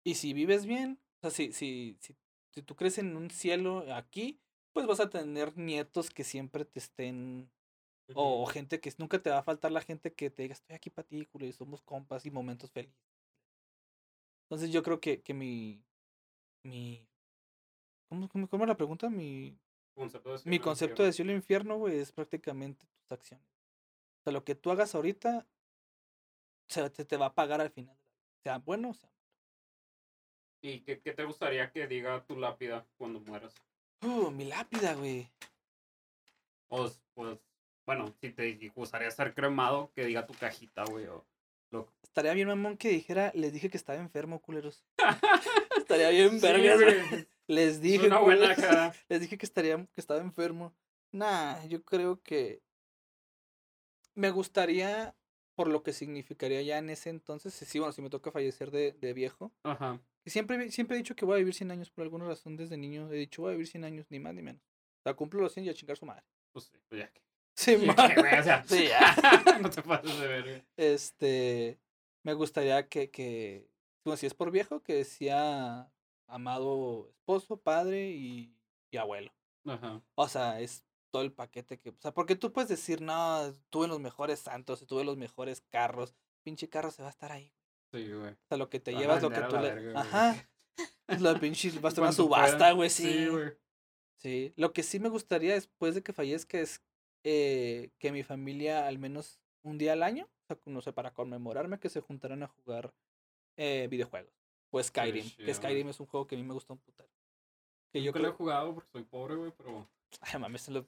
Y 0.04 0.14
si 0.14 0.32
vives 0.32 0.64
bien, 0.64 1.00
o 1.16 1.20
sea, 1.22 1.30
si, 1.30 1.52
si, 1.52 1.96
si, 1.98 2.14
si 2.50 2.62
tú 2.62 2.76
crees 2.76 2.98
en 2.98 3.16
un 3.16 3.30
cielo 3.30 3.84
aquí, 3.92 4.38
pues 4.72 4.86
vas 4.86 5.00
a 5.00 5.10
tener 5.10 5.58
nietos 5.58 6.10
que 6.10 6.22
siempre 6.22 6.64
te 6.64 6.78
estén 6.78 7.50
O, 8.14 8.42
o 8.42 8.46
gente 8.46 8.80
que 8.80 8.92
nunca 8.98 9.22
te 9.22 9.30
va 9.30 9.38
a 9.38 9.42
faltar 9.42 9.72
la 9.72 9.80
gente 9.80 10.12
que 10.12 10.30
te 10.30 10.42
diga, 10.42 10.52
estoy 10.54 10.74
aquí 10.76 10.90
para 10.90 11.06
ti, 11.06 11.24
culo, 11.26 11.46
y 11.46 11.52
somos 11.52 11.82
compas 11.82 12.26
y 12.26 12.30
momentos 12.30 12.70
felices. 12.70 13.00
Entonces 14.44 14.70
yo 14.70 14.82
creo 14.82 15.00
que, 15.00 15.22
que 15.22 15.32
mi, 15.34 15.82
mi, 16.62 17.08
¿cómo, 18.08 18.28
cómo, 18.28 18.48
cómo 18.48 18.66
la 18.66 18.76
pregunta? 18.76 19.08
Mi, 19.08 19.58
Concepto 19.94 20.30
de 20.32 20.38
mi 20.38 20.42
cielo, 20.44 20.62
concepto 20.64 21.02
de 21.04 21.12
cielo 21.12 21.32
e 21.32 21.36
infierno, 21.36 21.78
güey, 21.78 21.98
es 21.98 22.12
prácticamente 22.12 22.86
tus 22.86 23.12
acciones. 23.12 23.46
O 24.20 24.24
sea, 24.24 24.32
lo 24.32 24.44
que 24.44 24.54
tú 24.54 24.70
hagas 24.70 24.94
ahorita, 24.94 25.46
se 26.68 26.88
te, 26.90 27.04
te 27.04 27.16
va 27.16 27.26
a 27.26 27.34
pagar 27.34 27.60
al 27.60 27.70
final. 27.70 27.96
Sea 28.42 28.58
bueno 28.58 28.90
o 28.90 28.94
sea 28.94 29.10
¿Y 30.64 30.80
qué, 30.80 31.00
qué 31.00 31.12
te 31.12 31.24
gustaría 31.24 31.72
que 31.72 31.86
diga 31.86 32.24
tu 32.24 32.36
lápida 32.36 32.86
cuando 32.96 33.20
mueras? 33.20 33.54
malo. 34.00 34.26
Uh, 34.26 34.30
mi 34.30 34.44
lápida, 34.44 34.94
güey. 34.94 35.28
O, 36.70 36.86
s- 36.86 37.00
pues, 37.14 37.38
bueno, 37.86 38.14
si 38.20 38.30
te 38.30 38.68
gustaría 38.74 39.10
ser 39.10 39.34
cremado, 39.34 39.90
que 39.94 40.04
diga 40.06 40.26
tu 40.26 40.34
cajita, 40.34 40.84
güey. 40.84 41.06
O 41.06 41.24
lo... 41.70 41.92
Estaría 42.02 42.32
bien, 42.34 42.48
mamón, 42.48 42.76
que 42.76 42.88
dijera, 42.90 43.32
les 43.34 43.52
dije 43.52 43.70
que 43.70 43.76
estaba 43.76 43.98
enfermo, 43.98 44.40
culeros. 44.40 44.84
Estaría 45.76 46.10
bien, 46.10 46.32
Sí, 46.32 46.46
vergas. 46.46 46.80
güey, 46.80 47.26
Les 47.48 47.74
Es 47.74 47.80
dije, 47.80 48.06
una 48.06 48.18
buena 48.18 48.54
cara. 48.54 48.94
Les 49.08 49.20
dije 49.20 49.36
que 49.38 49.46
estaría, 49.46 49.76
que 49.92 50.00
estaba 50.00 50.20
enfermo. 50.20 50.74
Nah, 51.12 51.64
yo 51.66 51.82
creo 51.82 52.22
que 52.22 52.62
me 54.14 54.30
gustaría, 54.30 55.14
por 55.54 55.68
lo 55.68 55.82
que 55.82 55.92
significaría 55.92 56.62
ya 56.62 56.78
en 56.78 56.90
ese 56.90 57.10
entonces, 57.10 57.52
sí, 57.54 57.78
bueno, 57.78 57.92
si 57.92 58.02
me 58.02 58.10
toca 58.10 58.30
fallecer 58.30 58.70
de, 58.70 58.92
de 58.92 59.12
viejo, 59.12 59.52
Ajá. 59.64 60.00
siempre, 60.26 60.70
siempre 60.70 60.96
he 60.96 60.98
dicho 60.98 61.14
que 61.16 61.24
voy 61.24 61.34
a 61.36 61.38
vivir 61.38 61.54
100 61.54 61.70
años, 61.70 61.90
por 61.90 62.02
alguna 62.04 62.26
razón 62.26 62.56
desde 62.56 62.76
niño 62.76 63.10
he 63.10 63.16
dicho 63.16 63.42
voy 63.42 63.50
a 63.50 63.52
vivir 63.52 63.66
100 63.66 63.84
años, 63.84 64.06
ni 64.10 64.18
más 64.20 64.34
ni 64.34 64.42
menos. 64.42 64.62
O 64.62 65.02
sea, 65.04 65.14
cumplo 65.14 65.40
los 65.40 65.52
100 65.52 65.66
y 65.66 65.68
a 65.70 65.74
chingar 65.74 65.96
su 65.96 66.06
madre. 66.06 66.22
Pues 66.52 66.66
sí, 66.66 66.78
pues 66.88 67.00
ya 67.00 67.08
que. 67.10 67.20
Sí, 67.54 67.76
ya 67.78 67.92
ma- 67.94 68.08
que, 68.08 68.20
güey, 68.20 68.38
o 68.38 68.42
sea, 68.42 68.64
Sí, 68.64 68.88
ya. 68.88 69.14
no 69.62 69.70
te 69.70 69.82
pases 69.82 70.18
de 70.18 70.26
ver, 70.26 70.64
Este, 70.76 71.78
me 72.24 72.32
gustaría 72.34 72.88
que, 72.88 73.10
que, 73.10 73.68
bueno, 74.04 74.16
si 74.16 74.26
es 74.26 74.34
por 74.34 74.50
viejo, 74.50 74.82
que 74.82 74.94
decía 74.94 75.90
amado 76.26 77.08
esposo, 77.10 77.58
padre 77.58 78.10
y, 78.10 78.56
y 78.90 78.96
abuelo. 78.96 79.32
Ajá. 79.66 80.02
O 80.14 80.28
sea, 80.28 80.60
es 80.60 80.84
todo 81.10 81.22
el 81.22 81.32
paquete 81.32 81.78
que. 81.78 81.90
O 81.90 81.96
sea, 82.00 82.12
porque 82.12 82.36
tú 82.36 82.52
puedes 82.52 82.68
decir, 82.70 83.00
no, 83.02 83.52
tuve 83.70 83.86
los 83.86 84.00
mejores 84.00 84.40
santos, 84.40 84.86
tuve 84.86 85.04
los 85.04 85.16
mejores 85.18 85.60
carros. 85.70 86.14
Pinche 86.42 86.68
carro 86.68 86.90
se 86.90 87.02
va 87.02 87.08
a 87.08 87.12
estar 87.12 87.30
ahí. 87.32 87.52
Sí, 87.92 88.10
güey. 88.10 88.32
O 88.32 88.36
sea, 88.48 88.56
lo 88.56 88.68
que 88.70 88.80
te 88.80 88.92
llevas, 88.92 89.22
lo 89.22 89.30
que 89.30 89.40
tú 89.42 89.56
le. 89.56 89.74
verga. 89.74 90.00
Ajá. 90.00 90.48
Es 91.06 91.20
la 91.20 91.38
pinche. 91.38 91.70
Va 91.80 91.88
a 91.88 91.90
estar 91.90 92.02
una 92.02 92.12
subasta, 92.12 92.72
güey, 92.72 92.88
sí. 92.90 93.04
Sí, 93.04 93.26
güey. 93.28 93.50
Sí. 94.16 94.52
Lo 94.56 94.72
que 94.72 94.82
sí 94.82 94.98
me 94.98 95.10
gustaría 95.10 95.52
después 95.54 95.94
de 95.94 96.02
que 96.02 96.12
fallezca 96.12 96.58
es 96.58 96.80
eh, 97.24 97.90
que 97.98 98.12
mi 98.12 98.22
familia, 98.22 98.86
al 98.86 98.98
menos 98.98 99.40
un 99.62 99.78
día 99.78 99.92
al 99.92 100.02
año, 100.02 100.24
o 100.24 100.46
sea, 100.46 100.58
no 100.66 100.80
sé, 100.80 100.92
para 100.92 101.12
conmemorarme, 101.12 101.78
que 101.78 101.88
se 101.88 102.00
juntaran 102.00 102.42
a 102.42 102.48
jugar 102.48 102.92
eh, 103.56 103.86
videojuegos. 103.90 104.32
O 104.70 104.82
Skyrim. 104.82 105.28
Que 105.36 105.42
güey. 105.44 105.54
Skyrim 105.54 105.88
es 105.88 106.00
un 106.00 106.06
juego 106.06 106.26
que 106.26 106.34
a 106.34 106.38
mí 106.38 106.44
me 106.44 106.54
gusta 106.54 106.72
un 106.72 106.78
putero. 106.80 107.08
Que 107.92 108.02
yo 108.02 108.06
Nunca 108.10 108.18
lo 108.20 108.24
he 108.26 108.30
creo. 108.30 108.36
jugado 108.38 108.74
porque 108.74 108.90
soy 108.90 109.02
pobre, 109.04 109.34
güey, 109.36 109.52
pero 109.56 109.86
Ay, 110.20 110.40
mames, 110.40 110.68
lo. 110.68 110.86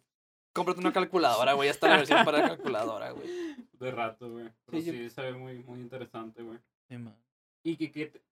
Cómprate 0.55 0.81
una 0.81 0.93
calculadora, 0.93 1.53
güey. 1.55 1.67
Ya 1.67 1.73
está 1.73 1.89
la 1.89 1.97
versión 1.97 2.25
para 2.25 2.43
calculadora, 2.49 3.11
güey. 3.11 3.27
de 3.73 3.91
rato, 3.91 4.31
güey. 4.31 4.51
Pero 4.65 4.79
Sí, 4.81 4.85
yo- 4.87 4.93
sí, 4.93 5.11
se 5.11 5.21
ve 5.23 5.33
muy, 5.35 5.59
muy 5.65 5.81
interesante, 5.81 6.43
güey. 6.43 6.59
Sí. 6.89 6.97
Y 7.65 7.77
que, 7.77 7.91
que 7.93 8.07
te- 8.07 8.23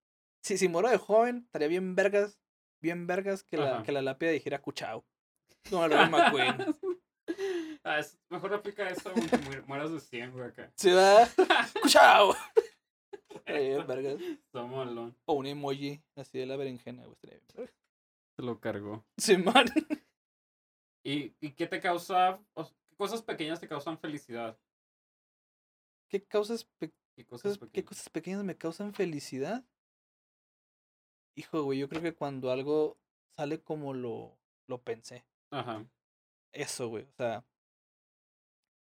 Si, 0.42 0.56
si 0.56 0.68
muero 0.68 0.88
de 0.88 0.98
joven, 0.98 1.42
estaría 1.44 1.68
bien 1.68 1.94
vergas, 1.94 2.38
bien 2.80 3.06
vergas 3.06 3.42
que 3.44 3.56
la, 3.56 3.82
que 3.82 3.92
la 3.92 4.02
lápida 4.02 4.30
dijera 4.30 4.62
cuchao. 4.62 5.04
Como 5.68 5.84
el 5.84 5.90
Rayo 5.92 6.10
McQueen. 6.10 6.56
Ah, 7.84 7.98
es- 7.98 8.18
mejor 8.28 8.54
aplica 8.54 8.88
eso 8.88 9.08
aunque 9.10 9.36
muer- 9.38 9.64
mueras 9.66 9.90
de 9.92 10.00
100, 10.00 10.32
güey, 10.32 10.44
acá. 10.46 10.72
¿Sí 10.76 10.90
va? 10.90 11.28
¡Cuchao! 11.82 12.34
Bien 13.46 13.86
vergas. 13.86 14.20
Está 14.20 14.62
malón. 14.64 15.16
O 15.26 15.34
un 15.34 15.46
emoji 15.46 16.02
así 16.16 16.38
de 16.38 16.46
la 16.46 16.56
berenjena, 16.56 17.02
güey. 17.02 17.14
Estaría 17.14 17.36
bien 17.38 17.48
vergas. 17.56 17.74
Se 18.36 18.42
lo 18.42 18.60
cargó. 18.60 19.04
Sí, 19.18 19.36
man. 19.36 19.64
¿Y, 21.04 21.34
y 21.40 21.50
qué 21.54 21.66
te 21.66 21.80
causa, 21.80 22.40
o 22.54 22.64
qué 22.64 22.96
cosas 22.96 23.20
pequeñas 23.22 23.58
te 23.60 23.66
causan 23.68 23.98
felicidad? 23.98 24.56
¿Qué 26.08 26.24
causas, 26.24 26.64
pe- 26.78 26.92
¿Qué 27.16 27.26
cosas 27.26 27.58
cosas- 27.58 27.58
qué 27.58 27.66
pequeñas? 27.66 27.88
cosas 27.88 28.08
pequeñas 28.10 28.44
me 28.44 28.56
causan 28.56 28.94
felicidad? 28.94 29.64
Hijo, 31.36 31.62
güey, 31.64 31.78
yo 31.80 31.88
creo 31.88 32.02
que 32.02 32.14
cuando 32.14 32.50
algo 32.52 32.98
sale 33.36 33.60
como 33.60 33.94
lo, 33.94 34.38
lo 34.68 34.82
pensé. 34.82 35.24
Ajá. 35.50 35.84
Eso, 36.52 36.88
güey. 36.88 37.04
O 37.04 37.12
sea. 37.16 37.44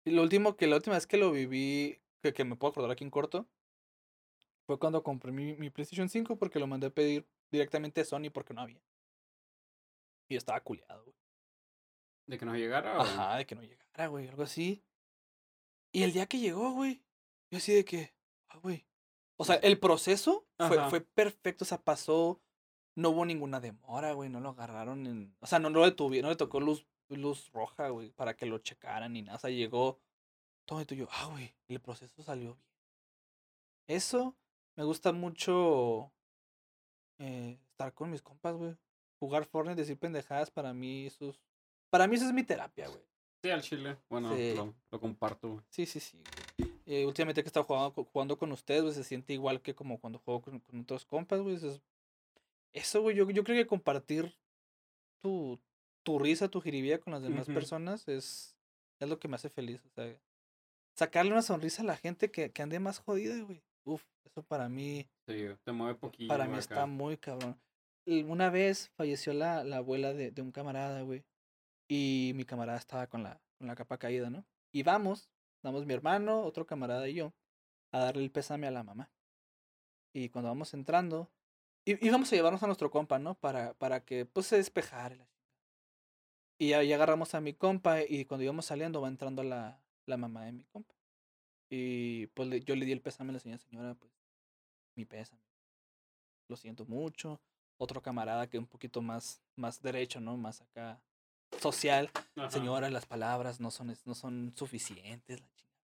Y 0.04 0.10
lo 0.10 0.22
último 0.22 0.56
que 0.56 0.66
la 0.66 0.76
última 0.76 0.96
vez 0.96 1.06
que 1.06 1.16
lo 1.16 1.30
viví, 1.32 1.98
que, 2.22 2.32
que 2.32 2.44
me 2.44 2.56
puedo 2.56 2.70
acordar 2.72 2.90
aquí 2.90 3.04
en 3.04 3.10
corto, 3.10 3.46
fue 4.66 4.78
cuando 4.78 5.02
compré 5.02 5.32
mi, 5.32 5.54
mi 5.54 5.70
PlayStation 5.70 6.08
5 6.08 6.36
porque 6.36 6.58
lo 6.58 6.66
mandé 6.66 6.88
a 6.88 6.90
pedir 6.90 7.26
directamente 7.50 8.00
a 8.00 8.04
Sony 8.04 8.30
porque 8.32 8.54
no 8.54 8.60
había. 8.62 8.80
Y 10.28 10.36
estaba 10.36 10.60
culiado, 10.60 11.04
güey. 11.04 11.16
¿De 12.26 12.38
que 12.38 12.44
no 12.46 12.56
llegara? 12.56 12.98
o- 12.98 13.02
Ajá, 13.02 13.36
de 13.36 13.46
que 13.46 13.54
no 13.54 13.62
llegara, 13.62 14.06
güey, 14.08 14.28
algo 14.28 14.42
así. 14.42 14.82
Y 15.92 16.02
el 16.02 16.12
día 16.12 16.26
que 16.26 16.38
llegó, 16.38 16.72
güey, 16.72 17.02
yo 17.50 17.58
así 17.58 17.72
de 17.72 17.84
que, 17.84 18.14
ah, 18.48 18.58
güey. 18.58 18.86
O 19.36 19.44
sea, 19.44 19.56
el 19.56 19.78
proceso 19.78 20.46
fue, 20.68 20.76
fue 20.90 21.00
perfecto, 21.02 21.64
o 21.64 21.66
sea, 21.66 21.78
pasó, 21.82 22.40
no 22.94 23.10
hubo 23.10 23.24
ninguna 23.26 23.60
demora, 23.60 24.12
güey, 24.12 24.30
no 24.30 24.40
lo 24.40 24.50
agarraron 24.50 25.06
en, 25.06 25.36
o 25.40 25.46
sea, 25.46 25.58
no, 25.58 25.70
no 25.70 25.84
le 25.84 25.92
tuvieron, 25.92 26.28
no 26.28 26.30
le 26.30 26.36
tocó 26.36 26.60
luz, 26.60 26.86
luz 27.08 27.50
roja, 27.52 27.88
güey, 27.90 28.10
para 28.10 28.34
que 28.36 28.46
lo 28.46 28.58
checaran 28.58 29.12
ni 29.12 29.22
nada, 29.22 29.36
o 29.36 29.40
sea, 29.40 29.50
llegó 29.50 30.00
todo 30.64 30.80
y 30.80 30.84
tú 30.86 30.94
y 30.94 30.98
yo, 30.98 31.08
ah, 31.12 31.26
güey, 31.30 31.54
el 31.68 31.80
proceso 31.80 32.22
salió 32.22 32.54
bien. 32.54 32.66
Eso, 33.86 34.34
me 34.76 34.84
gusta 34.84 35.12
mucho 35.12 36.10
eh, 37.18 37.58
estar 37.70 37.92
con 37.92 38.10
mis 38.10 38.22
compas, 38.22 38.56
güey, 38.56 38.76
jugar 39.18 39.44
Fortnite, 39.44 39.80
decir 39.80 39.98
pendejadas, 39.98 40.50
para 40.50 40.72
mí 40.72 41.06
eso 41.06 41.30
es, 41.30 41.40
para 41.90 42.06
mí 42.06 42.16
eso 42.16 42.26
es 42.26 42.32
mi 42.32 42.42
terapia, 42.44 42.88
güey. 42.88 43.02
Sí, 43.42 43.50
al 43.50 43.60
chile. 43.62 43.98
Bueno, 44.08 44.34
Sí. 44.34 44.54
lo, 44.56 44.74
lo 44.90 45.00
comparto, 45.00 45.50
güey. 45.50 45.64
Sí, 45.68 45.84
sí, 45.86 46.00
sí. 46.00 46.18
güey. 46.58 46.72
Eh, 46.86 47.06
últimamente 47.06 47.42
que 47.42 47.46
he 47.46 47.50
estado 47.50 47.64
jugando, 47.64 47.90
jugando 48.04 48.38
con 48.38 48.50
ustedes, 48.52 48.82
güey, 48.82 48.94
se 48.94 49.04
siente 49.04 49.32
igual 49.34 49.60
que 49.60 49.74
como 49.74 49.98
cuando 50.00 50.18
juego 50.18 50.40
con, 50.42 50.60
con 50.60 50.80
otros 50.80 51.04
compas, 51.04 51.40
güey. 51.40 51.56
es- 51.56 51.80
Eso, 52.72 53.02
güey, 53.02 53.14
yo, 53.16 53.28
yo 53.30 53.44
creo 53.44 53.56
que 53.62 53.66
compartir 53.66 54.34
tu, 55.22 55.60
tu 56.04 56.18
risa, 56.18 56.48
tu 56.48 56.60
jiribilla 56.60 57.00
con 57.00 57.12
las 57.12 57.22
demás 57.22 57.46
Ujú. 57.48 57.54
personas 57.54 58.06
es, 58.08 58.56
es 59.00 59.08
lo 59.08 59.18
que 59.18 59.26
me 59.28 59.34
hace 59.36 59.50
feliz. 59.50 59.84
O 59.84 59.90
sea, 59.90 60.16
sacarle 60.96 61.32
una 61.32 61.42
sonrisa 61.42 61.82
a 61.82 61.86
la 61.86 61.96
gente 61.96 62.30
que, 62.30 62.50
que 62.52 62.62
ande 62.62 62.78
más 62.78 62.98
jodida, 63.00 63.40
güey. 63.42 63.62
Uf, 63.84 64.04
eso 64.24 64.42
para 64.42 64.68
mí, 64.68 65.08
Sí, 65.26 65.46
te 65.64 65.72
mueve 65.72 65.94
poquillo. 65.96 66.28
para 66.28 66.44
mí 66.44 66.50
güey, 66.50 66.60
está 66.60 66.82
acá. 66.82 66.86
muy 66.86 67.16
cabrón. 67.16 67.60
Una 68.06 68.50
vez 68.50 68.90
falleció 68.96 69.32
la, 69.32 69.64
la 69.64 69.78
abuela 69.78 70.12
de, 70.12 70.30
de 70.30 70.42
un 70.42 70.52
camarada, 70.52 71.02
güey. 71.02 71.24
Y 71.88 72.32
mi 72.34 72.44
camarada 72.44 72.78
estaba 72.78 73.06
con 73.06 73.22
la, 73.22 73.40
con 73.58 73.66
la 73.66 73.74
capa 73.74 73.98
caída, 73.98 74.30
¿no? 74.30 74.44
Y 74.72 74.82
vamos, 74.82 75.30
vamos 75.62 75.86
mi 75.86 75.94
hermano, 75.94 76.42
otro 76.42 76.66
camarada 76.66 77.08
y 77.08 77.14
yo, 77.14 77.32
a 77.92 77.98
darle 78.00 78.24
el 78.24 78.30
pésame 78.30 78.66
a 78.66 78.70
la 78.70 78.82
mamá. 78.82 79.10
Y 80.14 80.28
cuando 80.28 80.48
vamos 80.50 80.74
entrando, 80.74 81.30
y 81.86 82.06
íbamos 82.06 82.32
a 82.32 82.36
llevarnos 82.36 82.62
a 82.62 82.66
nuestro 82.66 82.90
compa, 82.90 83.18
¿no? 83.18 83.34
Para, 83.34 83.74
para 83.74 84.04
que, 84.04 84.26
pues, 84.26 84.46
se 84.46 84.56
despejara. 84.56 85.28
Y 86.64 86.72
ahí 86.72 86.92
agarramos 86.94 87.34
a 87.34 87.42
mi 87.42 87.52
compa 87.52 88.00
y 88.02 88.24
cuando 88.24 88.42
íbamos 88.44 88.64
saliendo 88.64 89.02
va 89.02 89.08
entrando 89.08 89.42
la, 89.42 89.78
la 90.06 90.16
mamá 90.16 90.46
de 90.46 90.52
mi 90.52 90.64
compa. 90.72 90.94
Y 91.68 92.26
pues 92.28 92.48
le- 92.48 92.60
yo 92.62 92.74
le 92.74 92.86
di 92.86 92.92
el 92.92 93.02
pésame 93.02 93.30
a 93.30 93.32
la 93.34 93.38
señora, 93.38 93.58
señora, 93.58 93.94
pues, 93.94 94.10
mi 94.96 95.04
pésame. 95.04 95.42
Lo 96.48 96.56
siento 96.56 96.86
mucho. 96.86 97.38
Otro 97.76 98.00
camarada 98.00 98.48
que 98.48 98.58
un 98.58 98.66
poquito 98.66 99.02
más, 99.02 99.42
más 99.56 99.82
derecho, 99.82 100.20
¿no? 100.20 100.38
Más 100.38 100.62
acá 100.62 101.02
social. 101.60 102.10
Ajá. 102.36 102.50
Señora, 102.50 102.88
las 102.88 103.04
palabras 103.04 103.60
no 103.60 103.70
son, 103.70 103.94
no 104.06 104.14
son 104.14 104.54
suficientes. 104.56 105.40
La 105.42 105.46
chingada. 105.56 105.78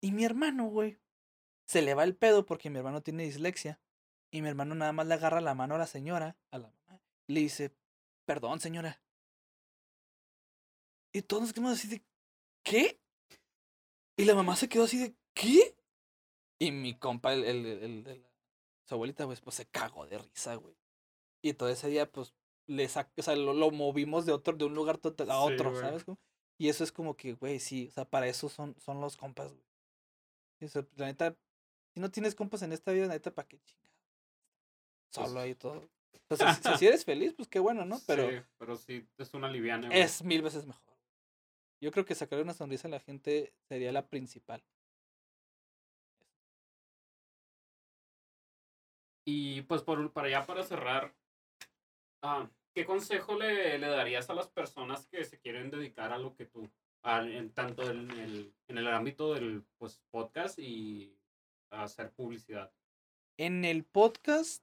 Y 0.00 0.10
mi 0.10 0.24
hermano, 0.24 0.64
güey, 0.66 0.98
se 1.66 1.82
le 1.82 1.94
va 1.94 2.02
el 2.02 2.16
pedo 2.16 2.46
porque 2.46 2.68
mi 2.70 2.78
hermano 2.78 3.00
tiene 3.00 3.22
dislexia. 3.24 3.78
Y 4.32 4.42
mi 4.42 4.48
hermano 4.48 4.74
nada 4.74 4.92
más 4.92 5.06
le 5.06 5.14
agarra 5.14 5.40
la 5.40 5.54
mano 5.54 5.76
a 5.76 5.78
la 5.78 5.86
señora, 5.86 6.36
a 6.50 6.58
la 6.58 6.68
mamá, 6.68 7.00
y 7.28 7.34
le 7.34 7.40
dice, 7.40 7.70
perdón, 8.24 8.58
señora. 8.58 9.00
Y 11.16 11.22
todos 11.22 11.44
nos 11.44 11.52
quedamos 11.54 11.72
así 11.78 11.88
de, 11.88 12.02
¿qué? 12.62 13.00
Y 14.18 14.24
la 14.26 14.34
mamá 14.34 14.54
se 14.56 14.68
quedó 14.68 14.84
así 14.84 14.98
de, 14.98 15.14
¿qué? 15.34 15.74
Y 16.58 16.72
mi 16.72 16.94
compa, 16.98 17.32
el, 17.32 17.44
el, 17.44 17.64
el- 17.66 18.06
el 18.06 18.26
su 18.86 18.94
abuelita, 18.94 19.24
pues, 19.26 19.40
pues 19.40 19.56
se 19.56 19.66
cagó 19.66 20.06
de 20.06 20.18
risa, 20.18 20.54
güey. 20.56 20.76
Y 21.42 21.54
todo 21.54 21.68
ese 21.70 21.88
día, 21.88 22.10
pues, 22.10 22.34
le 22.66 22.86
sac 22.88 23.10
o 23.16 23.22
sea, 23.22 23.34
lo, 23.34 23.54
lo 23.54 23.70
movimos 23.70 24.26
de 24.26 24.32
otro, 24.32 24.54
de 24.56 24.64
un 24.66 24.74
lugar 24.74 24.98
total 24.98 25.30
a 25.30 25.40
otro, 25.40 25.70
güey. 25.70 25.82
¿sabes? 25.82 26.04
cómo? 26.04 26.18
Y 26.58 26.68
eso 26.68 26.84
es 26.84 26.92
como 26.92 27.16
que, 27.16 27.32
güey, 27.32 27.60
sí, 27.60 27.88
o 27.88 27.90
sea, 27.92 28.04
para 28.04 28.28
eso 28.28 28.48
son, 28.48 28.74
son 28.78 29.00
los 29.00 29.16
compas, 29.16 29.52
güey. 29.52 29.64
O 30.62 30.68
sea, 30.68 30.86
la 30.96 31.06
neta, 31.06 31.34
si 31.94 32.00
no 32.00 32.10
tienes 32.10 32.34
compas 32.34 32.62
en 32.62 32.72
esta 32.72 32.92
vida, 32.92 33.06
la 33.06 33.14
neta, 33.14 33.34
¿para 33.34 33.48
qué 33.48 33.58
chingado? 33.64 33.94
Pues 35.14 35.28
Solo 35.28 35.40
ahí 35.40 35.54
todo. 35.54 35.88
O 36.28 36.36
sea, 36.36 36.54
si, 36.54 36.78
si 36.78 36.86
eres 36.86 37.04
feliz, 37.04 37.32
pues 37.34 37.48
qué 37.48 37.58
bueno, 37.58 37.84
¿no? 37.86 38.00
Pero 38.06 38.28
Sí, 38.30 38.36
pero 38.58 38.76
sí, 38.76 39.08
es 39.18 39.32
una 39.34 39.48
liviana, 39.50 39.88
güey. 39.88 40.00
es 40.00 40.22
mil 40.22 40.42
veces 40.42 40.66
mejor. 40.66 40.95
Yo 41.80 41.90
creo 41.90 42.04
que 42.04 42.14
sacarle 42.14 42.42
una 42.44 42.54
sonrisa 42.54 42.88
a 42.88 42.90
la 42.90 43.00
gente 43.00 43.52
sería 43.68 43.92
la 43.92 44.08
principal. 44.08 44.62
Y 49.28 49.62
pues 49.62 49.82
por, 49.82 50.12
para 50.12 50.30
ya 50.30 50.46
para 50.46 50.62
cerrar, 50.62 51.12
ah, 52.22 52.48
¿qué 52.72 52.86
consejo 52.86 53.36
le, 53.36 53.76
le 53.78 53.88
darías 53.88 54.30
a 54.30 54.34
las 54.34 54.48
personas 54.48 55.06
que 55.08 55.24
se 55.24 55.40
quieren 55.40 55.70
dedicar 55.70 56.12
a 56.12 56.18
lo 56.18 56.34
que 56.36 56.46
tú, 56.46 56.70
en, 57.02 57.50
tanto 57.50 57.90
en 57.90 58.10
el, 58.12 58.54
en 58.68 58.78
el 58.78 58.86
ámbito 58.86 59.34
del 59.34 59.64
pues, 59.78 60.00
podcast 60.10 60.58
y 60.60 61.18
hacer 61.70 62.12
publicidad? 62.12 62.72
En 63.36 63.64
el 63.64 63.84
podcast, 63.84 64.62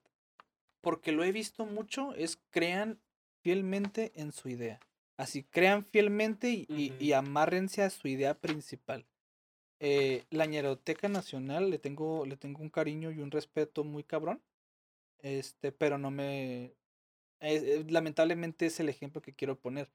porque 0.82 1.12
lo 1.12 1.26
he 1.26 1.34
visto 1.34 1.66
mucho, 1.66 2.14
es 2.16 2.42
crean 2.50 3.02
fielmente 3.42 4.14
en 4.16 4.32
su 4.32 4.48
idea. 4.48 4.80
Así, 5.18 5.44
crean 5.44 5.86
fielmente 5.86 6.50
y, 6.50 6.92
Ujú. 6.92 7.04
y 7.04 7.14
amárrense 7.14 7.84
a 7.84 7.90
su 7.90 8.08
idea 8.08 8.34
principal. 8.40 9.06
Eh, 9.80 10.26
la 10.30 10.46
Ñeroteca 10.46 11.08
Nacional 11.10 11.70
le 11.70 11.78
tengo, 11.78 12.26
le 12.26 12.38
tengo 12.38 12.62
un 12.62 12.70
cariño 12.70 13.12
y 13.12 13.20
un 13.20 13.32
respeto 13.32 13.84
muy 13.84 14.04
cabrón. 14.04 14.42
Este, 15.20 15.72
pero 15.72 15.98
no 15.98 16.12
me. 16.12 16.74
es- 17.40 17.64
es- 17.64 17.92
lamentablemente 17.92 18.66
es 18.66 18.80
el 18.80 18.88
ejemplo 18.90 19.22
que 19.22 19.34
quiero 19.34 19.58
poner. 19.60 19.92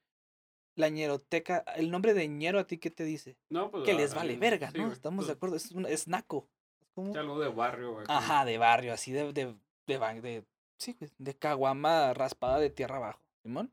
La 0.76 0.88
Ñeroteca, 0.90 1.64
el 1.76 1.90
nombre 1.90 2.12
de 2.14 2.28
Ñero 2.28 2.58
a 2.58 2.66
ti, 2.66 2.78
¿qué 2.78 2.90
te 2.90 3.04
dice? 3.04 3.36
No, 3.48 3.70
pues, 3.70 3.84
Que 3.84 3.94
les 3.94 4.12
a- 4.12 4.16
vale 4.16 4.36
verga, 4.36 4.70
sí, 4.70 4.78
¿no? 4.78 4.92
Estamos 4.92 5.26
de 5.26 5.34
pues, 5.34 5.36
acuerdo, 5.36 5.56
es, 5.56 5.72
un- 5.72 5.86
es 5.86 6.06
naco. 6.08 6.48
Es 6.80 6.88
como... 6.94 7.14
algo 7.16 7.40
de 7.40 7.48
barrio, 7.48 7.94
güey. 7.94 8.06
como- 8.06 8.18
Ajá, 8.18 8.44
de 8.44 8.58
barrio, 8.58 8.92
así 8.92 9.10
de, 9.12 9.32
de, 9.32 9.54
de, 9.86 9.98
ba- 9.98 10.14
de, 10.14 10.44
sí, 10.78 10.96
de 11.18 11.34
caguama 11.36 12.12
raspada 12.14 12.58
de 12.60 12.70
tierra 12.70 12.96
abajo, 12.98 13.22
Simón. 13.42 13.72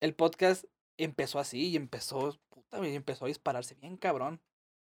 El 0.00 0.14
podcast 0.14 0.64
empezó 0.96 1.38
así 1.38 1.68
y 1.68 1.76
empezó, 1.76 2.38
puta, 2.48 2.78
güey, 2.78 2.94
empezó 2.94 3.24
a 3.24 3.28
dispararse 3.28 3.74
bien 3.74 3.96
cabrón 3.96 4.40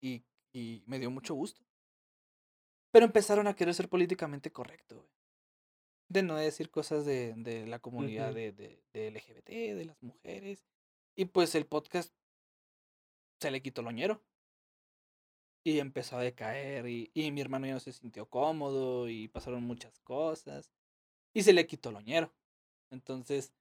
y, 0.01 0.25
y 0.53 0.83
me 0.87 0.99
dio 0.99 1.11
mucho 1.11 1.35
gusto. 1.35 1.63
Pero 2.93 3.07
empezaron 3.07 3.47
a 3.47 3.55
querer 3.55 3.75
ser 3.75 3.89
políticamente 3.89 4.51
correcto, 4.51 4.97
güey. 4.97 5.11
De 6.09 6.23
no 6.25 6.35
decir 6.37 6.71
cosas 6.71 7.05
de, 7.05 7.35
de 7.37 7.67
la 7.67 7.79
comunidad 7.79 8.35
de, 8.35 8.51
de, 8.51 8.83
de 8.93 9.11
LGBT, 9.13 9.49
de 9.49 9.85
las 9.85 10.03
mujeres. 10.03 10.65
Y 11.17 11.27
pues 11.27 11.55
el 11.55 11.67
podcast 11.67 12.13
se 13.41 13.51
le 13.53 13.63
quitó 13.63 13.83
lo 13.83 13.93
ñero. 13.93 14.21
Y 15.63 15.79
empezó 15.79 16.17
a 16.17 16.23
decaer 16.23 16.89
y, 16.89 17.11
y 17.15 17.31
mi 17.31 17.41
hermano 17.41 17.67
ya 17.67 17.75
no 17.75 17.81
se 17.81 17.93
sintió 17.93 18.27
cómodo 18.29 19.09
y 19.09 19.29
pasaron 19.29 19.63
muchas 19.63 20.01
cosas. 20.01 20.73
Y 21.33 21.43
se 21.43 21.53
le 21.53 21.67
quitó 21.67 21.93
lo 21.93 22.01
ñero. 22.01 22.35
Entonces, 22.91 23.53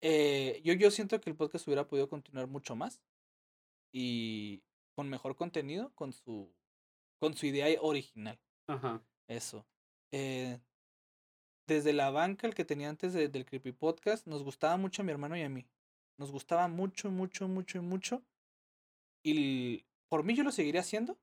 eh, 0.00 0.60
yo, 0.64 0.72
yo 0.74 0.90
siento 0.90 1.20
que 1.20 1.30
el 1.30 1.36
podcast 1.36 1.66
hubiera 1.66 1.86
podido 1.86 2.08
continuar 2.08 2.46
mucho 2.46 2.76
más. 2.76 3.00
Y 3.92 4.62
con 4.94 5.08
mejor 5.08 5.36
contenido, 5.36 5.92
con 5.94 6.12
su, 6.12 6.52
con 7.18 7.34
su 7.34 7.46
idea 7.46 7.68
original. 7.80 8.38
Ajá. 8.68 9.02
Eso. 9.28 9.66
Eh, 10.12 10.58
desde 11.66 11.92
la 11.92 12.10
banca, 12.10 12.46
el 12.46 12.54
que 12.54 12.64
tenía 12.64 12.88
antes 12.88 13.12
de- 13.12 13.28
del 13.28 13.44
Creepy 13.44 13.72
Podcast, 13.72 14.26
nos 14.26 14.42
gustaba 14.42 14.76
mucho 14.76 15.02
a 15.02 15.04
mi 15.04 15.12
hermano 15.12 15.36
y 15.36 15.42
a 15.42 15.48
mí. 15.48 15.66
Nos 16.18 16.30
gustaba 16.30 16.68
mucho, 16.68 17.10
mucho, 17.10 17.48
mucho 17.48 17.78
y 17.78 17.80
mucho. 17.80 18.22
Y 19.24 19.84
por 20.08 20.22
mí 20.24 20.34
yo 20.36 20.44
lo 20.44 20.52
seguiría 20.52 20.80
haciendo, 20.82 21.18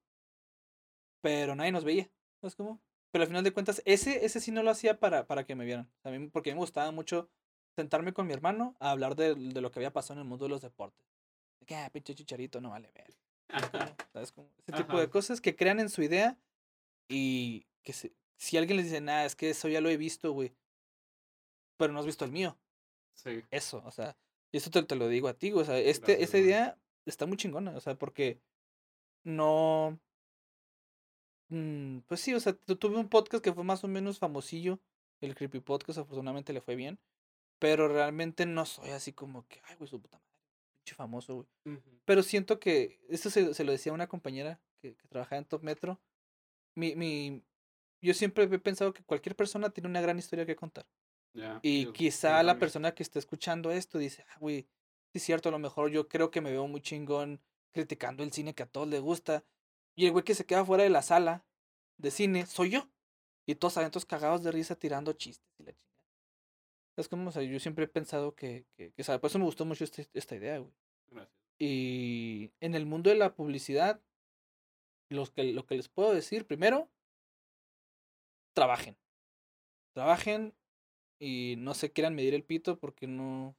pero 1.21 1.55
nadie 1.55 1.71
nos 1.71 1.83
veía. 1.85 2.09
¿Sabes 2.41 2.55
cómo? 2.55 2.81
Pero 3.11 3.23
al 3.23 3.27
final 3.27 3.43
de 3.43 3.53
cuentas, 3.53 3.81
ese, 3.85 4.25
ese 4.25 4.39
sí 4.39 4.51
no 4.51 4.63
lo 4.63 4.71
hacía 4.71 4.99
para, 4.99 5.25
para 5.27 5.45
que 5.45 5.55
me 5.55 5.65
vieran. 5.65 5.89
A 6.03 6.09
mí- 6.09 6.27
porque 6.29 6.49
a 6.51 6.53
mí 6.53 6.57
me 6.57 6.63
gustaba 6.65 6.91
mucho 6.91 7.29
sentarme 7.75 8.13
con 8.13 8.27
mi 8.27 8.33
hermano 8.33 8.75
a 8.79 8.91
hablar 8.91 9.15
de, 9.15 9.35
de 9.35 9.61
lo 9.61 9.71
que 9.71 9.79
había 9.79 9.93
pasado 9.93 10.15
en 10.19 10.23
el 10.23 10.29
mundo 10.29 10.45
de 10.45 10.49
los 10.49 10.61
deportes. 10.61 11.05
De 11.59 11.65
que, 11.65 11.75
ah, 11.75 11.89
pinche 11.91 12.13
chicharito, 12.15 12.61
no 12.61 12.69
vale 12.71 12.91
ver. 12.91 13.13
¿Sabes 14.13 14.31
cómo? 14.31 14.49
Ese 14.65 14.77
tipo 14.83 14.99
de 14.99 15.09
cosas 15.09 15.41
que 15.41 15.55
crean 15.55 15.79
en 15.79 15.89
su 15.89 16.01
idea 16.01 16.37
y 17.07 17.65
que 17.83 17.93
se- 17.93 18.13
si 18.37 18.57
alguien 18.57 18.77
les 18.77 18.85
dice, 18.87 19.01
nada, 19.01 19.25
es 19.25 19.35
que 19.35 19.49
eso 19.49 19.67
ya 19.69 19.81
lo 19.81 19.89
he 19.89 19.97
visto, 19.97 20.31
güey. 20.31 20.53
Pero 21.77 21.93
no 21.93 21.99
has 21.99 22.05
visto 22.05 22.25
el 22.25 22.31
mío. 22.31 22.57
Sí. 23.13 23.43
Eso, 23.51 23.81
o 23.85 23.91
sea, 23.91 24.15
y 24.51 24.57
esto 24.57 24.71
te, 24.71 24.83
te 24.83 24.95
lo 24.95 25.07
digo 25.07 25.27
a 25.27 25.33
ti, 25.33 25.51
güey, 25.51 25.63
o 25.63 25.65
sea, 25.65 25.77
este, 25.79 26.13
Gracias, 26.13 26.23
esta 26.23 26.37
güey. 26.37 26.47
idea 26.49 26.77
está 27.05 27.25
muy 27.25 27.37
chingona, 27.37 27.71
o 27.75 27.79
sea, 27.79 27.95
porque 27.95 28.39
no... 29.23 29.99
mm, 31.49 31.99
pues 32.07 32.21
sí, 32.21 32.33
o 32.33 32.39
sea, 32.39 32.53
tu- 32.53 32.75
tuve 32.75 32.97
un 32.97 33.09
podcast 33.09 33.43
que 33.43 33.53
fue 33.53 33.63
más 33.63 33.83
o 33.83 33.87
menos 33.87 34.19
famosillo, 34.19 34.79
el 35.21 35.35
Creepy 35.35 35.59
Podcast, 35.59 35.99
afortunadamente 35.99 36.53
le 36.53 36.61
fue 36.61 36.75
bien, 36.75 36.99
Pero 37.63 37.87
realmente 37.87 38.45
no 38.45 38.65
soy 38.65 38.89
así 38.89 39.13
como 39.13 39.47
que, 39.47 39.61
ay, 39.63 39.77
güey, 39.77 39.87
su 39.89 40.01
puta 40.01 40.17
madre, 40.19 40.37
pinche 40.83 40.95
famoso, 40.95 41.35
güey. 41.35 41.47
Pero 42.03 42.21
siento 42.23 42.59
que, 42.59 42.99
esto 43.07 43.29
se, 43.29 43.53
se 43.53 43.63
lo 43.63 43.71
decía 43.71 43.93
a 43.93 43.95
una 43.95 44.07
compañera 44.07 44.59
que, 44.81 44.95
que 44.95 45.07
trabajaba 45.07 45.37
en 45.39 45.45
Top 45.45 45.63
Metro. 45.63 46.01
Mi, 46.75 46.93
mi, 46.97 47.41
yo 48.01 48.13
siempre 48.13 48.43
he 48.43 48.59
pensado 48.59 48.93
que 48.93 49.01
cualquier 49.03 49.37
persona 49.37 49.69
tiene 49.69 49.87
una 49.89 50.01
gran 50.01 50.19
historia 50.19 50.45
que 50.45 50.57
contar. 50.57 50.85
Y 51.63 51.83
yo- 51.83 51.87
yo 51.89 51.93
quizá 51.93 52.43
la 52.43 52.53
persona 52.59 52.93
que 52.93 53.01
esté 53.03 53.17
escuchando 53.19 53.71
esto 53.71 53.97
dice, 53.97 54.25
ah, 54.31 54.37
güey, 54.41 54.63
sí 55.13 55.19
es 55.19 55.23
cierto, 55.23 55.47
a 55.47 55.53
lo 55.53 55.59
mejor 55.59 55.89
yo 55.89 56.09
creo 56.09 56.31
que 56.31 56.41
me 56.41 56.51
veo 56.51 56.67
muy 56.67 56.81
chingón 56.81 57.39
criticando 57.71 58.23
el 58.23 58.33
cine 58.33 58.53
que 58.53 58.63
a 58.63 58.67
todos 58.67 58.89
les 58.89 58.99
gusta. 59.01 59.45
Y 59.95 60.05
el 60.07 60.11
güey 60.11 60.25
que 60.25 60.35
se 60.35 60.45
queda 60.45 60.65
fuera 60.65 60.83
de 60.83 60.89
la 60.89 61.01
sala 61.01 61.45
de 61.97 62.11
cine 62.11 62.45
soy 62.45 62.71
yo. 62.71 62.89
Y 63.45 63.55
todos 63.55 63.77
adentro 63.77 64.01
cagados 64.05 64.43
de 64.43 64.51
risa 64.51 64.75
tirando 64.75 65.13
chistes 65.13 65.47
y 65.59 65.63
la 65.63 65.71
chingada. 65.73 65.92
Es 66.95 67.07
como, 67.09 67.29
o 67.29 67.31
sea, 67.31 67.41
yo 67.43 67.59
siempre 67.59 67.85
he 67.85 67.87
pensado 67.87 68.35
que, 68.35 68.65
que, 68.75 68.91
que, 68.91 69.01
o 69.01 69.05
sea, 69.05 69.19
por 69.19 69.29
eso 69.29 69.39
me 69.39 69.45
gustó 69.45 69.65
mucho 69.65 69.83
este- 69.83 70.07
esta 70.13 70.35
idea, 70.35 70.59
güey. 70.59 70.73
Gracias. 71.09 71.35
Y 71.59 72.51
en 72.59 72.75
el 72.75 72.85
mundo 72.85 73.09
de 73.09 73.15
la 73.15 73.35
publicidad, 73.35 74.01
los 75.09 75.31
que, 75.31 75.43
lo 75.53 75.65
que 75.65 75.75
les 75.75 75.89
puedo 75.89 76.13
decir, 76.13 76.45
primero, 76.45 76.89
trabajen. 78.53 78.97
Trabajen 79.93 80.53
y 81.19 81.55
no 81.57 81.73
se 81.73 81.91
quieran 81.91 82.15
medir 82.15 82.33
el 82.33 82.43
pito 82.43 82.79
porque 82.79 83.07
no, 83.07 83.55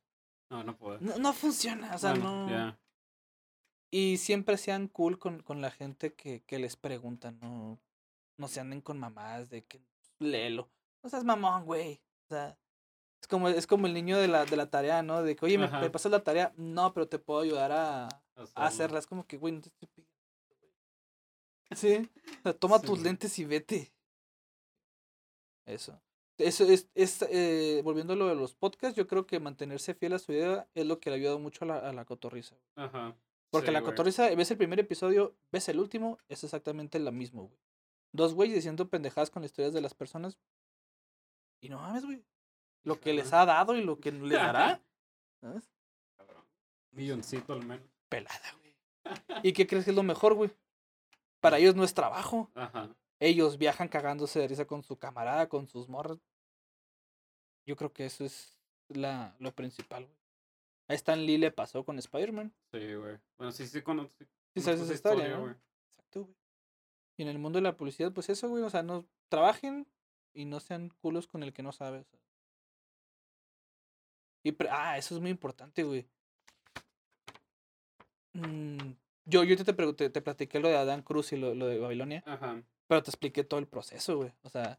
No, 0.51 0.65
no 0.65 0.77
puedo. 0.77 0.99
no, 1.01 1.19
no 1.19 1.33
funciona. 1.33 1.95
O 1.95 1.99
sea, 1.99 2.11
Bueno, 2.11 2.49
no. 2.49 2.79
Y 3.91 4.17
siempre 4.17 4.57
sean 4.57 4.89
cool 4.89 5.19
con, 5.21 5.41
con 5.43 5.61
la 5.61 5.71
gente 5.71 6.15
que, 6.15 6.43
que 6.43 6.59
les 6.59 6.75
preguntan, 6.77 7.39
no, 7.41 7.79
no 8.37 8.49
se 8.49 8.59
anden 8.61 8.81
con 8.81 8.99
mamás 8.99 9.49
de 9.51 9.65
que 9.65 9.81
léelo. 10.19 10.69
No 11.03 11.09
seas 11.11 11.23
mamón, 11.25 11.65
güey. 11.65 12.01
O 12.25 12.35
sea, 12.35 12.59
es 13.25 13.29
como, 13.29 13.49
es 13.49 13.67
como 13.67 13.87
el 13.87 13.95
niño 13.95 14.19
de 14.19 14.29
la, 14.29 14.45
de 14.45 14.55
la 14.55 14.69
tarea, 14.69 15.03
¿no? 15.03 15.23
De 15.23 15.35
que, 15.35 15.47
oye, 15.47 15.57
¿me, 15.57 15.67
me 15.67 15.89
pasas 15.89 16.13
la 16.13 16.23
tarea? 16.23 16.53
No, 16.59 16.93
pero 16.93 17.09
te 17.09 17.19
puedo 17.19 17.41
ayudar 17.41 17.73
a, 17.73 18.09
hacerla. 18.55 18.99
Es 18.99 19.07
como 19.07 19.27
que, 19.27 19.39
güey, 19.39 19.55
no 19.55 19.63
te 19.63 19.71
estoy 19.71 19.89
pidiendo. 19.95 20.15
Sí. 21.75 22.11
O 22.41 22.43
sea, 22.43 22.53
toma 22.53 22.83
tus 22.83 23.01
lentes 23.01 23.39
y 23.39 23.47
vete. 23.47 23.95
Eso. 25.65 25.99
Eso 26.37 26.65
es, 26.65 26.91
es 26.95 27.23
eh, 27.31 27.81
volviendo 27.83 28.13
a 28.13 28.17
lo 28.17 28.27
de 28.27 28.35
los 28.35 28.55
podcasts, 28.55 28.95
yo 28.95 29.07
creo 29.07 29.27
que 29.27 29.41
mantenerse 29.41 29.95
fiel 29.95 30.13
a 30.13 30.19
su 30.19 30.33
idea 30.33 30.69
es 30.75 30.85
lo 30.85 31.01
que 31.01 31.09
le 31.09 31.17
ha 31.17 31.19
ayudado 31.19 31.39
mucho 31.39 31.65
a 31.65 31.69
la, 31.69 31.79
a 31.79 31.95
la 31.95 32.05
cotorriza. 32.05 32.57
Ajá. 32.77 33.17
Porque 33.49 33.69
Sí, 33.69 33.73
la 33.73 33.83
cotorriza, 33.83 34.35
ves 34.35 34.51
el 34.51 34.59
primer 34.59 34.81
episodio, 34.81 35.35
ves 35.51 35.67
el 35.71 35.81
último, 35.81 36.19
es 36.29 36.45
exactamente 36.45 36.99
lo 36.99 37.11
mismo, 37.11 37.47
güey. 37.47 37.59
Dos 38.13 38.35
güeyes 38.35 38.57
diciendo 38.57 38.91
pendejadas 38.91 39.31
con 39.31 39.41
las 39.41 39.51
historias 39.51 39.73
de 39.73 39.81
las 39.81 39.95
personas. 39.95 40.37
Y 41.63 41.71
no 41.71 41.79
mames, 41.79 42.05
güey. 42.05 42.23
Lo 42.85 43.01
que 43.01 43.13
les 43.13 43.33
ha 43.33 43.45
dado 43.45 43.77
y 43.77 43.83
lo 43.83 43.99
que 43.99 44.13
les 44.13 44.31
dará. 44.31 44.81
¿Sabes? 45.41 45.65
Milloncito 46.93 47.53
al 47.53 47.65
menos. 47.65 47.89
Pelada, 48.09 48.55
güey. 48.61 48.75
¿Y 49.43 49.53
qué 49.53 49.67
crees 49.67 49.85
que 49.85 49.91
es 49.91 49.97
lo 49.97 50.03
mejor, 50.03 50.35
güey? 50.35 50.51
Para 51.41 51.59
ellos 51.59 51.75
no 51.75 51.85
es 51.85 51.95
trabajo. 51.95 52.51
Ajá. 52.55 52.95
Ellos 53.21 53.59
viajan 53.59 53.89
cagándose 53.89 54.39
de 54.39 54.49
risa 54.49 54.67
con 54.67 54.83
su 54.83 54.97
camarada, 54.99 55.49
con 55.49 55.67
sus 55.67 55.89
morras. 55.89 56.19
Yo 57.67 57.77
creo 57.77 57.93
que 57.93 58.05
eso 58.07 58.25
es 58.25 58.59
la, 58.89 59.35
lo 59.39 59.55
principal, 59.55 60.05
güey. 60.05 60.19
A 60.89 60.95
Stan 60.95 61.25
Lee 61.25 61.39
le 61.39 61.51
pasó 61.51 61.85
con 61.85 61.99
Spider-Man. 61.99 62.53
Sí, 62.71 62.95
güey. 62.95 63.19
Bueno, 63.39 63.53
sí, 63.53 63.67
sí, 63.67 63.81
conozco. 63.81 64.13
Sí 64.55 64.61
sabes 64.61 64.81
esa 64.81 64.93
historia, 64.93 65.29
¿no? 65.29 65.41
güey. 65.41 65.55
Exacto, 65.97 66.25
güey. 66.25 66.37
Y 67.17 67.23
en 67.23 67.29
el 67.29 67.39
mundo 67.39 67.59
de 67.59 67.63
la 67.63 67.77
publicidad, 67.77 68.13
pues 68.13 68.29
eso, 68.29 68.49
güey. 68.49 68.63
O 68.63 68.71
sea, 68.71 68.83
no 68.83 69.07
trabajen 69.29 69.87
y 70.35 70.45
no 70.45 70.61
sean 70.61 70.91
culos 71.01 71.27
con 71.27 71.43
el 71.43 71.53
que 71.53 71.63
no 71.63 71.73
sabe. 71.73 72.01
o 72.01 72.05
sea. 72.05 72.21
Y 74.45 74.55
ah, 74.71 74.99
eso 74.99 75.15
es 75.15 75.21
muy 75.21 75.31
importante, 75.31 75.83
güey. 75.83 76.07
Mm, 78.35 78.93
yo, 79.25 79.43
yo 79.43 79.57
te, 79.57 79.73
te, 79.95 80.11
te 80.11 80.21
platiqué 80.21 80.61
lo 80.61 80.69
de 80.69 80.77
Adán 80.77 81.03
Cruz 81.03 81.33
y 81.33 81.37
lo, 81.37 81.55
lo 81.55 81.67
de 81.67 81.79
Babilonia, 81.79 82.23
Ajá. 82.27 82.63
pero 82.87 83.03
te 83.03 83.11
expliqué 83.11 83.43
todo 83.43 83.59
el 83.59 83.67
proceso, 83.67 84.19
güey. 84.19 84.33
O 84.43 84.51
sea, 84.51 84.79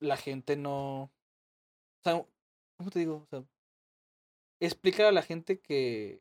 la 0.00 0.16
gente 0.18 0.56
no. 0.56 1.04
O 1.04 2.02
sea, 2.02 2.22
¿cómo 2.76 2.90
te 2.90 2.98
digo? 2.98 3.22
O 3.24 3.26
sea, 3.26 3.42
explícale 4.60 5.08
a 5.08 5.12
la 5.12 5.22
gente 5.22 5.58
que. 5.60 6.20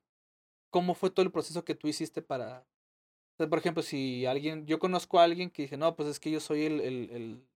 cómo 0.70 0.96
fue 0.96 1.10
todo 1.10 1.26
el 1.26 1.32
proceso 1.34 1.66
que 1.66 1.76
tú 1.76 1.90
hiciste 1.90 2.22
para. 2.22 2.60
o 2.60 3.38
sea, 3.38 3.50
por 3.50 3.60
ejemplo, 3.60 3.84
si 3.84 4.26
alguien. 4.26 4.66
Yo 4.68 4.80
conozco 4.80 5.20
a 5.20 5.26
alguien 5.26 5.50
que 5.50 5.64
dice, 5.64 5.76
no, 5.76 5.98
pues 5.98 6.08
es 6.08 6.20
que 6.22 6.32
yo 6.32 6.40
soy 6.40 6.64
el, 6.64 6.80
el, 6.80 7.10
el, 7.12 7.48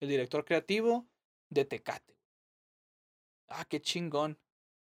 el 0.00 0.08
director 0.08 0.44
creativo 0.44 1.06
de 1.48 1.64
Tecate. 1.64 2.11
Ah, 3.52 3.64
qué 3.68 3.80
chingón. 3.80 4.38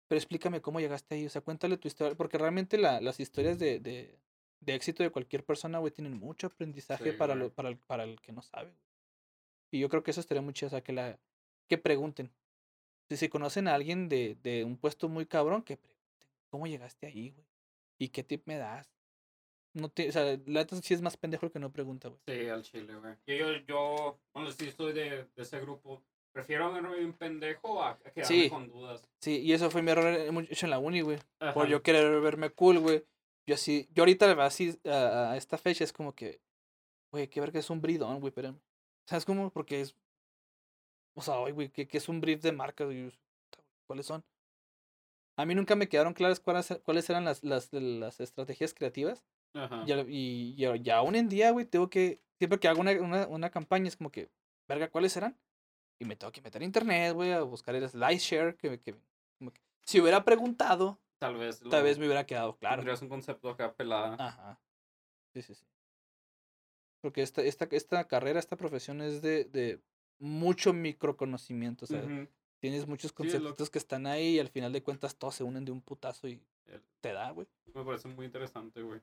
Pero 0.09 0.19
explícame 0.19 0.61
cómo 0.61 0.81
llegaste 0.81 1.15
ahí. 1.15 1.27
O 1.27 1.31
sea, 1.31 1.41
cuéntale 1.43 1.77
tu 1.79 1.89
historia. 1.89 2.15
Porque 2.17 2.39
realmente 2.39 2.79
la, 2.79 3.01
las 3.01 3.19
historias 3.21 3.59
de, 3.59 3.81
de, 3.81 4.19
de 4.61 4.75
éxito 4.75 5.03
de 5.03 5.11
cualquier 5.11 5.45
persona, 5.45 5.79
güey, 5.79 5.93
tienen 5.93 6.15
mucho 6.19 6.49
aprendizaje 6.49 7.13
Sí, 7.13 7.17
para, 7.17 7.35
lo, 7.35 7.51
para, 7.53 7.69
el, 7.71 7.79
para 7.79 8.05
el 8.05 8.21
que 8.21 8.33
no 8.33 8.43
sabe. 8.43 8.71
güey. 8.71 8.83
Y 9.71 9.79
yo 9.81 9.89
creo 9.89 10.03
que 10.03 10.11
eso 10.11 10.21
estaría 10.21 10.43
muy 10.43 10.53
chido. 10.55 10.67
O 10.69 10.71
sea, 10.71 10.83
que, 10.83 10.93
la, 10.93 11.19
que 11.69 11.79
pregunten. 11.79 12.31
Si 13.09 13.17
se 13.17 13.31
conocen 13.31 13.69
a 13.69 13.75
alguien 13.75 14.09
de, 14.09 14.37
de 14.43 14.65
un 14.65 14.77
puesto 14.77 15.09
muy 15.09 15.27
cabrón, 15.27 15.63
que 15.63 15.77
pregunten. 15.77 16.29
¿Cómo 16.51 16.67
llegaste 16.67 17.07
ahí, 17.07 17.31
güey? 17.31 17.47
¿Y 17.99 18.09
qué 18.09 18.23
tip 18.23 18.47
me 18.47 18.57
das? 18.59 18.91
No 19.75 19.89
te, 19.89 20.09
o 20.09 20.13
sea, 20.13 20.25
la 20.25 20.61
neta 20.61 20.77
sí 20.83 20.93
es 20.93 21.01
más 21.01 21.17
pendejo 21.17 21.47
el 21.47 21.53
que 21.53 21.59
no 21.59 21.73
pregunta, 21.73 22.09
güey. 22.09 22.21
Sí, 22.27 22.49
al 22.49 22.63
chile, 22.63 22.95
güey. 22.97 23.15
Yo, 23.27 23.35
yo, 23.37 23.57
yo, 23.67 24.21
bueno, 24.35 24.51
sí 24.51 24.69
estoy 24.69 24.93
de, 24.93 25.25
de 25.25 25.43
ese 25.43 25.61
grupo. 25.61 26.03
Prefiero 26.33 26.73
verme 26.73 26.97
bien 26.97 27.13
pendejo 27.13 27.83
a, 27.83 27.99
quedarme 27.99 28.25
Sí. 28.25 28.49
con 28.49 28.69
dudas. 28.69 29.07
Sí, 29.21 29.41
y 29.41 29.53
eso 29.53 29.71
fue 29.71 29.83
mi 29.83 29.91
error 29.91 30.33
mucho 30.33 30.67
en 30.67 30.71
la 30.71 30.79
uni, 30.79 31.03
güey. 31.03 31.19
Por 31.53 31.69
yo 31.69 31.83
querer 31.83 32.21
verme 32.21 32.51
cool, 32.51 32.79
güey. 32.79 33.05
Yo 33.47 33.55
así, 33.55 33.89
yo 33.93 34.03
ahorita 34.03 34.33
así 34.45 34.79
a, 34.85 35.33
a 35.33 35.37
esta 35.37 35.59
fecha 35.59 35.85
es 35.85 35.93
como 35.93 36.15
que, 36.15 36.41
güey, 37.11 37.29
qué 37.29 37.41
ver 37.41 37.53
que 37.53 37.59
es 37.59 37.69
un 37.71 37.81
bridón, 37.81 38.21
güey, 38.21 38.31
espérame. 38.31 38.59
¿Sabes 39.07 39.25
cómo? 39.25 39.51
Porque 39.51 39.81
es, 39.81 39.97
o 41.15 41.23
sea, 41.23 41.37
güey, 41.51 41.69
que, 41.69 41.87
que 41.87 41.99
es 41.99 42.09
un 42.09 42.21
brief 42.21 42.41
de 42.41 42.53
marca, 42.53 42.85
güey. 42.85 43.13
¿Cuáles 43.87 44.07
son? 44.07 44.25
A 45.37 45.45
mí 45.45 45.55
nunca 45.55 45.75
me 45.77 45.89
quedaron 45.89 46.15
claras 46.15 46.41
cuáles, 46.41 46.81
cuáles 46.85 47.09
eran 47.11 47.25
las, 47.25 47.43
las, 47.43 47.73
las 47.73 48.21
estrategias 48.21 48.73
creativas. 48.75 49.25
Ajá. 49.55 49.85
Y, 49.87 49.93
y, 49.93 50.67
y, 50.67 50.91
aún 50.91 51.15
en 51.15 51.29
día, 51.29 51.51
güey, 51.51 51.67
tengo 51.67 51.91
que, 51.91 52.21
siempre 52.39 52.59
que 52.59 52.69
hago 52.69 52.81
una, 52.81 52.93
una, 52.93 53.27
una 53.27 53.51
campaña 53.51 53.89
es 53.89 53.97
como 53.97 54.11
que, 54.11 54.31
verga, 54.69 54.89
¿cuáles 54.89 55.13
serán? 55.13 55.37
Y 56.03 56.05
me 56.05 56.16
tengo 56.16 56.33
que 56.33 56.43
meter 56.43 56.61
a 56.61 56.65
internet, 56.65 57.15
güey, 57.15 57.31
a 57.31 57.43
buscar 57.43 57.77
el 57.77 57.89
SlideShare, 57.89 58.57
que, 58.57 58.81
que, 58.81 58.93
que 58.95 59.61
si 59.85 60.01
hubiera 60.01 60.24
preguntado, 60.24 60.99
Tal 61.19 61.37
vez. 61.37 61.61
tal 61.61 61.70
lo- 61.70 61.83
vez 61.85 61.97
me 61.99 62.07
hubiera 62.07 62.27
quedado 62.27 62.57
claro. 62.57 62.77
Tendrías 62.79 63.01
un 63.03 63.09
concepto 63.09 63.49
acá 63.51 63.73
pelada. 63.73 64.16
Ajá. 64.19 64.61
Sí, 65.33 65.43
sí, 65.43 65.55
sí. 65.55 65.65
Porque 67.01 67.23
esta, 67.23 67.43
esta, 67.43 67.66
esta 67.70 68.09
carrera, 68.09 68.41
esta 68.41 68.57
profesión 68.57 69.01
es 69.01 69.23
de, 69.23 69.45
de 69.45 69.81
mucho 70.19 70.73
microconocimiento. 70.73 71.85
O 71.85 71.89
sea, 71.89 72.03
tienes 72.59 72.89
muchos 72.89 73.12
Sí, 73.16 73.27
es 73.29 73.35
lo- 73.35 73.41
conceptos 73.41 73.70
que 73.70 73.79
están 73.79 74.07
ahí 74.09 74.35
y 74.37 74.39
al 74.41 74.49
final 74.49 74.73
de 74.73 74.83
cuentas 74.83 75.15
todos 75.16 75.37
se 75.37 75.45
unen 75.45 75.65
de 75.65 75.70
un 75.70 75.83
putazo 75.83 76.27
y 76.27 76.43
El- 76.66 76.83
te 77.01 77.12
da, 77.12 77.31
güey. 77.31 77.47
Me 77.74 77.85
parece 77.85 78.09
muy 78.09 78.27
interesante, 78.27 78.83
güey. 78.83 78.99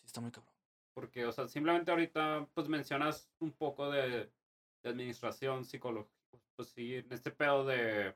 Sí, 0.00 0.04
está 0.06 0.20
muy 0.20 0.30
cabrón. 0.30 0.52
Porque, 0.92 1.24
o 1.24 1.32
sea, 1.32 1.48
simplemente 1.48 1.90
ahorita, 1.90 2.46
pues 2.52 2.68
mencionas 2.68 3.30
un 3.38 3.52
poco 3.52 3.90
de, 3.90 4.30
de 4.82 4.88
administración, 4.90 5.64
psicología. 5.64 6.12
Pues 6.56 6.68
sí, 6.68 6.96
en 6.96 7.12
este 7.12 7.30
pedo 7.30 7.64
de. 7.64 8.14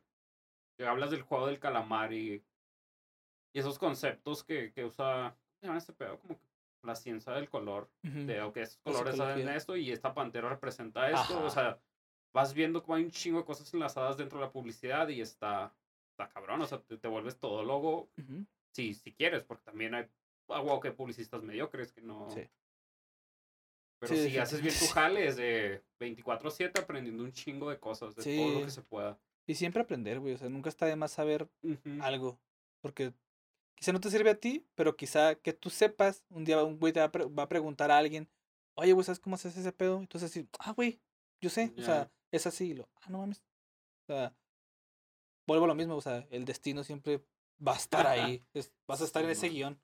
que 0.77 0.87
hablas 0.87 1.11
del 1.11 1.23
juego 1.23 1.47
del 1.47 1.59
calamar 1.59 2.13
y. 2.13 2.43
y 3.53 3.59
esos 3.59 3.79
conceptos 3.79 4.45
que, 4.45 4.73
que 4.73 4.85
usa. 4.85 5.37
¿Cómo 5.37 5.61
se 5.61 5.67
llama 5.67 5.79
este 5.79 5.93
pedo? 5.93 6.19
Como 6.19 6.39
que 6.39 6.47
la 6.83 6.95
ciencia 6.95 7.33
del 7.33 7.51
color. 7.51 7.91
De, 8.03 8.41
ok, 8.43 8.57
estos 8.59 8.79
colores 8.83 9.21
hacen 9.21 9.49
esto 9.49 9.77
y 9.77 9.91
esta 9.91 10.15
pantera 10.15 10.49
representa 10.49 11.09
esto. 11.09 11.39
Ajá. 11.39 11.45
O 11.45 11.51
sea, 11.51 11.81
vas 12.33 12.55
viendo 12.55 12.83
cómo 12.83 12.95
hay 12.97 13.05
un 13.05 13.11
chingo 13.11 13.39
de 13.39 13.45
cosas 13.45 13.73
enlazadas 13.75 14.17
dentro 14.17 14.39
de 14.39 14.47
la 14.47 14.53
publicidad 14.53 15.09
y 15.09 15.21
está. 15.21 15.75
Está 16.11 16.29
cabrón. 16.29 16.63
O 16.63 16.67
sea, 16.67 16.81
te, 16.81 16.97
te 16.97 17.09
vuelves 17.09 17.39
todo 17.39 17.63
logo 17.65 18.11
si, 18.73 18.95
si 18.95 19.13
quieres, 19.13 19.43
porque 19.43 19.65
también 19.65 19.95
hay 19.95 20.09
agua 20.49 20.81
que 20.81 20.93
publicistas 20.93 21.43
mediocres 21.43 21.93
que 21.93 22.03
no. 22.03 22.31
Sí. 22.31 22.49
Pero 24.01 24.15
Sí, 24.15 24.31
si 24.31 24.39
haces 24.39 24.61
bien 24.63 24.75
tu 24.75 24.81
definitivamente. 24.81 24.95
jale, 24.95 25.27
es 25.27 25.37
de 25.37 25.85
24-7 26.01 26.79
aprendiendo 26.81 27.23
un 27.23 27.33
chingo 27.33 27.69
de 27.71 27.79
cosas, 27.79 28.17
de 28.17 28.23
todo 28.25 28.61
lo 28.61 28.65
que 28.65 28.71
se 28.71 28.83
pueda. 28.83 29.21
Y 29.47 29.55
siempre 29.55 29.83
aprender, 29.83 30.21
güey. 30.21 30.35
O 30.35 30.39
sea, 30.39 30.49
nunca 30.49 30.69
está 30.71 30.87
de 30.87 30.97
más 30.97 31.13
saber 31.13 31.49
algo. 32.01 32.41
Porque 32.81 33.13
quizá 33.77 33.93
no 33.93 34.01
te 34.01 34.11
sirve 34.11 34.31
a 34.31 34.41
ti, 34.41 34.67
pero 34.75 34.97
quizá 34.97 35.35
que 35.35 35.53
tú 35.53 35.69
sepas, 35.71 36.25
un 36.31 36.45
día 36.45 36.63
un 36.65 36.79
güey 36.79 36.93
te 36.93 37.01
va 37.01 37.07
a, 37.07 37.27
va 37.29 37.43
a 37.43 37.49
preguntar 37.49 37.91
a 37.91 37.99
alguien, 37.99 38.29
oye, 38.75 38.93
güey, 38.93 39.05
¿sabes 39.05 39.21
cómo 39.21 39.35
haces 39.35 39.57
ese 39.57 39.73
pedo? 39.73 39.99
Entonces 39.99 40.31
así, 40.31 40.49
ah, 40.61 40.73
güey, 40.73 41.01
yo 41.43 41.51
sé, 41.51 41.73
o 41.77 41.83
sea, 41.83 42.11
es 42.31 42.47
así, 42.47 42.71
y 42.71 42.75
lo, 42.75 42.89
ah, 43.03 43.11
no 43.11 43.19
mames. 43.19 43.43
O 44.09 44.13
sea, 44.13 44.35
vuelvo 45.47 45.65
a 45.65 45.69
lo 45.69 45.75
mismo, 45.75 45.97
o 45.97 46.01
sea, 46.01 46.27
el 46.31 46.45
destino 46.47 46.85
siempre 46.85 47.23
va 47.67 47.73
a 47.75 47.77
estar 47.77 48.07
ahí, 48.07 48.43
es- 48.55 48.73
vas 48.87 49.03
a 49.03 49.05
estar 49.05 49.23
en 49.25 49.31
ese 49.31 49.49
guion. 49.51 49.79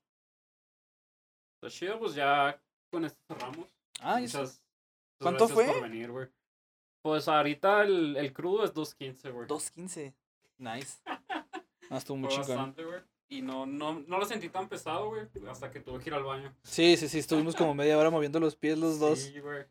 Está 1.61 1.69
chido, 1.77 1.99
pues 1.99 2.15
ya 2.15 2.63
con 2.91 3.05
esto 3.05 3.19
cerramos. 3.29 3.69
Ah. 4.01 4.19
Muchas- 4.21 4.63
¿Cuánto 5.19 5.49
fue? 5.49 5.67
por 5.67 5.83
venir, 5.83 6.11
güey. 6.11 6.29
Pues 7.03 7.29
ahorita 7.29 7.83
el, 7.83 8.17
el 8.17 8.33
crudo 8.33 8.65
es 8.65 8.75
2.15, 8.75 9.33
güey. 9.33 9.47
2.15. 9.49 10.13
Nice. 10.59 10.99
Estuvo 11.91 12.17
muy 12.17 12.29
güey. 12.85 13.01
Y 13.29 13.43
no, 13.43 13.67
no, 13.67 14.01
no 14.07 14.19
lo 14.19 14.25
sentí 14.25 14.49
tan 14.49 14.69
pesado, 14.69 15.09
güey, 15.09 15.27
hasta 15.49 15.71
que 15.71 15.81
tuve 15.81 16.01
que 16.01 16.11
ir 16.11 16.15
al 16.15 16.23
baño. 16.23 16.55
Sí, 16.63 16.97
sí, 16.97 17.09
sí, 17.09 17.19
estuvimos 17.19 17.57
como 17.57 17.75
media 17.75 17.99
hora 17.99 18.11
moviendo 18.11 18.39
los 18.39 18.55
pies 18.55 18.79
los 18.79 18.99
dos. 19.01 19.19
Sí, 19.19 19.41
güey. 19.41 19.65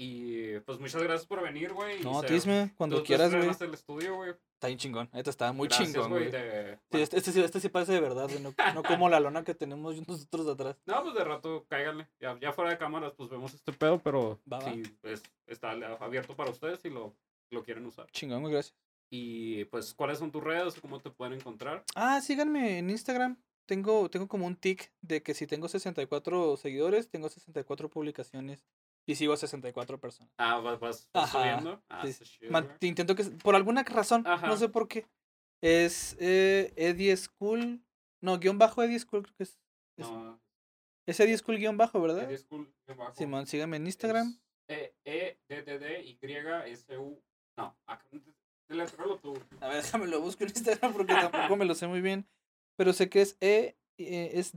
Y 0.00 0.60
pues 0.60 0.78
muchas 0.78 1.02
gracias 1.02 1.26
por 1.26 1.42
venir, 1.42 1.72
güey. 1.72 2.00
no, 2.04 2.22
Tisme, 2.22 2.72
cuando 2.76 2.98
tú- 2.98 3.04
quieras, 3.04 3.30
güey. 3.30 3.38
estrenaste 3.40 3.64
el 3.64 3.74
estudio, 3.74 4.14
güey. 4.14 4.30
Está 4.54 4.68
bien 4.68 4.78
chingón. 4.78 5.10
Este 5.12 5.30
está 5.30 5.52
muy 5.52 5.66
Gracias, 5.66 5.92
chingón, 5.92 6.10
güey. 6.10 6.30
de- 6.30 6.30
Sí, 6.30 6.78
bueno, 6.90 7.02
este, 7.04 7.16
este, 7.18 7.32
sí, 7.32 7.40
este 7.40 7.58
sí 7.60 7.68
parece 7.68 7.92
de 7.94 8.00
verdad, 8.00 8.28
güey. 8.28 8.40
No, 8.40 8.54
no 8.74 8.82
como 8.84 9.08
la 9.08 9.18
lona 9.18 9.42
que 9.42 9.56
tenemos 9.56 9.96
nosotros 10.06 10.46
atrás. 10.46 10.76
No, 10.86 11.02
pues 11.02 11.14
de 11.16 11.24
rato 11.24 11.66
cáiganle. 11.68 12.08
Ya, 12.20 12.38
ya 12.40 12.52
fuera 12.52 12.70
de 12.70 12.78
cámaras, 12.78 13.12
pues 13.16 13.28
vemos 13.28 13.52
este 13.54 13.72
pedo, 13.72 13.98
pero 13.98 14.38
Va, 14.50 14.60
va. 14.60 14.72
sí, 14.72 14.82
pues 15.00 15.20
está 15.48 15.72
abierto 15.72 16.36
para 16.36 16.50
ustedes 16.50 16.78
si 16.80 16.90
lo, 16.90 17.16
lo 17.50 17.64
quieren 17.64 17.84
usar. 17.84 18.06
Chingón, 18.12 18.42
güey, 18.42 18.52
gracias. 18.52 18.76
Y 19.10 19.64
pues, 19.64 19.94
¿cuáles 19.94 20.18
son 20.18 20.30
tus 20.30 20.44
redes? 20.44 20.80
¿Cómo 20.80 21.00
te 21.00 21.10
pueden 21.10 21.32
encontrar? 21.34 21.82
Ah, 21.96 22.20
síganme 22.20 22.78
en 22.78 22.88
Instagram. 22.90 23.36
Tengo, 23.66 24.08
tengo 24.10 24.28
como 24.28 24.46
un 24.46 24.54
tic 24.56 24.92
de 25.02 25.22
que 25.24 25.34
si 25.34 25.46
tengo 25.48 25.68
64 25.68 26.56
seguidores, 26.56 27.08
tengo 27.10 27.28
64 27.28 27.90
publicaciones 27.90 28.64
y 29.08 29.14
sigo 29.14 29.32
a 29.32 29.38
64 29.38 29.98
personas. 29.98 30.30
Ah, 30.36 30.58
vas, 30.60 30.78
vas, 30.78 31.08
subiendo. 31.30 31.82
Ah, 31.88 32.06
sí. 32.06 32.46
Man- 32.50 32.76
intento 32.82 33.14
que, 33.14 33.24
por 33.24 33.56
alguna 33.56 33.82
razón, 33.82 34.22
Ajá. 34.26 34.46
no 34.46 34.56
sé 34.58 34.68
por 34.68 34.86
qué, 34.86 35.08
es 35.62 36.14
eh, 36.20 36.74
Eddie 36.76 37.16
School, 37.16 37.82
no, 38.22 38.38
guion 38.38 38.58
bajo 38.58 38.82
Eddie 38.82 38.98
School, 38.98 39.22
creo 39.22 39.34
que 39.34 39.44
es, 39.44 39.58
es, 39.96 40.06
No, 40.06 40.38
es 41.06 41.18
Eddie 41.20 41.38
School 41.38 41.56
guion 41.56 41.78
bajo, 41.78 42.02
¿verdad? 42.02 42.24
Eddie 42.24 42.36
School, 42.36 42.70
guion 42.86 42.98
bajo, 42.98 43.14
Simón, 43.14 43.46
síganme 43.46 43.78
en 43.78 43.86
Instagram. 43.86 44.38
es 44.68 44.92
E, 45.06 45.38
D, 45.48 45.62
D, 45.62 45.78
D, 45.78 46.02
Y, 46.04 46.18
S, 46.70 46.98
U. 46.98 47.18
No, 47.56 47.74
deletréalo 48.68 49.16
tú. 49.16 49.38
A 49.62 49.68
ver, 49.68 49.82
déjame 49.82 50.06
lo 50.06 50.20
busco 50.20 50.44
en 50.44 50.50
Instagram 50.50 50.92
porque 50.92 51.14
tampoco 51.14 51.56
me 51.56 51.64
lo 51.64 51.74
sé 51.74 51.86
muy 51.86 52.02
bien. 52.02 52.28
Pero 52.76 52.92
sé 52.92 53.08
que 53.08 53.22
es 53.22 53.38
E, 53.40 53.74
eh, 53.96 54.30
es 54.34 54.52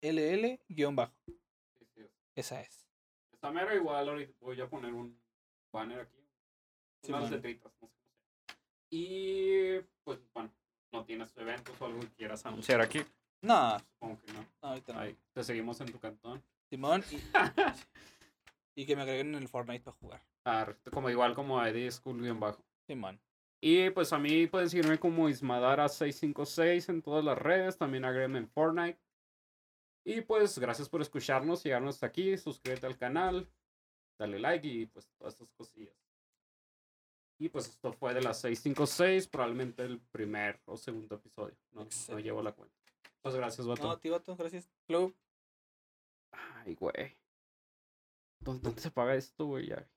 D, 0.00 0.12
D, 0.12 0.12
Y, 0.12 0.12
S, 0.12 0.18
K, 0.18 0.18
U, 0.18 0.18
L, 0.18 0.34
L, 0.34 0.60
guion 0.68 0.96
bajo. 0.96 1.14
Sí, 1.26 1.38
sí, 1.94 2.02
Esa 2.34 2.60
es. 2.60 2.86
Está 3.32 3.50
mero 3.50 3.74
igual, 3.74 4.08
ahorita 4.08 4.32
voy 4.40 4.60
a 4.60 4.68
poner 4.68 4.92
un 4.92 5.20
banner 5.72 6.00
aquí. 6.00 6.18
Unas 7.08 7.30
letritas, 7.30 7.72
no 7.80 7.88
sé. 7.88 7.94
Y 8.90 9.80
pues, 10.04 10.18
bueno, 10.34 10.52
no 10.92 11.04
tienes 11.04 11.34
eventos 11.36 11.80
o 11.80 11.86
algo 11.86 12.00
que 12.00 12.10
quieras 12.10 12.44
anunciar 12.44 12.80
aquí. 12.80 13.00
No, 13.42 13.78
Supongo 13.78 14.20
que 14.20 14.32
no. 14.32 14.40
no, 14.40 14.68
ahorita 14.68 14.92
no. 14.92 15.00
Ahí, 15.00 15.16
te 15.32 15.44
seguimos 15.44 15.80
en 15.80 15.92
tu 15.92 15.98
cantón. 15.98 16.42
Simón. 16.68 17.02
Y, 17.10 17.16
y 18.82 18.86
que 18.86 18.96
me 18.96 19.02
agreguen 19.02 19.34
en 19.34 19.42
el 19.42 19.48
Fortnite 19.48 19.84
para 19.84 19.96
jugar. 19.96 20.22
Ah, 20.44 20.74
como 20.92 21.08
igual 21.08 21.34
como 21.34 21.58
a 21.58 21.68
Eddie 21.70 21.90
School 21.90 22.20
bien 22.20 22.38
bajo. 22.38 22.62
Simón. 22.86 23.20
Y 23.62 23.90
pues 23.90 24.12
a 24.12 24.18
mí 24.18 24.46
pueden 24.46 24.70
seguirme 24.70 24.98
como 24.98 25.28
Ismadara656 25.28 26.88
en 26.88 27.02
todas 27.02 27.24
las 27.24 27.38
redes. 27.38 27.78
También 27.78 28.04
agréguenme 28.04 28.38
en 28.38 28.48
Fortnite. 28.48 28.98
Y 30.04 30.22
pues 30.22 30.58
gracias 30.58 30.88
por 30.88 31.02
escucharnos, 31.02 31.62
llegarnos 31.62 31.96
hasta 31.96 32.06
aquí. 32.06 32.36
Suscríbete 32.38 32.86
al 32.86 32.96
canal, 32.96 33.48
dale 34.18 34.38
like 34.38 34.66
y 34.66 34.86
pues 34.86 35.08
todas 35.18 35.34
estas 35.34 35.52
cosillas. 35.52 35.94
Y 37.38 37.48
pues 37.48 37.68
esto 37.68 37.92
fue 37.92 38.12
de 38.12 38.20
las 38.22 38.40
656, 38.40 39.28
probablemente 39.28 39.82
el 39.82 39.98
primer 39.98 40.60
o 40.66 40.76
segundo 40.76 41.16
episodio. 41.16 41.56
No, 41.72 41.86
no 42.08 42.18
llevo 42.18 42.42
la 42.42 42.52
cuenta. 42.52 42.76
Pues 43.22 43.34
gracias, 43.34 43.66
vato. 43.66 43.82
No, 43.82 43.98
tío, 43.98 44.12
vato, 44.12 44.36
gracias. 44.36 44.70
Club. 44.86 45.16
Ay, 46.32 46.74
güey. 46.74 47.16
¿Dónde, 48.40 48.62
dónde 48.62 48.80
se 48.80 48.90
paga 48.90 49.14
esto, 49.14 49.46
güey? 49.46 49.68
Ya. 49.68 49.88